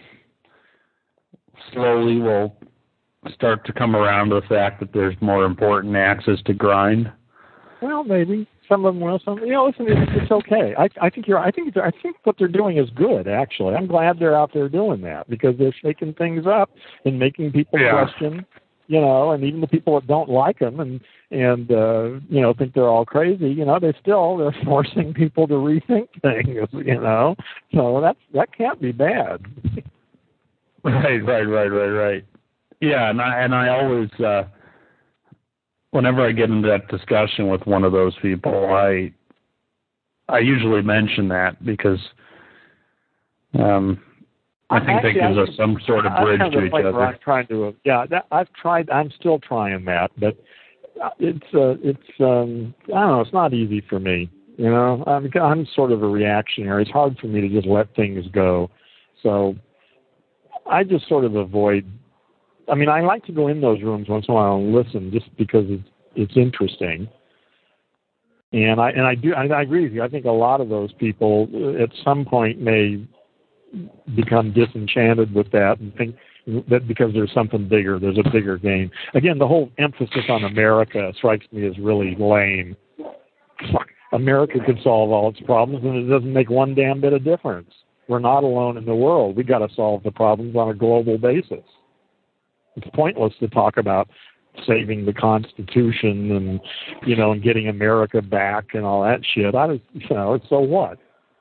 slowly 1.72 2.18
will 2.18 2.56
start 3.32 3.64
to 3.66 3.72
come 3.72 3.94
around 3.94 4.30
to 4.30 4.40
the 4.40 4.46
fact 4.46 4.80
that 4.80 4.92
there's 4.92 5.14
more 5.20 5.44
important 5.44 5.96
axes 5.96 6.40
to 6.46 6.52
grind. 6.52 7.12
Well, 7.80 8.04
maybe 8.04 8.48
some 8.68 8.84
of 8.84 8.94
them 8.94 9.00
will. 9.02 9.20
Some, 9.24 9.38
you 9.38 9.52
know, 9.52 9.66
listen, 9.66 9.86
it's, 9.88 10.10
it's 10.14 10.30
okay. 10.30 10.74
I, 10.78 10.88
I 11.00 11.10
think 11.10 11.26
you're. 11.26 11.38
I 11.38 11.50
think 11.50 11.76
I 11.76 11.90
think 12.02 12.16
what 12.24 12.36
they're 12.38 12.48
doing 12.48 12.78
is 12.78 12.88
good. 12.90 13.28
Actually, 13.28 13.74
I'm 13.74 13.86
glad 13.86 14.18
they're 14.18 14.36
out 14.36 14.52
there 14.52 14.68
doing 14.68 15.00
that 15.02 15.28
because 15.28 15.56
they're 15.58 15.74
shaking 15.82 16.14
things 16.14 16.46
up 16.46 16.70
and 17.04 17.18
making 17.18 17.52
people 17.52 17.78
Yeah. 17.78 17.92
question. 17.92 18.46
You 18.88 19.00
know, 19.00 19.32
and 19.32 19.42
even 19.42 19.60
the 19.60 19.66
people 19.66 19.98
that 19.98 20.06
don't 20.06 20.30
like 20.30 20.60
them 20.60 20.78
and 20.78 21.00
and 21.32 21.70
uh, 21.72 22.20
you 22.28 22.40
know 22.40 22.54
think 22.54 22.72
they're 22.74 22.88
all 22.88 23.04
crazy. 23.04 23.48
You 23.48 23.64
know, 23.64 23.78
they 23.80 23.92
still 24.00 24.36
they're 24.36 24.54
forcing 24.64 25.12
people 25.12 25.48
to 25.48 25.54
rethink 25.54 26.08
things. 26.22 26.68
You 26.72 27.00
know, 27.00 27.34
so 27.74 28.00
that's 28.00 28.18
that 28.34 28.56
can't 28.56 28.80
be 28.80 28.92
bad. 28.92 29.44
Right, 30.84 31.18
right, 31.24 31.42
right, 31.48 31.66
right, 31.66 31.88
right. 31.88 32.24
Yeah, 32.80 33.10
and 33.10 33.20
I 33.20 33.40
and 33.40 33.54
I 33.54 33.68
always 33.68 34.10
uh 34.20 34.44
whenever 35.96 36.26
I 36.26 36.32
get 36.32 36.50
into 36.50 36.68
that 36.68 36.86
discussion 36.88 37.48
with 37.48 37.66
one 37.66 37.82
of 37.82 37.92
those 37.92 38.14
people, 38.22 38.66
I 38.66 39.12
I 40.28 40.38
usually 40.38 40.82
mention 40.82 41.28
that 41.28 41.64
because 41.64 42.00
um 43.58 44.00
I 44.68 44.80
think 44.80 44.90
Actually, 44.90 45.12
that 45.12 45.28
gives 45.28 45.48
us 45.48 45.56
some 45.56 45.78
sort 45.86 46.06
of 46.06 46.12
bridge 46.20 46.40
kind 46.40 46.54
of 46.54 46.60
to 46.60 46.66
each 46.66 46.72
other. 46.72 47.00
I'm 47.00 47.18
trying 47.22 47.46
to. 47.48 47.74
Yeah, 47.84 48.04
that, 48.10 48.26
I've 48.32 48.52
tried. 48.52 48.90
I'm 48.90 49.12
still 49.18 49.38
trying 49.38 49.84
that, 49.84 50.10
but 50.18 50.36
uh, 51.02 51.10
it's 51.20 51.46
uh, 51.54 51.76
it's 51.82 52.10
um, 52.18 52.74
I 52.88 53.00
don't 53.00 53.08
know. 53.08 53.20
It's 53.20 53.32
not 53.32 53.54
easy 53.54 53.80
for 53.88 54.00
me. 54.00 54.28
You 54.56 54.70
know, 54.70 55.04
I'm 55.06 55.30
I'm 55.40 55.66
sort 55.74 55.92
of 55.92 56.02
a 56.02 56.08
reactionary. 56.08 56.82
It's 56.82 56.90
hard 56.90 57.16
for 57.20 57.28
me 57.28 57.40
to 57.42 57.48
just 57.48 57.68
let 57.68 57.94
things 57.94 58.24
go. 58.32 58.68
So 59.22 59.54
I 60.68 60.82
just 60.82 61.08
sort 61.08 61.24
of 61.24 61.36
avoid. 61.36 61.88
I 62.68 62.74
mean, 62.74 62.88
I 62.88 63.00
like 63.00 63.24
to 63.26 63.32
go 63.32 63.48
in 63.48 63.60
those 63.60 63.82
rooms 63.82 64.08
once 64.08 64.26
in 64.28 64.32
a 64.32 64.34
while 64.34 64.56
and 64.56 64.74
listen, 64.74 65.10
just 65.12 65.34
because 65.36 65.64
it's 65.68 65.88
it's 66.14 66.36
interesting. 66.36 67.08
And 68.52 68.80
I 68.80 68.90
and 68.90 69.02
I 69.02 69.14
do 69.14 69.34
I, 69.34 69.46
I 69.46 69.62
agree 69.62 69.84
with 69.84 69.92
you. 69.92 70.02
I 70.02 70.08
think 70.08 70.24
a 70.24 70.30
lot 70.30 70.60
of 70.60 70.68
those 70.68 70.92
people 70.92 71.48
uh, 71.54 71.82
at 71.82 71.90
some 72.04 72.24
point 72.24 72.60
may 72.60 73.06
become 74.14 74.52
disenchanted 74.52 75.34
with 75.34 75.50
that 75.52 75.78
and 75.80 75.94
think 75.96 76.16
that 76.70 76.86
because 76.86 77.12
there's 77.12 77.32
something 77.32 77.68
bigger, 77.68 77.98
there's 77.98 78.18
a 78.18 78.30
bigger 78.30 78.56
game. 78.56 78.90
Again, 79.14 79.38
the 79.38 79.48
whole 79.48 79.70
emphasis 79.78 80.24
on 80.28 80.44
America 80.44 81.12
strikes 81.16 81.46
me 81.52 81.66
as 81.66 81.76
really 81.78 82.14
lame. 82.18 82.76
Fuck, 83.72 83.88
America 84.12 84.58
could 84.64 84.78
solve 84.82 85.10
all 85.10 85.30
its 85.30 85.40
problems, 85.40 85.84
and 85.84 85.96
it 85.96 86.08
doesn't 86.08 86.32
make 86.32 86.48
one 86.48 86.74
damn 86.74 87.00
bit 87.00 87.12
of 87.12 87.24
difference. 87.24 87.70
We're 88.08 88.20
not 88.20 88.44
alone 88.44 88.76
in 88.76 88.84
the 88.84 88.94
world. 88.94 89.36
We 89.36 89.42
got 89.42 89.58
to 89.58 89.74
solve 89.74 90.04
the 90.04 90.12
problems 90.12 90.54
on 90.54 90.70
a 90.70 90.74
global 90.74 91.18
basis. 91.18 91.64
It's 92.76 92.86
pointless 92.94 93.32
to 93.40 93.48
talk 93.48 93.76
about 93.76 94.08
saving 94.66 95.04
the 95.04 95.12
Constitution 95.12 96.32
and 96.32 96.60
you 97.06 97.16
know 97.16 97.32
and 97.32 97.42
getting 97.42 97.68
America 97.68 98.22
back 98.22 98.66
and 98.74 98.84
all 98.84 99.02
that 99.02 99.20
shit. 99.34 99.54
I 99.54 99.66
was, 99.66 99.80
you 99.92 100.08
know, 100.14 100.38
so 100.48 100.60
what? 100.60 100.98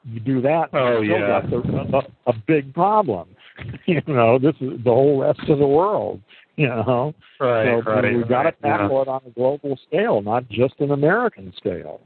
You 0.07 0.19
do 0.19 0.41
that, 0.41 0.69
Oh, 0.73 1.01
yeah. 1.01 1.41
got 1.41 1.49
the, 1.49 1.57
a, 1.97 2.29
a 2.29 2.33
big 2.47 2.73
problem. 2.75 3.29
you 3.85 4.01
know, 4.05 4.37
this 4.37 4.53
is 4.61 4.83
the 4.83 4.91
whole 4.91 5.21
rest 5.21 5.39
of 5.49 5.57
the 5.57 5.67
world. 5.67 6.21
You 6.57 6.67
know, 6.67 7.13
Right, 7.39 7.83
so 7.83 7.91
right. 7.91 8.15
we've 8.15 8.29
got 8.29 8.43
to 8.43 8.51
tackle 8.61 9.01
it 9.01 9.07
on 9.09 9.21
a 9.25 9.29
global 9.31 9.77
scale, 9.87 10.21
not 10.21 10.47
just 10.47 10.75
an 10.79 10.91
American 10.91 11.51
scale. 11.57 11.99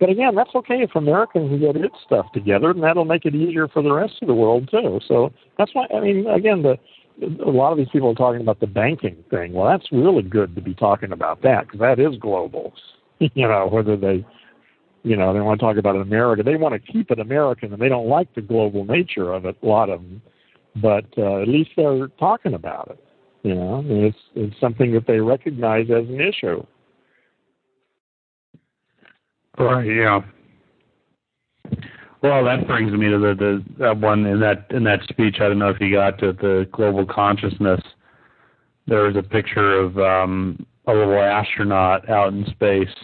But 0.00 0.08
again, 0.10 0.34
that's 0.34 0.50
okay 0.56 0.82
if 0.82 0.96
Americans 0.96 1.48
can 1.50 1.60
get 1.60 1.76
its 1.76 1.94
stuff 2.04 2.26
together, 2.32 2.70
and 2.70 2.82
that'll 2.82 3.04
make 3.04 3.24
it 3.24 3.36
easier 3.36 3.68
for 3.68 3.82
the 3.82 3.92
rest 3.92 4.14
of 4.20 4.26
the 4.26 4.34
world 4.34 4.68
too. 4.68 4.98
So 5.06 5.32
that's 5.58 5.72
why 5.74 5.86
I 5.94 6.00
mean, 6.00 6.26
again, 6.26 6.62
the 6.62 6.76
a 7.20 7.50
lot 7.50 7.72
of 7.72 7.78
these 7.78 7.88
people 7.92 8.10
are 8.10 8.14
talking 8.14 8.40
about 8.40 8.60
the 8.60 8.66
banking 8.66 9.22
thing. 9.30 9.52
Well, 9.52 9.66
that's 9.66 9.90
really 9.92 10.22
good 10.22 10.54
to 10.54 10.60
be 10.60 10.74
talking 10.74 11.12
about 11.12 11.42
that 11.42 11.66
because 11.66 11.80
that 11.80 11.98
is 11.98 12.16
global. 12.18 12.72
you 13.18 13.48
know, 13.48 13.68
whether 13.70 13.96
they, 13.96 14.24
you 15.02 15.16
know, 15.16 15.32
they 15.32 15.40
want 15.40 15.60
to 15.60 15.66
talk 15.66 15.76
about 15.76 15.96
it 15.96 16.02
America, 16.02 16.42
they 16.42 16.56
want 16.56 16.74
to 16.74 16.92
keep 16.92 17.10
it 17.10 17.18
American, 17.18 17.72
and 17.72 17.80
they 17.80 17.88
don't 17.88 18.08
like 18.08 18.32
the 18.34 18.40
global 18.40 18.84
nature 18.84 19.32
of 19.32 19.44
it. 19.44 19.56
A 19.62 19.66
lot 19.66 19.90
of 19.90 20.00
them, 20.00 20.22
but 20.76 21.06
uh, 21.18 21.42
at 21.42 21.48
least 21.48 21.70
they're 21.76 22.08
talking 22.18 22.54
about 22.54 22.90
it. 22.90 23.04
You 23.42 23.54
know, 23.54 23.84
it's 23.86 24.18
it's 24.34 24.58
something 24.60 24.92
that 24.92 25.06
they 25.06 25.20
recognize 25.20 25.86
as 25.90 26.08
an 26.08 26.20
issue. 26.20 26.64
Right. 29.58 29.84
Yeah. 29.84 30.22
Well, 32.22 32.44
that 32.44 32.68
brings 32.68 32.92
me 32.92 33.10
to 33.10 33.18
the, 33.18 33.34
the 33.34 33.64
that 33.78 33.98
one 33.98 34.24
in 34.26 34.38
that 34.40 34.66
in 34.70 34.84
that 34.84 35.00
speech. 35.08 35.36
I 35.40 35.48
don't 35.48 35.58
know 35.58 35.70
if 35.70 35.80
you 35.80 35.92
got 35.92 36.18
to 36.18 36.32
the 36.32 36.68
global 36.70 37.04
consciousness. 37.04 37.80
There 38.86 39.02
was 39.02 39.16
a 39.16 39.22
picture 39.22 39.80
of 39.80 39.98
um, 39.98 40.64
a 40.86 40.92
little 40.92 41.18
astronaut 41.18 42.08
out 42.08 42.32
in 42.32 42.46
space, 42.52 42.94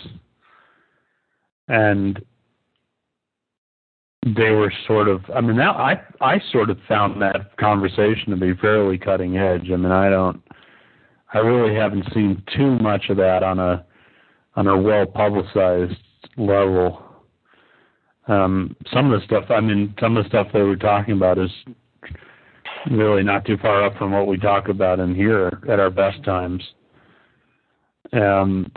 and 1.67 2.25
they 4.25 4.51
were 4.51 4.73
sort 4.87 5.09
of. 5.09 5.23
I 5.35 5.41
mean, 5.41 5.57
now 5.57 5.73
I 5.73 6.01
I 6.21 6.41
sort 6.53 6.71
of 6.71 6.79
found 6.87 7.21
that 7.21 7.57
conversation 7.57 8.31
to 8.31 8.37
be 8.37 8.55
fairly 8.55 8.99
cutting 8.99 9.37
edge. 9.37 9.69
I 9.73 9.77
mean, 9.77 9.91
I 9.91 10.11
don't. 10.11 10.41
I 11.35 11.39
really 11.39 11.75
haven't 11.75 12.05
seen 12.15 12.41
too 12.57 12.79
much 12.79 13.07
of 13.11 13.17
that 13.17 13.43
on 13.43 13.59
a 13.59 13.85
on 14.55 14.69
a 14.69 14.77
well 14.81 15.07
publicized 15.07 15.99
level. 16.37 17.08
Um, 18.29 18.77
some 18.93 19.11
of 19.11 19.21
the 19.21 19.27
stuff, 19.27 19.45
I 19.51 19.61
mean, 19.61 19.95
some 19.99 20.17
of 20.17 20.25
the 20.25 20.29
stuff 20.29 20.49
they 20.53 20.63
were 20.63 20.77
talking 20.77 21.15
about 21.15 21.39
is 21.39 21.51
really 22.91 23.23
not 23.23 23.45
too 23.45 23.57
far 23.57 23.85
up 23.85 23.97
from 23.97 24.13
what 24.13 24.27
we 24.27 24.37
talk 24.39 24.69
about 24.69 25.01
in 25.01 25.15
here 25.15 25.61
at 25.69 25.81
our 25.81 25.91
best 25.91 26.23
times. 26.25 26.63
Um, 28.13 28.71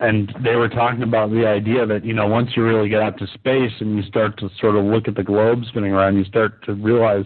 and 0.00 0.32
they 0.42 0.56
were 0.56 0.68
talking 0.68 1.02
about 1.02 1.30
the 1.30 1.46
idea 1.46 1.86
that, 1.86 2.04
you 2.04 2.14
know, 2.14 2.26
once 2.26 2.50
you 2.56 2.64
really 2.64 2.88
get 2.88 3.02
out 3.02 3.18
to 3.18 3.26
space 3.28 3.72
and 3.80 3.96
you 3.96 4.02
start 4.04 4.38
to 4.38 4.48
sort 4.60 4.76
of 4.76 4.84
look 4.84 5.08
at 5.08 5.14
the 5.14 5.22
globe 5.22 5.62
spinning 5.68 5.92
around, 5.92 6.16
you 6.16 6.24
start 6.24 6.64
to 6.64 6.74
realize 6.74 7.24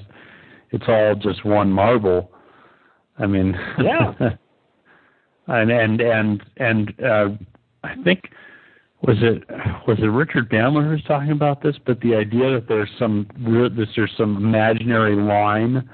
it's 0.71 0.85
all 0.89 1.15
just 1.15 1.45
one 1.45 1.71
marble. 1.71 2.31
I 3.19 3.27
mean, 3.27 3.57
Yeah. 3.83 4.13
and 5.49 5.71
and 5.71 6.01
and 6.01 6.43
and 6.59 6.95
uh, 7.01 7.29
I 7.83 7.95
think 8.05 8.31
was 9.03 9.17
it 9.21 9.45
was 9.87 9.99
it 10.01 10.07
Richard 10.07 10.51
Bandler 10.51 10.85
who 10.85 10.91
was 10.91 11.05
talking 11.07 11.31
about 11.31 11.63
this? 11.63 11.77
But 11.87 12.01
the 12.01 12.15
idea 12.15 12.53
that 12.53 12.67
there's 12.69 12.91
some 12.99 13.27
that 13.45 13.87
there's 13.95 14.13
some 14.17 14.37
imaginary 14.37 15.17
line 15.17 15.89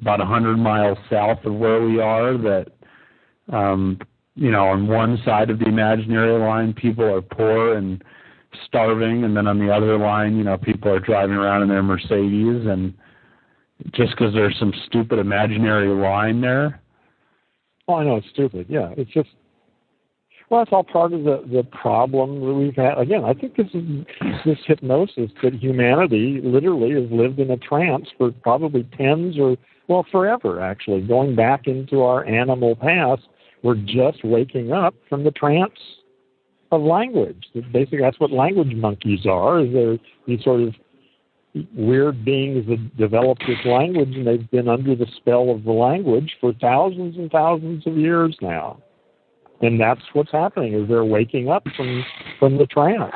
about 0.00 0.20
a 0.20 0.26
hundred 0.26 0.56
miles 0.56 0.98
south 1.08 1.44
of 1.44 1.54
where 1.54 1.82
we 1.82 2.00
are 2.00 2.36
that 2.36 2.66
um 3.52 3.98
you 4.34 4.50
know 4.50 4.68
on 4.68 4.86
one 4.86 5.18
side 5.24 5.50
of 5.50 5.58
the 5.58 5.66
imaginary 5.66 6.38
line 6.38 6.72
people 6.72 7.04
are 7.04 7.22
poor 7.22 7.76
and 7.76 8.02
starving 8.66 9.24
and 9.24 9.36
then 9.36 9.46
on 9.46 9.58
the 9.58 9.72
other 9.72 9.98
line 9.98 10.36
you 10.36 10.44
know 10.44 10.56
people 10.56 10.90
are 10.90 11.00
driving 11.00 11.36
around 11.36 11.62
in 11.62 11.68
their 11.68 11.82
mercedes 11.82 12.66
and 12.66 12.94
just 13.92 14.10
because 14.12 14.32
there's 14.34 14.56
some 14.58 14.72
stupid 14.86 15.18
imaginary 15.18 15.88
line 15.88 16.40
there 16.40 16.80
Oh, 17.90 17.94
I 17.94 18.04
know 18.04 18.14
it's 18.14 18.28
stupid. 18.28 18.66
Yeah, 18.68 18.94
it's 18.96 19.10
just. 19.10 19.30
Well, 20.50 20.60
that's 20.60 20.72
all 20.72 20.82
part 20.82 21.12
of 21.12 21.22
the 21.22 21.44
the 21.46 21.62
problem 21.62 22.40
that 22.40 22.52
we've 22.52 22.74
had. 22.74 22.98
Again, 22.98 23.24
I 23.24 23.34
think 23.34 23.54
this 23.56 23.68
is 23.72 23.84
this 24.44 24.58
hypnosis 24.66 25.30
that 25.44 25.54
humanity 25.54 26.40
literally 26.42 26.90
has 27.00 27.08
lived 27.12 27.38
in 27.38 27.52
a 27.52 27.56
trance 27.56 28.08
for 28.18 28.32
probably 28.42 28.82
tens 28.98 29.38
or 29.38 29.56
well 29.86 30.04
forever. 30.10 30.60
Actually, 30.60 31.02
going 31.02 31.36
back 31.36 31.68
into 31.68 32.02
our 32.02 32.26
animal 32.26 32.74
past, 32.74 33.22
we're 33.62 33.76
just 33.76 34.24
waking 34.24 34.72
up 34.72 34.92
from 35.08 35.22
the 35.22 35.30
trance 35.30 35.78
of 36.72 36.82
language. 36.82 37.46
Basically, 37.72 38.00
that's 38.00 38.18
what 38.18 38.32
language 38.32 38.74
monkeys 38.74 39.26
are. 39.26 39.60
Is 39.60 39.72
they're 39.72 39.98
these 40.26 40.42
sort 40.42 40.62
of 40.62 40.74
weird 41.76 42.24
beings 42.24 42.66
that 42.66 42.96
developed 42.96 43.44
this 43.46 43.64
language 43.64 44.14
and 44.14 44.26
they've 44.26 44.50
been 44.50 44.68
under 44.68 44.96
the 44.96 45.06
spell 45.16 45.50
of 45.50 45.64
the 45.64 45.72
language 45.72 46.36
for 46.40 46.52
thousands 46.60 47.16
and 47.16 47.30
thousands 47.30 47.86
of 47.86 47.96
years 47.96 48.36
now. 48.40 48.80
And 49.60 49.78
that's 49.78 50.00
what's 50.14 50.32
happening 50.32 50.74
is 50.74 50.88
they're 50.88 51.04
waking 51.04 51.48
up 51.48 51.64
from 51.76 52.04
from 52.38 52.56
the 52.58 52.66
trance. 52.66 53.12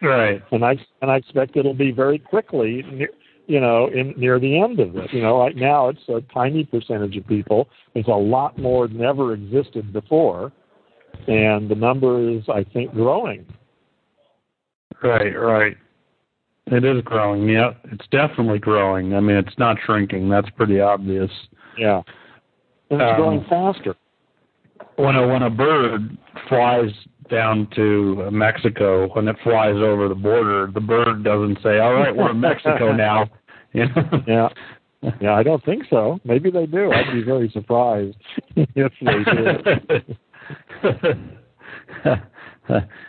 right 0.00 0.42
And 0.52 0.64
I 0.64 0.76
and 1.00 1.10
I 1.10 1.16
expect 1.16 1.56
it'll 1.56 1.74
be 1.74 1.90
very 1.90 2.18
quickly 2.18 2.84
you 3.46 3.60
know, 3.60 3.88
in 3.88 4.14
near 4.16 4.38
the 4.38 4.60
end 4.60 4.80
of 4.80 4.96
it. 4.96 5.12
You 5.12 5.22
know, 5.22 5.40
right 5.40 5.56
now 5.56 5.88
it's 5.88 6.08
a 6.08 6.20
tiny 6.32 6.64
percentage 6.64 7.16
of 7.16 7.26
people. 7.26 7.68
It's 7.94 8.08
a 8.08 8.12
lot 8.12 8.58
more 8.58 8.86
than 8.88 9.02
ever 9.02 9.34
existed 9.34 9.92
before. 9.92 10.52
And 11.26 11.68
the 11.68 11.74
number 11.74 12.30
is 12.30 12.42
I 12.48 12.64
think 12.64 12.92
growing. 12.92 13.44
Right, 15.02 15.38
right. 15.38 15.76
It 16.66 16.84
is 16.84 17.02
growing. 17.02 17.48
Yeah, 17.48 17.72
it's 17.90 18.06
definitely 18.10 18.60
growing. 18.60 19.14
I 19.14 19.20
mean, 19.20 19.36
it's 19.36 19.58
not 19.58 19.76
shrinking. 19.84 20.28
That's 20.28 20.48
pretty 20.50 20.80
obvious. 20.80 21.30
Yeah, 21.76 22.02
and 22.90 23.02
it's 23.02 23.10
Um, 23.10 23.16
growing 23.16 23.44
faster. 23.44 23.96
When 24.96 25.16
a 25.16 25.26
when 25.26 25.42
a 25.42 25.50
bird 25.50 26.16
flies 26.48 26.90
down 27.30 27.68
to 27.76 28.28
Mexico, 28.30 29.08
when 29.14 29.26
it 29.28 29.36
flies 29.42 29.76
over 29.76 30.08
the 30.08 30.14
border, 30.14 30.70
the 30.72 30.80
bird 30.80 31.24
doesn't 31.24 31.58
say, 31.62 31.78
"All 31.78 31.94
right, 31.94 32.14
we're 32.14 32.30
in 32.30 32.40
Mexico 32.40 32.92
now." 32.96 33.28
You 33.74 33.86
know? 33.86 34.22
Yeah. 34.28 34.48
Yeah, 35.22 35.32
I 35.32 35.42
don't 35.42 35.64
think 35.64 35.84
so. 35.88 36.20
Maybe 36.24 36.50
they 36.50 36.66
do. 36.66 36.92
I'd 36.92 37.10
be 37.10 37.22
very 37.22 37.48
surprised 37.48 38.18
if 38.54 38.92
they 39.00 39.24
did. 39.32 40.16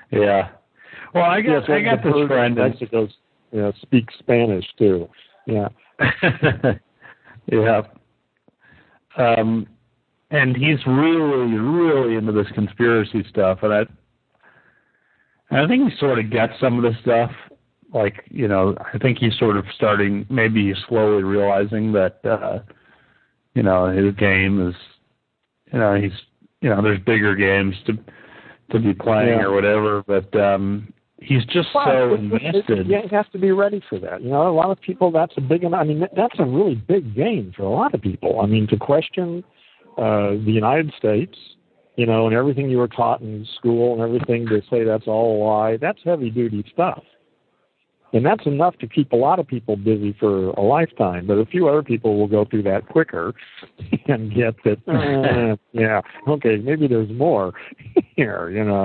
yeah. 0.10 0.50
Well, 1.14 1.26
I 1.26 1.42
guess 1.42 1.64
Yes, 1.68 1.70
I 1.70 1.82
got 1.82 2.02
the 2.02 2.14
this 2.14 2.28
friend. 2.28 2.58
in 2.58 2.70
Mexico 2.70 3.10
you 3.52 3.60
know, 3.60 3.74
speaks 3.82 4.14
Spanish 4.20 4.66
too. 4.78 5.10
Yeah. 5.46 5.68
yeah. 7.52 7.82
Um, 9.18 9.68
and 10.34 10.58
he's 10.58 10.80
really, 10.86 11.54
really 11.58 12.16
into 12.16 12.32
this 12.34 12.48
conspiracy 12.54 13.24
stuff, 13.30 13.60
and 13.62 13.74
I, 13.74 13.80
and 15.50 15.60
I 15.62 15.68
think 15.68 15.90
he 15.92 15.98
sort 16.00 16.20
of 16.20 16.30
gets 16.32 16.54
some 16.60 16.78
of 16.78 16.84
this 16.84 17.00
stuff. 17.02 17.32
Like, 17.94 18.24
you 18.32 18.48
know, 18.48 18.76
I 18.92 18.98
think 18.98 19.20
he's 19.20 19.38
sort 19.38 19.56
of 19.56 19.66
starting, 19.76 20.26
maybe 20.30 20.68
he's 20.68 20.84
slowly 20.90 21.22
realizing 21.24 21.92
that, 21.94 22.20
uh, 22.26 22.60
you 23.54 23.62
know, 23.62 23.86
his 23.88 24.16
game 24.16 24.68
is, 24.68 24.74
you 25.72 25.78
know, 25.78 25.94
he's, 25.94 26.12
you 26.62 26.70
know, 26.70 26.82
there's 26.82 27.00
bigger 27.02 27.36
games 27.36 27.76
to 27.86 27.94
to 28.72 28.80
be 28.80 28.94
playing 28.96 29.38
Yeah. 29.40 29.44
or 29.44 29.52
whatever, 29.54 30.02
but 30.08 30.36
um 30.36 30.92
he's 31.22 31.46
just 31.46 31.72
so 31.72 31.80
Well, 31.86 32.14
it- 32.16 32.20
invested. 32.22 32.88
You 32.88 33.02
have 33.12 33.30
to 33.32 33.38
be 33.38 33.52
ready 33.52 33.82
for 33.88 34.00
that. 34.00 34.24
You 34.24 34.30
know, 34.32 34.48
a 34.50 34.58
lot 34.62 34.72
of 34.72 34.82
people. 34.82 35.12
That's 35.12 35.34
a 35.38 35.42
big. 35.42 35.64
I 35.64 35.84
mean, 35.84 36.08
that's 36.16 36.40
a 36.40 36.46
really 36.46 36.74
big 36.76 37.14
game 37.14 37.54
for 37.56 37.62
a 37.64 37.70
lot 37.70 37.94
of 37.94 38.02
people. 38.02 38.42
I 38.42 38.48
mean, 38.48 38.66
to 38.68 38.78
question 38.78 39.44
uh, 39.98 40.32
the 40.32 40.52
United 40.52 40.94
States, 40.98 41.38
you 41.96 42.06
know, 42.06 42.26
and 42.26 42.36
everything 42.36 42.70
you 42.70 42.78
were 42.78 42.88
taught 42.88 43.22
in 43.22 43.48
school 43.58 43.94
and 43.94 44.02
everything 44.02 44.48
to 44.48 44.62
say 44.70 44.84
that's 44.84 45.08
all 45.08 45.38
a 45.38 45.46
lie. 45.46 45.78
That's 45.78 46.00
heavy 46.04 46.30
duty 46.30 46.66
stuff. 46.74 47.04
And 48.14 48.24
that's 48.24 48.46
enough 48.46 48.78
to 48.78 48.88
keep 48.88 49.12
a 49.12 49.16
lot 49.16 49.40
of 49.40 49.48
people 49.48 49.76
busy 49.76 50.16
for 50.20 50.52
a 50.52 50.62
lifetime. 50.62 51.26
But 51.26 51.40
a 51.40 51.48
few 51.48 51.68
other 51.68 51.82
people 51.82 52.16
will 52.16 52.28
go 52.28 52.46
through 52.46 52.62
that 52.64 52.88
quicker 52.88 53.34
and 54.08 54.34
get 54.34 54.56
that, 54.64 54.78
uh, 54.88 55.56
yeah, 55.74 56.02
okay, 56.28 56.58
maybe 56.58 56.88
there's 56.88 57.10
more 57.12 57.54
here, 58.16 58.52
you 58.52 58.64
know 58.64 58.84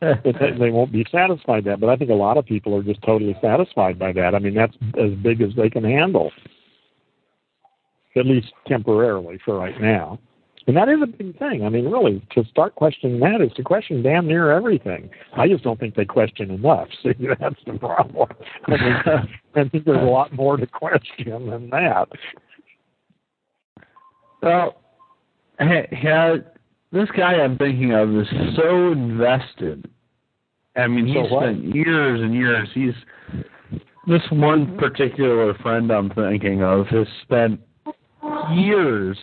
they, 0.00 0.58
they 0.58 0.70
won't 0.70 0.92
be 0.92 1.06
satisfied 1.12 1.64
that. 1.64 1.78
But 1.78 1.90
I 1.90 1.96
think 1.96 2.10
a 2.10 2.14
lot 2.14 2.36
of 2.36 2.44
people 2.44 2.76
are 2.76 2.82
just 2.82 3.00
totally 3.02 3.36
satisfied 3.40 4.00
by 4.00 4.12
that. 4.12 4.34
I 4.34 4.40
mean, 4.40 4.54
that's 4.54 4.76
as 4.98 5.12
big 5.22 5.40
as 5.42 5.50
they 5.56 5.70
can 5.70 5.84
handle, 5.84 6.32
at 8.16 8.26
least 8.26 8.48
temporarily 8.66 9.38
for 9.44 9.56
right 9.56 9.80
now. 9.80 10.18
And 10.66 10.76
that 10.76 10.88
is 10.88 10.98
a 11.00 11.06
big 11.06 11.38
thing. 11.38 11.64
I 11.64 11.68
mean, 11.68 11.88
really, 11.88 12.26
to 12.32 12.44
start 12.46 12.74
questioning 12.74 13.20
that 13.20 13.40
is 13.40 13.52
to 13.56 13.62
question 13.62 14.02
damn 14.02 14.26
near 14.26 14.50
everything. 14.50 15.08
I 15.36 15.46
just 15.46 15.62
don't 15.62 15.78
think 15.78 15.94
they 15.94 16.04
question 16.04 16.50
enough. 16.50 16.88
See, 17.02 17.12
that's 17.38 17.54
the 17.66 17.78
problem. 17.78 18.28
I, 18.66 18.70
mean, 18.70 18.92
I 19.54 19.68
think 19.68 19.84
there's 19.84 20.02
a 20.02 20.10
lot 20.10 20.32
more 20.32 20.56
to 20.56 20.66
question 20.66 21.50
than 21.50 21.70
that. 21.70 22.08
Well, 24.42 24.76
ha- 25.60 26.36
this 26.92 27.08
guy 27.16 27.34
I'm 27.34 27.56
thinking 27.58 27.92
of 27.92 28.14
is 28.16 28.26
so 28.56 28.92
invested. 28.92 29.88
I 30.76 30.88
mean, 30.88 31.12
So 31.14 31.22
he's 31.22 31.30
what? 31.30 31.42
spent 31.44 31.74
years 31.74 32.20
and 32.20 32.34
years. 32.34 32.68
He's 32.74 32.94
this 34.06 34.22
one 34.30 34.76
particular 34.78 35.54
friend 35.54 35.90
I'm 35.90 36.10
thinking 36.10 36.62
of 36.62 36.86
has 36.88 37.06
spent 37.22 37.60
years 38.52 39.18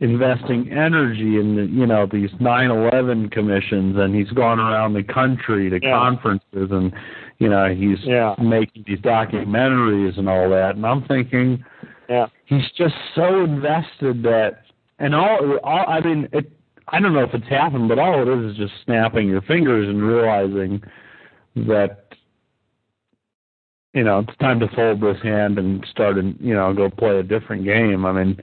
investing 0.00 0.70
energy 0.70 1.38
in 1.38 1.56
the, 1.56 1.66
you 1.66 1.86
know 1.86 2.06
these 2.06 2.30
9/11 2.40 3.30
commissions, 3.30 3.96
and 3.96 4.14
he's 4.14 4.30
gone 4.30 4.58
around 4.58 4.94
the 4.94 5.02
country 5.02 5.70
to 5.70 5.78
Yeah. 5.82 5.92
conferences, 5.92 6.70
and 6.70 6.92
you 7.38 7.48
know 7.48 7.72
he's 7.72 8.04
Yeah. 8.04 8.34
making 8.40 8.84
these 8.86 9.00
documentaries 9.00 10.18
and 10.18 10.28
all 10.28 10.48
that. 10.50 10.76
And 10.76 10.84
I'm 10.86 11.02
thinking, 11.02 11.64
Yeah. 12.08 12.26
he's 12.44 12.70
just 12.72 12.94
so 13.14 13.44
invested 13.44 14.22
that 14.24 14.62
and 14.98 15.14
all, 15.14 15.56
all 15.58 15.84
I 15.88 16.00
mean 16.00 16.28
it 16.32 16.50
I 16.88 17.00
don't 17.00 17.12
know 17.14 17.22
if 17.24 17.34
it's 17.34 17.48
happened 17.48 17.88
but 17.88 17.98
all 17.98 18.22
it 18.22 18.28
is 18.28 18.52
is 18.52 18.56
just 18.56 18.72
snapping 18.84 19.28
your 19.28 19.40
fingers 19.42 19.88
and 19.88 20.02
realizing 20.02 20.82
that 21.56 22.14
you 23.94 24.04
know 24.04 24.20
it's 24.20 24.36
time 24.38 24.60
to 24.60 24.68
fold 24.68 25.00
this 25.00 25.20
hand 25.22 25.58
and 25.58 25.84
start 25.90 26.18
and 26.18 26.36
you 26.40 26.54
know 26.54 26.72
go 26.72 26.88
play 26.90 27.18
a 27.18 27.22
different 27.22 27.64
game 27.64 28.04
I 28.04 28.12
mean 28.12 28.40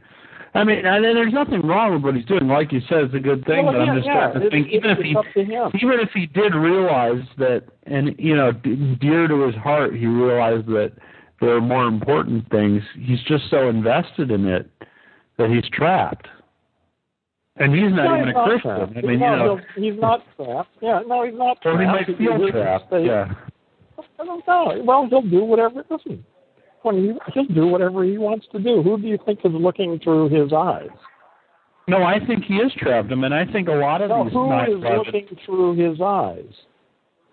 I 0.55 0.63
mean 0.63 0.85
and 0.85 1.03
there's 1.03 1.33
nothing 1.33 1.61
wrong 1.65 1.93
with 1.93 2.03
what 2.03 2.15
he's 2.15 2.25
doing 2.25 2.47
like 2.47 2.71
you 2.71 2.81
said 2.89 3.03
it's 3.05 3.13
a 3.13 3.19
good 3.19 3.45
thing 3.45 3.65
Well, 3.65 3.73
but 3.73 3.85
yeah, 3.85 3.91
I'm 3.91 3.97
just 3.97 4.07
yeah, 4.07 4.13
starting 4.31 4.41
to 4.41 4.47
it's- 4.47 4.63
think 4.63 4.73
even 4.73 4.89
if 4.91 4.97
he 4.99 5.15
up 5.15 5.25
to 5.35 5.43
him. 5.43 5.71
even 5.75 5.99
if 5.99 6.09
he 6.13 6.25
did 6.25 6.55
realize 6.55 7.23
that, 7.37 7.63
and 7.85 8.15
you 8.17 8.35
know, 8.35 8.51
dear 8.51 9.27
to 9.27 9.41
his 9.45 9.55
heart, 9.55 9.95
he 9.95 10.05
realized 10.07 10.67
that 10.67 10.93
there 11.41 11.55
are 11.55 11.61
more 11.61 11.85
important 11.87 12.49
things. 12.49 12.81
He's 12.97 13.21
just 13.23 13.49
so 13.49 13.69
invested 13.69 14.31
in 14.31 14.47
it 14.47 14.69
that 15.37 15.49
he's 15.49 15.67
trapped, 15.71 16.27
and 17.57 17.73
he's 17.73 17.91
not 17.91 18.05
No, 18.05 18.15
even 18.15 18.27
he's 18.27 18.35
a 18.35 18.43
Christian. 18.43 18.75
trapped. 18.75 18.97
I 18.97 19.01
mean, 19.01 19.19
no, 19.19 19.31
you 19.31 19.37
know, 19.37 19.59
he's 19.91 19.99
not 20.01 20.23
trapped. 20.35 20.69
Yeah, 20.81 20.99
no, 21.07 21.23
he's 21.23 21.33
not 21.37 21.57
or 21.65 21.75
trapped. 21.75 21.79
he 21.79 21.85
might 21.85 22.17
feel 22.17 22.51
trapped. 22.51 22.91
Yeah, 22.91 23.33
I 24.19 24.25
don't 24.25 24.45
know. 24.47 24.81
Well, 24.83 25.07
he'll 25.09 25.21
do 25.21 25.43
whatever. 25.45 25.83
Listen, 25.89 26.25
when 26.83 26.95
he, 26.95 27.13
he'll 27.33 27.45
do 27.45 27.67
whatever 27.67 28.03
he 28.03 28.17
wants 28.17 28.47
to 28.51 28.59
do. 28.59 28.81
Who 28.81 28.97
do 28.99 29.07
you 29.07 29.17
think 29.25 29.39
is 29.43 29.51
looking 29.53 29.99
through 30.03 30.29
his 30.29 30.53
eyes? 30.53 30.89
no, 31.87 32.03
I 32.03 32.23
think 32.25 32.43
he 32.45 32.55
is 32.55 32.71
trapped. 32.77 33.11
I 33.11 33.15
mean, 33.15 33.33
I 33.33 33.51
think 33.51 33.67
a 33.67 33.71
lot 33.73 34.01
of 34.01 34.09
No, 34.09 34.23
these 34.25 34.33
who 34.33 34.49
night 34.49 34.69
projects. 34.79 35.05
looking 35.13 35.37
through 35.45 35.89
his 35.91 35.99
eyes? 36.01 36.53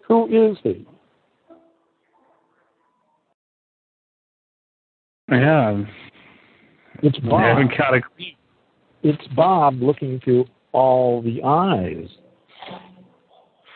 Who 0.09 0.51
is 0.51 0.57
he? 0.63 0.87
Yeah, 5.31 5.83
It's 7.03 7.19
I 7.25 7.29
Bob. 7.29 7.41
haven't 7.41 7.73
got 7.77 7.95
a. 7.95 8.01
It's 9.03 9.27
Bob 9.35 9.83
looking 9.83 10.21
through 10.23 10.47
all 10.73 11.21
the 11.21 11.43
eyes. 11.45 12.09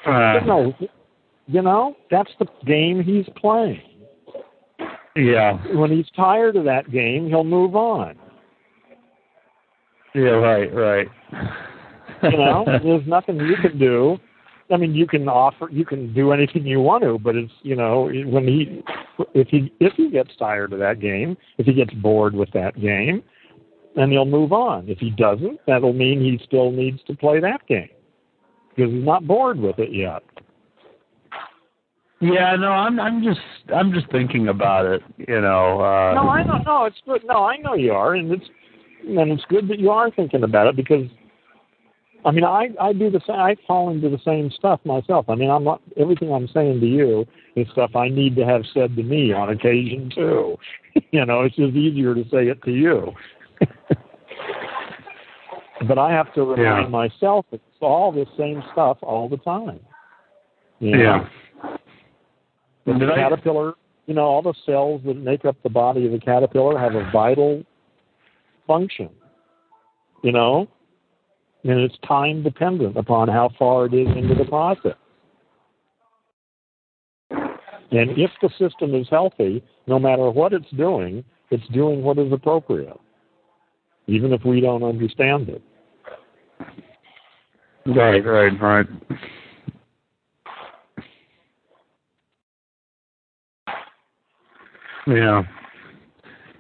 Uh, 0.06 0.40
no, 0.46 0.72
you 1.46 1.60
know 1.62 1.96
that's 2.10 2.30
the 2.38 2.46
game 2.66 3.02
he's 3.02 3.26
playing. 3.36 3.82
Yeah, 5.20 5.58
When 5.76 5.90
he's 5.90 6.06
tired 6.16 6.56
of 6.56 6.64
that 6.64 6.90
game, 6.90 7.28
he'll 7.28 7.44
move 7.44 7.76
on. 7.76 8.16
yeah, 10.14 10.30
right, 10.30 10.74
right. 10.74 11.08
You 12.22 12.36
know, 12.36 12.64
there's 12.82 13.06
nothing 13.06 13.36
you 13.36 13.56
can 13.60 13.78
do. 13.78 14.18
I 14.72 14.76
mean, 14.76 14.94
you 14.94 15.06
can 15.06 15.28
offer, 15.28 15.68
you 15.70 15.84
can 15.84 16.12
do 16.14 16.32
anything 16.32 16.64
you 16.64 16.80
want 16.80 17.02
to, 17.02 17.18
but 17.18 17.34
it's 17.34 17.52
you 17.62 17.74
know 17.74 18.04
when 18.26 18.46
he, 18.46 18.82
if 19.34 19.48
he 19.48 19.72
if 19.80 19.92
he 19.94 20.10
gets 20.10 20.30
tired 20.38 20.72
of 20.72 20.78
that 20.78 21.00
game, 21.00 21.36
if 21.58 21.66
he 21.66 21.72
gets 21.72 21.92
bored 21.94 22.34
with 22.34 22.50
that 22.52 22.80
game, 22.80 23.22
then 23.96 24.10
he'll 24.10 24.24
move 24.24 24.52
on. 24.52 24.88
If 24.88 24.98
he 24.98 25.10
doesn't, 25.10 25.58
that'll 25.66 25.92
mean 25.92 26.20
he 26.20 26.40
still 26.44 26.70
needs 26.70 27.00
to 27.08 27.16
play 27.16 27.40
that 27.40 27.66
game 27.66 27.88
because 28.74 28.92
he's 28.92 29.04
not 29.04 29.26
bored 29.26 29.58
with 29.58 29.78
it 29.78 29.92
yet. 29.92 30.22
Yeah, 32.20 32.54
no, 32.56 32.68
I'm 32.68 33.00
I'm 33.00 33.22
just 33.22 33.40
I'm 33.74 33.92
just 33.92 34.10
thinking 34.10 34.48
about 34.48 34.84
it, 34.84 35.02
you 35.16 35.40
know. 35.40 35.80
Uh 35.80 36.12
No, 36.14 36.28
I 36.28 36.42
don't 36.44 36.64
know. 36.64 36.80
No, 36.80 36.84
it's 36.84 37.00
good. 37.06 37.22
No, 37.24 37.44
I 37.44 37.56
know 37.56 37.74
you 37.74 37.92
are, 37.92 38.14
and 38.14 38.30
it's 38.30 38.44
and 39.06 39.32
it's 39.32 39.44
good 39.48 39.68
that 39.68 39.78
you 39.78 39.90
are 39.90 40.10
thinking 40.10 40.42
about 40.42 40.66
it 40.66 40.76
because, 40.76 41.06
I 42.26 42.30
mean, 42.30 42.44
I 42.44 42.68
I 42.78 42.92
do 42.92 43.10
the 43.10 43.20
same. 43.26 43.36
I 43.36 43.56
fall 43.66 43.88
into 43.90 44.10
the 44.10 44.20
same 44.22 44.50
stuff 44.50 44.80
myself. 44.84 45.30
I 45.30 45.34
mean, 45.34 45.50
I'm 45.50 45.64
not 45.64 45.80
everything 45.96 46.30
I'm 46.30 46.48
saying 46.48 46.80
to 46.80 46.86
you 46.86 47.26
is 47.56 47.66
stuff 47.72 47.96
I 47.96 48.08
need 48.08 48.36
to 48.36 48.44
have 48.44 48.62
said 48.74 48.94
to 48.96 49.02
me 49.02 49.32
on 49.32 49.48
occasion 49.48 50.10
too. 50.14 50.58
you 51.12 51.24
know, 51.24 51.40
it's 51.42 51.56
just 51.56 51.74
easier 51.74 52.14
to 52.14 52.24
say 52.24 52.48
it 52.48 52.62
to 52.64 52.70
you. 52.70 53.12
but 55.88 55.98
I 55.98 56.12
have 56.12 56.34
to 56.34 56.44
remind 56.44 56.84
Yeah. 56.84 56.88
myself 56.88 57.46
it's 57.50 57.64
all 57.80 58.12
the 58.12 58.26
same 58.36 58.62
stuff 58.72 58.98
all 59.00 59.28
the 59.28 59.38
time. 59.38 59.80
You 60.80 60.96
know? 60.96 61.02
Yeah. 61.02 61.28
The 62.86 62.94
Did 62.94 63.10
I- 63.10 63.16
caterpillar, 63.16 63.74
you 64.06 64.14
know, 64.14 64.24
all 64.24 64.42
the 64.42 64.54
cells 64.66 65.02
that 65.04 65.16
make 65.16 65.44
up 65.44 65.56
the 65.62 65.70
body 65.70 66.06
of 66.06 66.12
the 66.12 66.18
caterpillar 66.18 66.78
have 66.78 66.94
a 66.94 67.10
vital 67.10 67.62
function, 68.66 69.10
you 70.22 70.32
know, 70.32 70.68
and 71.64 71.78
it's 71.78 71.96
time 72.06 72.42
dependent 72.42 72.96
upon 72.96 73.28
how 73.28 73.50
far 73.58 73.86
it 73.86 73.94
is 73.94 74.08
into 74.16 74.34
the 74.34 74.44
process. 74.44 74.96
And 77.92 78.10
if 78.16 78.30
the 78.40 78.48
system 78.50 78.94
is 78.94 79.08
healthy, 79.10 79.62
no 79.86 79.98
matter 79.98 80.30
what 80.30 80.52
it's 80.52 80.70
doing, 80.76 81.24
it's 81.50 81.66
doing 81.68 82.02
what 82.02 82.18
is 82.18 82.32
appropriate, 82.32 82.98
even 84.06 84.32
if 84.32 84.44
we 84.44 84.60
don't 84.60 84.84
understand 84.84 85.48
it. 85.48 85.62
Right, 87.86 88.24
right, 88.24 88.60
right. 88.60 88.86
Yeah. 95.06 95.42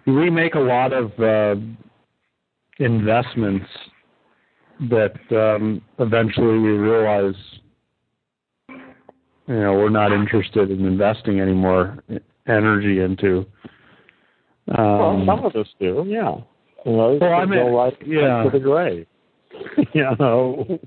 We 0.06 0.30
make 0.30 0.54
a 0.54 0.60
lot 0.60 0.92
of 0.92 1.12
uh, 1.20 1.56
investments 2.78 3.66
that 4.88 5.14
um, 5.30 5.82
eventually 5.98 6.58
we 6.58 6.70
realize, 6.70 7.34
you 8.68 9.60
know, 9.60 9.74
we're 9.74 9.90
not 9.90 10.12
interested 10.12 10.70
in 10.70 10.86
investing 10.86 11.40
any 11.40 11.52
more 11.52 12.02
energy 12.46 13.00
into. 13.00 13.46
Um, 14.68 14.98
well, 14.98 15.22
some 15.26 15.44
of 15.44 15.56
us 15.56 15.68
do, 15.78 16.04
yeah. 16.06 16.36
You 16.86 16.92
know, 16.92 17.18
well, 17.20 17.34
I 17.34 17.44
mean, 17.44 17.72
right 17.72 17.96
yeah. 18.06 18.44
to 18.44 18.50
the 18.50 18.58
grave. 18.58 19.06
you 19.92 20.04
know. 20.18 20.78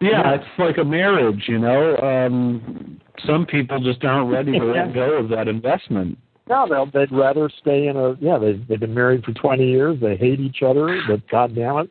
Yeah, 0.00 0.34
it's 0.34 0.44
like 0.58 0.78
a 0.78 0.84
marriage, 0.84 1.44
you 1.46 1.58
know. 1.58 1.96
Um 1.98 3.00
some 3.26 3.46
people 3.46 3.78
just 3.80 4.04
aren't 4.04 4.32
ready 4.32 4.58
to 4.58 4.64
let 4.64 4.94
go 4.94 5.12
of 5.18 5.28
that 5.30 5.48
investment. 5.48 6.18
No, 6.48 6.66
they'll 6.68 6.90
they'd 6.90 7.12
rather 7.12 7.48
stay 7.60 7.86
in 7.86 7.96
a 7.96 8.14
yeah, 8.20 8.38
they 8.38 8.54
they've 8.68 8.80
been 8.80 8.94
married 8.94 9.24
for 9.24 9.32
twenty 9.32 9.70
years, 9.70 9.98
they 10.00 10.16
hate 10.16 10.40
each 10.40 10.62
other, 10.62 11.00
but 11.06 11.26
god 11.28 11.54
damn 11.54 11.78
it, 11.78 11.90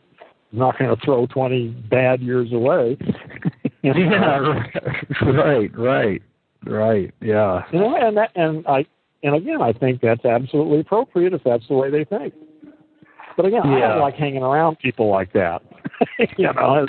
I'm 0.52 0.60
not 0.60 0.78
gonna 0.78 0.98
throw 1.03 1.26
twenty 1.28 1.69
bad 1.69 2.22
years 2.22 2.52
away. 2.52 2.98
yeah, 3.82 4.64
right, 5.22 5.78
right. 5.78 6.22
Right, 6.65 7.11
yeah. 7.22 7.64
You 7.72 7.80
know, 7.80 7.95
and 7.95 8.18
that 8.18 8.32
and 8.36 8.65
I 8.68 8.86
and 9.23 9.36
again 9.36 9.61
I 9.61 9.73
think 9.73 10.02
that's 10.02 10.26
absolutely 10.26 10.82
appropriate 10.82 11.34
if 11.34 11.44
that's 11.44 11.68
the 11.68 11.73
way 11.73 11.90
they 11.90 12.03
think. 12.03 12.34
But 13.36 13.45
again, 13.45 13.61
yeah. 13.65 13.78
I 13.78 13.80
don't 13.80 13.99
like 14.02 14.15
hanging 14.15 14.44
around 14.44 14.78
people 14.80 15.10
like 15.10 15.34
that. 15.34 15.61
you 16.38 16.45
know, 16.53 16.86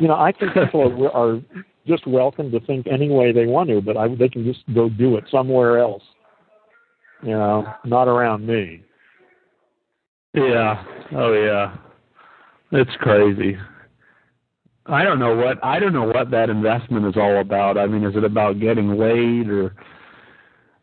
you 0.00 0.08
know, 0.08 0.14
I 0.14 0.32
think 0.32 0.54
people 0.54 1.06
are, 1.06 1.10
are 1.12 1.40
just 1.86 2.06
welcome 2.06 2.50
to 2.50 2.60
think 2.60 2.86
any 2.86 3.08
way 3.08 3.32
they 3.32 3.46
want 3.46 3.68
to, 3.68 3.80
but 3.80 3.96
I, 3.96 4.08
they 4.14 4.28
can 4.28 4.44
just 4.44 4.60
go 4.74 4.88
do 4.88 5.16
it 5.16 5.24
somewhere 5.30 5.78
else. 5.78 6.02
You 7.22 7.32
know, 7.32 7.66
not 7.84 8.08
around 8.08 8.46
me. 8.46 8.82
Yeah. 10.34 10.84
Oh 11.12 11.32
yeah. 11.32 11.76
It's 12.72 12.94
crazy. 12.98 13.56
I 14.86 15.02
don't 15.02 15.18
know 15.18 15.34
what 15.34 15.62
I 15.64 15.78
don't 15.78 15.92
know 15.92 16.04
what 16.04 16.30
that 16.30 16.50
investment 16.50 17.06
is 17.06 17.16
all 17.16 17.40
about. 17.40 17.78
I 17.78 17.86
mean, 17.86 18.04
is 18.04 18.16
it 18.16 18.24
about 18.24 18.60
getting 18.60 18.96
laid 18.98 19.48
or 19.48 19.74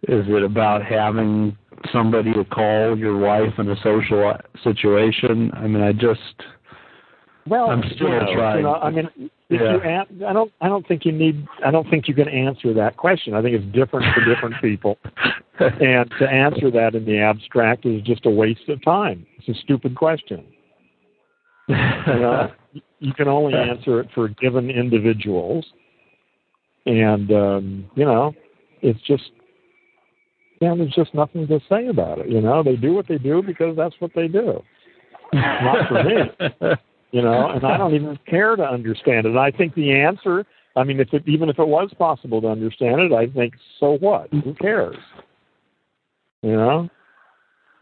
is 0.03 0.26
it 0.27 0.43
about 0.43 0.84
having 0.84 1.57
somebody 1.91 2.34
to 2.34 2.43
call 2.45 2.97
your 2.97 3.18
wife 3.18 3.53
in 3.57 3.69
a 3.69 3.76
social 3.84 4.34
situation? 4.64 5.51
I 5.53 5.68
mean, 5.68 5.84
I 5.84 5.93
just 5.93 6.19
well, 7.47 7.69
I'm 7.69 7.84
still 7.95 8.10
you 8.10 8.19
know, 8.19 8.34
trying. 8.35 8.57
You 8.57 8.64
know, 8.64 8.76
I 8.76 8.89
mean, 8.89 9.10
yeah. 9.61 9.73
you 9.73 9.81
an- 9.81 10.23
I 10.27 10.34
don't 10.34 10.51
I 10.61 10.67
don't 10.67 10.88
think 10.88 11.05
you 11.05 11.11
need 11.11 11.47
I 11.65 11.71
don't 11.71 11.89
think 11.89 12.07
you 12.07 12.13
can 12.13 12.27
answer 12.27 12.73
that 12.73 12.97
question. 12.97 13.34
I 13.34 13.41
think 13.41 13.55
it's 13.55 13.75
different 13.75 14.05
for 14.13 14.23
different 14.25 14.55
people. 14.61 14.97
and 15.59 16.11
to 16.19 16.27
answer 16.30 16.71
that 16.71 16.95
in 16.95 17.05
the 17.05 17.19
abstract 17.19 17.85
is 17.85 18.01
just 18.01 18.25
a 18.25 18.30
waste 18.30 18.67
of 18.69 18.84
time. 18.84 19.25
It's 19.38 19.57
a 19.57 19.61
stupid 19.61 19.95
question. 19.95 20.45
you, 21.67 21.75
know, 21.75 22.51
you 22.99 23.13
can 23.13 23.27
only 23.27 23.53
answer 23.53 23.99
it 23.99 24.09
for 24.13 24.27
given 24.30 24.69
individuals. 24.69 25.65
And 26.85 27.31
um, 27.31 27.89
you 27.95 28.05
know, 28.05 28.34
it's 28.81 29.01
just 29.01 29.31
yeah, 30.61 30.75
there's 30.75 30.93
just 30.93 31.13
nothing 31.13 31.47
to 31.47 31.59
say 31.69 31.88
about 31.88 32.19
it. 32.19 32.30
You 32.30 32.41
know, 32.41 32.63
they 32.63 32.75
do 32.75 32.93
what 32.93 33.07
they 33.07 33.17
do 33.17 33.43
because 33.45 33.75
that's 33.75 33.95
what 33.99 34.11
they 34.15 34.27
do. 34.27 34.61
Not 35.34 35.88
for 35.89 36.03
me. 36.03 36.75
you 37.14 37.22
know, 37.22 37.49
and 37.52 37.64
I 37.64 37.77
don't 37.77 37.94
even 37.94 38.18
care 38.27 38.56
to 38.56 38.64
understand 38.64 39.27
it. 39.27 39.38
I 39.38 39.52
think 39.52 39.76
the 39.76 39.91
answer, 39.91 40.45
I 40.76 40.84
mean, 40.84 40.99
if 40.99 41.14
it, 41.14 41.23
even 41.27 41.48
if 41.48 41.60
it 41.60 41.68
was 41.68 41.91
possible 41.98 42.41
to 42.41 42.48
understand 42.48 42.99
it, 43.02 43.14
I 43.14 43.27
think 43.27 43.53
so 43.80 43.98
what? 43.99 44.30
Who 44.31 44.56
cares? 44.56 44.98
You 46.41 46.57
know? 46.57 46.90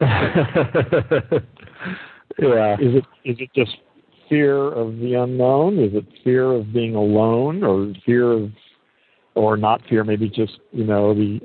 yeah. 0.02 0.34
Is 2.74 2.94
it 2.96 3.04
is 3.24 3.36
it 3.38 3.50
just 3.54 3.78
fear 4.28 4.68
of 4.68 4.98
the 4.98 5.14
unknown? 5.14 5.78
Is 5.78 5.94
it 5.94 6.04
fear 6.22 6.52
of 6.52 6.72
being 6.72 6.94
alone, 6.94 7.64
or 7.64 7.92
fear 8.04 8.32
of, 8.32 8.50
or 9.34 9.56
not 9.56 9.80
fear? 9.88 10.04
Maybe 10.04 10.28
just 10.28 10.58
you 10.72 10.84
know 10.84 11.14
the 11.14 11.40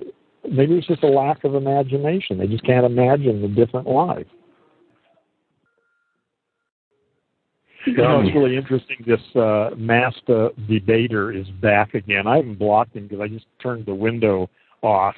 maybe 0.51 0.75
it's 0.75 0.87
just 0.87 1.03
a 1.03 1.07
lack 1.07 1.43
of 1.43 1.55
imagination. 1.55 2.39
They 2.39 2.47
just 2.47 2.65
can't 2.65 2.85
imagine 2.85 3.43
a 3.43 3.47
different 3.47 3.87
life. 3.87 4.27
You 7.87 7.97
know, 7.97 8.21
it's 8.21 8.35
really 8.35 8.57
interesting. 8.57 8.97
This 9.05 9.21
uh, 9.35 9.69
Masta 9.77 10.49
debater 10.67 11.31
is 11.31 11.47
back 11.61 11.93
again. 11.93 12.27
I 12.27 12.37
haven't 12.37 12.59
blocked 12.59 12.95
him 12.95 13.07
because 13.07 13.21
I 13.21 13.27
just 13.27 13.45
turned 13.61 13.85
the 13.85 13.95
window 13.95 14.49
off, 14.81 15.15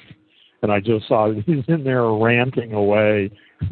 and 0.62 0.70
I 0.70 0.80
just 0.80 1.08
saw 1.08 1.32
he's 1.46 1.64
in 1.68 1.84
there 1.84 2.10
ranting 2.12 2.72
away. 2.72 3.30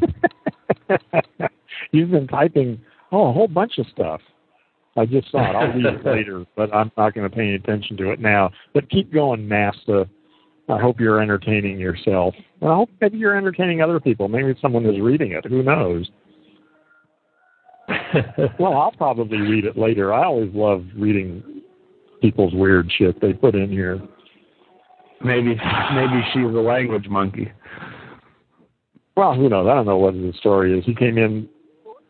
he's 1.92 2.08
been 2.08 2.26
typing 2.26 2.80
oh 3.12 3.28
a 3.28 3.32
whole 3.32 3.48
bunch 3.48 3.78
of 3.78 3.86
stuff. 3.92 4.20
I 4.96 5.06
just 5.06 5.30
saw 5.30 5.50
it. 5.50 5.54
I'll 5.54 5.72
read 5.72 5.86
it 5.86 6.04
later, 6.04 6.44
but 6.56 6.74
I'm 6.74 6.90
not 6.96 7.14
going 7.14 7.28
to 7.28 7.34
pay 7.34 7.42
any 7.42 7.54
attention 7.54 7.96
to 7.98 8.10
it 8.10 8.20
now. 8.20 8.50
But 8.74 8.90
keep 8.90 9.12
going, 9.12 9.46
Masta. 9.48 10.08
I 10.68 10.78
hope 10.78 11.00
you're 11.00 11.22
entertaining 11.22 11.78
yourself. 11.78 12.34
Well, 12.60 12.72
I 12.72 12.76
hope 12.76 12.90
maybe 13.00 13.16
you're 13.16 13.36
entertaining 13.36 13.80
other 13.80 14.00
people. 14.00 14.28
Maybe 14.28 14.54
someone 14.60 14.84
is 14.84 15.00
reading 15.00 15.32
it. 15.32 15.46
Who 15.46 15.62
knows? 15.62 16.10
well, 18.58 18.74
I'll 18.74 18.92
probably 18.92 19.38
read 19.38 19.64
it 19.64 19.76
later. 19.76 20.12
I 20.12 20.24
always 20.24 20.52
love 20.54 20.84
reading 20.96 21.62
people's 22.20 22.54
weird 22.54 22.90
shit 22.98 23.20
they 23.20 23.32
put 23.32 23.54
in 23.54 23.70
here. 23.70 24.00
Maybe 25.24 25.56
maybe 25.94 26.22
she's 26.32 26.44
a 26.44 26.62
language 26.62 27.08
monkey. 27.08 27.50
Well, 29.16 29.34
who 29.34 29.48
knows? 29.48 29.66
I 29.68 29.74
don't 29.74 29.86
know 29.86 29.98
what 29.98 30.14
the 30.14 30.32
story 30.38 30.78
is. 30.78 30.84
He 30.84 30.94
came 30.94 31.18
in. 31.18 31.48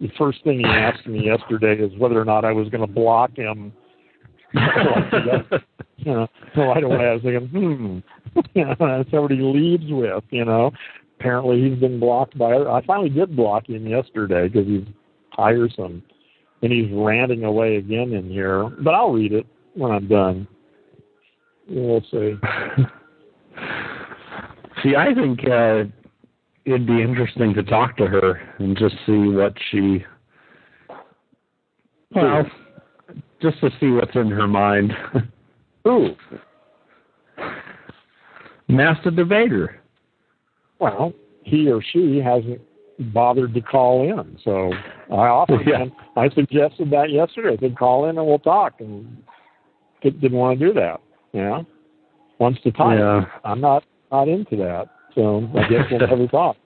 The 0.01 0.11
first 0.19 0.45
thing 0.45 0.59
he 0.59 0.65
asked 0.66 1.07
me 1.07 1.25
yesterday 1.25 1.75
is 1.75 1.91
whether 1.99 2.20
or 2.20 2.25
not 2.25 2.45
I 2.45 2.53
was 2.53 2.69
going 2.69 2.87
to 2.87 2.93
block 2.93 3.37
him. 3.37 3.73
you 4.55 6.05
know, 6.05 6.29
So 6.55 6.62
right 6.62 6.85
away 6.85 7.09
I 7.09 7.15
was 7.15 7.23
thinking, 7.23 7.49
hmm, 7.49 7.99
you 8.55 8.65
know, 8.65 8.75
that's 8.79 9.11
what 9.11 9.31
he 9.31 9.41
leads 9.41 9.91
with. 9.91 10.23
You 10.31 10.45
know, 10.45 10.70
apparently 11.19 11.69
he's 11.69 11.79
been 11.81 11.99
blocked 11.99 12.39
by. 12.39 12.53
I 12.53 12.83
finally 12.87 13.09
did 13.09 13.35
block 13.35 13.69
him 13.69 13.87
yesterday 13.87 14.49
because 14.49 14.66
he's 14.66 14.85
tiresome. 15.39 16.02
And 16.62 16.73
he's 16.73 16.90
ranting 16.93 17.44
away 17.44 17.77
again 17.77 18.12
in 18.12 18.28
here. 18.28 18.69
But 18.69 18.94
I'll 18.94 19.12
read 19.12 19.32
it 19.32 19.47
when 19.74 19.93
I'm 19.93 20.09
done. 20.09 20.48
We'll 21.69 22.02
see. 22.10 22.35
see, 24.82 24.97
I 24.97 25.15
think 25.15 25.40
uh, 25.48 25.85
it'd 26.65 26.86
be 26.86 27.01
interesting 27.01 27.55
to 27.55 27.62
talk 27.62 27.97
to 27.98 28.06
her 28.06 28.40
and 28.59 28.77
just 28.77 28.97
see 29.06 29.28
what 29.28 29.55
she. 29.70 30.05
Well, 32.15 32.44
just 33.40 33.60
to 33.60 33.70
see 33.78 33.90
what's 33.90 34.16
in 34.16 34.28
her 34.31 34.48
mind. 34.48 34.93
Who? 35.85 36.16
Master 38.69 39.10
debater. 39.10 39.81
Well, 40.81 41.12
he 41.44 41.70
or 41.70 41.82
she 41.82 42.19
hasn't 42.19 42.60
bothered 42.99 43.55
to 43.55 43.61
call 43.61 44.03
in. 44.03 44.39
So 44.45 44.73
I 45.11 45.29
offered 45.29 45.66
yeah. 45.66 45.79
him. 45.79 45.93
I 46.16 46.29
suggested 46.31 46.91
that 46.91 47.11
yesterday. 47.11 47.57
I 47.57 47.61
said, 47.61 47.79
call 47.79 48.09
in 48.09 48.19
and 48.19 48.27
we'll 48.27 48.39
talk. 48.39 48.75
And 48.81 49.23
didn't 50.03 50.33
want 50.33 50.59
to 50.59 50.66
do 50.66 50.73
that. 50.75 51.01
You 51.33 51.43
know, 51.43 51.66
wants 52.39 52.61
to 52.62 52.73
talk. 52.73 52.99
Yeah. 52.99 53.25
I'm 53.45 53.61
not 53.61 53.85
not 54.11 54.29
into 54.29 54.57
that. 54.57 54.89
So 55.15 55.49
I 55.55 55.69
guess 55.69 55.85
we'll 55.91 56.01
never 56.01 56.27
talk. 56.29 56.57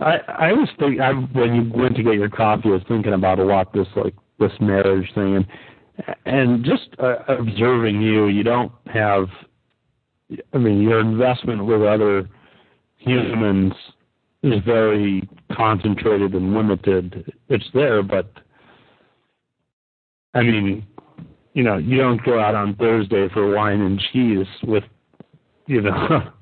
I 0.00 0.18
I 0.28 0.52
was 0.52 0.68
thinking 0.78 1.00
I, 1.00 1.12
when 1.12 1.54
you 1.54 1.72
went 1.74 1.96
to 1.96 2.02
get 2.02 2.14
your 2.14 2.28
coffee, 2.28 2.68
I 2.68 2.72
was 2.72 2.82
thinking 2.88 3.14
about 3.14 3.38
a 3.38 3.44
lot 3.44 3.72
this 3.72 3.88
like 3.96 4.14
this 4.38 4.52
marriage 4.60 5.10
thing 5.14 5.36
and 5.36 5.46
and 6.26 6.64
just 6.64 6.88
uh, 6.98 7.16
observing 7.28 8.00
you. 8.00 8.26
You 8.26 8.42
don't 8.42 8.72
have. 8.92 9.28
I 10.52 10.58
mean, 10.58 10.80
your 10.80 11.00
investment 11.00 11.64
with 11.64 11.82
other 11.82 12.28
humans 12.98 13.72
is 14.42 14.62
very 14.64 15.28
concentrated 15.52 16.34
and 16.34 16.54
limited. 16.54 17.32
It's 17.48 17.68
there, 17.74 18.02
but 18.02 18.32
I 20.34 20.42
mean, 20.42 20.86
you 21.54 21.62
know, 21.62 21.76
you 21.76 21.98
don't 21.98 22.22
go 22.24 22.38
out 22.38 22.54
on 22.54 22.76
Thursday 22.76 23.28
for 23.32 23.54
wine 23.54 23.80
and 23.80 24.00
cheese 24.12 24.46
with, 24.62 24.84
you 25.66 25.82
know. 25.82 25.90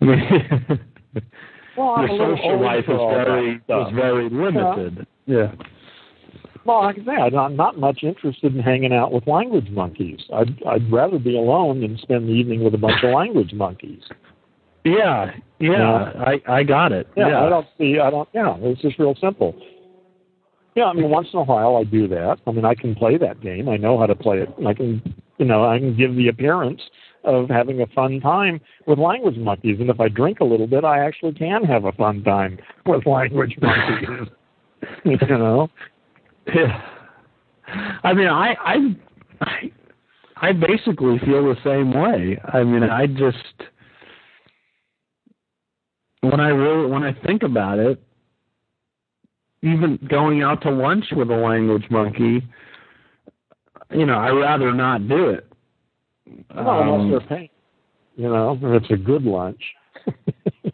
I 0.00 0.04
mean, 0.04 0.80
well, 1.76 2.06
your 2.06 2.36
social 2.36 2.62
life 2.62 2.84
is 2.88 2.98
very 3.24 3.54
is 3.56 3.94
very 3.94 4.30
limited. 4.30 5.06
Yeah. 5.26 5.36
yeah. 5.36 5.52
Well, 6.64 6.82
like 6.82 6.96
I 7.00 7.04
say, 7.04 7.36
I'm 7.36 7.56
not 7.56 7.78
much 7.78 8.00
interested 8.02 8.54
in 8.54 8.62
hanging 8.62 8.92
out 8.92 9.12
with 9.12 9.26
language 9.26 9.70
monkeys. 9.70 10.20
I'd 10.34 10.62
I'd 10.64 10.90
rather 10.92 11.18
be 11.18 11.36
alone 11.36 11.80
than 11.80 11.98
spend 11.98 12.28
the 12.28 12.32
evening 12.32 12.64
with 12.64 12.74
a 12.74 12.78
bunch 12.78 13.02
of 13.02 13.10
language 13.14 13.52
monkeys. 13.52 14.02
Yeah, 14.84 15.32
yeah, 15.58 15.70
yeah. 15.70 16.12
I 16.24 16.42
I 16.48 16.62
got 16.62 16.92
it. 16.92 17.06
Yeah, 17.16 17.28
yeah, 17.28 17.44
I 17.44 17.48
don't 17.48 17.66
see. 17.78 17.98
I 17.98 18.10
don't. 18.10 18.28
Yeah, 18.32 18.56
it's 18.60 18.80
just 18.80 18.98
real 18.98 19.14
simple. 19.20 19.54
Yeah, 20.74 20.84
I 20.84 20.92
mean, 20.92 21.10
once 21.10 21.28
in 21.32 21.38
a 21.38 21.42
while 21.42 21.76
I 21.76 21.84
do 21.84 22.06
that. 22.08 22.38
I 22.46 22.52
mean, 22.52 22.64
I 22.64 22.74
can 22.74 22.94
play 22.94 23.18
that 23.18 23.40
game. 23.40 23.68
I 23.68 23.76
know 23.76 23.98
how 23.98 24.06
to 24.06 24.14
play 24.14 24.38
it. 24.38 24.48
I 24.66 24.72
can, 24.72 25.02
you 25.38 25.44
know, 25.44 25.64
I 25.64 25.78
can 25.78 25.96
give 25.96 26.14
the 26.14 26.28
appearance 26.28 26.80
of 27.24 27.48
having 27.48 27.80
a 27.80 27.86
fun 27.88 28.20
time 28.20 28.60
with 28.86 28.98
language 28.98 29.36
monkeys. 29.36 29.78
And 29.80 29.90
if 29.90 30.00
I 30.00 30.08
drink 30.08 30.40
a 30.40 30.44
little 30.44 30.66
bit, 30.66 30.84
I 30.84 31.04
actually 31.04 31.32
can 31.32 31.64
have 31.64 31.84
a 31.84 31.92
fun 31.92 32.22
time 32.22 32.58
with 32.86 33.04
language 33.04 33.58
monkeys. 33.60 34.28
you 35.04 35.18
know. 35.28 35.68
Yeah. 36.54 36.82
I 38.02 38.12
mean, 38.14 38.28
I, 38.28 38.54
I, 38.64 38.76
I, 39.40 39.72
I 40.36 40.52
basically 40.52 41.18
feel 41.18 41.44
the 41.44 41.56
same 41.64 41.92
way. 41.92 42.40
I 42.52 42.62
mean, 42.62 42.84
I 42.84 43.06
just 43.06 43.70
when 46.20 46.40
I 46.40 46.48
really 46.48 46.90
when 46.90 47.02
I 47.02 47.12
think 47.26 47.42
about 47.42 47.78
it, 47.78 48.02
even 49.62 49.98
going 50.08 50.42
out 50.42 50.62
to 50.62 50.70
lunch 50.70 51.06
with 51.12 51.30
a 51.30 51.34
language 51.34 51.84
monkey, 51.90 52.42
you 53.90 54.06
know, 54.06 54.18
I'd 54.18 54.30
rather 54.30 54.72
not 54.72 55.08
do 55.08 55.30
it. 55.30 55.46
Well, 56.54 56.68
um, 56.68 56.88
unless 56.88 57.10
they're 57.28 57.38
paying, 57.38 57.48
you 58.16 58.28
know, 58.28 58.58
if 58.60 58.82
it's 58.82 58.92
a 58.92 58.96
good 58.96 59.22
lunch. 59.22 59.62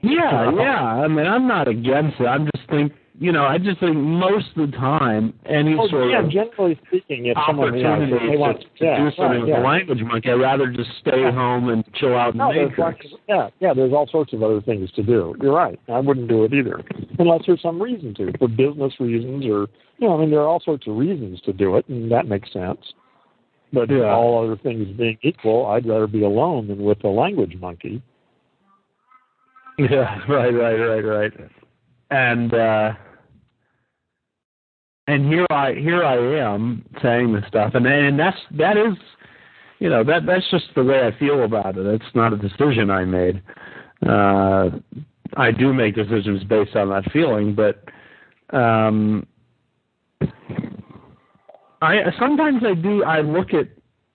yeah, 0.03 0.51
yeah. 0.57 0.85
I 0.85 1.09
mean, 1.09 1.27
I'm 1.27 1.47
not 1.47 1.69
against 1.69 2.21
it. 2.21 2.27
I'm 2.27 2.49
just 2.55 2.69
think 2.69 2.93
you 3.19 3.33
know, 3.33 3.45
I 3.45 3.57
just 3.57 3.81
think 3.81 3.97
most 3.97 4.47
of 4.57 4.71
the 4.71 4.77
time, 4.77 5.33
any 5.47 5.75
oh, 5.79 5.89
sort 5.89 6.11
yeah, 6.11 6.23
of 6.25 6.31
generally 6.31 6.79
speaking, 6.87 7.27
if 7.27 7.37
someone 7.47 7.69
opportunity 7.69 8.13
yeah, 8.13 8.31
they 8.31 8.37
want 8.37 8.61
to, 8.61 8.67
yeah, 8.85 8.99
do 8.99 9.11
something 9.17 9.41
with 9.41 9.49
yeah. 9.49 9.63
a 9.63 9.65
language 9.65 10.01
monkey, 10.03 10.31
I'd 10.31 10.35
rather 10.35 10.71
just 10.71 10.91
stay 11.01 11.23
Yeah. 11.23 11.33
home 11.33 11.71
and 11.71 11.83
chill 11.95 12.15
out 12.15 12.35
in 12.35 12.39
No, 12.39 12.51
lots- 12.77 12.99
yeah, 13.29 13.49
yeah. 13.61 13.73
There's 13.73 13.93
all 13.93 14.07
sorts 14.07 14.35
of 14.35 14.43
other 14.43 14.61
things 14.61 14.91
to 14.93 15.03
do. 15.03 15.35
You're 15.41 15.55
right. 15.55 15.81
I 15.89 16.01
wouldn't 16.01 16.29
do 16.29 16.45
it 16.45 16.53
either, 16.53 16.83
unless 17.19 17.43
there's 17.47 17.63
some 17.63 17.81
reason 17.81 18.15
to, 18.17 18.33
for 18.39 18.49
business 18.49 18.93
reasons 19.01 19.47
or 19.47 19.67
you 19.99 20.09
know. 20.09 20.17
I 20.17 20.21
mean, 20.21 20.31
there 20.31 20.41
are 20.41 20.49
all 20.49 20.61
sorts 20.61 20.87
of 20.87 20.97
reasons 20.97 21.41
to 21.43 21.53
do 21.55 21.77
it, 21.77 21.89
and 21.89 22.11
that 22.13 22.27
makes 22.27 22.53
sense. 22.53 22.81
But 23.73 23.91
Yeah. 23.91 24.13
all 24.15 24.45
other 24.45 24.57
things 24.57 24.89
being 24.97 25.19
equal, 25.23 25.67
I'd 25.67 25.87
rather 25.87 26.07
be 26.07 26.23
alone 26.23 26.69
than 26.69 26.85
with 26.85 27.03
a 27.05 27.09
language 27.09 27.57
monkey. 27.61 28.03
Yeah, 29.79 30.19
right, 30.27 30.55
right, 30.55 30.75
right, 30.77 31.05
right. 31.05 31.33
And 32.11 32.55
uh 32.55 32.93
and 35.07 35.27
here 35.27 35.47
I 35.51 35.75
here 35.75 36.05
I 36.05 36.17
am 36.39 36.85
saying 37.03 37.33
this 37.33 37.45
stuff 37.49 37.73
and 37.75 37.87
and 37.87 38.19
that's 38.19 38.39
that 38.53 38.77
is 38.77 38.97
you 39.79 39.91
know, 39.91 40.03
that 40.05 40.25
that's 40.27 40.49
just 40.51 40.67
the 40.75 40.83
way 40.83 41.07
I 41.07 41.19
feel 41.19 41.45
about 41.45 41.77
it. 41.77 41.87
It's 41.87 42.15
not 42.15 42.33
a 42.33 42.37
decision 42.37 42.91
I 42.91 43.05
made. 43.05 43.43
Uh 44.07 44.71
I 45.37 45.51
do 45.51 45.73
make 45.73 45.95
decisions 45.95 46.45
based 46.45 46.77
on 46.77 46.89
that 46.91 47.11
feeling, 47.13 47.55
but 47.55 47.85
um 48.57 49.27
I 51.83 51.99
sometimes 52.19 52.63
I 52.65 52.75
do 52.75 53.05
I 53.05 53.21
look 53.21 53.49
at 53.53 53.69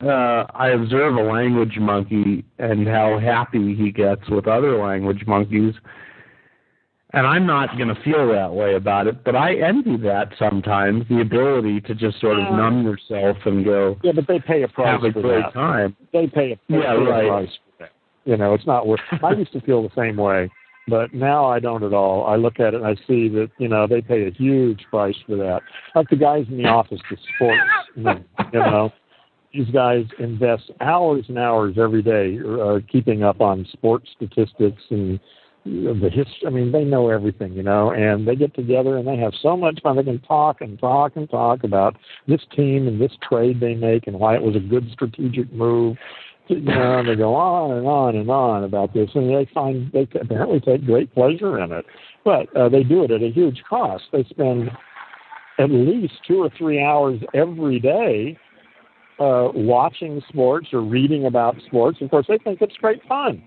uh, 0.03 0.47
I 0.55 0.69
observe 0.69 1.15
a 1.15 1.21
language 1.21 1.77
monkey 1.79 2.43
and 2.57 2.87
how 2.87 3.19
happy 3.19 3.75
he 3.75 3.91
gets 3.91 4.27
with 4.29 4.47
other 4.47 4.81
language 4.81 5.27
monkeys. 5.27 5.75
And 7.13 7.27
I'm 7.27 7.45
not 7.45 7.75
going 7.77 7.93
to 7.93 8.01
feel 8.03 8.31
that 8.31 8.53
way 8.53 8.75
about 8.75 9.07
it, 9.07 9.23
but 9.23 9.35
I 9.35 9.55
envy 9.55 9.97
that 9.97 10.31
sometimes 10.39 11.05
the 11.09 11.19
ability 11.21 11.81
to 11.81 11.95
just 11.95 12.19
sort 12.21 12.39
of 12.39 12.45
Yeah. 12.45 12.55
numb 12.55 12.83
yourself 12.83 13.37
and 13.45 13.65
go 13.65 13.97
Yeah, 14.01 14.13
but 14.13 14.27
they 14.27 14.39
pay 14.39 14.63
a 14.63 14.67
price 14.67 14.87
have 14.87 15.03
a 15.03 15.11
for 15.11 15.21
great 15.21 15.43
that. 15.43 15.53
time. 15.53 15.95
They 16.13 16.27
pay 16.27 16.53
a, 16.53 16.59
they 16.69 16.77
Yeah, 16.77 16.95
pay 16.95 17.05
a 17.05 17.09
right. 17.09 17.27
price 17.27 17.59
for 17.65 17.83
that. 17.83 17.91
You 18.25 18.37
know, 18.37 18.53
it's 18.53 18.65
not 18.65 18.87
worth. 18.87 19.01
I 19.21 19.33
used 19.33 19.51
to 19.53 19.61
feel 19.61 19.83
the 19.83 19.93
same 19.95 20.15
way, 20.15 20.49
but 20.87 21.13
now 21.13 21.45
I 21.45 21.59
don't 21.59 21.83
at 21.83 21.93
all. 21.93 22.25
I 22.27 22.37
look 22.37 22.59
at 22.59 22.73
it 22.73 22.81
and 22.81 22.85
I 22.85 22.95
see 23.07 23.27
that 23.29 23.49
you 23.57 23.67
know 23.67 23.87
they 23.87 24.01
pay 24.01 24.25
a 24.27 24.31
huge 24.31 24.85
price 24.89 25.17
for 25.27 25.35
that. 25.35 25.63
Like 25.95 26.09
the 26.09 26.15
guys 26.15 26.45
in 26.49 26.57
the 26.57 26.67
office, 26.67 27.01
the 27.09 27.17
sports, 27.35 27.61
you 27.95 28.23
know, 28.53 28.93
these 29.53 29.69
guys 29.71 30.05
invest 30.19 30.71
hours 30.79 31.25
and 31.27 31.37
hours 31.37 31.77
every 31.77 32.01
day 32.01 32.39
uh, 32.39 32.79
keeping 32.89 33.23
up 33.23 33.41
on 33.41 33.67
sports 33.73 34.09
statistics 34.15 34.81
and 34.89 35.19
the 35.65 36.09
history. 36.11 36.47
I 36.47 36.49
mean, 36.49 36.71
they 36.71 36.83
know 36.83 37.09
everything, 37.09 37.53
you 37.53 37.63
know, 37.63 37.91
and 37.91 38.27
they 38.27 38.35
get 38.35 38.53
together 38.55 38.97
and 38.97 39.07
they 39.07 39.17
have 39.17 39.33
so 39.41 39.55
much 39.55 39.79
fun. 39.81 39.95
They 39.95 40.03
can 40.03 40.19
talk 40.21 40.61
and 40.61 40.79
talk 40.79 41.15
and 41.15 41.29
talk 41.29 41.63
about 41.63 41.95
this 42.27 42.41
team 42.55 42.87
and 42.87 42.99
this 42.99 43.11
trade 43.27 43.59
they 43.59 43.75
make 43.75 44.07
and 44.07 44.19
why 44.19 44.35
it 44.35 44.41
was 44.41 44.55
a 44.55 44.59
good 44.59 44.89
strategic 44.91 45.51
move. 45.53 45.97
You 46.47 46.59
know, 46.61 47.03
they 47.05 47.15
go 47.15 47.35
on 47.35 47.77
and 47.77 47.87
on 47.87 48.15
and 48.15 48.29
on 48.29 48.63
about 48.63 48.93
this, 48.93 49.09
and 49.13 49.29
they 49.29 49.49
find 49.53 49.91
they 49.93 50.07
apparently 50.19 50.59
take 50.59 50.85
great 50.85 51.13
pleasure 51.13 51.59
in 51.59 51.71
it. 51.71 51.85
But 52.25 52.53
uh, 52.57 52.67
they 52.67 52.83
do 52.83 53.03
it 53.03 53.11
at 53.11 53.21
a 53.21 53.29
huge 53.29 53.63
cost. 53.69 54.03
They 54.11 54.23
spend 54.25 54.69
at 55.59 55.69
least 55.69 56.13
two 56.27 56.43
or 56.43 56.49
three 56.57 56.81
hours 56.83 57.21
every 57.33 57.79
day 57.79 58.37
uh, 59.19 59.49
watching 59.53 60.21
sports 60.27 60.67
or 60.73 60.81
reading 60.81 61.27
about 61.27 61.55
sports. 61.67 61.99
Of 62.01 62.09
course, 62.09 62.25
they 62.27 62.39
think 62.39 62.61
it's 62.61 62.75
great 62.77 63.01
fun. 63.07 63.43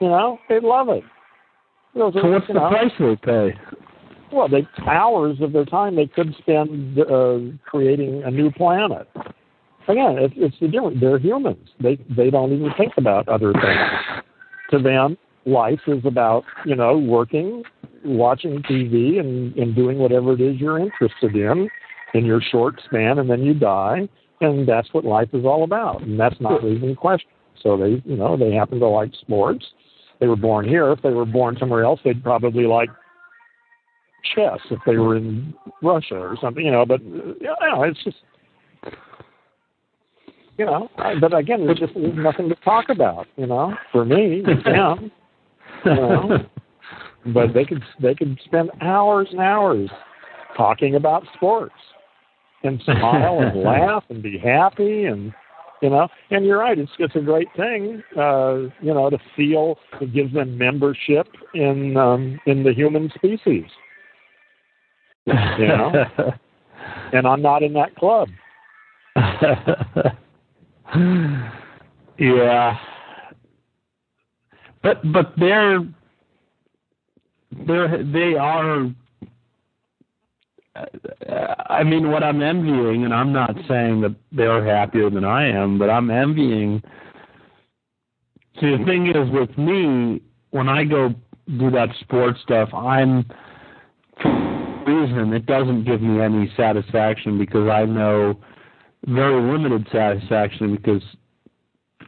You 0.00 0.08
know, 0.08 0.38
they 0.48 0.58
love 0.60 0.88
it. 0.88 1.04
Those 1.96 2.14
are, 2.16 2.22
So 2.22 2.30
what's 2.30 2.46
the 2.46 2.54
know, 2.54 2.68
price 2.68 2.92
they 2.98 3.16
pay? 3.16 3.58
Well, 4.32 4.48
they 4.48 4.66
hours 4.86 5.38
of 5.40 5.52
their 5.52 5.64
time 5.64 5.96
they 5.96 6.06
could 6.06 6.34
spend 6.38 6.98
uh, 6.98 7.38
creating 7.64 8.22
a 8.24 8.30
new 8.30 8.50
planet. 8.50 9.08
Again, 9.88 10.16
it's, 10.18 10.34
it's 10.36 10.56
the 10.60 10.68
difference. 10.68 10.98
They're 11.00 11.18
humans. 11.18 11.68
They 11.80 11.96
they 12.14 12.30
don't 12.30 12.52
even 12.52 12.70
think 12.76 12.92
about 12.96 13.28
other 13.28 13.52
things. 13.52 14.22
to 14.70 14.78
them, 14.78 15.16
life 15.46 15.80
is 15.86 16.04
about 16.04 16.44
you 16.66 16.74
know 16.74 16.98
working, 16.98 17.62
watching 18.04 18.62
TV, 18.62 19.20
and 19.20 19.56
and 19.56 19.74
doing 19.74 19.98
whatever 19.98 20.32
it 20.32 20.40
is 20.40 20.60
you're 20.60 20.78
interested 20.78 21.34
in 21.34 21.70
in 22.14 22.24
your 22.24 22.40
short 22.40 22.80
span, 22.84 23.18
and 23.18 23.30
then 23.30 23.42
you 23.42 23.54
die, 23.54 24.08
and 24.40 24.68
that's 24.68 24.92
what 24.92 25.04
life 25.04 25.28
is 25.32 25.44
all 25.44 25.62
about. 25.64 26.02
And 26.02 26.18
that's 26.18 26.40
not 26.40 26.64
even 26.64 26.90
a 26.90 26.96
question. 26.96 27.30
So 27.62 27.76
they 27.76 28.02
you 28.04 28.16
know 28.16 28.36
they 28.36 28.52
happen 28.52 28.80
to 28.80 28.88
like 28.88 29.12
sports. 29.20 29.64
They 30.20 30.26
were 30.26 30.36
born 30.36 30.66
here. 30.66 30.90
If 30.92 31.02
they 31.02 31.10
were 31.10 31.26
born 31.26 31.56
somewhere 31.58 31.84
else, 31.84 32.00
they'd 32.04 32.22
probably 32.22 32.64
like 32.64 32.88
chess 34.34 34.58
if 34.70 34.78
they 34.86 34.96
were 34.96 35.16
in 35.16 35.54
Russia 35.82 36.16
or 36.16 36.36
something, 36.40 36.64
you 36.64 36.72
know. 36.72 36.86
But 36.86 37.02
you 37.02 37.36
know, 37.42 37.82
it's 37.82 38.02
just 38.02 38.16
you 40.58 40.64
know. 40.64 40.90
I- 40.98 41.18
But 41.18 41.34
again, 41.36 41.66
there's 41.66 41.78
just 41.78 41.94
there's 41.94 42.16
nothing 42.16 42.48
to 42.48 42.54
talk 42.56 42.88
about, 42.88 43.26
you 43.36 43.46
know. 43.46 43.74
For 43.92 44.04
me, 44.04 44.42
yeah. 44.66 44.94
You 45.84 45.94
know. 45.94 46.38
But 47.34 47.54
they 47.54 47.64
could 47.64 47.82
they 48.00 48.14
could 48.14 48.38
spend 48.44 48.70
hours 48.80 49.26
and 49.32 49.40
hours 49.40 49.90
talking 50.56 50.94
about 50.94 51.24
sports 51.34 51.74
and 52.62 52.80
smile 52.84 53.40
and 53.40 53.62
laugh 53.64 54.04
and 54.10 54.22
be 54.22 54.38
happy 54.38 55.06
and 55.06 55.34
you 55.82 55.90
know? 55.90 56.08
And 56.30 56.44
you're 56.44 56.58
right 56.58 56.78
it's 56.78 56.92
it's 56.98 57.16
a 57.16 57.20
great 57.20 57.48
thing 57.56 58.02
uh 58.16 58.68
you 58.80 58.94
know 58.94 59.10
to 59.10 59.18
feel 59.34 59.78
it 60.00 60.12
gives 60.12 60.32
them 60.32 60.56
membership 60.56 61.28
in 61.54 61.96
um 61.96 62.38
in 62.46 62.62
the 62.62 62.72
human 62.72 63.10
species. 63.14 63.64
You 65.26 65.34
know? 65.34 66.04
And 67.12 67.26
i'm 67.26 67.42
not 67.42 67.62
in 67.62 67.72
that 67.72 67.96
club. 67.96 68.28
Yeah. 72.18 72.78
But 74.82 75.12
but 75.12 75.32
they're 75.36 75.80
they're 77.66 78.04
they 78.04 78.34
are 78.34 78.90
I 81.76 81.84
mean 81.84 82.10
what 82.10 82.22
I'm 82.22 82.42
envying 82.42 83.04
and 83.04 83.14
I'm 83.14 83.32
not 83.32 83.54
saying 83.68 84.00
that 84.00 84.14
they're 84.32 84.64
happier 84.64 85.10
than 85.10 85.24
I 85.24 85.46
am, 85.48 85.78
but 85.78 85.90
I'm 85.90 86.10
envying 86.10 86.82
See 88.60 88.74
the 88.74 88.84
thing 88.84 89.08
is 89.08 89.30
with 89.30 89.56
me 89.58 90.22
when 90.50 90.68
I 90.68 90.84
go 90.84 91.14
do 91.58 91.70
that 91.72 91.90
sports 92.00 92.40
stuff, 92.42 92.72
I'm 92.72 93.26
for 94.22 94.84
reason 94.86 95.34
it 95.34 95.44
doesn't 95.44 95.84
give 95.84 96.00
me 96.00 96.22
any 96.22 96.50
satisfaction 96.56 97.38
because 97.38 97.68
I 97.68 97.84
know 97.84 98.38
very 99.06 99.42
limited 99.52 99.86
satisfaction 99.92 100.74
because 100.74 101.02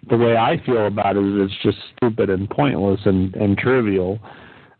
the 0.08 0.16
way 0.16 0.36
I 0.36 0.62
feel 0.64 0.86
about 0.86 1.16
it 1.16 1.24
is 1.24 1.50
it's 1.50 1.62
just 1.62 1.78
stupid 1.96 2.30
and 2.30 2.48
pointless 2.48 3.00
and, 3.04 3.34
and 3.34 3.58
trivial. 3.58 4.18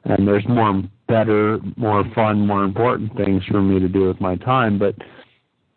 And 0.05 0.27
there's 0.27 0.49
more 0.49 0.83
better, 1.09 1.59
more 1.77 2.05
fun, 2.15 2.47
more 2.47 2.65
important 2.65 3.17
things 3.17 3.43
for 3.51 3.61
me 3.61 3.81
to 3.81 3.89
do 3.89 4.07
with 4.07 4.21
my 4.21 4.37
time. 4.37 4.79
But 4.79 4.95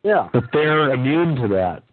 yeah 0.03 0.29
but 0.33 0.43
they're 0.53 0.93
immune 0.93 1.35
to 1.35 1.47
that. 1.49 1.83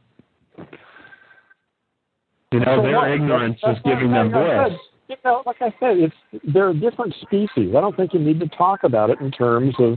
You 2.53 2.61
know, 2.61 2.77
So 2.77 2.83
their 2.83 2.97
what? 2.97 3.11
ignorance 3.11 3.59
That's- 3.63 3.79
is 3.79 3.83
giving 3.85 4.11
them 4.13 4.31
bliss. 4.33 4.71
said, 4.71 4.79
You 5.09 5.17
know, 5.25 5.43
like 5.47 5.61
I 5.61 5.73
said, 5.81 5.99
it's 5.99 6.15
they're 6.45 6.71
a 6.71 6.75
different 6.75 7.15
species. 7.23 7.75
I 7.77 7.81
don't 7.81 7.97
think 7.97 8.13
you 8.15 8.21
need 8.21 8.41
to 8.41 8.49
talk 8.49 8.85
about 8.85 9.11
it 9.11 9.21
in 9.21 9.31
terms 9.31 9.75
of 9.79 9.97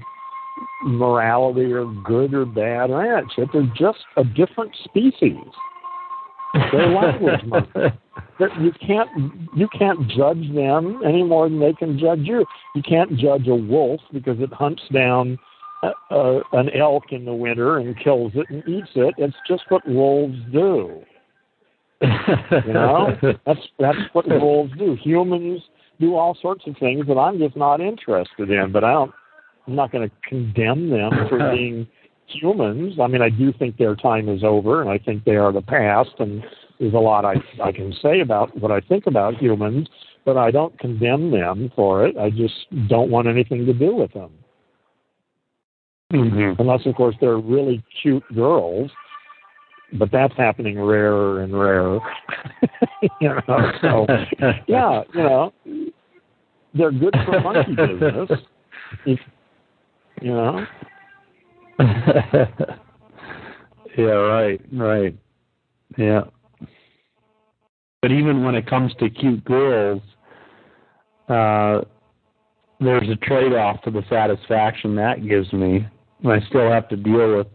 morality 0.84 1.72
or 1.72 1.85
good 2.03 2.34
or 2.34 2.45
bad 2.45 2.89
or 2.91 3.03
that 3.03 3.23
shit. 3.35 3.49
They're 3.53 3.72
just 3.76 3.99
a 4.18 4.23
different 4.23 4.76
species. 4.84 5.38
They're 6.53 6.88
language 6.88 7.44
monkeys. 7.45 7.91
That 8.40 8.49
you 8.60 8.72
can't 8.86 9.10
you 9.56 9.68
can't 9.78 10.07
judge 10.10 10.53
them 10.53 11.02
any 11.06 11.23
more 11.23 11.48
than 11.48 11.60
they 11.60 11.73
can 11.73 11.98
judge 11.98 12.22
you. 12.23 12.45
You 12.76 12.82
can't 12.82 13.18
judge 13.18 13.48
a 13.48 13.56
wolf 13.56 14.02
because 14.11 14.40
it 14.40 14.52
hunts 14.52 14.82
down 14.91 15.38
uh, 15.84 15.91
uh, 16.10 16.40
an 16.53 16.69
elk 16.78 17.06
in 17.11 17.26
the 17.26 17.34
winter 17.34 17.78
and 17.78 17.98
kills 17.99 18.32
it 18.36 18.48
and 18.49 18.68
eats 18.68 18.90
it. 18.95 19.14
It's 19.18 19.36
just 19.48 19.64
what 19.69 19.88
wolves 19.88 20.38
do. 20.52 21.02
you 22.02 22.73
know, 22.73 23.15
that's 23.45 23.60
that's 23.80 23.98
what 24.14 24.28
wolves 24.28 24.73
do. 24.78 24.98
Humans 25.03 25.61
do 25.99 26.15
all 26.15 26.38
sorts 26.41 26.64
of 26.68 26.76
things 26.80 27.06
that 27.07 27.18
I'm 27.18 27.38
just 27.38 27.56
not 27.56 27.80
interested 27.80 28.49
in. 28.49 28.72
But 28.72 28.84
I 28.84 28.91
don't. 28.91 29.11
I'm 29.68 29.76
not 29.76 29.91
going 29.91 30.10
to 30.10 30.15
condemn 30.28 30.90
them 30.90 31.11
for 31.30 31.52
being 31.56 31.88
humans. 32.33 32.97
I 33.01 33.07
mean, 33.07 33.21
I 33.21 33.29
do 33.29 33.53
think 33.53 33.77
their 33.77 33.95
time 33.95 34.29
is 34.29 34.43
over, 34.43 34.81
and 34.81 34.89
I 34.89 34.97
think 34.97 35.23
they 35.23 35.35
are 35.35 35.51
the 35.51 35.61
past. 35.61 36.11
And 36.19 36.43
there's 36.79 36.93
a 36.93 36.97
lot 36.97 37.25
I 37.25 37.35
I 37.63 37.71
can 37.71 37.93
say 38.01 38.21
about 38.21 38.57
what 38.57 38.71
I 38.71 38.81
think 38.81 39.07
about 39.07 39.35
humans, 39.35 39.87
but 40.25 40.37
I 40.37 40.51
don't 40.51 40.77
condemn 40.79 41.31
them 41.31 41.71
for 41.75 42.05
it. 42.05 42.17
I 42.17 42.29
just 42.29 42.53
don't 42.87 43.09
want 43.09 43.27
anything 43.27 43.65
to 43.65 43.73
do 43.73 43.95
with 43.95 44.13
them. 44.13 44.31
Mm-hmm. 46.13 46.61
Unless, 46.61 46.85
of 46.85 46.95
course, 46.95 47.15
they're 47.21 47.37
really 47.37 47.81
cute 48.01 48.23
girls 48.35 48.91
but 49.93 50.11
that's 50.11 50.35
happening 50.37 50.79
rarer 50.79 51.43
and 51.43 51.57
rarer. 51.57 51.99
you 53.21 53.29
know, 53.29 53.71
so 53.81 54.05
yeah, 54.67 55.01
you 55.13 55.23
know, 55.23 55.53
they're 56.73 56.91
good 56.91 57.15
for 57.25 57.41
monkey 57.41 57.75
business. 57.75 58.29
If, 59.05 59.19
you 60.21 60.31
know. 60.31 60.65
yeah, 63.97 64.05
right, 64.05 64.61
right. 64.73 65.17
Yeah. 65.97 66.21
But 68.01 68.11
even 68.11 68.43
when 68.43 68.55
it 68.55 68.67
comes 68.67 68.93
to 68.99 69.09
cute 69.09 69.45
girls, 69.45 70.01
uh, 71.29 71.81
there's 72.79 73.09
a 73.09 73.15
trade 73.25 73.53
off 73.53 73.81
to 73.83 73.91
the 73.91 74.01
satisfaction 74.09 74.95
that 74.95 75.27
gives 75.27 75.51
me. 75.53 75.87
I 76.27 76.39
still 76.49 76.69
have 76.69 76.89
to 76.89 76.95
deal 76.95 77.37
with 77.37 77.47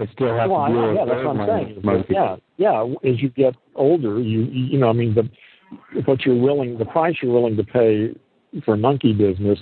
I 0.00 0.06
still 0.12 0.36
have 0.36 0.50
well, 0.50 0.66
to 0.66 0.72
deal 0.72 0.94
yeah, 0.94 1.00
with 1.00 1.08
that's 1.08 1.24
what 1.26 1.40
I'm 1.40 1.46
saying. 1.46 1.82
Yeah, 2.08 2.36
yeah. 2.56 2.82
As 3.08 3.20
you 3.20 3.28
get 3.28 3.54
older, 3.74 4.20
you 4.20 4.44
you 4.44 4.78
know, 4.78 4.88
I 4.88 4.92
mean, 4.92 5.14
the 5.14 5.28
what 6.06 6.24
you're 6.24 6.40
willing, 6.40 6.78
the 6.78 6.86
price 6.86 7.16
you're 7.22 7.32
willing 7.32 7.56
to 7.56 7.64
pay 7.64 8.14
for 8.64 8.76
monkey 8.76 9.12
business 9.12 9.58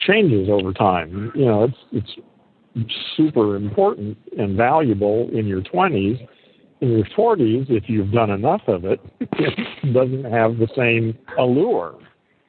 changes 0.00 0.48
over 0.50 0.72
time. 0.72 1.32
You 1.34 1.44
know, 1.46 1.68
it's 1.92 2.10
it's 2.74 2.92
super 3.16 3.56
important 3.56 4.18
and 4.38 4.56
valuable 4.56 5.28
in 5.32 5.46
your 5.46 5.62
20s. 5.62 6.26
In 6.82 6.90
your 6.90 7.04
40s, 7.16 7.70
if 7.70 7.84
you've 7.88 8.12
done 8.12 8.28
enough 8.28 8.60
of 8.66 8.84
it, 8.84 9.00
it 9.20 9.92
doesn't 9.94 10.24
have 10.24 10.58
the 10.58 10.68
same 10.76 11.16
allure. 11.38 11.94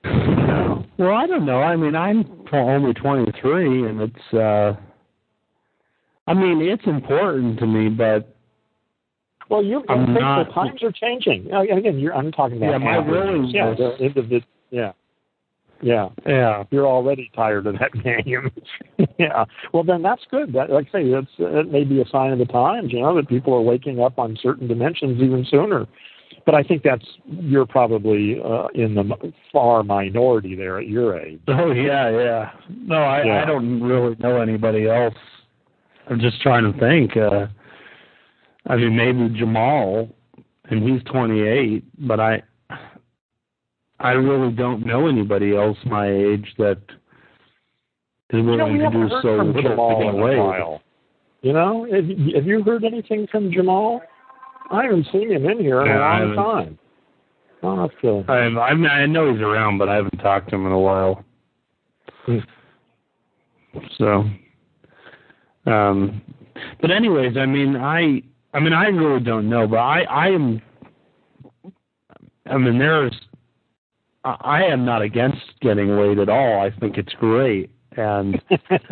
You 0.04 0.12
know? 0.12 0.86
Well, 0.98 1.14
I 1.14 1.28
don't 1.28 1.46
know. 1.46 1.62
I 1.62 1.78
mean, 1.78 1.96
I'm 1.96 2.26
only 2.52 2.94
23, 2.94 3.88
and 3.90 4.02
it's. 4.02 4.34
uh 4.34 4.76
I 6.30 6.34
mean, 6.34 6.62
it's 6.62 6.86
important 6.86 7.58
to 7.60 7.66
me, 7.66 7.88
but 7.88 8.36
well, 9.50 9.64
you 9.64 9.82
I 9.88 9.94
I'm 9.94 10.08
think 10.08 10.20
not- 10.20 10.48
the 10.48 10.54
times 10.54 10.84
are 10.84 10.92
changing. 10.92 11.50
Again, 11.54 11.98
you're, 12.00 12.14
I'm 12.14 12.34
talking 12.34 12.58
about 12.58 12.72
Yeah, 12.72 12.78
my 12.80 13.00
willingness- 13.00 13.54
Yeah, 13.54 13.74
the 13.78 14.42
yeah, 14.72 14.92
yeah. 15.82 16.10
yeah, 16.26 16.64
You're 16.72 16.88
already 16.88 17.32
tired 17.36 17.68
of 17.68 17.76
that 17.80 17.92
game. 18.04 18.52
yeah. 19.20 19.46
Well, 19.74 19.84
then 19.84 20.02
that's 20.02 20.24
good. 20.32 20.54
That, 20.54 20.70
like 20.70 20.88
I 20.94 21.00
say, 21.02 21.12
that's 21.12 21.28
it 21.38 21.72
may 21.72 21.84
be 21.84 22.02
a 22.02 22.08
sign 22.08 22.32
of 22.32 22.40
the 22.40 22.46
times. 22.46 22.92
You 22.92 23.02
know 23.02 23.16
that 23.16 23.28
people 23.28 23.54
are 23.54 23.62
waking 23.62 24.00
up 24.00 24.18
on 24.20 24.38
certain 24.42 24.68
dimensions 24.68 25.22
even 25.22 25.46
sooner. 25.50 25.86
But 26.46 26.56
I 26.56 26.64
think 26.64 26.84
that's 26.84 27.06
you're 27.26 27.66
probably 27.66 28.40
uh, 28.44 28.68
in 28.74 28.96
the 28.96 29.34
far 29.52 29.84
minority 29.84 30.56
there 30.56 30.80
at 30.80 30.88
your 30.88 31.20
age. 31.20 31.42
Oh 31.50 31.72
yeah, 31.72 32.10
yeah. 32.10 32.52
No, 32.70 32.96
I, 32.96 33.24
Yeah. 33.24 33.42
I 33.42 33.46
don't 33.46 33.82
really 33.84 34.16
know 34.20 34.40
anybody 34.42 34.88
else. 34.88 35.14
I'm 36.10 36.22
just 36.22 36.42
trying 36.42 36.72
to 36.72 36.80
think. 36.80 37.18
Uh, 37.18 37.48
I 38.68 38.78
mean, 38.78 38.96
maybe 38.96 39.38
Jamal, 39.38 40.10
and 40.70 40.84
he's 40.84 41.04
28, 41.12 41.84
but 42.08 42.20
I, 42.20 42.44
I 44.00 44.12
really 44.12 44.52
don't 44.54 44.86
know 44.86 45.08
anybody 45.08 45.56
else 45.56 45.78
my 45.86 46.08
age 46.08 46.54
that 46.60 46.78
is 48.30 48.38
You 48.38 48.44
know, 48.44 48.66
willing 48.66 48.80
to 48.80 48.90
do 48.92 49.10
so 49.22 49.36
little 49.38 49.62
Jamal 49.62 50.00
to 50.00 50.08
in 50.08 50.12
get 50.14 50.16
a 50.16 50.22
away. 50.24 50.38
while. 50.38 50.82
You 51.42 51.54
know, 51.54 51.88
have, 51.92 52.06
you- 52.06 52.36
have 52.36 52.46
you 52.46 52.64
heard 52.64 52.84
anything 52.84 53.28
from 53.32 53.52
Jamal? 53.52 54.02
I 54.70 54.84
haven't 54.84 55.08
seen 55.12 55.32
him 55.32 55.46
in 55.50 55.60
here 55.60 55.82
in 55.82 55.88
Yeah, 55.88 55.98
a 55.98 56.02
I 56.02 56.20
long 56.20 56.30
haven't. 56.30 56.36
time. 56.68 56.80
Oh, 57.64 57.82
that's 57.82 57.94
good. 58.02 58.30
I, 58.30 58.38
I, 58.60 58.74
mean, 58.76 58.86
I 58.88 59.06
know 59.08 59.32
he's 59.32 59.42
around, 59.42 59.78
but 59.80 59.90
I 59.90 59.96
haven't 59.96 60.18
talked 60.20 60.50
to 60.50 60.56
him 60.56 60.66
in 60.68 60.72
a 60.74 60.80
while. 60.80 61.24
Hmm. 62.26 62.38
So, 63.98 64.26
um, 65.66 66.22
but 66.82 66.92
anyways, 66.92 67.38
I 67.38 67.46
mean, 67.46 67.76
I, 67.76 68.22
I 68.54 68.60
mean, 68.60 68.74
I 68.74 68.86
really 68.88 69.24
don't 69.24 69.50
know, 69.50 69.68
but 69.68 69.78
I, 69.78 70.02
I 70.04 70.28
am. 70.30 70.62
I 72.46 72.58
mean, 72.58 72.78
there's. 72.78 73.14
I 74.28 74.36
I 74.42 74.64
am 74.64 74.86
not 74.86 75.02
against 75.02 75.42
getting 75.62 75.90
laid 75.98 76.20
at 76.20 76.30
all. 76.30 76.60
I 76.62 76.72
think 76.80 76.98
it's 76.98 77.14
great, 77.14 77.70
and 77.96 78.42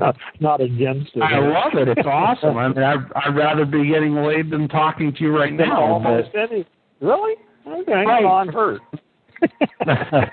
not, 0.00 0.16
not 0.40 0.60
against 0.60 1.10
it. 1.14 1.22
I 1.22 1.38
love 1.38 1.74
it. 1.74 1.88
It's 1.88 2.06
awesome. 2.06 2.56
I 2.56 2.68
mean, 2.68 2.78
I'd, 2.78 3.04
I'd 3.14 3.36
rather 3.36 3.64
be 3.64 3.86
getting 3.88 4.14
laid 4.16 4.50
than 4.50 4.68
talking 4.68 5.12
to 5.14 5.20
you 5.20 5.36
right 5.36 5.52
now. 5.52 5.82
Almost 5.82 6.30
But, 6.32 6.50
any. 6.50 6.66
Really? 7.00 7.34
Okay. 7.66 7.92
Right. 7.92 8.24
I'm 8.24 8.48
hurt. 8.48 8.80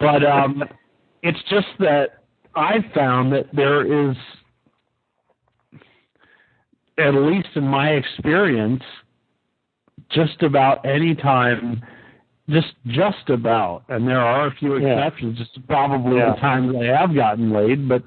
but 0.00 0.24
um, 0.24 0.64
it's 1.22 1.38
just 1.48 1.68
that 1.78 2.24
I've 2.56 2.84
found 2.94 3.32
that 3.32 3.46
there 3.52 4.10
is, 4.10 4.16
at 6.98 7.14
least 7.14 7.48
in 7.54 7.64
my 7.64 7.90
experience, 7.90 8.82
just 10.10 10.42
about 10.42 10.84
any 10.84 11.14
time, 11.14 11.82
just 12.52 12.74
just 12.88 13.28
about, 13.30 13.82
and 13.88 14.06
there 14.06 14.20
are 14.20 14.46
a 14.46 14.50
few 14.52 14.76
Yeah. 14.76 14.98
exceptions. 14.98 15.38
Just 15.38 15.66
probably 15.66 16.18
Yeah. 16.18 16.30
the 16.34 16.40
times 16.40 16.74
I 16.76 16.84
have 16.84 17.14
gotten 17.14 17.50
laid, 17.52 17.88
but 17.88 18.02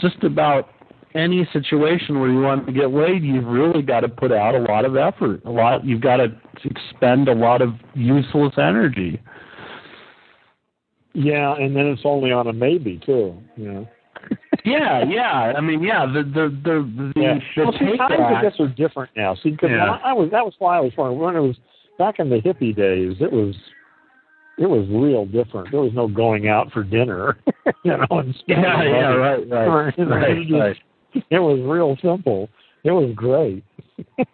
just 0.00 0.24
about 0.24 0.68
any 1.14 1.44
situation 1.52 2.20
where 2.20 2.30
you 2.30 2.40
want 2.40 2.66
to 2.66 2.72
get 2.72 2.90
laid, 2.90 3.22
you've 3.22 3.46
really 3.46 3.82
got 3.82 4.00
to 4.00 4.08
put 4.08 4.32
out 4.32 4.54
a 4.54 4.60
lot 4.60 4.84
of 4.86 4.96
effort. 4.96 5.42
A 5.44 5.50
lot, 5.50 5.84
you've 5.84 6.00
got 6.00 6.16
to 6.16 6.32
expend 6.64 7.28
a 7.28 7.34
lot 7.34 7.60
of 7.60 7.74
useless 7.94 8.54
energy. 8.56 9.20
Yeah, 11.14 11.54
and 11.54 11.76
then 11.76 11.86
it's 11.86 12.02
only 12.04 12.32
on 12.32 12.46
a 12.46 12.52
maybe 12.52 12.98
too. 13.04 13.36
You 13.56 13.72
know. 13.72 13.88
yeah, 14.64 15.04
yeah. 15.04 15.52
I 15.56 15.60
mean, 15.60 15.82
yeah. 15.82 16.06
The 16.06 16.22
the 16.22 16.48
the 16.64 17.12
the, 17.14 17.20
Yeah. 17.20 17.38
the 17.56 17.62
well, 17.64 17.72
see, 17.72 17.96
times 17.98 18.14
I 18.18 18.42
guess 18.42 18.58
are 18.60 18.68
different 18.68 19.10
now. 19.14 19.34
See, 19.34 19.50
because 19.50 19.70
Yeah. 19.70 19.98
I 20.02 20.12
was 20.14 20.30
that 20.30 20.44
was 20.44 20.54
why 20.58 20.78
I 20.78 20.80
was 20.80 20.92
wondering 20.96 21.18
when 21.20 21.36
it 21.36 21.40
was 21.40 21.56
back 21.98 22.18
in 22.18 22.30
the 22.30 22.36
hippie 22.40 22.74
days. 22.74 23.16
It 23.20 23.32
was 23.32 23.54
it 24.58 24.66
was 24.66 24.86
real 24.90 25.24
different. 25.26 25.70
There 25.70 25.80
was 25.80 25.92
no 25.94 26.08
going 26.08 26.48
out 26.48 26.70
for 26.72 26.82
dinner, 26.84 27.38
you 27.84 27.96
know. 27.96 28.06
And 28.10 28.34
Yeah, 28.46 28.82
yeah, 28.82 29.06
right, 29.14 29.38
right, 29.38 29.48
know, 29.48 29.66
right, 30.06 30.30
it 30.30 30.38
was 30.38 30.46
just- 30.48 30.52
right. 30.52 30.76
It 31.30 31.38
was 31.40 31.60
real 31.60 31.96
simple. 32.02 32.48
It 32.84 32.90
was 32.90 33.12
great. 33.14 33.62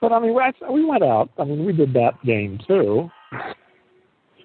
but 0.00 0.10
I 0.12 0.18
mean, 0.18 0.34
we 0.70 0.84
went 0.84 1.02
out. 1.02 1.28
I 1.38 1.44
mean, 1.44 1.66
we 1.66 1.72
did 1.74 1.92
that 1.94 2.14
game 2.24 2.58
too. 2.66 3.10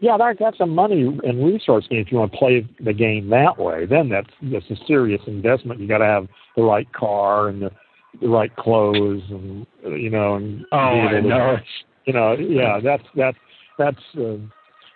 Yeah, 0.02 0.18
that, 0.18 0.36
that's 0.40 0.60
a 0.60 0.66
money 0.66 1.04
and 1.24 1.46
resource 1.46 1.88
game 1.90 2.00
if 2.02 2.12
you 2.12 2.18
want 2.18 2.34
to 2.34 2.38
play 2.38 2.68
the 2.84 2.92
game 2.92 3.30
that 3.30 3.58
way. 3.58 3.86
Then 3.86 4.10
that's 4.10 4.30
that's 4.52 4.70
a 4.70 4.76
serious 4.86 5.22
investment. 5.26 5.80
You 5.80 5.88
got 5.88 6.00
to 6.00 6.06
have 6.06 6.28
the 6.58 6.64
right 6.64 6.92
car 6.92 7.48
and 7.48 7.62
the, 7.62 7.72
the 8.20 8.28
right 8.28 8.54
clothes, 8.58 9.22
and 9.30 9.66
you 9.86 10.10
know, 10.10 10.36
and 10.36 10.66
Oh, 10.74 10.78
I 10.78 11.12
able 11.12 11.22
to- 11.22 11.28
know. 11.30 11.58
You 12.06 12.14
know, 12.14 12.34
yeah, 12.34 12.80
that's 12.84 13.04
that's 13.16 13.38
that's. 13.78 14.02
Uh, 14.18 14.38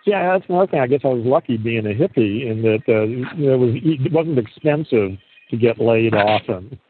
yeah, 0.06 0.32
that's 0.32 0.48
another 0.48 0.66
thing. 0.68 0.80
I 0.80 0.86
guess 0.86 1.00
I 1.04 1.08
was 1.08 1.26
lucky 1.26 1.58
being 1.58 1.84
a 1.84 1.90
hippie 1.90 2.50
in 2.50 2.62
that 2.62 2.82
uh, 2.88 3.02
it 3.02 3.58
was 3.58 3.74
it 3.82 4.12
wasn't 4.12 4.38
expensive 4.38 5.18
to 5.50 5.56
get 5.56 5.78
laid 5.78 6.14
often. 6.14 6.78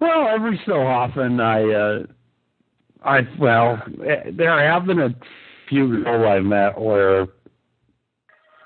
well, 0.00 0.28
every 0.28 0.60
so 0.66 0.82
often 0.82 1.40
I, 1.40 1.72
uh, 1.72 2.02
I 3.04 3.20
well, 3.38 3.80
there 4.32 4.70
have 4.72 4.86
been 4.86 5.00
a 5.00 5.14
few 5.68 6.02
girls 6.02 6.26
I 6.26 6.40
met 6.40 6.80
where, 6.80 7.26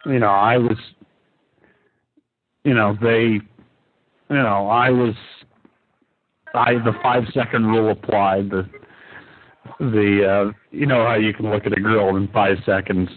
you 0.07 0.19
know, 0.19 0.27
I 0.29 0.57
was, 0.59 0.79
you 2.65 2.75
know, 2.75 2.97
they, 3.01 3.41
you 4.31 4.43
know, 4.43 4.69
I 4.69 4.91
was, 4.91 5.15
the 6.55 6.93
five 7.03 7.25
second 7.35 7.67
rule 7.67 7.91
applied. 7.91 8.51
The, 8.51 8.69
the, 9.81 10.51
uh, 10.51 10.53
you 10.71 10.87
know 10.87 11.05
how 11.05 11.15
you 11.15 11.33
can 11.33 11.51
look 11.51 11.67
at 11.67 11.77
a 11.77 11.81
girl 11.81 12.17
in 12.17 12.29
five 12.29 12.59
seconds, 12.65 13.09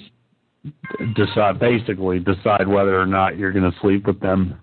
decide 1.15 1.59
basically 1.59 2.19
decide 2.19 2.67
whether 2.67 2.99
or 2.99 3.05
not 3.05 3.37
you're 3.37 3.51
going 3.51 3.69
to 3.71 3.77
sleep 3.79 4.07
with 4.07 4.19
them. 4.19 4.59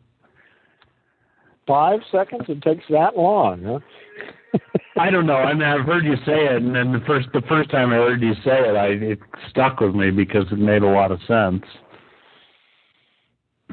Five 1.66 2.00
seconds? 2.10 2.42
It 2.48 2.62
takes 2.62 2.84
that 2.90 3.16
long, 3.16 3.62
huh? 3.62 4.58
I 4.98 5.10
don't 5.10 5.26
know. 5.26 5.36
I 5.36 5.52
mean, 5.54 5.62
I've 5.62 5.86
heard 5.86 6.04
you 6.04 6.16
say 6.26 6.46
it, 6.46 6.62
and 6.62 6.74
then 6.74 6.92
the 6.92 7.02
first 7.06 7.28
the 7.32 7.42
first 7.48 7.70
time 7.70 7.90
I 7.90 7.96
heard 7.96 8.22
you 8.22 8.34
say 8.44 8.60
it, 8.60 8.76
I 8.76 8.86
it 8.88 9.18
stuck 9.50 9.80
with 9.80 9.94
me 9.94 10.10
because 10.10 10.44
it 10.52 10.58
made 10.58 10.82
a 10.82 10.88
lot 10.88 11.10
of 11.10 11.18
sense. 11.26 11.64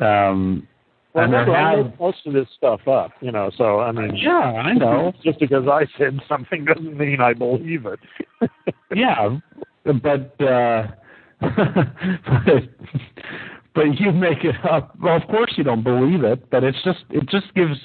Um, 0.01 0.67
Well, 1.13 1.25
and 1.25 1.33
there 1.33 1.41
remember, 1.41 1.57
I 1.57 1.83
made 1.83 1.99
most 1.99 2.25
of 2.25 2.33
this 2.33 2.47
stuff 2.55 2.87
up, 2.87 3.11
you 3.21 3.31
know. 3.31 3.51
So 3.57 3.79
I 3.79 3.91
mean, 3.91 4.15
yeah, 4.15 4.31
I 4.31 4.73
know. 4.73 5.11
Just 5.23 5.39
because 5.39 5.67
I 5.67 5.85
said 5.97 6.19
something 6.27 6.65
doesn't 6.65 6.97
mean 6.97 7.19
I 7.19 7.33
believe 7.33 7.85
it. 7.85 7.99
yeah, 8.95 9.37
but 9.83 10.41
uh 10.41 10.87
but, 11.41 12.63
but 13.73 13.99
you 13.99 14.11
make 14.11 14.43
it 14.43 14.55
up. 14.69 14.95
Well, 15.01 15.15
of 15.15 15.27
course 15.27 15.53
you 15.57 15.63
don't 15.63 15.83
believe 15.83 16.23
it, 16.23 16.49
but 16.49 16.63
it's 16.63 16.81
just 16.83 17.03
it 17.09 17.27
just 17.29 17.53
gives. 17.55 17.77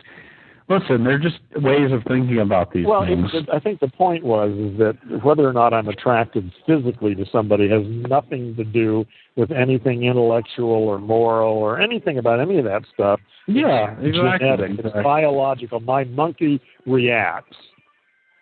Listen, 0.68 1.05
they're 1.05 1.18
just 1.18 1.38
ways 1.56 1.93
of 1.93 2.02
thinking 2.09 2.40
about 2.40 2.72
these 2.72 2.86
well, 2.86 3.06
things. 3.06 3.30
it, 3.32 3.48
I 3.52 3.60
think 3.60 3.78
the 3.78 3.88
point 3.88 4.24
was 4.24 4.51
is 4.51 4.76
that 4.78 4.97
whether 5.22 5.48
or 5.48 5.52
not 5.52 5.72
I'm 5.72 5.86
attracted 5.88 6.52
physically 6.66 7.14
to 7.14 7.24
somebody 7.30 7.68
has 7.68 7.82
nothing 7.86 8.56
to 8.56 8.64
do 8.64 9.05
with 9.36 9.52
anything 9.52 10.02
intellectual 10.02 10.72
or 10.72 10.98
moral 10.98 11.55
or 11.55 11.80
anything 11.80 12.18
about 12.18 12.40
any 12.40 12.59
of 12.59 12.64
that 12.64 12.82
stuff. 12.93 13.20
yeah, 13.47 13.94
It's 14.01 14.16
exactly. 14.16 14.38
genetic. 14.48 14.70
It's 14.70 14.78
exactly. 14.80 15.02
biological. 15.05 15.80
My 15.80 16.02
monkey 16.02 16.60
reacts. 16.84 17.56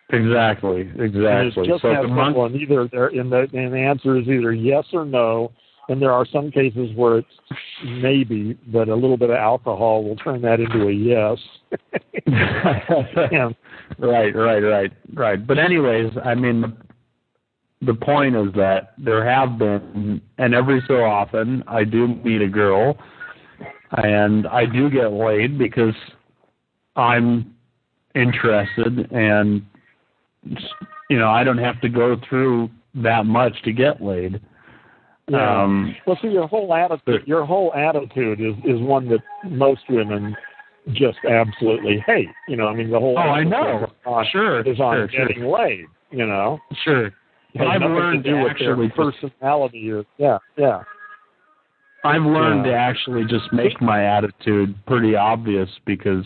Exactly, 0.09 0.81
And 0.81 1.01
exactly. 1.01 1.63
it's 1.63 1.69
just 1.69 1.81
so 1.83 1.89
that 1.93 2.01
the 2.03 2.07
monk, 2.07 2.27
simple. 2.29 2.45
And 2.45 2.55
either 2.55 2.87
there, 2.91 3.07
and 3.07 3.31
the, 3.31 3.47
and 3.53 3.73
the 3.73 3.77
answer 3.77 4.17
is 4.17 4.27
either 4.27 4.53
yes 4.53 4.85
or 4.93 5.05
no. 5.05 5.51
And 5.87 6.01
there 6.01 6.11
are 6.11 6.25
some 6.25 6.49
cases 6.51 6.89
where 6.95 7.19
it's 7.19 7.27
maybe, 7.83 8.57
but 8.67 8.89
a 8.89 8.95
little 8.95 9.17
bit 9.17 9.29
of 9.29 9.35
alcohol 9.35 10.03
will 10.03 10.15
turn 10.15 10.41
that 10.41 10.59
into 10.59 10.87
a 10.87 10.91
yes. 10.91 11.37
right, 13.99 14.35
right, 14.35 14.59
right, 14.63 14.91
right. 15.13 15.47
But 15.47 15.59
anyways, 15.59 16.11
I 16.23 16.33
mean, 16.33 16.61
the, 16.61 16.75
the 17.85 17.93
point 17.93 18.35
is 18.35 18.47
that 18.55 18.93
there 18.97 19.23
have 19.23 19.59
been, 19.59 20.21
and 20.39 20.55
every 20.55 20.81
so 20.87 21.03
often, 21.03 21.63
I 21.67 21.83
do 21.83 22.07
meet 22.07 22.41
a 22.41 22.47
girl, 22.47 22.97
and 23.91 24.47
I 24.47 24.65
do 24.65 24.89
get 24.89 25.11
laid 25.11 25.59
because 25.59 25.93
I'm 26.95 27.53
interested, 28.15 29.11
and 29.11 29.63
you 31.09 31.19
know, 31.19 31.29
I 31.29 31.43
don't 31.43 31.57
have 31.57 31.79
to 31.81 31.89
go 31.89 32.17
through 32.27 32.69
that 32.95 33.25
much 33.25 33.61
to 33.63 33.73
get 33.73 34.01
laid. 34.01 34.41
Yeah. 35.27 35.63
Um, 35.63 35.95
well, 36.05 36.17
see, 36.21 36.27
your 36.27 36.47
whole 36.47 36.73
attitude, 36.73 37.23
your 37.25 37.45
whole 37.45 37.73
attitude 37.73 38.39
is 38.39 38.53
is 38.63 38.79
one 38.81 39.09
that 39.09 39.21
most 39.49 39.81
women 39.89 40.35
just 40.93 41.17
absolutely 41.27 42.03
hate. 42.05 42.29
You 42.47 42.57
know, 42.57 42.67
I 42.67 42.75
mean, 42.75 42.91
the 42.91 42.99
whole 42.99 43.15
Oh, 43.17 43.21
I 43.21 43.43
know. 43.43 43.91
on, 44.05 44.25
Sure, 44.31 44.61
is 44.61 44.79
on 44.79 44.95
sure, 44.95 45.09
sure. 45.09 45.27
getting 45.27 45.45
laid. 45.45 45.85
You 46.11 46.27
know, 46.27 46.59
sure. 46.83 47.11
I've 47.59 47.81
learned 47.81 48.23
to 48.25 48.31
to 48.31 48.47
actually 48.49 48.89
personality 48.89 49.91
or 49.91 50.03
yeah, 50.17 50.37
yeah. 50.57 50.83
I've 52.03 52.21
learned 52.21 52.65
Yeah. 52.65 52.73
to 52.73 52.77
actually 52.77 53.23
just 53.25 53.51
make 53.51 53.81
my 53.81 54.03
attitude 54.05 54.75
pretty 54.85 55.15
obvious 55.15 55.69
because 55.85 56.25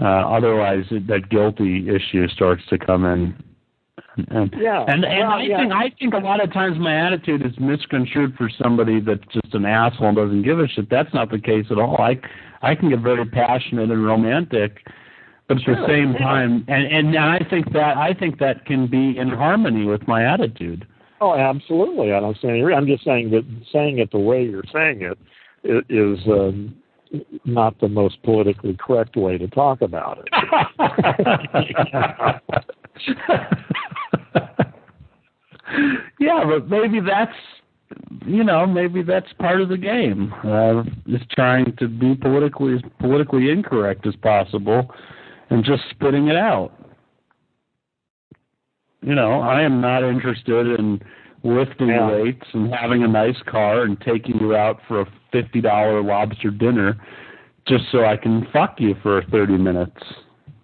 uh, 0.00 0.04
otherwise 0.04 0.84
it, 0.90 1.06
that 1.08 1.28
guilty 1.28 1.88
issue 1.90 2.26
starts 2.28 2.62
to 2.70 2.78
come 2.78 3.04
in. 3.04 3.34
And 4.30 4.54
Yeah. 4.58 4.84
and, 4.88 5.04
and 5.04 5.28
Well, 5.28 5.38
I 5.38 5.42
yeah. 5.42 5.58
think 5.58 5.72
I 5.72 5.90
think 5.98 6.14
a 6.14 6.18
lot 6.18 6.42
of 6.42 6.52
times 6.52 6.78
my 6.78 6.94
attitude 6.94 7.44
is 7.44 7.52
misconstrued 7.58 8.34
for 8.36 8.48
somebody 8.48 9.00
that's 9.00 9.26
just 9.32 9.54
an 9.54 9.66
asshole 9.66 10.08
and 10.08 10.16
doesn't 10.16 10.42
give 10.42 10.58
a 10.58 10.66
shit. 10.68 10.88
That's 10.88 11.12
not 11.12 11.30
the 11.30 11.38
case 11.38 11.66
at 11.70 11.78
all. 11.78 11.96
I 12.00 12.18
I 12.62 12.74
can 12.74 12.88
get 12.88 13.00
very 13.00 13.26
passionate 13.26 13.90
and 13.90 14.06
romantic, 14.06 14.86
but 15.48 15.58
at 15.58 15.66
the 15.66 15.86
same 15.86 16.14
time, 16.14 16.64
and 16.68 16.86
and 16.86 17.16
I 17.18 17.40
think 17.50 17.72
that 17.72 17.96
I 17.98 18.14
think 18.14 18.38
that 18.38 18.64
can 18.64 18.86
be 18.86 19.18
in 19.18 19.28
harmony 19.28 19.84
with 19.84 20.08
my 20.08 20.24
attitude. 20.24 20.86
Oh, 21.20 21.34
absolutely. 21.34 22.12
I 22.12 22.20
don't 22.20 22.36
say 22.40 22.48
any. 22.48 22.62
I'm 22.74 22.86
just 22.86 23.04
saying 23.04 23.30
that 23.30 23.44
saying 23.72 23.98
it 23.98 24.10
the 24.12 24.18
way 24.18 24.44
you're 24.44 24.64
saying 24.72 25.02
it 25.02 25.18
is 25.64 26.18
is 26.20 26.26
um, 26.26 26.74
not 27.44 27.78
the 27.80 27.88
most 27.88 28.22
politically 28.22 28.76
correct 28.78 29.16
way 29.16 29.38
to 29.38 29.48
talk 29.48 29.82
about 29.82 30.18
it. 30.18 30.28
yeah, 36.26 36.44
but 36.44 36.68
maybe 36.68 36.98
that's 37.00 37.36
you 38.26 38.42
know 38.42 38.66
maybe 38.66 39.02
that's 39.02 39.32
part 39.34 39.60
of 39.60 39.68
the 39.68 39.76
game. 39.76 40.32
Uh, 40.44 40.80
is 41.06 41.22
trying 41.30 41.74
to 41.78 41.86
be 41.88 42.14
politically 42.16 42.74
as 42.74 42.80
politically 42.98 43.50
incorrect 43.50 44.06
as 44.06 44.16
possible, 44.16 44.90
and 45.50 45.64
just 45.64 45.82
spitting 45.90 46.26
it 46.28 46.36
out. 46.36 46.72
You 49.02 49.14
know, 49.14 49.40
I 49.40 49.62
am 49.62 49.80
not 49.80 50.02
interested 50.02 50.78
in 50.78 51.00
lifting 51.44 51.88
Yeah. 51.88 52.10
weights 52.10 52.46
and 52.54 52.74
having 52.74 53.04
a 53.04 53.08
nice 53.08 53.40
car 53.46 53.82
and 53.82 54.00
taking 54.00 54.36
you 54.40 54.56
out 54.56 54.80
for 54.88 55.02
a 55.02 55.06
fifty 55.30 55.60
dollar 55.60 56.02
lobster 56.02 56.50
dinner 56.50 56.96
just 57.68 57.84
so 57.92 58.04
I 58.04 58.16
can 58.16 58.46
fuck 58.52 58.80
you 58.80 58.96
for 59.02 59.22
thirty 59.30 59.56
minutes. 59.56 60.00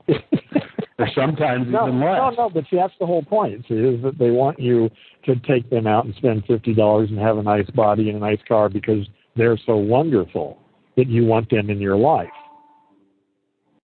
or 1.03 1.09
sometimes 1.15 1.67
no, 1.69 1.89
even 1.89 2.01
less. 2.01 2.19
no, 2.19 2.31
no. 2.31 2.51
But 2.51 2.65
see, 2.71 2.77
that's 2.77 2.95
the 3.01 3.07
whole 3.07 3.23
point. 3.23 3.65
See, 3.69 3.75
is 3.75 4.03
that 4.03 4.19
they 4.19 4.31
want 4.31 4.59
you 4.59 4.91
to 5.25 5.37
take 5.37 5.69
them 5.71 5.87
out 5.87 6.05
and 6.05 6.15
spend 6.15 6.45
fifty 6.47 6.75
dollars 6.75 7.11
and 7.11 7.19
have 7.19 7.39
a 7.39 7.43
nice 7.43 7.69
body 7.71 8.09
and 8.09 8.17
a 8.17 8.21
nice 8.21 8.41
car 8.47 8.69
because 8.69 9.07
they're 9.37 9.59
so 9.67 9.77
wonderful 9.77 10.59
that 10.97 11.09
you 11.09 11.25
want 11.25 11.51
them 11.51 11.71
in 11.71 11.81
your 11.81 11.97
life, 11.97 12.29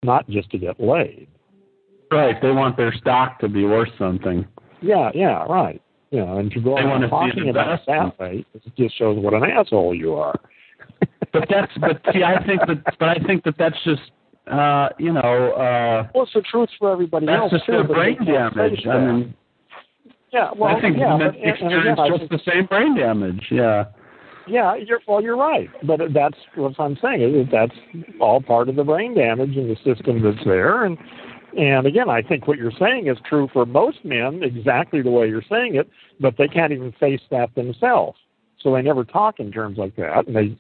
not 0.03 0.29
just 0.29 0.49
to 0.51 0.57
get 0.57 0.79
laid. 0.79 1.27
Right, 2.11 2.41
they 2.41 2.51
want 2.51 2.77
their 2.77 2.93
stock 2.93 3.39
to 3.39 3.49
be 3.49 3.65
worth 3.65 3.89
something. 3.97 4.45
Yeah, 4.81 5.11
yeah, 5.13 5.43
right. 5.43 5.81
You 6.11 6.19
know, 6.19 6.37
and 6.37 6.49
to 6.51 6.61
go 6.61 6.77
on 6.77 7.01
talking 7.09 7.49
about 7.49 7.81
that 7.85 8.17
way, 8.19 8.45
it 8.53 8.61
just 8.77 8.97
shows 8.97 9.17
what 9.21 9.33
an 9.33 9.43
asshole 9.43 9.93
you 9.93 10.15
are. 10.15 10.39
But 11.33 11.47
that's 11.49 11.71
but 11.79 12.01
see, 12.13 12.23
I 12.23 12.43
think 12.45 12.61
that 12.67 12.97
but 12.97 13.09
I 13.09 13.15
think 13.25 13.43
that 13.43 13.55
that's 13.57 13.75
just 13.83 14.01
uh, 14.51 14.89
you 14.97 15.11
know 15.11 15.51
uh, 15.53 16.07
Well, 16.13 16.23
it's 16.23 16.33
the 16.33 16.41
truth 16.41 16.69
for 16.79 16.91
everybody 16.91 17.25
that's 17.25 17.39
else 17.39 17.51
just 17.51 17.65
too. 17.65 17.83
brain 17.83 18.17
damage. 18.25 18.85
I 18.87 18.99
mean, 18.99 19.35
yeah, 20.31 20.49
well, 20.55 20.75
I 20.75 20.81
think 20.81 20.97
yeah, 20.97 21.17
men 21.17 21.27
but, 21.27 21.35
and, 21.35 21.43
and 21.43 21.51
experience 21.51 21.99
I 22.01 22.09
just 22.09 22.19
think, 22.19 22.31
the 22.31 22.51
same 22.51 22.65
brain 22.65 22.95
damage. 22.95 23.45
Yeah. 23.51 23.85
yeah, 24.47 24.75
you're 24.75 24.99
well, 25.07 25.21
you're 25.21 25.37
right, 25.37 25.69
but 25.83 25.99
that's 26.13 26.37
what 26.55 26.73
I'm 26.79 26.97
saying 27.01 27.21
is 27.21 27.33
that 27.33 27.51
that's 27.51 28.05
all 28.19 28.41
part 28.41 28.69
of 28.69 28.75
the 28.75 28.83
brain 28.83 29.15
damage 29.15 29.55
in 29.55 29.67
the 29.67 29.75
system 29.83 30.21
that's 30.21 30.43
there, 30.45 30.85
and 30.85 30.97
and 31.57 31.87
again, 31.87 32.09
I 32.09 32.21
think 32.21 32.47
what 32.47 32.57
you're 32.57 32.71
saying 32.77 33.07
is 33.07 33.17
true 33.27 33.49
for 33.51 33.65
most 33.65 34.03
men, 34.03 34.43
exactly 34.43 35.01
the 35.01 35.11
way 35.11 35.27
you're 35.27 35.41
saying 35.49 35.75
it, 35.75 35.89
but 36.19 36.35
they 36.37 36.47
can't 36.47 36.71
even 36.73 36.91
face 36.99 37.21
that 37.31 37.55
themselves, 37.55 38.19
so 38.61 38.73
they 38.73 38.81
never 38.81 39.03
talk 39.03 39.39
in 39.39 39.51
terms 39.51 39.77
like 39.77 39.95
that, 39.95 40.27
and 40.27 40.35
they. 40.35 40.57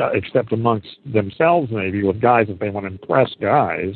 Uh, 0.00 0.10
except 0.12 0.52
amongst 0.52 0.88
themselves, 1.12 1.70
maybe 1.70 2.02
with 2.02 2.20
guys 2.20 2.46
if 2.48 2.58
they 2.58 2.68
want 2.68 2.84
to 2.84 2.90
impress 2.90 3.30
guys, 3.40 3.94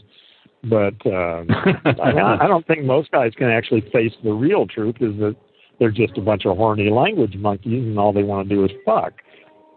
but 0.62 0.94
I, 1.06 1.44
I 1.84 2.44
I 2.44 2.46
don't 2.46 2.64
think 2.68 2.84
most 2.84 3.10
guys 3.10 3.32
can 3.36 3.48
actually 3.48 3.80
face 3.92 4.12
the 4.22 4.32
real 4.32 4.64
truth 4.64 4.94
is 5.00 5.18
that 5.18 5.34
they're 5.78 5.90
just 5.90 6.16
a 6.16 6.20
bunch 6.20 6.46
of 6.46 6.56
horny 6.56 6.88
language 6.90 7.34
monkeys 7.36 7.84
and 7.84 7.98
all 7.98 8.12
they 8.12 8.22
want 8.22 8.48
to 8.48 8.54
do 8.54 8.64
is 8.64 8.70
fuck. 8.84 9.14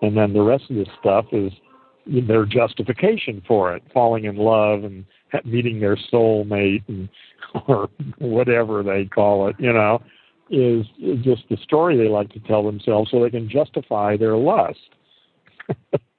And 0.03 0.15
then 0.15 0.33
the 0.33 0.41
rest 0.41 0.65
of 0.69 0.75
this 0.75 0.87
stuff 0.99 1.25
is 1.31 1.51
their 2.05 2.45
justification 2.45 3.41
for 3.47 3.75
it, 3.75 3.83
falling 3.93 4.25
in 4.25 4.35
love 4.35 4.83
and 4.83 5.05
meeting 5.43 5.79
their 5.79 5.97
soulmate 6.11 6.83
and 6.87 7.09
or 7.67 7.89
whatever 8.19 8.83
they 8.83 9.05
call 9.05 9.47
it, 9.47 9.55
you 9.59 9.73
know, 9.73 10.01
is, 10.49 10.85
is 11.01 11.23
just 11.23 11.43
the 11.49 11.57
story 11.63 11.97
they 11.97 12.07
like 12.09 12.29
to 12.29 12.39
tell 12.41 12.63
themselves 12.63 13.09
so 13.11 13.21
they 13.21 13.29
can 13.29 13.49
justify 13.49 14.17
their 14.17 14.37
lust. 14.37 14.77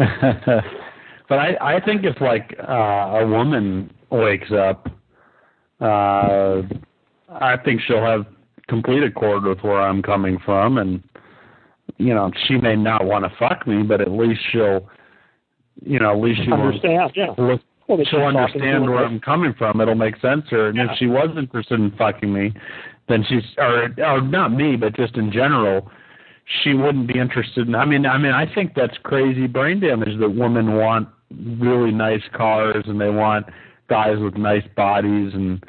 but 1.28 1.38
I 1.38 1.56
I 1.60 1.80
think 1.84 2.04
if 2.04 2.20
like 2.20 2.54
uh, 2.58 3.20
a 3.20 3.26
woman 3.26 3.92
wakes 4.10 4.50
up, 4.50 4.88
uh, 5.80 6.62
I 7.28 7.56
think 7.64 7.80
she'll 7.86 8.04
have 8.04 8.26
complete 8.68 9.02
accord 9.02 9.44
with 9.44 9.60
where 9.60 9.80
I'm 9.80 10.02
coming 10.02 10.38
from, 10.44 10.78
and 10.78 11.02
you 11.98 12.14
know 12.14 12.30
she 12.46 12.56
may 12.56 12.76
not 12.76 13.04
want 13.04 13.24
to 13.24 13.32
fuck 13.38 13.66
me, 13.66 13.82
but 13.82 14.00
at 14.00 14.10
least 14.10 14.40
she'll, 14.50 14.88
you 15.84 15.98
know, 15.98 16.12
at 16.12 16.22
least 16.22 16.40
she 16.44 16.50
will 16.50 16.62
Understand? 16.62 17.12
Yeah. 17.14 17.34
look 17.36 17.60
Well, 17.86 17.98
she'll 18.08 18.20
understand 18.20 18.88
where. 18.88 19.04
I'm 19.04 19.20
coming 19.20 19.52
from. 19.58 19.80
It'll 19.80 19.94
make 19.96 20.16
sense 20.20 20.44
to 20.50 20.56
her. 20.56 20.68
And 20.68 20.76
Yeah. 20.76 20.92
if 20.92 20.98
she 20.98 21.08
was 21.08 21.28
interested 21.36 21.78
in 21.78 21.90
fucking 21.98 22.32
me, 22.32 22.54
then 23.08 23.24
she's 23.28 23.44
or 23.58 23.90
or 23.98 24.20
not 24.22 24.52
me, 24.52 24.76
but 24.76 24.94
just 24.94 25.16
in 25.16 25.30
general, 25.30 25.90
she 26.62 26.74
wouldn't 26.74 27.06
be 27.06 27.18
interested 27.18 27.68
in. 27.68 27.74
I 27.74 27.84
mean, 27.84 28.06
I 28.06 28.18
mean, 28.18 28.32
I 28.32 28.52
think 28.52 28.74
that's 28.74 28.96
crazy 29.02 29.46
brain 29.46 29.80
damage 29.80 30.18
that 30.18 30.30
women 30.30 30.76
want 30.76 31.08
really 31.58 31.92
nice 31.92 32.22
cars 32.34 32.84
and 32.86 33.00
they 33.00 33.10
want 33.10 33.46
guys 33.88 34.18
with 34.18 34.36
nice 34.36 34.64
bodies 34.76 35.32
and. 35.34 35.62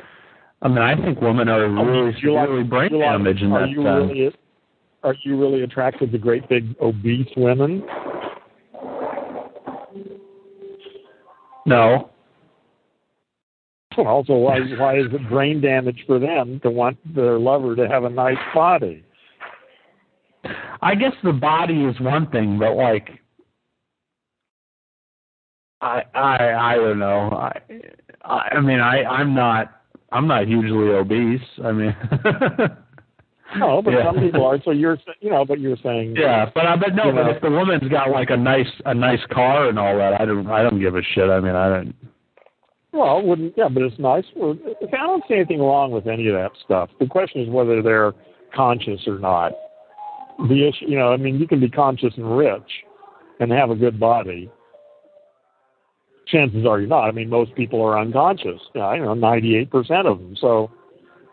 I 0.63 0.67
mean, 0.67 0.77
I 0.77 0.95
think 0.95 1.19
women 1.21 1.49
are 1.49 1.67
really 1.67 2.11
like- 2.11 2.17
severely 2.21 2.63
brain 2.63 2.91
like- 2.91 3.01
damaged 3.01 3.41
in 3.41 3.51
are 3.51 3.61
that 3.61 3.69
you 3.69 3.81
sense. 3.83 4.11
Really, 4.11 4.35
are 5.03 5.15
you 5.23 5.35
really 5.39 5.63
attracted 5.63 6.11
to 6.11 6.17
great 6.19 6.47
big 6.47 6.75
obese 6.79 7.27
women? 7.35 7.83
No, 11.65 12.09
Also, 13.97 14.33
why 14.33 14.59
why 14.77 14.97
is 14.99 15.07
it 15.13 15.29
brain 15.29 15.61
damage 15.61 16.03
for 16.07 16.17
them 16.19 16.59
to 16.61 16.69
want 16.69 16.97
their 17.13 17.37
lover 17.39 17.75
to 17.75 17.87
have 17.87 18.03
a 18.03 18.09
nice 18.09 18.37
body? 18.53 19.03
I 20.81 20.95
guess 20.95 21.13
the 21.23 21.33
body 21.33 21.83
is 21.85 21.99
one 21.99 22.29
thing, 22.31 22.57
but 22.57 22.75
like 22.75 23.09
I 25.81 26.03
I 26.13 26.73
I 26.73 26.75
don't 26.75 26.99
know. 26.99 27.29
I 27.31 27.51
I, 28.23 28.59
mean 28.59 28.79
I 28.79 29.03
I'm 29.03 29.33
not 29.35 29.81
I'm 30.11 30.27
not 30.27 30.47
hugely 30.47 30.89
obese. 30.93 31.41
I 31.63 31.71
mean. 31.71 31.95
no, 33.57 33.81
but 33.81 33.91
Yeah. 33.93 34.05
some 34.05 34.19
people 34.19 34.45
are. 34.45 34.59
So 34.63 34.71
you're, 34.71 34.97
you 35.19 35.29
know, 35.29 35.45
but 35.45 35.59
you're 35.59 35.77
saying, 35.83 36.15
Yeah, 36.17 36.49
but 36.53 36.65
I 36.65 36.75
but 36.75 36.95
no, 36.95 37.11
but 37.11 37.23
know. 37.23 37.29
if 37.31 37.41
the 37.41 37.49
woman's 37.49 37.87
got 37.89 38.09
like 38.09 38.29
a 38.29 38.37
nice 38.37 38.69
a 38.85 38.93
nice 38.93 39.21
car 39.31 39.69
and 39.69 39.79
all 39.79 39.97
that, 39.97 40.19
I 40.19 40.25
don't 40.25 40.47
I 40.47 40.63
don't 40.63 40.79
give 40.79 40.95
a 40.95 41.01
shit. 41.13 41.29
I 41.29 41.39
mean, 41.39 41.55
I 41.55 41.69
don't. 41.69 41.95
Well, 42.93 43.21
wouldn't 43.21 43.53
yeah, 43.57 43.69
but 43.69 43.83
it's 43.83 43.97
nice. 43.99 44.25
Well, 44.35 44.57
I 44.93 44.97
don't 44.97 45.23
see 45.27 45.35
anything 45.35 45.59
wrong 45.59 45.91
with 45.91 46.07
any 46.07 46.27
of 46.27 46.33
that 46.35 46.51
stuff. 46.65 46.89
The 46.99 47.05
question 47.05 47.41
is 47.41 47.49
whether 47.49 47.81
they're 47.81 48.13
conscious 48.53 49.01
or 49.07 49.17
not. 49.17 49.53
The 50.47 50.67
issue, 50.67 50.85
you 50.87 50.97
know, 50.97 51.13
I 51.13 51.17
mean, 51.17 51.39
you 51.39 51.47
can 51.47 51.59
be 51.59 51.69
conscious 51.69 52.13
and 52.17 52.37
rich 52.37 52.69
and 53.39 53.51
have 53.51 53.69
a 53.69 53.75
good 53.75 53.99
body. 53.99 54.49
Chances 56.27 56.65
are 56.65 56.79
you're 56.79 56.89
not. 56.89 57.07
I 57.07 57.11
mean, 57.11 57.29
most 57.29 57.53
people 57.55 57.81
are 57.81 57.99
unconscious. 57.99 58.61
You 58.73 58.81
know, 58.81 58.87
I 58.87 58.97
know, 58.97 59.15
98% 59.15 59.71
of 60.05 60.19
them. 60.19 60.35
So, 60.39 60.71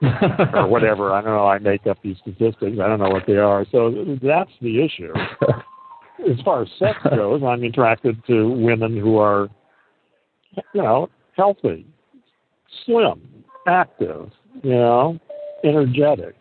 or 0.55 0.69
whatever. 0.69 1.13
I 1.13 1.21
don't 1.21 1.35
know. 1.35 1.47
I 1.47 1.59
make 1.59 1.87
up 1.87 1.99
these 2.03 2.17
statistics. 2.19 2.79
I 2.83 2.87
don't 2.87 3.01
know 3.01 3.11
what 3.11 3.25
they 3.27 3.37
are. 3.37 3.67
So 3.73 4.17
that's 4.23 4.51
the 4.61 4.85
issue. 4.85 5.13
As 6.31 6.41
far 6.45 6.63
as 6.63 6.69
sex 6.79 6.99
goes, 7.15 7.43
I'm 7.45 7.63
attracted 7.63 8.25
to 8.27 8.49
women 8.49 8.97
who 8.97 9.19
are, 9.19 9.49
you 10.75 10.83
know, 10.83 11.09
healthy, 11.37 11.87
slim, 12.85 13.45
active, 13.69 14.31
you 14.63 14.71
know, 14.71 15.19
energetic, 15.63 16.35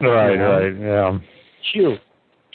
right, 0.00 0.34
Yeah. 0.34 0.42
right, 0.42 0.78
yeah. 0.78 1.18
cute, 1.72 2.00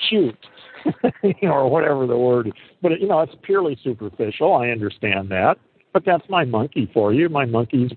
cute, 0.10 0.38
you 1.24 1.34
know, 1.44 1.54
or 1.54 1.70
whatever 1.70 2.08
the 2.08 2.18
word 2.18 2.48
is. 2.48 2.54
But, 2.82 3.00
you 3.00 3.08
know, 3.08 3.22
it's 3.22 3.36
purely 3.44 3.78
superficial. 3.84 4.56
I 4.56 4.70
understand 4.70 5.30
that. 5.30 5.58
But 5.94 6.04
that's 6.06 6.28
my 6.30 6.46
monkey 6.46 6.90
for 6.94 7.14
you. 7.14 7.30
My 7.30 7.46
monkey's 7.46 7.92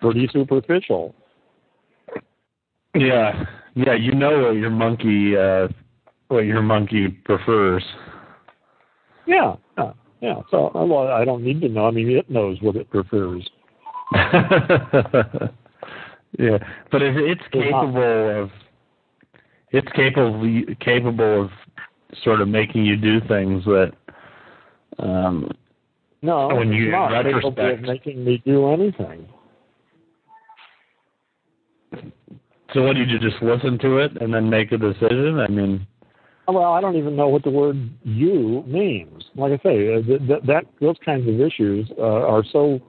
pretty 0.00 0.28
superficial. 0.32 1.14
Yeah, 2.94 3.44
yeah. 3.74 3.94
You 3.94 4.14
know 4.14 4.44
what 4.44 4.56
your 4.56 4.70
monkey 4.70 5.36
uh 5.36 5.68
what 6.28 6.40
your 6.40 6.62
monkey 6.62 7.08
prefers. 7.08 7.84
Yeah, 9.26 9.56
yeah, 9.76 9.92
yeah. 10.20 10.40
So 10.50 10.70
uh, 10.74 10.84
well, 10.84 11.08
I 11.08 11.24
don't 11.24 11.42
need 11.42 11.60
to 11.62 11.68
know. 11.68 11.86
I 11.86 11.90
mean, 11.90 12.10
it 12.10 12.30
knows 12.30 12.58
what 12.60 12.76
it 12.76 12.88
prefers. 12.90 13.48
yeah, 14.14 14.30
but 16.90 17.02
if 17.02 17.16
it's 17.16 17.42
capable 17.52 18.42
of, 18.42 18.50
it's 19.70 19.88
capable 19.92 20.64
capable 20.80 21.42
of 21.44 21.50
sort 22.22 22.40
of 22.40 22.48
making 22.48 22.84
you 22.84 22.96
do 22.96 23.20
things 23.28 23.64
that, 23.64 23.92
um, 24.98 25.50
No, 26.20 26.48
When 26.48 26.72
you- 26.72 26.90
not 26.90 27.10
capable 27.24 27.48
of 27.50 27.56
retrospect- 27.56 27.82
making 27.82 28.24
me 28.24 28.38
do 28.44 28.66
anything. 28.70 29.28
so 32.72 32.82
what 32.82 32.96
did 32.96 33.08
you 33.10 33.18
just 33.18 33.40
listen 33.42 33.78
to 33.78 33.98
it 33.98 34.20
and 34.20 34.32
then 34.34 34.50
make 34.50 34.72
a 34.72 34.78
decision? 34.78 35.38
I 35.40 35.48
mean, 35.48 35.86
Well, 36.48 36.72
I 36.72 36.80
don't 36.80 36.96
even 36.96 37.14
know 37.14 37.28
what 37.28 37.42
the 37.42 37.50
word 37.50 37.76
"you" 38.04 38.64
means. 38.66 39.30
Like 39.36 39.52
I 39.52 39.62
say, 39.62 39.94
uh, 39.94 40.02
th- 40.02 40.26
th- 40.26 40.42
that 40.44 40.64
those 40.80 40.96
kinds 41.04 41.28
of 41.28 41.40
issues 41.40 41.90
uh, 41.98 42.02
are 42.26 42.42
so 42.42 42.80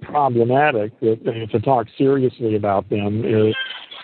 problematic 0.00 0.98
that 1.00 1.20
uh, 1.28 1.46
to 1.52 1.60
talk 1.60 1.86
seriously 1.98 2.56
about 2.56 2.88
them 2.88 3.22
is, 3.24 3.54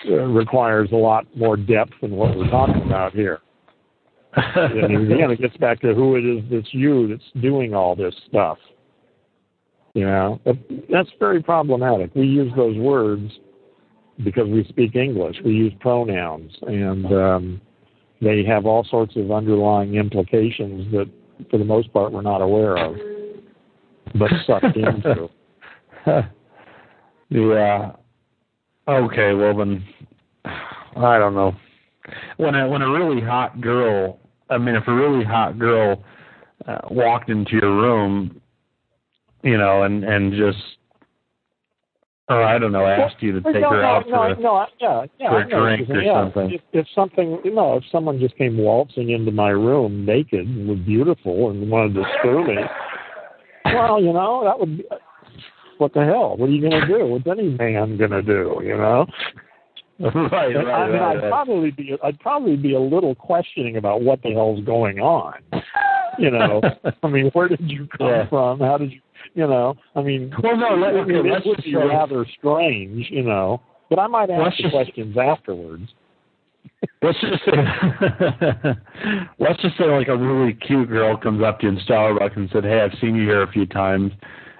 requires 0.08 0.90
a 0.92 0.96
lot 0.96 1.26
more 1.36 1.56
depth 1.56 1.92
than 2.00 2.12
what 2.12 2.36
we're 2.36 2.50
talking 2.50 2.82
about 2.82 3.12
here. 3.12 3.40
and 4.36 5.12
again, 5.12 5.30
it 5.30 5.40
gets 5.40 5.56
back 5.56 5.80
to 5.80 5.94
who 5.94 6.16
it 6.16 6.24
is 6.24 6.44
that's 6.50 6.72
you 6.74 7.08
that's 7.08 7.42
doing 7.42 7.74
all 7.74 7.96
this 7.96 8.14
stuff. 8.28 8.58
You 9.94 10.04
know, 10.04 10.40
that's 10.92 11.08
very 11.18 11.42
problematic. 11.42 12.14
We 12.14 12.26
use 12.26 12.52
those 12.54 12.76
words 12.76 13.32
because 14.22 14.46
we 14.46 14.64
speak 14.68 14.94
English. 14.94 15.36
We 15.42 15.52
use 15.52 15.72
pronouns, 15.80 16.52
and 16.62 17.06
um, 17.06 17.60
they 18.20 18.44
have 18.44 18.66
all 18.66 18.84
sorts 18.84 19.16
of 19.16 19.30
underlying 19.30 19.94
implications 19.94 20.92
that, 20.92 21.10
for 21.50 21.56
the 21.58 21.64
most 21.64 21.92
part, 21.94 22.12
we're 22.12 22.20
not 22.20 22.42
aware 22.42 22.76
of, 22.76 22.96
but 24.14 24.30
sucked 24.46 24.76
into. 24.76 25.30
yeah. 27.30 27.92
Okay, 28.88 29.34
well 29.34 29.56
then, 29.56 29.84
I 30.44 31.18
don't 31.18 31.34
know. 31.34 31.54
When 32.36 32.54
a 32.54 32.68
when 32.68 32.82
a 32.82 32.90
really 32.90 33.20
hot 33.20 33.60
girl, 33.60 34.20
I 34.48 34.58
mean, 34.58 34.76
if 34.76 34.86
a 34.86 34.94
really 34.94 35.24
hot 35.24 35.58
girl 35.58 36.04
uh, 36.68 36.78
walked 36.90 37.28
into 37.28 37.56
your 37.56 37.74
room, 37.74 38.40
you 39.42 39.58
know, 39.58 39.82
and 39.82 40.04
and 40.04 40.32
just, 40.32 40.58
or 42.28 42.44
I 42.44 42.60
don't 42.60 42.70
know, 42.70 42.86
asked 42.86 43.20
you 43.20 43.32
to 43.32 43.40
take 43.40 43.62
no, 43.62 43.70
her 43.70 43.82
no, 43.82 43.88
out 43.88 44.08
no, 44.08 44.14
for 44.14 44.28
a, 44.28 44.40
no, 44.40 44.66
yeah, 44.80 45.06
yeah, 45.18 45.30
for 45.30 45.40
a 45.40 45.44
I 45.44 45.48
know 45.48 45.56
what 45.58 45.76
drink 45.76 45.90
or. 45.90 46.00
Yeah, 46.02 46.22
something. 46.22 46.50
If, 46.52 46.60
if 46.72 46.86
something, 46.94 47.40
you 47.42 47.52
know, 47.52 47.78
if 47.78 47.84
someone 47.90 48.20
just 48.20 48.36
came 48.36 48.56
waltzing 48.56 49.10
into 49.10 49.32
my 49.32 49.50
room 49.50 50.06
naked 50.06 50.46
and 50.46 50.68
was 50.68 50.78
beautiful 50.78 51.50
and 51.50 51.68
wanted 51.68 51.94
to 51.94 52.04
screw 52.18 52.46
me, 52.46 52.62
well, 53.64 54.00
you 54.00 54.12
know, 54.12 54.44
that 54.44 54.60
would 54.60 54.78
be. 54.78 54.84
What 55.78 55.92
the 55.94 56.04
hell? 56.04 56.36
What 56.36 56.48
are 56.48 56.52
you 56.52 56.68
going 56.68 56.80
to 56.80 56.86
do? 56.86 57.06
What's 57.06 57.26
any 57.26 57.50
man 57.50 57.96
going 57.96 58.10
to 58.10 58.22
do? 58.22 58.60
You 58.64 58.76
know. 58.76 59.06
right, 60.00 60.12
right, 60.32 60.56
I 60.56 60.86
mean, 60.88 61.00
right, 61.00 61.16
I'd 61.16 61.22
right. 61.22 61.30
probably 61.30 61.70
be 61.70 61.96
I'd 62.04 62.20
probably 62.20 62.56
be 62.56 62.74
a 62.74 62.80
little 62.80 63.14
questioning 63.14 63.76
about 63.78 64.02
what 64.02 64.22
the 64.22 64.32
hell's 64.32 64.62
going 64.64 64.98
on. 65.00 65.34
You 66.18 66.30
know, 66.30 66.60
I 67.02 67.08
mean, 67.08 67.30
where 67.32 67.48
did 67.48 67.60
you 67.62 67.88
come 67.96 68.08
Yeah. 68.08 68.28
from? 68.28 68.60
How 68.60 68.76
did 68.78 68.92
you, 68.92 69.00
you 69.34 69.46
know? 69.46 69.74
I 69.94 70.02
mean, 70.02 70.32
Well, 70.42 70.56
no, 70.56 70.74
let- 70.76 70.94
okay, 70.96 71.14
it 71.14 71.22
would 71.46 71.56
just 71.56 71.64
be 71.64 71.74
rather 71.76 72.26
strange, 72.38 73.06
you 73.10 73.22
know. 73.22 73.62
But 73.88 73.98
I 73.98 74.06
might 74.06 74.28
Let's 74.28 74.48
ask 74.48 74.56
the 74.58 74.62
just- 74.64 74.74
questions 74.74 75.16
afterwards. 75.16 75.84
Let's 77.00 77.18
just 77.20 77.44
say, 77.44 77.52
let's 79.38 79.62
just 79.62 79.78
say 79.78 79.84
like 79.84 80.08
a 80.08 80.16
really 80.16 80.52
cute 80.54 80.88
girl 80.88 81.16
comes 81.16 81.42
up 81.42 81.60
to 81.60 81.66
you 81.66 81.72
in 81.72 81.78
Starbucks 81.88 82.36
and 82.36 82.50
said, 82.52 82.64
"Hey, 82.64 82.80
I've 82.80 82.98
seen 83.00 83.14
you 83.14 83.22
here 83.22 83.42
a 83.42 83.50
few 83.52 83.66
times, 83.66 84.12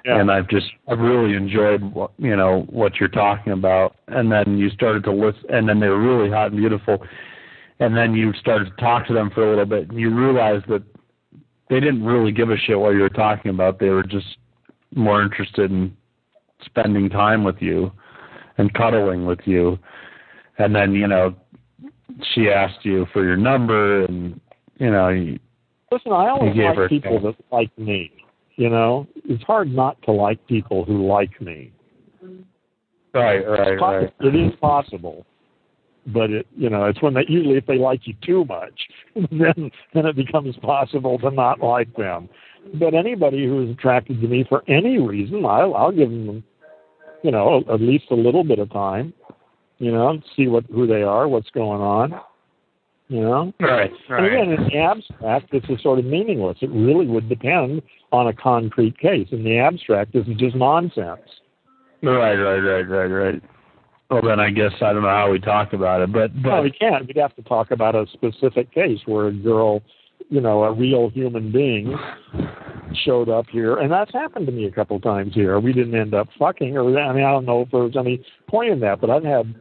Yeah. 0.06 0.20
and 0.20 0.30
I've 0.30 0.48
just 0.48 0.66
I've 0.86 1.00
really 1.00 1.34
enjoyed 1.34 1.82
what 1.82 2.12
you 2.18 2.36
know 2.36 2.64
what 2.70 3.00
you're 3.00 3.08
talking 3.08 3.52
about." 3.52 3.96
And 4.08 4.30
then 4.30 4.56
you 4.56 4.70
started 4.70 5.02
to 5.04 5.12
listen, 5.12 5.44
and 5.50 5.68
then 5.68 5.80
they 5.80 5.88
were 5.88 6.00
really 6.00 6.30
hot 6.30 6.52
and 6.52 6.56
beautiful, 6.56 7.04
and 7.80 7.96
then 7.96 8.14
you 8.14 8.32
started 8.34 8.66
to 8.66 8.76
talk 8.82 9.06
to 9.08 9.14
them 9.14 9.30
for 9.34 9.44
a 9.44 9.50
little 9.50 9.66
bit, 9.66 9.88
and 9.90 9.98
you 9.98 10.14
realized 10.14 10.66
that 10.68 10.82
they 11.68 11.80
didn't 11.80 12.04
really 12.04 12.30
give 12.30 12.50
a 12.50 12.56
shit 12.56 12.78
what 12.78 12.90
you 12.90 13.00
were 13.00 13.08
talking 13.08 13.50
about. 13.50 13.80
They 13.80 13.88
were 13.88 14.04
just 14.04 14.38
more 14.94 15.22
interested 15.22 15.70
in 15.70 15.96
spending 16.64 17.10
time 17.10 17.42
with 17.42 17.56
you 17.60 17.90
and 18.58 18.72
cuddling 18.72 19.26
with 19.26 19.40
you, 19.44 19.78
and 20.58 20.74
then 20.74 20.92
you 20.92 21.08
know 21.08 21.34
she 22.34 22.48
asked 22.48 22.84
you 22.84 23.06
for 23.12 23.24
your 23.24 23.36
number 23.36 24.04
and 24.04 24.40
you 24.78 24.90
know 24.90 25.08
you, 25.08 25.38
Listen, 25.92 26.12
I 26.12 26.30
always 26.30 26.56
You 26.56 26.64
like 26.64 26.88
people 26.88 27.20
that 27.20 27.36
like 27.52 27.76
me. 27.78 28.10
You 28.56 28.70
know, 28.70 29.06
it's 29.24 29.42
hard 29.44 29.70
not 29.70 30.00
to 30.02 30.12
like 30.12 30.44
people 30.46 30.84
who 30.84 31.06
like 31.06 31.40
me. 31.40 31.72
right 33.12 33.46
right 33.46 33.78
possi- 33.78 34.12
It 34.20 34.34
is 34.34 34.58
possible, 34.60 35.26
but 36.06 36.30
it 36.30 36.46
you 36.56 36.70
know 36.70 36.86
it's 36.86 37.00
when 37.02 37.12
they 37.14 37.26
usually 37.28 37.56
if 37.56 37.66
they 37.66 37.76
like 37.76 38.06
you 38.06 38.14
too 38.24 38.46
much, 38.46 38.88
then 39.14 39.70
then 39.92 40.06
it 40.06 40.16
becomes 40.16 40.56
possible 40.56 41.18
to 41.18 41.30
not 41.30 41.60
like 41.60 41.94
them. 41.96 42.30
But 42.74 42.94
anybody 42.94 43.44
who 43.46 43.64
is 43.64 43.70
attracted 43.70 44.20
to 44.22 44.26
me 44.26 44.44
for 44.48 44.62
any 44.68 44.98
reason, 44.98 45.44
I'll 45.44 45.74
I'll 45.74 45.92
give 45.92 46.08
them, 46.08 46.42
you 47.22 47.30
know, 47.30 47.62
at 47.70 47.80
least 47.82 48.06
a 48.10 48.14
little 48.14 48.42
bit 48.42 48.58
of 48.58 48.72
time, 48.72 49.12
you 49.78 49.92
know, 49.92 50.18
see 50.34 50.48
what 50.48 50.64
who 50.72 50.86
they 50.86 51.02
are, 51.02 51.28
what's 51.28 51.50
going 51.50 51.82
on, 51.82 52.18
you 53.08 53.20
know. 53.20 53.52
right 53.60 53.90
And 54.08 54.26
again, 54.26 54.50
in 54.52 54.64
the 54.68 54.78
abstract, 54.78 55.52
this 55.52 55.62
is 55.68 55.82
sort 55.82 55.98
of 55.98 56.04
meaningless. 56.04 56.58
It 56.60 56.70
really 56.70 57.06
would 57.06 57.28
depend 57.28 57.82
on 58.12 58.26
a 58.28 58.32
concrete 58.32 58.98
case. 58.98 59.28
In 59.30 59.44
the 59.44 59.58
abstract, 59.58 60.12
this 60.12 60.26
is 60.26 60.36
just 60.36 60.56
nonsense. 60.56 61.20
right 62.02 62.34
right 62.34 62.58
right 62.58 62.88
right 62.88 63.06
right 63.06 63.42
well 64.10 64.22
then 64.22 64.38
i 64.38 64.50
guess 64.50 64.70
i 64.82 64.92
don't 64.92 65.02
know 65.02 65.08
how 65.08 65.30
we 65.30 65.40
talk 65.40 65.72
about 65.72 66.00
it 66.00 66.12
but 66.12 66.32
No, 66.36 66.62
we 66.62 66.70
can't. 66.70 67.06
We'd 67.06 67.16
have 67.16 67.34
to 67.36 67.42
talk 67.42 67.70
about 67.72 67.94
a 67.96 68.06
specific 68.12 68.70
case 68.72 69.00
where 69.06 69.26
a 69.28 69.32
girl, 69.32 69.82
you 70.28 70.40
know, 70.40 70.62
a 70.64 70.72
real 70.72 71.10
human 71.10 71.50
being 71.50 71.96
showed 73.04 73.28
up 73.28 73.46
here, 73.50 73.76
and 73.78 73.90
that's 73.90 74.12
happened 74.12 74.46
to 74.46 74.52
me 74.52 74.66
a 74.66 74.70
couple 74.70 74.98
times 75.00 75.34
here. 75.34 75.58
We 75.58 75.72
didn't 75.72 75.94
end 75.94 76.14
up 76.14 76.28
fucking, 76.38 76.76
or 76.76 76.82
I 76.98 77.12
mean, 77.12 77.24
I 77.24 77.30
don't 77.32 77.44
know 77.46 77.62
if 77.62 77.70
there 77.70 77.82
was 77.82 77.96
any 77.96 78.24
point 78.48 78.70
in 78.70 78.80
that, 78.80 79.00
but 79.00 79.10
I've 79.10 79.24
had 79.24 79.54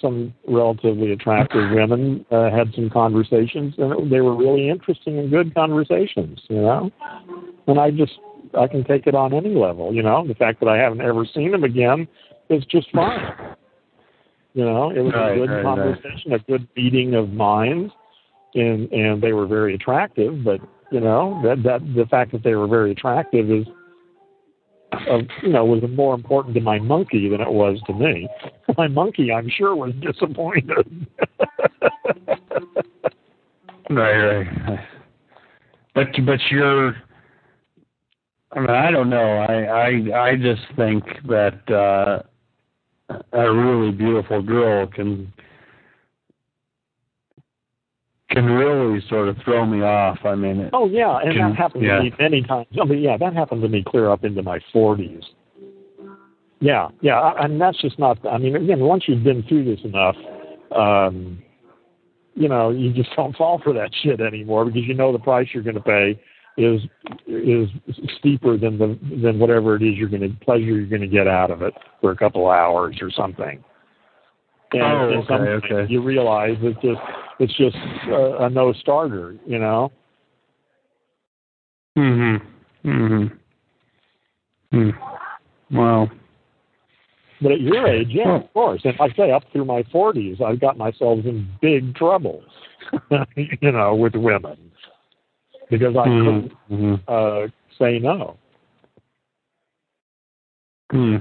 some 0.00 0.34
relatively 0.46 1.12
attractive 1.12 1.70
women 1.72 2.24
uh, 2.30 2.50
had 2.50 2.72
some 2.74 2.90
conversations, 2.90 3.74
and 3.78 4.10
they 4.10 4.20
were 4.20 4.36
really 4.36 4.68
interesting 4.68 5.18
and 5.18 5.30
good 5.30 5.54
conversations, 5.54 6.40
you 6.48 6.60
know. 6.60 6.90
And 7.66 7.78
I 7.78 7.90
just 7.90 8.18
I 8.58 8.66
can 8.66 8.84
take 8.84 9.06
it 9.06 9.14
on 9.14 9.32
any 9.34 9.54
level, 9.54 9.92
you 9.94 10.02
know. 10.02 10.26
The 10.26 10.34
fact 10.34 10.60
that 10.60 10.68
I 10.68 10.76
haven't 10.78 11.00
ever 11.00 11.24
seen 11.26 11.50
them 11.52 11.64
again 11.64 12.08
is 12.48 12.64
just 12.66 12.90
fine. 12.92 13.20
You 14.54 14.64
know, 14.64 14.90
it 14.90 15.00
was 15.00 15.12
Right, 15.14 15.32
a 15.32 15.34
good 15.36 15.50
right, 15.50 15.56
right. 15.56 15.64
conversation, 15.64 16.32
a 16.32 16.38
good 16.38 16.66
meeting 16.76 17.14
of 17.14 17.30
minds, 17.30 17.92
and 18.54 18.90
and 18.92 19.22
they 19.22 19.32
were 19.32 19.46
very 19.46 19.74
attractive. 19.74 20.42
But 20.44 20.60
You 20.90 21.00
know 21.00 21.38
that 21.44 21.62
that 21.64 21.80
the 21.94 22.06
fact 22.06 22.32
that 22.32 22.42
they 22.42 22.54
were 22.54 22.66
very 22.66 22.92
attractive 22.92 23.50
is, 23.50 23.66
uh, 24.92 25.18
you 25.42 25.50
know, 25.50 25.64
was 25.64 25.82
more 25.90 26.14
important 26.14 26.54
to 26.54 26.60
my 26.60 26.78
monkey 26.78 27.28
than 27.28 27.40
it 27.40 27.50
was 27.50 27.80
to 27.86 27.92
me. 27.92 28.28
My 28.76 28.88
monkey, 28.88 29.32
I'm 29.32 29.48
sure, 29.48 29.74
was 29.74 29.92
disappointed. 30.00 31.06
right, 33.90 34.40
right. 34.40 34.80
But 35.94 36.08
but 36.24 36.40
you're. 36.50 36.94
I 38.52 38.60
mean, 38.60 38.70
I 38.70 38.90
don't 38.90 39.10
know. 39.10 39.38
I 39.38 39.64
I 39.64 40.28
I 40.30 40.36
just 40.36 40.62
think 40.76 41.04
that 41.28 41.70
uh, 41.70 42.22
a 43.32 43.52
really 43.52 43.90
beautiful 43.92 44.42
girl 44.42 44.86
can 44.86 45.32
can 48.30 48.44
really 48.44 49.00
sort 49.08 49.28
of 49.28 49.36
throw 49.44 49.64
me 49.64 49.82
off. 49.82 50.18
I 50.24 50.34
mean, 50.34 50.60
it, 50.60 50.70
oh 50.72 50.88
yeah, 50.88 51.18
and 51.18 51.32
can, 51.32 51.50
that 51.50 51.56
happened 51.56 51.84
yeah. 51.84 51.96
to 51.96 52.02
me 52.02 52.12
many 52.18 52.42
times. 52.42 52.66
I 52.80 52.84
mean, 52.84 53.00
yeah, 53.00 53.16
that 53.16 53.34
happened 53.34 53.62
to 53.62 53.68
me 53.68 53.82
clear 53.86 54.10
up 54.10 54.24
into 54.24 54.42
my 54.42 54.60
40s. 54.74 55.22
Yeah, 56.60 56.88
yeah, 57.00 57.32
and 57.38 57.60
that's 57.60 57.80
just 57.80 57.98
not. 57.98 58.18
I 58.26 58.38
mean, 58.38 58.56
again, 58.56 58.80
once 58.80 59.04
you've 59.06 59.24
been 59.24 59.42
through 59.44 59.64
this 59.64 59.84
enough, 59.84 60.16
um, 60.76 61.42
you 62.34 62.48
know, 62.48 62.70
you 62.70 62.92
just 62.92 63.10
don't 63.16 63.34
fall 63.36 63.60
for 63.62 63.72
that 63.72 63.90
shit 64.02 64.20
anymore 64.20 64.66
because 64.66 64.82
you 64.84 64.94
know 64.94 65.12
the 65.12 65.18
price 65.18 65.48
you're 65.52 65.62
going 65.62 65.76
to 65.76 65.80
pay 65.80 66.20
is 66.58 66.80
is 67.26 67.68
steeper 68.18 68.58
than 68.58 68.78
the 68.78 68.98
than 69.22 69.38
whatever 69.38 69.76
it 69.76 69.82
is 69.82 69.94
you're 69.94 70.08
going 70.08 70.22
to 70.22 70.44
pleasure 70.44 70.64
you're 70.64 70.86
going 70.86 71.00
to 71.00 71.06
get 71.06 71.28
out 71.28 71.52
of 71.52 71.62
it 71.62 71.72
for 72.00 72.10
a 72.10 72.16
couple 72.16 72.46
of 72.46 72.52
hours 72.52 72.96
or 73.00 73.10
something. 73.10 73.62
And, 74.72 74.82
Oh, 74.82 75.18
okay, 75.18 75.26
sometimes 75.28 75.62
okay. 75.64 75.90
you 75.90 76.02
realize 76.02 76.56
it's 76.60 76.78
just 76.82 77.00
it's 77.38 77.56
just 77.56 77.76
a, 78.08 78.44
a 78.44 78.50
no 78.50 78.72
starter, 78.72 79.36
you 79.46 79.58
know. 79.58 79.90
Mhm. 81.96 82.40
Mhm. 82.84 83.38
Hmm. 84.72 84.90
Well. 85.70 86.10
But 87.40 87.52
at 87.52 87.60
your 87.60 87.86
age, 87.86 88.08
yeah, 88.10 88.36
of 88.36 88.52
course. 88.52 88.80
And 88.84 88.98
like 88.98 89.12
I 89.12 89.16
say, 89.16 89.30
up 89.30 89.44
through 89.52 89.64
my 89.64 89.84
forties, 89.92 90.38
I've 90.44 90.60
got 90.60 90.76
myself 90.76 91.20
in 91.24 91.48
big 91.62 91.94
trouble, 91.94 92.42
you 93.36 93.70
know, 93.72 93.94
with 93.94 94.14
women 94.16 94.56
because 95.70 95.96
I 95.96 96.04
couldn't 96.04 96.52
Mhm. 96.70 97.00
uh, 97.06 97.48
say 97.78 97.98
no. 98.00 98.36
Hmm. 100.90 101.16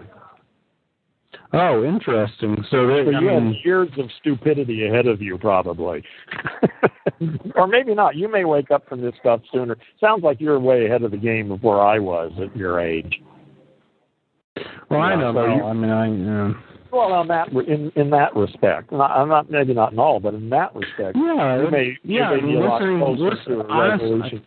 Oh, 1.53 1.83
interesting. 1.85 2.57
So, 2.69 2.87
they, 2.87 3.05
So 3.05 3.15
I 3.15 3.21
you 3.21 3.27
have 3.29 3.53
years 3.63 3.89
of 3.97 4.09
stupidity 4.19 4.87
ahead 4.87 5.07
of 5.07 5.21
you, 5.21 5.37
probably, 5.37 6.03
or 7.55 7.67
maybe 7.67 7.95
not. 7.95 8.15
You 8.15 8.29
may 8.29 8.43
wake 8.43 8.69
up 8.69 8.87
from 8.89 9.01
this 9.01 9.13
stuff 9.19 9.41
sooner. 9.53 9.77
Sounds 10.01 10.23
like 10.23 10.41
you're 10.41 10.59
way 10.59 10.85
ahead 10.85 11.03
of 11.03 11.11
the 11.11 11.17
game 11.17 11.51
of 11.51 11.63
where 11.63 11.79
I 11.79 11.99
was 11.99 12.33
at 12.41 12.55
your 12.55 12.81
age. 12.81 13.21
well, 14.89 14.99
I 15.01 15.13
yeah, 15.13 15.21
so 15.21 15.31
know. 15.31 15.55
you- 15.55 15.63
I 15.63 15.73
mean, 15.73 15.89
I. 15.89 16.49
Uh, 16.49 16.53
Well, 16.91 17.13
on 17.13 17.27
that 17.27 17.49
in 17.49 17.91
in 17.95 18.09
that 18.11 18.35
respect, 18.35 18.91
not, 18.91 19.11
I'm 19.11 19.29
not 19.29 19.49
maybe 19.51 19.73
not 19.73 19.91
in 19.93 19.99
all, 19.99 20.19
but 20.19 20.33
in 20.33 20.49
that 20.49 20.73
respect, 20.75 21.17
yeah. 21.17 21.61
you 21.61 21.69
may 21.69 21.97
yeah. 22.03 22.33
you 22.35 22.41
may 22.41 22.53
be 22.53 22.57
listening, 22.57 23.01
listen, 23.17 23.61
honest- 23.69 24.43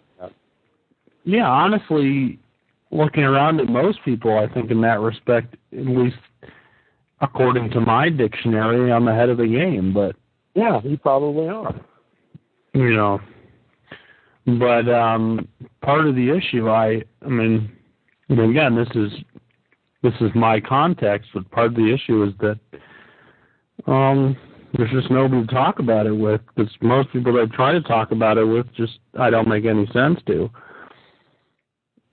yeah, 1.25 1.47
honestly, 1.47 2.39
looking 2.91 3.25
around 3.25 3.61
at 3.61 3.69
most 3.69 3.99
people, 4.05 4.39
I 4.39 4.53
think 4.53 4.71
in 4.71 4.81
that 4.81 5.01
respect, 5.01 5.55
at 5.73 5.87
least 5.87 6.17
according 7.21 7.71
to 7.71 7.81
my 7.81 8.09
dictionary, 8.09 8.93
I'm 8.93 9.09
ahead 9.09 9.29
of 9.29 9.39
the 9.39 9.47
game. 9.47 9.93
But 9.93 10.17
Yeah, 10.55 10.81
you 10.83 10.97
probably 10.97 11.49
are. 11.49 11.75
you 12.75 12.95
know, 12.95 13.21
but 14.47 14.89
um, 14.89 15.49
part 15.83 16.07
of 16.07 16.15
the 16.15 16.31
issue, 16.31 16.71
I, 16.71 17.03
I 17.25 17.29
mean, 17.29 17.71
again, 18.31 18.75
this 18.75 18.89
is 18.95 19.13
this 20.03 20.15
is 20.21 20.31
my 20.35 20.61
context, 20.61 21.31
but 21.35 21.51
part 21.51 21.67
of 21.67 21.75
the 21.75 21.93
issue 21.93 22.25
is 22.25 22.33
that 22.41 22.59
um, 23.91 24.37
there's 24.75 24.91
just 24.91 25.11
nobody 25.11 25.47
to 25.47 25.53
talk 25.55 25.79
about 25.79 26.07
it 26.07 26.13
with. 26.13 26.41
Because 26.55 26.73
most 26.81 27.13
people 27.13 27.35
that 27.35 27.49
I 27.53 27.57
try 27.57 27.73
to 27.73 27.83
talk 27.83 28.11
about 28.11 28.39
it 28.39 28.45
with, 28.45 28.67
just 28.75 28.99
I 29.19 29.29
don't 29.29 29.49
make 29.49 29.67
any 29.67 29.87
sense 29.93 30.19
to. 30.27 30.51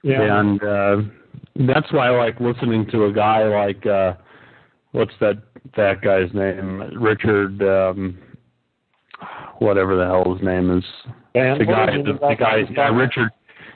Yeah. 0.04 0.40
And 0.40 0.64
uh, 0.64 0.98
that's 1.68 1.92
why 1.94 2.08
I 2.08 2.18
like 2.18 2.40
listening 2.40 2.88
to 2.92 3.06
a 3.06 3.14
guy 3.14 3.44
like 3.46 3.86
uh, 3.86 4.14
what's 4.92 5.14
that 5.20 5.42
that 5.76 6.02
guy's 6.02 6.34
name? 6.34 6.82
Richard 7.02 7.62
um, 7.62 8.18
whatever 9.60 9.96
the 9.96 10.06
hell 10.06 10.34
his 10.36 10.44
name 10.46 10.76
is. 10.78 10.84
And 11.36 11.60
The 11.62 11.66
guy 11.66 11.86
the, 11.98 12.14
the 12.14 12.74
guy. 12.76 12.88
Richard 12.88 13.30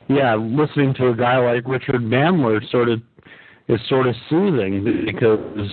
yeah, 0.08 0.36
listening 0.36 0.94
to 0.96 1.10
a 1.10 1.16
guy 1.16 1.38
like 1.38 1.68
Richard 1.68 2.02
Bandler 2.02 2.70
sort 2.70 2.90
of 2.90 3.02
is 3.68 3.80
sort 3.88 4.08
of 4.08 4.16
soothing 4.30 5.06
because 5.06 5.70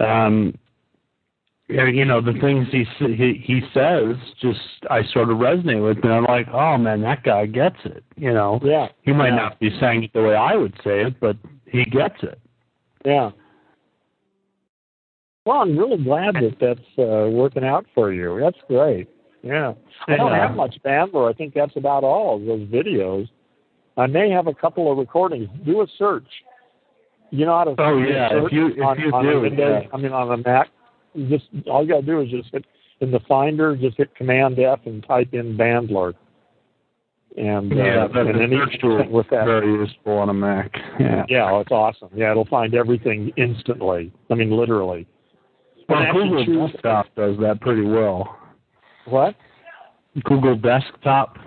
um 0.00 0.56
you 1.68 2.04
know 2.04 2.20
the 2.20 2.32
things 2.40 2.66
he 2.70 2.84
he 2.98 3.42
he 3.44 3.60
says 3.72 4.16
just 4.40 4.60
I 4.90 5.02
sort 5.12 5.30
of 5.30 5.38
resonate 5.38 5.86
with 5.86 6.02
and 6.04 6.12
I'm 6.12 6.24
like 6.24 6.46
oh 6.52 6.76
man 6.78 7.00
that 7.02 7.22
guy 7.22 7.46
gets 7.46 7.76
it 7.84 8.04
you 8.16 8.32
know 8.32 8.60
Yeah. 8.62 8.88
he 9.02 9.12
might 9.12 9.30
yeah. 9.30 9.36
not 9.36 9.60
be 9.60 9.70
saying 9.80 10.04
it 10.04 10.12
the 10.12 10.22
way 10.22 10.34
I 10.34 10.54
would 10.56 10.74
say 10.84 11.02
it 11.02 11.18
but 11.20 11.36
he 11.66 11.84
gets 11.84 12.22
it 12.22 12.38
Yeah. 13.04 13.30
Well, 15.46 15.58
I'm 15.58 15.76
really 15.76 16.02
glad 16.02 16.34
that 16.36 16.56
that's 16.60 16.98
uh, 16.98 17.28
working 17.30 17.64
out 17.64 17.84
for 17.94 18.12
you. 18.12 18.38
That's 18.40 18.56
great. 18.66 19.08
Yeah. 19.42 19.74
I 20.08 20.16
don't 20.16 20.32
Yeah. 20.32 20.46
have 20.48 20.56
much 20.56 20.76
Bandler. 20.84 21.28
I 21.28 21.34
think 21.36 21.52
that's 21.54 21.76
about 21.76 22.02
all 22.02 22.36
of 22.36 22.44
those 22.46 22.66
videos. 22.68 23.28
I 23.96 24.06
may 24.06 24.30
have 24.30 24.46
a 24.46 24.54
couple 24.54 24.90
of 24.90 24.96
recordings. 24.98 25.48
Do 25.66 25.82
a 25.82 25.86
search. 25.98 26.26
You 27.30 27.44
know 27.46 27.56
how 27.58 27.64
to 27.64 27.74
Oh, 27.78 27.98
yeah, 27.98 28.44
if 28.44 28.52
you- 28.52 28.68
if 28.68 28.82
on, 28.82 28.98
you 29.00 29.10
on 29.12 29.24
do, 29.24 29.30
a 29.32 29.40
Windows, 29.40 29.82
yeah. 29.84 29.88
I 29.92 29.96
mean 29.98 30.12
on 30.12 30.32
a 30.32 30.36
Mac. 30.38 30.68
You 31.14 31.28
just 31.28 31.48
all 31.68 31.82
you 31.82 31.88
gotta 31.90 32.06
do 32.06 32.20
is 32.20 32.30
just 32.30 32.50
hit 32.52 32.64
in 33.00 33.10
the 33.10 33.20
Finder, 33.20 33.76
just 33.76 33.96
hit 33.96 34.14
Command 34.14 34.58
F 34.58 34.80
and 34.86 35.04
type 35.04 35.34
in 35.34 35.56
Bandler. 35.56 36.14
And 37.36 37.72
uh, 37.72 37.76
yeah 37.76 38.06
that, 38.06 38.26
and 38.28 38.40
any- 38.40 38.56
search 38.56 38.78
tool 38.80 39.04
with 39.10 39.28
that 39.30 39.44
very 39.44 39.72
useful 39.72 40.12
on 40.18 40.28
a 40.28 40.34
Mac 40.34 40.72
yeah 41.00 41.24
yeah, 41.28 41.60
it's 41.60 41.72
awesome. 41.72 42.08
Yeah, 42.14 42.30
it'll 42.30 42.44
find 42.46 42.74
everything 42.74 43.32
instantly. 43.36 44.12
I 44.30 44.34
mean, 44.34 44.50
literally. 44.52 45.06
Well 45.88 46.12
Google 46.12 46.44
choose- 46.44 46.72
Desktop 46.72 47.06
does 47.16 47.36
that 47.38 47.60
pretty 47.60 47.82
well 47.82 48.38
What? 49.06 49.34
Google 50.24 50.56
Desktop 50.56 51.38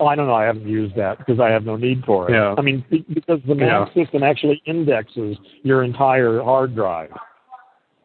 Oh, 0.00 0.06
I 0.06 0.16
don't 0.16 0.26
know. 0.28 0.34
I 0.34 0.44
haven't 0.44 0.66
used 0.66 0.96
that 0.96 1.18
because 1.18 1.38
I 1.40 1.50
have 1.50 1.64
no 1.64 1.76
need 1.76 2.02
for 2.06 2.30
it. 2.30 2.32
Yeah. 2.32 2.54
I 2.56 2.62
mean, 2.62 2.82
because 3.12 3.38
the 3.46 3.54
Mac 3.54 3.92
system 3.92 4.22
actually 4.22 4.62
indexes 4.64 5.36
your 5.62 5.84
entire 5.84 6.42
hard 6.42 6.74
drive. 6.74 7.10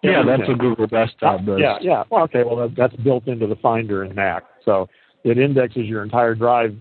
yeah 0.03 0.21
that's 0.27 0.45
what 0.45 0.59
Google 0.59 0.87
Desktop 0.87 1.45
does 1.45 1.57
Yeah, 1.57 1.77
yeah. 1.79 2.03
Well, 2.09 2.23
okay. 2.23 2.43
Well, 2.43 2.57
that, 2.57 2.75
that's 2.75 2.95
built 2.97 3.27
into 3.27 3.47
the 3.47 3.55
Finder 3.55 4.03
in 4.03 4.13
Mac, 4.13 4.43
so 4.65 4.89
it 5.23 5.37
indexes 5.37 5.85
your 5.85 6.03
entire 6.03 6.35
drive, 6.35 6.75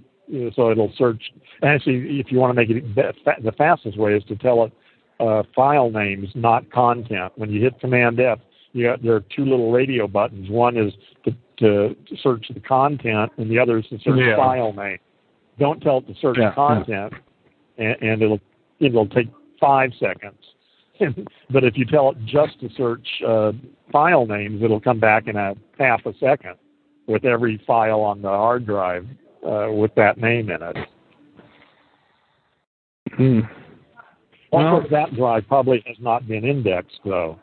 so 0.57 0.73
it'll 0.73 0.93
search. 0.99 1.23
Actually, 1.63 2.19
if 2.19 2.33
you 2.33 2.39
want 2.39 2.51
to 2.51 2.55
make 2.55 2.71
it 2.71 2.95
the 2.97 3.53
fastest 3.53 3.97
way 3.97 4.15
is 4.17 4.25
to 4.25 4.35
tell 4.35 4.65
it 4.65 4.73
uh, 5.21 5.43
file 5.55 5.91
names, 5.91 6.29
not 6.35 6.71
content. 6.71 7.33
When 7.37 7.51
you 7.51 7.61
hit 7.61 7.79
Command 7.81 8.21
F, 8.21 8.39
you 8.73 8.85
got, 8.87 9.03
there 9.03 9.15
are 9.15 9.25
two 9.35 9.45
little 9.45 9.73
radio 9.73 10.07
buttons. 10.07 10.51
One 10.51 10.77
is 10.77 10.93
to, 11.25 11.35
to, 11.59 11.97
search 12.23 12.47
the 12.53 12.61
content, 12.61 13.31
and 13.37 13.51
the 13.51 13.59
other 13.59 13.79
is 13.79 13.87
to 13.87 13.99
search 14.01 14.19
Yeah. 14.19 14.37
file 14.37 14.73
name. 14.73 14.99
Don't 15.59 15.81
tell 15.81 15.99
it 15.99 16.09
to 16.09 16.15
search 16.21 16.39
Yeah, 16.39 16.53
content, 16.53 17.13
and, 17.79 17.97
and 18.03 18.23
it'll 18.23 18.41
it'll 18.81 19.07
take 19.07 19.29
five 19.61 19.93
seconds. 20.01 20.39
but 21.51 21.63
if 21.65 21.77
you 21.77 21.85
tell 21.85 22.11
it 22.11 22.17
just 22.25 22.59
to 22.61 22.69
search 22.77 23.07
uh, 23.27 23.53
file 23.93 24.27
names, 24.27 24.63
it'll 24.63 24.81
come 24.81 24.99
back 24.99 25.29
in 25.29 25.37
a 25.37 25.55
half 25.79 26.05
a 26.07 26.13
second 26.19 26.55
with 27.07 27.25
every 27.25 27.63
file 27.67 28.01
on 28.01 28.21
the 28.23 28.29
hard 28.29 28.67
drive 28.67 29.07
uh, 29.47 29.69
with 29.71 29.95
that 29.95 30.19
name 30.19 30.51
in 30.51 30.63
it. 30.63 30.77
Hmm. 33.17 33.41
Of 34.55 34.63
Well- 34.63 34.89
that 34.91 35.15
drive 35.15 35.49
probably 35.49 35.83
has 35.87 35.99
not 35.99 36.29
been 36.29 36.45
indexed, 36.45 37.01
though. 37.05 37.39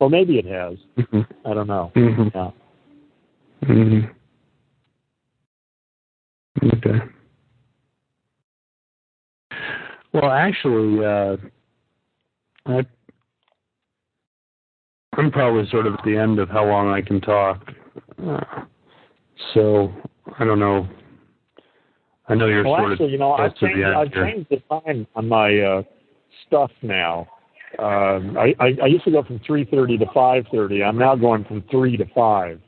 Or 0.00 0.08
maybe 0.08 0.38
it 0.38 0.46
has. 0.46 0.78
Mhm. 0.96 1.26
I 1.44 1.54
don't 1.54 1.66
know. 1.66 1.92
Mhm. 1.94 2.34
Yeah. 2.34 2.50
Mhm. 3.62 4.14
Okay. 6.62 7.00
Well, 10.12 10.30
actually, 10.30 11.04
uh, 11.04 11.36
I, 12.66 12.86
I'm 15.14 15.30
probably 15.30 15.66
sort 15.66 15.86
of 15.86 15.94
at 15.94 16.04
the 16.04 16.16
end 16.16 16.38
of 16.38 16.48
how 16.48 16.64
long 16.64 16.88
I 16.88 17.02
can 17.02 17.20
talk. 17.20 17.72
Uh, 18.24 18.64
so 19.52 19.92
I 20.38 20.44
don't 20.44 20.58
know. 20.60 20.88
I 22.28 22.34
know 22.34 22.46
you're 22.46 22.64
Well, 22.64 22.76
sort 22.76 22.92
actually, 22.92 23.06
of 23.06 23.12
you 23.12 23.18
know, 23.18 23.32
I've 23.32 23.54
close 23.54 23.60
the 23.60 23.66
changed, 23.68 23.96
I've 23.96 24.12
here. 24.12 24.26
changed 24.26 24.50
the 24.50 24.80
time 24.80 25.06
on 25.14 25.28
my 25.28 25.58
uh, 25.58 25.82
stuff 26.46 26.70
now. 26.82 27.28
Um, 27.78 28.36
I, 28.38 28.54
I, 28.60 28.76
I 28.84 28.86
used 28.86 29.04
to 29.04 29.10
go 29.10 29.22
from 29.22 29.40
3.30 29.40 29.98
to 29.98 30.06
5.30. 30.06 30.86
I'm 30.86 30.96
now 30.96 31.16
going 31.16 31.44
from 31.44 31.62
3 31.70 31.96
to 31.96 32.04
5. 32.14 32.60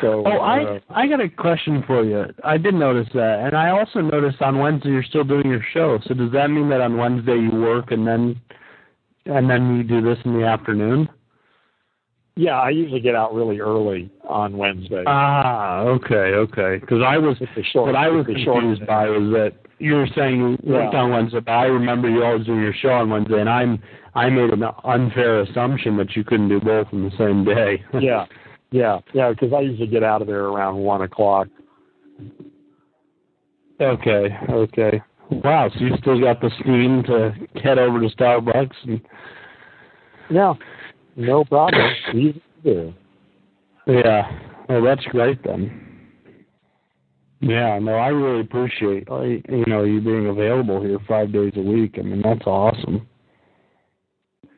So, 0.00 0.24
oh, 0.24 0.38
I 0.38 0.64
uh, 0.64 0.80
I 0.90 1.08
got 1.08 1.20
a 1.20 1.28
question 1.28 1.82
for 1.86 2.04
you. 2.04 2.24
I 2.44 2.58
did 2.58 2.74
notice 2.74 3.08
that, 3.12 3.40
and 3.44 3.56
I 3.56 3.70
also 3.70 4.00
noticed 4.00 4.40
on 4.40 4.58
Wednesday 4.58 4.90
you're 4.90 5.02
still 5.02 5.24
doing 5.24 5.48
your 5.48 5.64
show. 5.72 5.98
So 6.06 6.14
does 6.14 6.30
that 6.32 6.48
mean 6.48 6.68
that 6.70 6.80
on 6.80 6.96
Wednesday 6.96 7.36
you 7.36 7.50
work 7.50 7.90
and 7.90 8.06
then 8.06 8.40
and 9.26 9.50
then 9.50 9.76
you 9.76 9.82
do 9.82 10.00
this 10.00 10.18
in 10.24 10.38
the 10.38 10.46
afternoon? 10.46 11.08
Yeah, 12.40 12.58
I 12.58 12.70
usually 12.70 13.00
get 13.00 13.14
out 13.14 13.34
really 13.34 13.60
early 13.60 14.10
on 14.26 14.56
Wednesday. 14.56 15.04
Ah, 15.06 15.80
okay, 15.82 16.32
okay. 16.46 16.78
Because 16.80 17.02
I 17.06 17.18
was 17.18 17.36
short- 17.70 17.88
what 17.88 17.96
I 17.96 18.08
was 18.08 18.24
it's 18.28 18.40
a 18.40 18.44
short 18.44 18.60
confused 18.62 18.86
by 18.86 19.10
was 19.10 19.30
that 19.32 19.52
you 19.78 19.92
were 19.94 20.06
saying 20.16 20.38
you 20.40 20.48
worked 20.72 20.94
Yeah. 20.94 21.00
on 21.02 21.10
Wednesday, 21.10 21.40
but 21.40 21.52
I 21.52 21.66
remember 21.66 22.08
you 22.08 22.24
always 22.24 22.46
doing 22.46 22.62
your 22.62 22.72
show 22.72 22.92
on 22.92 23.10
Wednesday, 23.10 23.40
and 23.40 23.48
I'm 23.50 23.78
I 24.14 24.30
made 24.30 24.50
an 24.50 24.64
unfair 24.84 25.40
assumption 25.40 25.98
that 25.98 26.16
you 26.16 26.24
couldn't 26.24 26.48
do 26.48 26.60
both 26.60 26.88
in 26.92 27.04
the 27.04 27.10
same 27.18 27.44
day. 27.44 27.84
yeah, 28.00 28.24
yeah, 28.70 29.00
yeah. 29.12 29.28
Because 29.30 29.52
I 29.52 29.60
usually 29.60 29.86
get 29.86 30.02
out 30.02 30.22
of 30.22 30.26
there 30.26 30.46
around 30.46 30.78
one 30.78 31.02
o'clock. 31.02 31.46
okay, 33.80 34.36
okay. 34.48 35.02
Wow, 35.30 35.68
so 35.72 35.80
you 35.84 35.94
still 35.98 36.18
got 36.20 36.40
the 36.40 36.50
steam 36.60 37.02
to 37.04 37.34
head 37.62 37.78
over 37.78 38.00
to 38.00 38.08
Starbucks 38.16 38.74
and 38.84 39.00
Yeah, 40.30 40.54
no 41.20 41.44
problem. 41.44 41.92
Easy 42.14 42.42
to 42.64 42.74
do. 42.74 42.94
Yeah. 43.86 44.30
Well, 44.68 44.82
that's 44.82 45.04
great 45.06 45.42
then. 45.44 45.86
Yeah, 47.40 47.78
no, 47.78 47.94
I 47.94 48.08
really 48.08 48.42
appreciate 48.42 49.08
you 49.08 49.64
know 49.66 49.84
you 49.84 50.00
being 50.00 50.26
available 50.26 50.82
here 50.82 50.98
five 51.08 51.32
days 51.32 51.52
a 51.56 51.60
week. 51.62 51.96
I 51.98 52.02
mean, 52.02 52.20
that's 52.22 52.46
awesome. 52.46 53.06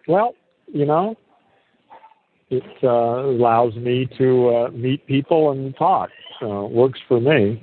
Well, 0.09 0.35
you 0.67 0.85
know, 0.85 1.17
it 2.51 2.65
uh, 2.83 2.89
allows 2.89 3.75
me 3.77 4.09
to 4.19 4.49
uh, 4.49 4.71
meet 4.73 5.07
people 5.07 5.53
and 5.53 5.77
talk. 5.77 6.11
So 6.41 6.67
it 6.67 6.73
works 6.73 6.99
for 7.07 7.21
me. 7.21 7.63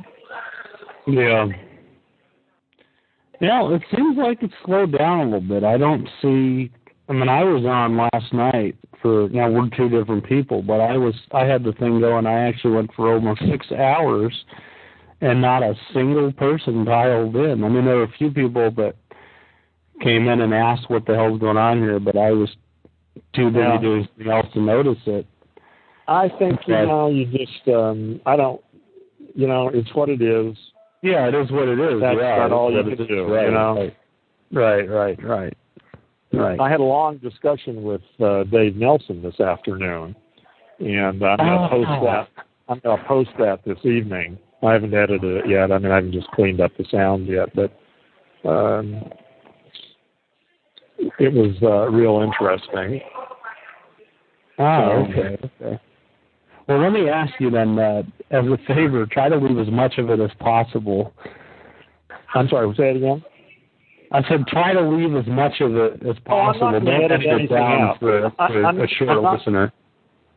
Yeah. 1.06 1.48
Yeah, 3.42 3.74
it 3.74 3.82
seems 3.96 4.18
like 4.18 4.40
it's 4.42 4.54
slowed 4.66 4.98
down 4.98 5.20
a 5.20 5.24
little 5.26 5.42
bit. 5.42 5.64
I 5.64 5.78
don't 5.78 6.08
see. 6.22 6.72
I 7.08 7.14
mean, 7.14 7.30
I 7.30 7.44
was 7.44 7.66
on 7.66 7.98
last 7.98 8.34
night 8.34 8.76
for. 9.02 9.30
Now 9.30 9.50
we're 9.50 9.70
two 9.70 9.90
different 9.90 10.26
people, 10.26 10.62
but 10.62 10.80
I 10.80 10.98
was. 10.98 11.16
I 11.32 11.46
had 11.46 11.64
the 11.64 11.74
thing 11.74 12.00
going. 12.00 12.26
I 12.26 12.48
actually 12.48 12.76
went 12.76 12.94
for 12.94 13.14
almost 13.14 13.42
six 13.50 13.72
hours, 13.72 14.34
and 15.22 15.42
not 15.42 15.64
a 15.64 15.76
single 15.94 16.32
person 16.34 16.86
dialed 16.86 17.36
in. 17.36 17.64
I 17.64 17.70
mean, 17.70 17.86
there 17.86 17.98
were 17.98 18.04
a 18.04 18.12
few 18.18 18.32
people 18.32 18.72
that 18.72 18.96
came 20.02 20.28
in 20.28 20.42
and 20.42 20.54
asked 20.54 20.90
what 20.90 21.06
the 21.06 21.16
hell's 21.16 21.40
going 21.40 21.58
on 21.58 21.80
here, 21.80 22.00
but 22.00 22.18
I 22.18 22.32
was 22.32 22.50
too 23.34 23.50
busy 23.50 23.60
Yeah. 23.64 23.78
doing 23.82 24.08
something 24.08 24.32
else 24.32 24.48
to 24.54 24.62
notice 24.62 25.00
it. 25.06 25.26
I 26.08 26.30
think 26.40 26.60
you 26.66 26.74
know 26.76 27.10
you 27.10 27.26
just 27.26 27.68
um, 27.68 28.20
I 28.26 28.36
don't 28.36 28.62
you 29.36 29.48
know 29.48 29.70
it's 29.70 29.94
what 29.94 30.10
it 30.10 30.22
is. 30.22 30.56
Yeah, 31.02 31.28
it 31.28 31.36
is 31.36 31.52
what 31.52 31.68
it 31.68 31.80
is. 31.80 32.02
That's 32.02 32.18
yeah, 32.20 32.36
about 32.36 32.52
all 32.52 32.72
you 32.74 32.96
can 32.96 33.08
do, 33.08 33.14
you 33.14 33.34
Right, 33.34 33.54
know? 33.54 33.90
Right, 34.52 34.90
right, 34.90 35.24
right, 35.24 35.58
right. 36.34 36.60
I 36.60 36.70
had 36.70 36.80
a 36.80 36.84
long 36.84 37.18
discussion 37.18 37.84
with 37.84 38.02
uh, 38.20 38.44
Dave 38.46 38.76
Nelson 38.76 39.22
this 39.22 39.40
afternoon, 39.40 40.16
and 40.80 41.24
I'm 41.24 41.38
going 41.38 41.38
to 41.38 41.66
Oh. 41.66 41.70
post 41.70 42.06
that. 42.06 42.28
I'm 42.68 42.80
going 42.80 42.98
to 43.00 43.04
post 43.06 43.30
that 43.40 43.64
this 43.66 43.80
evening. 43.84 44.38
I 44.62 44.74
haven't 44.74 44.94
edited 44.94 45.24
it 45.24 45.50
yet. 45.50 45.72
I 45.72 45.78
mean, 45.80 45.92
I 45.92 45.96
haven't 45.96 46.12
just 46.12 46.28
cleaned 46.32 46.62
up 46.62 46.72
the 46.78 46.86
sound 46.92 47.28
yet, 47.28 47.50
but 47.56 47.72
um, 48.48 49.02
it 51.18 51.34
was 51.34 51.56
uh, 51.64 51.90
real 51.90 52.22
interesting. 52.22 53.02
Oh, 54.60 54.64
Um, 54.64 55.12
okay, 55.12 55.38
okay. 55.62 55.80
Well, 56.68 56.80
let 56.82 56.92
me 56.92 57.10
ask 57.10 57.34
you 57.40 57.50
then, 57.50 57.80
uh, 57.80 58.04
as 58.30 58.46
a 58.46 58.58
favor, 58.68 59.06
try 59.08 59.30
to 59.30 59.38
leave 59.38 59.58
as 59.58 59.72
much 59.74 59.98
of 59.98 60.10
it 60.12 60.20
as 60.20 60.30
possible. 60.40 61.14
I'm 62.36 62.48
sorry. 62.50 62.72
Say 62.78 62.92
it 62.92 62.98
again. 62.98 63.24
I 64.11 64.23
said 64.27 64.48
try 64.48 64.73
to 64.73 64.81
leave 64.81 65.15
as 65.15 65.27
much 65.27 65.61
of 65.61 65.76
it 65.76 66.02
as 66.07 66.15
Oh, 66.27 66.36
I'm 66.38 66.60
not 66.60 66.60
possible. 66.60 66.80
Don't 66.80 66.88
edit 67.11 67.22
anything 67.27 67.48
down 67.56 67.81
out. 67.81 67.99
for, 67.99 68.31
for 68.38 68.65
I'm- 68.65 68.80
a 68.81 68.88
short 68.88 69.10
I'm 69.11 69.22
not- 69.23 69.34
listener. 69.38 69.73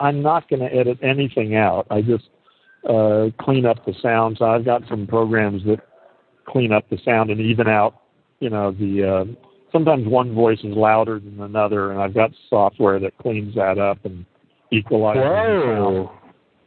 I'm 0.01 0.21
not 0.21 0.49
going 0.49 0.61
to 0.61 0.75
edit 0.75 0.99
anything 1.03 1.55
out. 1.55 1.87
I 1.91 2.03
just 2.03 2.25
uh, 2.89 3.29
clean 3.41 3.65
up 3.67 3.85
the 3.87 3.95
sound. 4.03 4.37
So 4.39 4.47
I've 4.47 4.65
got 4.65 4.83
some 4.89 5.07
programs 5.07 5.63
that 5.65 5.79
clean 6.45 6.73
up 6.73 6.89
the 6.91 6.99
sound 7.05 7.31
and 7.31 7.41
even 7.41 7.69
out. 7.69 8.01
You 8.41 8.51
know, 8.51 8.73
the 8.73 9.09
uh, 9.09 9.25
sometimes 9.71 10.09
one 10.09 10.35
voice 10.35 10.59
is 10.65 10.75
louder 10.77 11.21
than 11.21 11.41
another, 11.41 11.93
and 11.93 12.01
I've 12.01 12.15
got 12.15 12.33
software 12.51 12.99
that 12.99 13.17
cleans 13.19 13.55
that 13.55 13.79
up 13.79 14.05
and 14.05 14.25
equalizes 14.73 15.23
the 15.23 15.63
sound. 15.77 15.95
Whoa, 15.95 16.13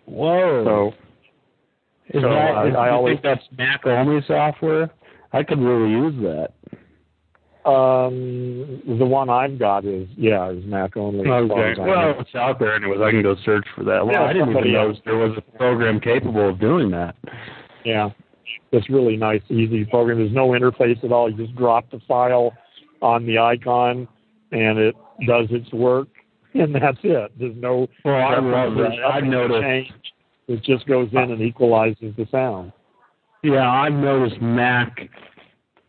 whoa! 0.06 0.64
So 0.66 2.18
is 2.18 2.24
so 2.24 2.30
that, 2.30 2.36
I- 2.56 2.70
I 2.70 2.90
always- 2.92 3.16
think 3.16 3.24
that's 3.24 3.44
Mac 3.58 3.86
only 3.86 4.22
software? 4.26 4.90
I 5.34 5.44
could 5.44 5.60
really 5.60 5.92
use 5.92 6.14
that. 6.24 6.52
Um, 7.66 8.82
the 9.00 9.06
one 9.06 9.30
I've 9.30 9.58
got 9.58 9.86
is 9.86 10.08
yeah 10.18 10.50
is 10.52 10.64
Mac 10.66 10.96
only. 10.98 11.22
as 11.22 11.26
I 11.28 11.42
know. 11.74 11.84
Well, 11.84 12.16
it's 12.20 12.36
out 12.36 12.60
there 12.60 12.76
anyways. 12.76 13.02
I 13.02 13.12
can 13.12 13.24
go 13.24 13.36
search 13.44 13.66
for 13.76 13.84
that. 13.84 14.06
Well, 14.06 14.14
Yeah, 14.16 14.24
I 14.24 14.34
didn't 14.34 14.52
even 14.52 14.72
know 14.74 14.90
else- 14.90 14.98
there 15.06 15.18
was 15.18 15.32
a 15.38 15.58
program 15.58 16.00
capable 16.00 16.50
of 16.50 16.60
doing 16.60 16.92
that. 16.92 17.16
Yeah. 17.84 18.10
It's 18.72 18.90
really 18.90 19.16
nice, 19.18 19.42
easy 19.50 19.86
program. 19.86 20.18
There's 20.20 20.32
no 20.34 20.50
interface 20.50 21.04
at 21.04 21.12
all. 21.12 21.30
You 21.30 21.38
just 21.38 21.56
drop 21.56 21.90
the 21.92 22.00
file 22.08 22.54
on 23.02 23.26
the 23.26 23.38
icon 23.40 24.08
and 24.52 24.78
it 24.78 24.96
does 25.28 25.48
its 25.50 25.72
work 25.74 26.08
and 26.54 26.74
that's 26.76 26.98
it. 27.04 27.32
There's 27.40 27.56
no 27.58 27.88
Well, 28.04 28.16
I 28.16 28.40
love 28.40 28.76
that. 28.76 28.92
I've 29.12 29.24
noticed. 29.24 29.62
change. 29.62 29.92
It 30.48 30.64
just 30.64 30.86
goes 30.88 31.10
in 31.12 31.32
and 31.32 31.42
equalizes 31.42 32.14
the 32.18 32.28
sound. 32.32 32.72
Yeah, 33.44 33.70
I've 33.70 33.94
noticed 33.94 34.42
Mac. 34.42 35.10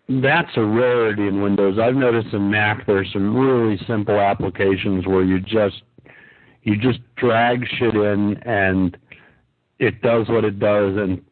That's 0.08 0.50
a 0.56 0.62
rarity 0.64 1.26
in 1.26 1.40
Windows. 1.42 1.78
I've 1.82 1.96
noticed 1.96 2.32
in 2.32 2.48
Mac 2.50 2.86
there's 2.86 3.12
some 3.12 3.36
really 3.36 3.76
simple 3.88 4.18
applications 4.20 5.06
where 5.06 5.24
you 5.24 5.40
just 5.40 5.82
you 6.62 6.76
just 6.76 7.00
drag 7.16 7.64
shit 7.78 7.94
in 7.94 8.36
and 8.44 8.96
it 9.78 10.00
does 10.02 10.28
what 10.28 10.44
it 10.44 10.58
does 10.60 10.96
and 10.96 11.22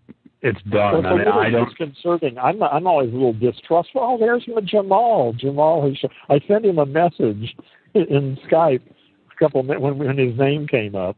it's 0.42 0.58
Well, 0.70 1.00
done. 1.02 1.06
it's 1.20 1.26
a 1.26 1.30
I 1.30 1.44
mean, 1.44 1.46
I 1.46 1.50
don't. 1.50 1.68
disconcerting. 1.68 2.36
I'm 2.38 2.62
I'm 2.62 2.86
always 2.86 3.10
a 3.10 3.14
little 3.14 3.32
distrustful. 3.32 4.00
Oh, 4.02 4.18
there's 4.18 4.44
my 4.48 4.60
Jamal. 4.60 5.32
Jamal 5.32 5.88
has. 5.88 5.96
I 6.28 6.40
sent 6.46 6.66
him 6.66 6.78
a 6.78 6.84
message 6.86 7.54
in 7.94 8.36
Skype 8.50 8.82
a 8.84 9.36
couple 9.38 9.60
of 9.60 9.66
minutes 9.66 9.82
when 9.82 9.98
when 9.98 10.18
his 10.18 10.36
name 10.36 10.66
came 10.66 10.94
up. 10.96 11.16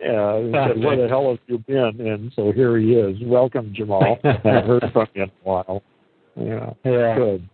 Uh, 0.00 0.38
he 0.38 0.52
said, 0.52 0.78
"Where 0.82 0.96
the 0.96 1.08
hell 1.08 1.30
have 1.30 1.38
you 1.48 1.58
been?" 1.58 2.00
And 2.00 2.32
so 2.34 2.50
here 2.52 2.78
he 2.78 2.94
is. 2.94 3.18
Welcome, 3.22 3.72
Jamal. 3.74 4.18
I 4.24 4.28
haven't 4.44 4.66
heard 4.66 4.84
from 4.92 5.06
you 5.14 5.24
in 5.24 5.28
a 5.28 5.32
while. 5.42 5.82
Yeah, 6.36 6.72
Yeah. 6.84 7.16
good. 7.16 7.48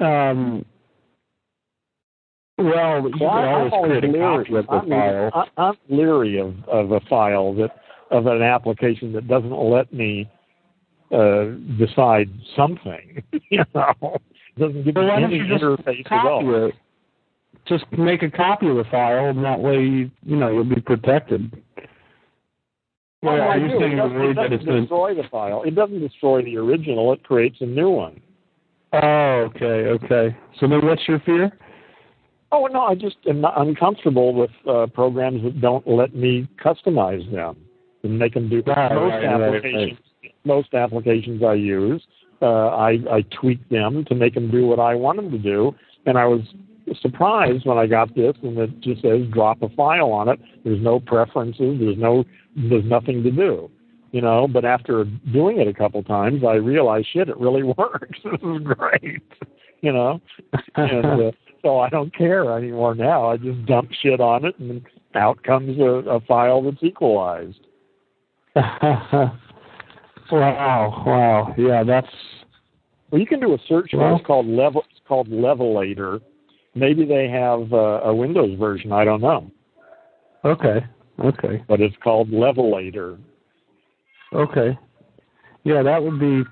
Um. 0.00 0.64
Well, 2.58 3.08
you 3.08 3.14
Well, 3.20 3.30
can 3.30 3.44
I, 3.44 3.52
always 3.52 3.72
always 3.72 3.90
create 3.90 4.04
a 4.04 4.06
leery. 4.08 4.44
copy 4.44 4.56
of 4.56 4.66
the 4.66 4.72
I'm, 4.72 4.88
file. 4.88 5.30
I, 5.56 5.62
I'm 5.62 5.74
leery 5.88 6.38
of 6.38 6.54
of 6.68 6.92
a 6.92 7.00
file 7.08 7.54
that 7.54 7.70
of 8.10 8.26
an 8.26 8.42
application 8.42 9.12
that 9.14 9.26
doesn't 9.26 9.50
let 9.50 9.92
me 9.92 10.30
uh, 11.12 11.44
decide 11.78 12.30
something. 12.56 13.22
you 13.50 13.64
know, 13.74 14.18
doesn't 14.58 14.84
give 14.84 14.94
Well, 14.94 15.16
me 15.16 15.24
any 15.24 15.36
you 15.36 15.44
interface 15.44 16.10
at 16.10 16.26
all. 16.26 16.66
it? 16.66 16.74
Just 17.66 17.84
make 17.96 18.22
a 18.22 18.30
copy 18.30 18.68
of 18.68 18.76
the 18.76 18.84
file, 18.90 19.26
and 19.28 19.44
that 19.44 19.60
way, 19.60 19.82
you, 19.82 20.10
you 20.24 20.36
know, 20.36 20.50
you'll 20.50 20.64
be 20.64 20.80
protected. 20.80 21.62
Well, 23.22 23.34
Well, 23.34 23.42
are 23.42 23.58
you 23.58 23.68
do. 23.68 23.78
saying 23.78 23.92
it 23.92 23.96
doesn't, 23.96 24.14
worried 24.14 24.30
it 24.30 24.34
that 24.36 24.50
doesn't 24.50 24.68
it's 24.74 24.82
destroy 24.82 25.14
the 25.14 25.28
file. 25.30 25.62
It 25.62 25.74
doesn't 25.74 26.00
destroy 26.00 26.42
the 26.42 26.56
original. 26.56 27.12
It 27.12 27.22
creates 27.22 27.56
a 27.60 27.66
new 27.66 27.90
one. 27.90 28.20
Oh, 28.92 29.48
okay, 29.54 29.88
okay. 30.04 30.36
So 30.58 30.68
then, 30.68 30.84
what's 30.84 31.06
your 31.08 31.20
fear? 31.20 31.52
Oh 32.50 32.66
no, 32.66 32.82
I 32.82 32.94
just 32.94 33.16
am 33.26 33.40
not 33.40 33.58
uncomfortable 33.58 34.34
with 34.34 34.50
uh, 34.68 34.86
programs 34.92 35.42
that 35.44 35.60
don't 35.60 35.86
let 35.88 36.14
me 36.14 36.46
customize 36.62 37.30
them 37.32 37.56
and 38.02 38.18
make 38.18 38.34
them 38.34 38.50
do. 38.50 38.62
Right, 38.66 38.92
most 38.92 39.12
right, 39.12 39.24
right, 39.24 39.54
applications, 39.54 39.98
most 40.44 40.74
applications 40.74 41.42
I 41.42 41.54
use, 41.54 42.02
uh, 42.42 42.68
I, 42.68 42.98
I 43.10 43.24
tweak 43.40 43.66
them 43.70 44.04
to 44.06 44.14
make 44.14 44.34
them 44.34 44.50
do 44.50 44.66
what 44.66 44.80
I 44.80 44.94
want 44.94 45.16
them 45.16 45.30
to 45.30 45.38
do. 45.38 45.74
And 46.04 46.18
I 46.18 46.26
was 46.26 46.40
surprised 47.00 47.66
when 47.66 47.78
I 47.78 47.86
got 47.86 48.14
this, 48.14 48.34
and 48.42 48.58
it 48.58 48.80
just 48.80 49.02
says 49.02 49.22
drop 49.32 49.62
a 49.62 49.68
file 49.70 50.12
on 50.12 50.28
it. 50.28 50.40
There's 50.64 50.82
no 50.82 51.00
preferences. 51.00 51.78
There's 51.80 51.98
no. 51.98 52.24
There's 52.56 52.84
nothing 52.84 53.22
to 53.22 53.30
do. 53.30 53.70
You 54.10 54.20
know, 54.20 54.46
but 54.46 54.64
after 54.66 55.04
doing 55.32 55.58
it 55.58 55.68
a 55.68 55.72
couple 55.72 56.02
times, 56.02 56.42
I 56.46 56.54
realized, 56.56 57.06
shit, 57.12 57.30
it 57.30 57.36
really 57.38 57.62
works. 57.78 58.18
this 58.24 58.34
is 58.42 58.62
great. 58.62 59.22
You 59.80 59.92
know, 59.92 60.20
and 60.76 61.04
uh, 61.22 61.32
so 61.62 61.78
I 61.78 61.88
don't 61.88 62.14
care 62.14 62.56
anymore 62.58 62.94
now. 62.94 63.30
I 63.30 63.36
just 63.38 63.64
dump 63.66 63.90
shit 64.02 64.20
on 64.20 64.44
it, 64.44 64.58
and 64.58 64.82
out 65.14 65.42
comes 65.44 65.78
a, 65.78 65.84
a 66.10 66.20
file 66.20 66.62
that's 66.62 66.82
equalized. 66.82 67.58
wow, 68.56 69.32
wow, 70.30 71.54
yeah, 71.56 71.82
that's 71.84 72.06
Well, 73.10 73.20
you 73.20 73.26
can 73.26 73.40
do 73.40 73.54
a 73.54 73.58
search 73.68 73.90
for 73.92 73.98
Well- 73.98 74.16
it's 74.16 74.26
called 74.26 74.46
level. 74.46 74.82
It's 74.90 75.00
called 75.06 75.28
Levelator. 75.28 76.20
Maybe 76.74 77.04
they 77.04 77.28
have 77.28 77.72
uh, 77.72 78.00
a 78.04 78.14
Windows 78.14 78.58
version. 78.58 78.92
I 78.92 79.04
don't 79.04 79.20
know. 79.20 79.50
okay. 80.44 80.86
Okay. 81.22 81.62
But 81.68 81.80
it's 81.80 81.94
called 82.02 82.30
Levelator. 82.30 83.18
Okay. 84.32 84.78
Yeah, 85.64 85.82
that 85.82 86.02
would 86.02 86.18
be. 86.18 86.42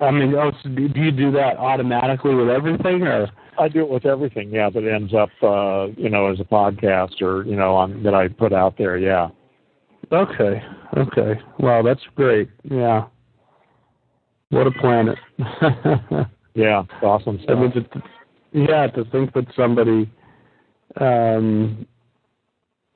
I 0.00 0.10
mean, 0.10 0.34
oh, 0.34 0.52
so 0.62 0.68
do 0.68 0.88
you 0.94 1.10
do 1.10 1.30
that 1.32 1.56
automatically 1.58 2.34
with 2.34 2.48
everything, 2.48 3.02
or? 3.02 3.28
I 3.58 3.68
do 3.68 3.80
it 3.80 3.88
with 3.88 4.04
everything. 4.04 4.50
Yeah, 4.50 4.68
that 4.70 4.84
ends 4.84 5.14
up, 5.14 5.30
uh, 5.42 5.86
you 5.96 6.10
know, 6.10 6.26
as 6.30 6.40
a 6.40 6.44
podcast 6.44 7.22
or 7.22 7.44
you 7.44 7.56
know, 7.56 7.74
on 7.74 8.02
that 8.02 8.14
I 8.14 8.28
put 8.28 8.52
out 8.52 8.76
there. 8.76 8.98
Yeah. 8.98 9.28
Okay. 10.12 10.62
Okay. 10.96 11.40
Wow, 11.58 11.82
that's 11.82 12.02
great. 12.14 12.48
Yeah. 12.64 13.06
What 14.50 14.66
a 14.66 14.70
planet. 14.70 15.18
yeah, 16.54 16.84
awesome 17.02 17.38
stuff. 17.42 17.56
I 17.56 17.60
mean, 17.60 17.90
yeah, 18.56 18.86
to 18.88 19.04
think 19.12 19.34
that 19.34 19.46
somebody 19.54 20.10
um, 20.98 21.86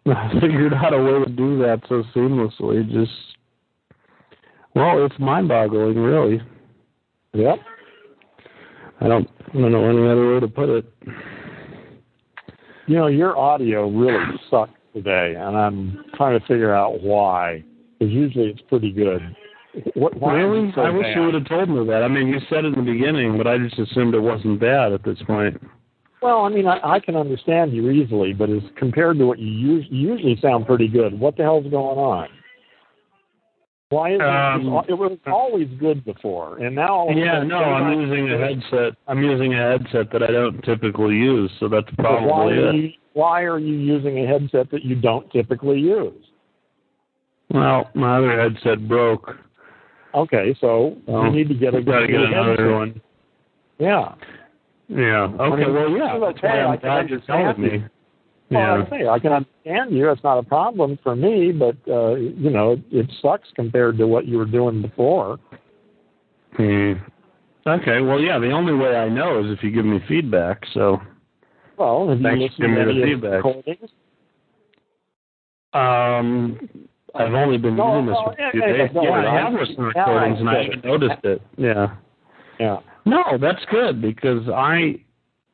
figured 0.40 0.72
out 0.72 0.94
a 0.94 0.98
way 0.98 1.24
to 1.24 1.30
do 1.30 1.58
that 1.58 1.82
so 1.88 2.02
seamlessly, 2.14 2.90
just 2.90 3.12
well, 4.74 5.04
it's 5.04 5.18
mind-boggling, 5.18 5.98
really. 5.98 6.40
Yep. 7.34 7.58
I 9.00 9.08
don't, 9.08 9.28
I 9.48 9.58
don't 9.58 9.72
know 9.72 9.88
any 9.88 10.08
other 10.08 10.34
way 10.34 10.40
to 10.40 10.48
put 10.48 10.68
it. 10.68 10.92
You 12.86 12.96
know, 12.96 13.08
your 13.08 13.36
audio 13.36 13.88
really 13.88 14.24
sucked 14.48 14.76
today, 14.94 15.34
and 15.36 15.56
I'm 15.56 16.04
trying 16.14 16.38
to 16.38 16.46
figure 16.46 16.74
out 16.74 17.02
why. 17.02 17.64
Because 17.98 18.14
usually 18.14 18.46
it's 18.46 18.62
pretty 18.62 18.92
good. 18.92 19.20
What, 19.94 20.20
really? 20.20 20.72
So 20.74 20.80
I 20.80 20.90
wish 20.90 21.04
bad? 21.04 21.16
you 21.16 21.22
would 21.26 21.34
have 21.34 21.48
told 21.48 21.68
me 21.68 21.86
that. 21.86 22.02
I 22.02 22.08
mean, 22.08 22.28
you 22.28 22.40
said 22.48 22.64
it 22.64 22.74
in 22.74 22.84
the 22.84 22.92
beginning, 22.92 23.38
but 23.38 23.46
I 23.46 23.58
just 23.58 23.78
assumed 23.78 24.14
it 24.14 24.20
wasn't 24.20 24.60
bad 24.60 24.92
at 24.92 25.04
this 25.04 25.18
point. 25.26 25.60
Well, 26.22 26.44
I 26.44 26.48
mean, 26.48 26.66
I, 26.66 26.80
I 26.82 27.00
can 27.00 27.16
understand 27.16 27.72
you 27.72 27.90
easily, 27.90 28.32
but 28.32 28.50
as 28.50 28.62
compared 28.76 29.18
to 29.18 29.26
what 29.26 29.38
you, 29.38 29.50
use, 29.50 29.86
you 29.90 30.12
usually 30.12 30.38
sound 30.42 30.66
pretty 30.66 30.88
good. 30.88 31.18
What 31.18 31.36
the 31.36 31.44
hell's 31.44 31.70
going 31.70 31.98
on? 31.98 32.28
Why 33.90 34.14
is 34.14 34.20
um, 34.20 34.84
it? 34.88 34.90
It 34.90 34.94
was 34.94 35.18
always 35.26 35.66
good 35.80 36.04
before, 36.04 36.58
and 36.58 36.76
now. 36.76 37.08
Yeah, 37.08 37.42
no, 37.42 37.56
I'm 37.56 38.00
using 38.00 38.30
a 38.30 38.38
headset. 38.38 38.96
I'm 39.08 39.20
using 39.20 39.54
a 39.54 39.56
headset 39.56 40.12
that 40.12 40.22
I 40.22 40.30
don't 40.30 40.62
typically 40.62 41.16
use, 41.16 41.50
so 41.58 41.68
that's 41.68 41.88
probably 41.98 42.28
why 42.28 42.52
it. 42.52 42.74
You, 42.76 42.90
why 43.14 43.42
are 43.42 43.58
you 43.58 43.74
using 43.74 44.18
a 44.18 44.26
headset 44.28 44.70
that 44.70 44.84
you 44.84 44.94
don't 44.94 45.28
typically 45.32 45.80
use? 45.80 46.24
Well, 47.52 47.90
my 47.94 48.18
other 48.18 48.40
headset 48.40 48.86
broke. 48.86 49.34
Okay, 50.14 50.56
so 50.60 50.96
well, 51.06 51.24
you 51.24 51.30
need 51.30 51.48
to 51.48 51.54
get 51.54 51.74
a 51.74 51.82
got 51.82 52.00
to 52.00 52.06
get 52.06 52.20
another 52.20 52.72
one. 52.72 53.00
Yeah. 53.78 54.14
Yeah. 54.88 55.28
Okay. 55.38 55.70
Well, 55.70 55.90
yeah. 55.90 56.14
Okay. 56.14 56.48
I'm 56.48 56.78
glad 56.80 57.08
you're 57.08 57.20
telling 57.20 57.60
me. 57.60 57.84
Yeah. 58.50 58.72
Well, 58.72 58.86
I 58.86 58.90
say 58.90 59.06
I 59.06 59.18
can 59.20 59.32
understand 59.32 59.92
you. 59.92 60.10
It's 60.10 60.24
not 60.24 60.38
a 60.38 60.42
problem 60.42 60.98
for 61.02 61.14
me, 61.14 61.52
but 61.52 61.76
uh, 61.88 62.16
you 62.16 62.50
know, 62.50 62.76
it 62.90 63.10
sucks 63.22 63.48
compared 63.54 63.98
to 63.98 64.08
what 64.08 64.26
you 64.26 64.38
were 64.38 64.46
doing 64.46 64.82
before. 64.82 65.38
Hmm. 66.56 66.94
Okay. 67.66 68.00
Well, 68.00 68.18
yeah. 68.18 68.38
The 68.40 68.50
only 68.50 68.74
way 68.74 68.96
I 68.96 69.08
know 69.08 69.44
is 69.44 69.56
if 69.56 69.62
you 69.62 69.70
give 69.70 69.84
me 69.84 70.00
feedback. 70.08 70.64
So. 70.74 71.00
Well, 71.76 72.08
have 72.08 72.20
Thanks 72.20 72.58
you 72.58 72.66
listened 72.66 72.76
to 72.76 72.80
any 72.82 73.02
feedback. 73.02 73.44
recordings? 73.44 73.90
Um, 75.72 76.58
I've 77.14 77.34
only 77.34 77.58
been 77.58 77.76
no, 77.76 77.94
doing 77.94 78.06
this 78.06 78.14
no, 78.14 78.24
for 78.24 78.32
a 78.32 78.50
few 78.52 78.60
yeah, 78.60 78.72
days. 78.72 78.90
Yeah, 78.94 79.10
I 79.10 79.34
have 79.34 79.52
listened 79.52 79.76
to 79.76 79.82
recordings 79.82 80.40
and 80.40 80.48
I 80.48 80.62
haven't 80.62 80.84
noticed 80.84 81.24
it. 81.24 81.42
Yeah. 81.56 81.96
Yeah. 82.58 82.78
No, 83.06 83.38
that's 83.40 83.64
good 83.70 84.00
because 84.00 84.48
I, 84.48 85.02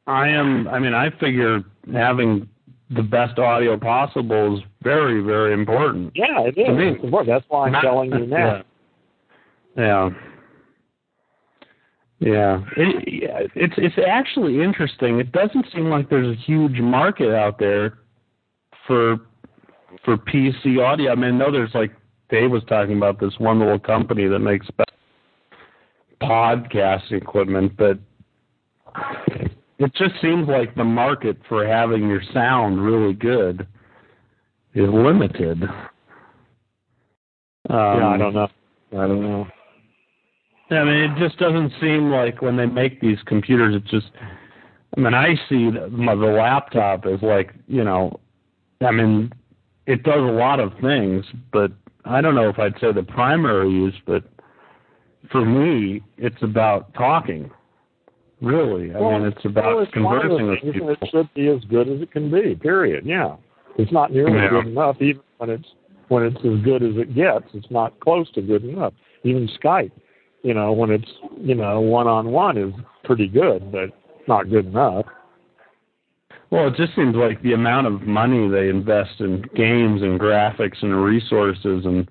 I 0.07 0.29
am. 0.29 0.69
I 0.69 0.79
mean, 0.79 0.95
I 0.95 1.11
figure 1.19 1.61
having 1.93 2.49
the 2.91 3.03
best 3.03 3.39
audio 3.39 3.79
possible 3.79 4.57
is 4.57 4.65
very, 4.83 5.23
very 5.23 5.53
important. 5.53 6.13
Yeah, 6.15 6.43
it 6.45 6.59
is. 6.59 7.13
That's 7.27 7.45
why 7.49 7.67
I'm 7.67 7.73
Not, 7.73 7.83
telling 7.83 8.13
you 8.13 8.27
now. 8.27 8.63
Yeah. 9.77 10.11
Yeah. 12.19 12.63
It, 12.77 13.51
it's 13.55 13.75
it's 13.77 13.97
actually 14.07 14.63
interesting. 14.63 15.19
It 15.19 15.33
doesn't 15.33 15.67
seem 15.73 15.91
like 15.91 16.09
there's 16.09 16.37
a 16.37 16.41
huge 16.41 16.81
market 16.81 17.35
out 17.35 17.59
there 17.59 17.99
for 18.87 19.19
for 20.07 20.17
PC 20.17 20.83
audio. 20.83 21.13
I 21.13 21.15
mean, 21.17 21.35
I 21.35 21.37
know 21.39 21.53
there's 21.53 21.75
like 21.75 21.93
Dave 22.31 22.51
was 22.51 22.63
talking 22.69 22.97
about 22.97 23.21
this 23.21 23.35
one 23.39 23.59
little 23.59 23.79
company 23.79 24.27
that 24.29 24.39
makes 24.39 24.67
podcast 26.23 27.13
equipment, 27.13 27.77
but 27.77 27.99
it 29.79 29.93
just 29.95 30.15
seems 30.23 30.49
like 30.49 30.75
the 30.75 30.85
market 30.85 31.37
for 31.49 31.67
having 31.67 32.09
your 32.09 32.23
sound 32.33 32.83
really 32.83 33.13
good 33.13 33.67
is 34.75 34.89
limited. 34.89 35.63
Um, 37.69 37.99
yeah, 37.99 38.09
I 38.09 38.17
don't 38.17 38.35
know. 38.35 38.49
I 38.93 39.07
don't 39.07 39.23
know. 39.23 39.47
Yeah 40.71 40.81
I 40.81 40.85
mean, 40.85 41.11
it 41.11 41.19
just 41.19 41.39
doesn't 41.39 41.73
seem 41.81 42.11
like 42.11 42.43
when 42.43 42.57
they 42.57 42.67
make 42.67 43.01
these 43.01 43.19
computers, 43.27 43.75
it 43.75 43.85
just. 43.85 44.07
I 44.97 45.01
mean, 45.01 45.15
I 45.15 45.35
see 45.49 45.71
the, 45.71 45.91
the 45.91 46.27
laptop 46.27 47.07
as 47.07 47.21
like 47.23 47.53
you 47.67 47.85
know, 47.85 48.19
I 48.81 48.91
mean, 48.93 49.31
it 49.87 50.03
does 50.03 50.19
a 50.19 50.33
lot 50.33 50.61
of 50.61 50.73
things, 50.81 51.25
but 51.53 51.73
I 52.05 52.21
don't 52.21 52.35
know 52.35 52.49
if 52.49 52.59
I'd 52.59 52.75
say 52.81 52.93
the 52.93 53.03
primary 53.03 53.71
use, 53.71 53.95
but 54.07 54.25
for 55.31 55.45
me, 55.45 56.03
it's 56.19 56.43
about 56.43 56.93
talking. 56.95 57.51
Really, 58.41 58.95
I 58.95 59.01
well, 59.01 59.19
mean, 59.19 59.29
it's 59.29 59.45
about 59.45 59.77
well, 59.77 59.87
conversing 59.93 60.49
with 60.49 60.61
people. 60.61 60.91
It 60.91 60.99
should 61.11 61.33
be 61.35 61.49
as 61.49 61.65
good 61.65 61.89
as 61.89 62.03
it 62.03 62.13
can 62.13 62.31
be. 62.31 62.55
Period. 62.55 63.07
Yeah, 63.07 63.37
it's 63.79 63.91
not 63.91 64.13
nearly 64.13 64.35
yeah. 64.35 64.51
good 64.51 64.67
enough. 64.67 64.97
Even 65.01 65.23
when 65.39 65.51
it's 65.51 65.69
when 66.09 66.23
it's 66.25 66.37
as 66.37 66.63
good 66.63 66.83
as 66.83 66.97
it 66.97 67.15
gets, 67.15 67.47
it's 67.55 67.71
not 67.71 67.99
close 68.01 68.31
to 68.33 68.43
good 68.43 68.65
enough. 68.65 68.93
Even 69.25 69.49
Skype, 69.59 69.91
you 70.43 70.53
know, 70.53 70.73
when 70.73 70.91
it's 70.91 71.11
you 71.39 71.55
know 71.55 71.81
one 71.81 72.07
on 72.07 72.31
one 72.31 72.59
is 72.59 72.75
pretty 73.05 73.27
good, 73.27 73.73
but 73.73 73.91
not 74.29 74.51
good 74.51 74.67
enough. 74.67 75.07
Well, 76.51 76.69
it 76.69 76.77
just 76.77 76.95
seems 76.95 77.17
like 77.17 77.43
the 77.43 77.55
amount 77.55 77.87
of 77.89 78.03
money 78.03 78.49
they 78.49 78.69
invest 78.69 79.21
in 79.21 79.43
games 79.55 80.03
and 80.03 80.21
graphics 80.21 80.83
and 80.83 81.03
resources 81.03 81.85
and 81.85 82.09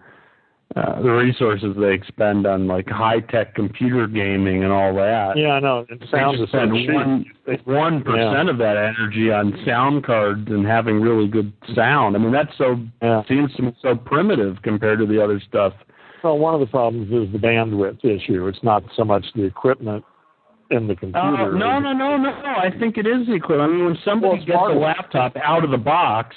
uh, 0.76 1.02
the 1.02 1.10
resources 1.10 1.74
they 1.80 1.94
expend 1.94 2.46
on 2.46 2.68
like 2.68 2.90
high 2.90 3.22
tech 3.22 3.56
computer 3.56 4.08
gaming 4.08 4.64
and 4.64 4.74
all 4.74 4.94
that. 4.94 5.38
Yeah, 5.38 5.52
I 5.52 5.60
know. 5.62 5.86
It 5.88 6.04
sounds 6.12 6.38
they 6.40 6.48
spend 6.48 6.74
one 6.94 7.26
one 7.64 8.04
percent 8.04 8.50
of 8.50 8.58
that 8.58 8.76
energy 8.76 9.32
on 9.32 9.58
sound 9.66 10.04
cards 10.06 10.48
and 10.50 10.66
having 10.66 11.00
really 11.00 11.30
good 11.30 11.54
sound. 11.74 12.18
I 12.18 12.20
mean, 12.20 12.34
that's 12.34 12.52
so 12.58 12.78
yeah. 13.02 13.22
seems 13.28 13.52
so 13.82 13.96
primitive 13.96 14.62
compared 14.64 15.00
to 15.00 15.06
the 15.06 15.24
other 15.24 15.42
stuff. 15.48 15.74
Well, 16.24 16.40
one 16.40 16.54
of 16.56 16.60
the 16.60 16.66
problems 16.66 17.08
is 17.10 17.32
the 17.32 17.40
bandwidth 17.40 18.04
issue. 18.04 18.48
It's 18.48 18.64
not 18.64 18.84
so 18.98 19.06
much 19.06 19.26
the 19.36 19.44
equipment 19.44 20.04
in 20.72 20.88
the 20.88 20.96
computer. 20.96 21.20
Uh, 21.20 21.58
no, 21.58 21.80
no, 21.80 21.94
no, 21.94 22.18
no. 22.18 22.30
I 22.30 22.70
think 22.80 22.98
it 22.98 23.06
is 23.06 23.28
the 23.28 23.34
equipment. 23.34 23.72
I 23.72 23.74
mean, 23.76 23.86
when 23.86 23.98
somebody 24.04 24.46
well, 24.48 24.70
gets 24.70 24.76
a 24.76 24.80
laptop 24.80 25.36
out 25.38 25.64
of 25.64 25.72
the 25.72 25.78
box 25.78 26.36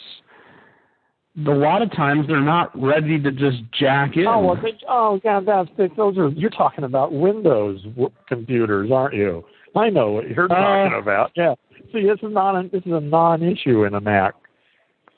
a 1.47 1.51
lot 1.51 1.83
of 1.83 1.93
times 1.93 2.27
they're 2.27 2.41
not 2.41 2.71
ready 2.81 3.21
to 3.21 3.31
just 3.31 3.59
jack 3.79 4.17
in. 4.17 4.27
Oh, 4.27 4.41
well, 4.41 4.57
they, 4.57 4.77
oh, 4.89 5.21
God, 5.23 5.47
that's 5.47 5.69
those 5.97 6.19
are 6.19 6.29
you're 6.31 6.51
talking 6.51 6.85
about 6.85 7.13
Windows 7.13 7.83
w- 7.83 8.11
computers, 8.27 8.91
aren't 8.91 9.15
you? 9.15 9.45
I 9.77 9.91
know 9.91 10.13
what 10.13 10.29
you're 10.29 10.49
talking 10.49 10.95
uh, 10.95 10.99
about. 10.99 11.31
Yeah. 11.37 11.55
See, 11.93 12.03
this 12.03 12.19
is 12.23 12.33
not 12.33 12.57
a, 12.57 12.69
this 12.69 12.83
is 12.85 12.93
a 12.93 13.01
non-issue 13.01 13.85
in 13.85 13.95
a 13.95 14.01
Mac. 14.01 14.35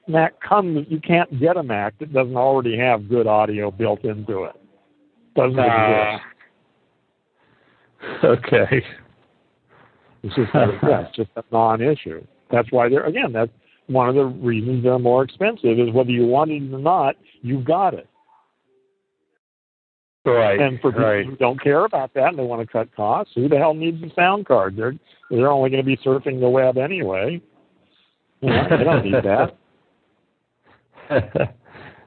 Mac 0.06 0.34
comes. 0.40 0.86
You 0.90 1.00
can't 1.00 1.40
get 1.40 1.56
a 1.56 1.62
Mac 1.62 1.98
that 2.00 2.12
doesn't 2.12 2.36
already 2.36 2.76
have 2.76 3.08
good 3.08 3.26
audio 3.26 3.70
built 3.70 4.04
into 4.04 4.44
it. 4.44 4.56
Doesn't 5.36 5.58
uh, 5.58 5.62
exist. 5.62 6.24
Okay. 8.24 8.82
It's 10.22 10.35
just 10.35 10.51
that's 10.52 11.14
just 11.16 11.31
a 11.36 11.44
non-issue. 11.51 12.24
That's 12.51 12.70
why 12.70 12.89
they're 12.89 13.06
again. 13.06 13.32
That's 13.32 13.51
one 13.86 14.09
of 14.09 14.14
the 14.14 14.24
reasons 14.24 14.85
they're 14.85 14.98
more 14.98 15.22
expensive 15.22 15.78
is 15.78 15.93
whether 15.93 16.10
you 16.10 16.27
want 16.27 16.51
it 16.51 16.72
or 16.72 16.78
not, 16.78 17.16
you've 17.43 17.64
got 17.64 17.94
it. 17.94 18.09
Right. 20.24 20.60
And 20.60 20.78
for 20.81 20.93
people 20.93 21.06
right. 21.06 21.27
who 21.27 21.36
don't 21.36 21.60
care 21.62 21.85
about 21.86 22.12
that 22.14 22.28
and 22.28 22.39
they 22.39 22.44
want 22.44 22.60
to 22.60 22.70
cut 22.70 22.94
costs, 22.94 23.32
who 23.35 23.48
the 23.48 23.56
hell 23.56 23.72
needs 23.72 24.02
a 24.02 24.14
sound 24.14 24.47
card? 24.47 24.77
They're 24.77 24.94
they're 25.31 25.51
only 25.51 25.70
going 25.70 25.82
to 25.82 25.86
be 25.86 25.97
surfing 25.97 26.40
the 26.40 26.48
web 26.48 26.77
anyway. 26.77 27.40
You 28.40 28.51
know, 28.51 28.66
they 28.70 28.85
don't 28.85 29.05
need 29.05 29.14
that. 29.14 29.56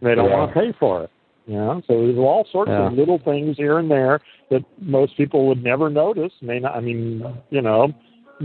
they 0.02 0.16
don't 0.16 0.30
yeah. 0.30 0.38
want 0.38 0.54
to 0.54 0.60
pay 0.60 0.74
for 0.80 1.06
it. 1.06 1.10
You 1.48 1.56
know, 1.56 1.82
so 1.88 1.94
there's 2.00 2.18
all 2.18 2.48
sorts 2.52 2.70
yeah. 2.70 2.88
of 2.88 2.94
little 2.94 3.20
things 3.20 3.58
here 3.58 3.80
and 3.80 3.92
there 3.92 4.22
that 4.54 4.66
most 4.80 5.18
people 5.18 5.48
would 5.48 5.64
never 5.64 5.90
notice. 5.90 6.32
May 6.42 6.60
not. 6.60 6.76
I 6.76 6.80
mean, 6.80 7.24
you 7.50 7.62
know, 7.62 7.92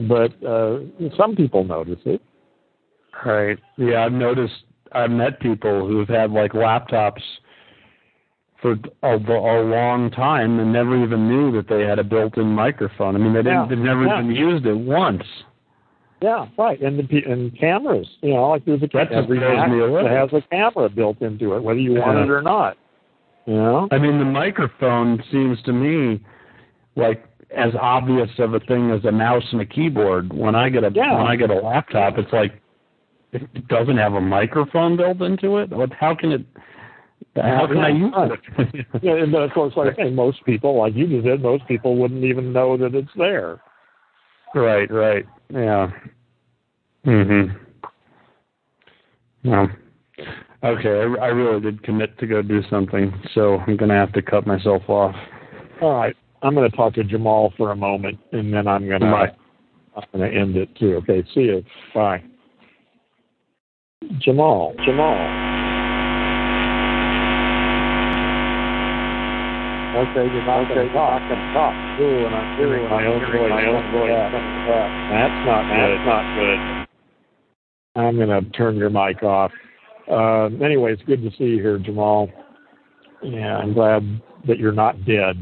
but 0.09 0.32
uh, 0.44 0.80
some 1.16 1.36
people 1.36 1.64
notice 1.64 2.01
it. 2.05 2.20
Right. 3.24 3.59
Yeah, 3.76 4.05
I've 4.05 4.12
noticed. 4.12 4.55
I've 4.93 5.10
met 5.10 5.40
people 5.40 5.86
who've 5.86 6.09
had 6.09 6.30
like 6.30 6.52
laptops 6.52 7.22
for 8.62 8.76
a, 9.02 9.16
a 9.16 9.62
long 9.62 10.10
time 10.10 10.59
and 10.59 10.72
never 10.72 11.02
even 11.02 11.28
knew 11.28 11.52
that 11.52 11.68
they 11.68 11.82
had 11.82 11.98
a 11.98 12.05
built-in 12.05 12.47
microphone. 12.47 13.14
I 13.14 13.18
mean, 13.18 13.32
they 13.32 13.43
didn't. 13.43 13.52
Yeah. 13.52 13.66
They've 13.68 13.78
never 13.78 14.06
yeah. 14.06 14.22
even 14.22 14.35
used 14.35 14.66
it 14.66 14.74
once. 14.74 15.22
Yeah, 16.20 16.47
right. 16.59 16.80
And 16.80 16.98
the 16.98 17.22
and 17.26 17.56
cameras, 17.59 18.09
you 18.22 18.35
know, 18.35 18.48
like 18.48 18.64
there's 18.64 18.82
a 18.82 18.89
camera. 18.89 19.05
That 19.05 19.14
just 19.14 19.24
every 19.24 19.39
blows 19.39 20.02
Mac 20.05 20.30
has 20.32 20.43
a 20.43 20.48
camera 20.48 20.89
built 20.89 21.20
into 21.20 21.55
it, 21.55 21.62
whether 21.62 21.78
you 21.78 21.93
want 21.93 22.18
Yeah. 22.18 22.24
it 22.24 22.30
or 22.30 22.43
not. 22.43 22.76
You 23.49 23.55
know? 23.55 23.89
I 23.91 23.97
mean, 23.97 24.19
the 24.19 24.27
microphone 24.27 25.23
seems 25.33 25.61
to 25.62 25.73
me 25.73 26.23
like 26.97 27.25
as 27.57 27.73
obvious 27.81 28.29
of 28.39 28.53
a 28.53 28.61
thing 28.61 28.91
as 28.91 29.03
a 29.07 29.11
mouse 29.11 29.43
and 29.53 29.62
a 29.62 29.65
keyboard. 29.65 30.35
When 30.35 30.55
I 30.55 30.69
get 30.69 30.85
a 30.85 30.91
Yeah. 30.95 31.16
when 31.16 31.27
I 31.27 31.35
get 31.35 31.49
a 31.51 31.55
laptop, 31.55 32.19
it's 32.19 32.31
like 32.31 32.61
it 33.33 33.66
doesn't 33.69 33.97
have 33.97 34.12
a 34.12 34.20
microphone 34.20 34.99
built 34.99 35.23
into 35.23 35.57
it. 35.57 35.70
What? 35.70 35.95
How 35.95 36.15
can 36.15 36.33
it? 36.33 36.45
How 37.37 37.66
can 37.66 37.79
I 37.79 37.89
use 37.89 38.12
it? 38.59 38.87
Yeah, 39.03 39.15
and 39.15 39.35
of 39.35 39.51
course, 39.53 39.73
like 39.77 39.95
I 39.99 40.05
say, 40.05 40.11
most 40.11 40.45
people, 40.45 40.77
like 40.79 40.95
you 40.95 41.07
just 41.07 41.25
said, 41.25 41.41
most 41.41 41.66
people 41.66 41.97
wouldn't 41.97 42.25
even 42.25 42.53
know 42.53 42.77
that 42.77 42.95
it's 42.95 43.09
there. 43.16 43.62
right, 44.55 44.91
right, 44.91 45.25
yeah. 45.49 45.91
Mhm. 47.07 47.57
Well, 49.45 49.70
okay. 50.64 50.89
I, 50.89 51.24
I 51.24 51.28
really 51.28 51.60
did 51.60 51.82
commit 51.82 52.18
to 52.18 52.26
go 52.26 52.43
do 52.43 52.62
something, 52.70 53.12
so 53.35 53.59
I'm 53.59 53.76
gonna 53.76 53.94
have 53.94 54.12
to 54.12 54.22
cut 54.22 54.47
myself 54.47 54.82
off. 54.89 55.14
All 55.80 55.94
right, 55.94 56.16
I'm 56.43 56.55
going 56.55 56.68
to 56.70 56.76
talk 56.76 56.94
to 56.94 57.05
Jamal 57.05 57.52
for 57.56 57.72
a 57.72 57.76
moment, 57.76 58.18
and 58.32 58.52
then 58.52 58.66
I'm 58.66 58.86
going 58.89 59.01
to 59.01 59.10
Bye. 59.10 59.32
I'm 59.97 60.05
going 60.12 60.30
to 60.30 60.36
end 60.36 60.56
it 60.56 60.68
too. 60.76 60.97
Okay, 61.02 61.24
see 61.35 61.43
you. 61.43 61.64
Bye. 61.94 62.22
Jamal, 64.20 64.74
Jamal. 64.85 65.14
Okay, 69.98 70.30
you're 70.30 70.47
not 70.47 70.68
going 70.68 70.86
to 70.86 70.94
talk. 70.94 71.22
I 71.22 71.28
can 71.28 71.55
talk. 71.55 71.74
Ooh, 72.01 72.26
and 72.26 72.35
I'm 72.35 72.59
hearing 72.59 72.89
my 72.89 73.06
own 73.06 73.20
voice. 73.20 73.51
My 73.51 73.66
own 73.66 73.93
voice. 73.93 74.10
That's 75.10 75.47
not 75.47 75.62
good. 75.66 75.90
That's 75.94 76.06
not 76.06 76.24
good. 76.39 76.59
I'm 78.01 78.16
going 78.16 78.44
to 78.44 78.51
turn 78.51 78.76
your 78.76 78.90
mic 78.90 79.22
off. 79.24 79.51
Uh, 80.10 80.47
anyway, 80.64 80.93
it's 80.93 81.02
good 81.02 81.22
to 81.22 81.30
see 81.36 81.44
you 81.44 81.62
here, 81.62 81.78
Jamal. 81.78 82.30
Yeah, 83.22 83.59
I'm 83.59 83.74
glad 83.74 84.22
that 84.47 84.59
you're 84.59 84.72
not 84.72 85.05
dead. 85.05 85.36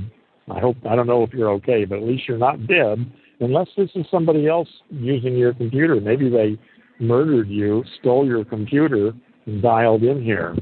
I 0.51 0.61
hope 0.61 0.77
I 0.89 0.97
don't 0.97 1.07
know 1.07 1.23
if 1.23 1.33
you're 1.33 1.51
okay, 1.53 1.85
but 1.85 1.99
at 1.99 2.05
least 2.05 2.25
you're 2.29 2.39
not 2.39 2.67
dead. 2.67 3.11
Unless 3.41 3.69
this 3.77 3.91
is 3.95 4.07
somebody 4.11 4.49
else 4.49 4.69
using 4.91 5.37
your 5.37 5.53
computer. 5.53 6.01
Maybe 6.01 6.31
they 6.31 6.59
murdered 6.99 7.49
you, 7.49 7.85
stole 8.01 8.27
your 8.27 8.45
computer, 8.45 9.13
and 9.45 9.63
dialed 9.63 10.03
in 10.03 10.23
here, 10.23 10.57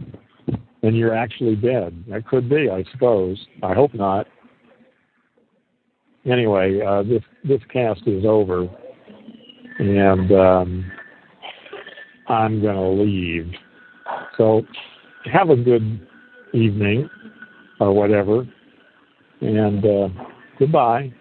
and 0.82 0.96
you're 0.96 1.14
actually 1.14 1.56
dead. 1.56 2.04
That 2.08 2.26
could 2.26 2.48
be, 2.48 2.68
I 2.70 2.84
suppose. 2.92 3.38
I 3.62 3.74
hope 3.74 3.94
not. 3.94 4.26
Anyway, 6.26 6.80
uh, 6.80 7.02
this 7.02 7.22
this 7.44 7.60
cast 7.70 8.02
is 8.06 8.24
over, 8.26 8.66
and 9.78 10.32
um, 10.32 10.92
I'm 12.28 12.62
going 12.62 12.76
to 12.76 13.02
leave. 13.02 13.52
So 14.36 14.62
have 15.32 15.50
a 15.50 15.56
good 15.56 16.06
evening 16.52 17.08
or 17.80 17.92
whatever. 17.92 18.46
And 19.40 19.84
uh, 19.84 20.08
goodbye. 20.58 21.12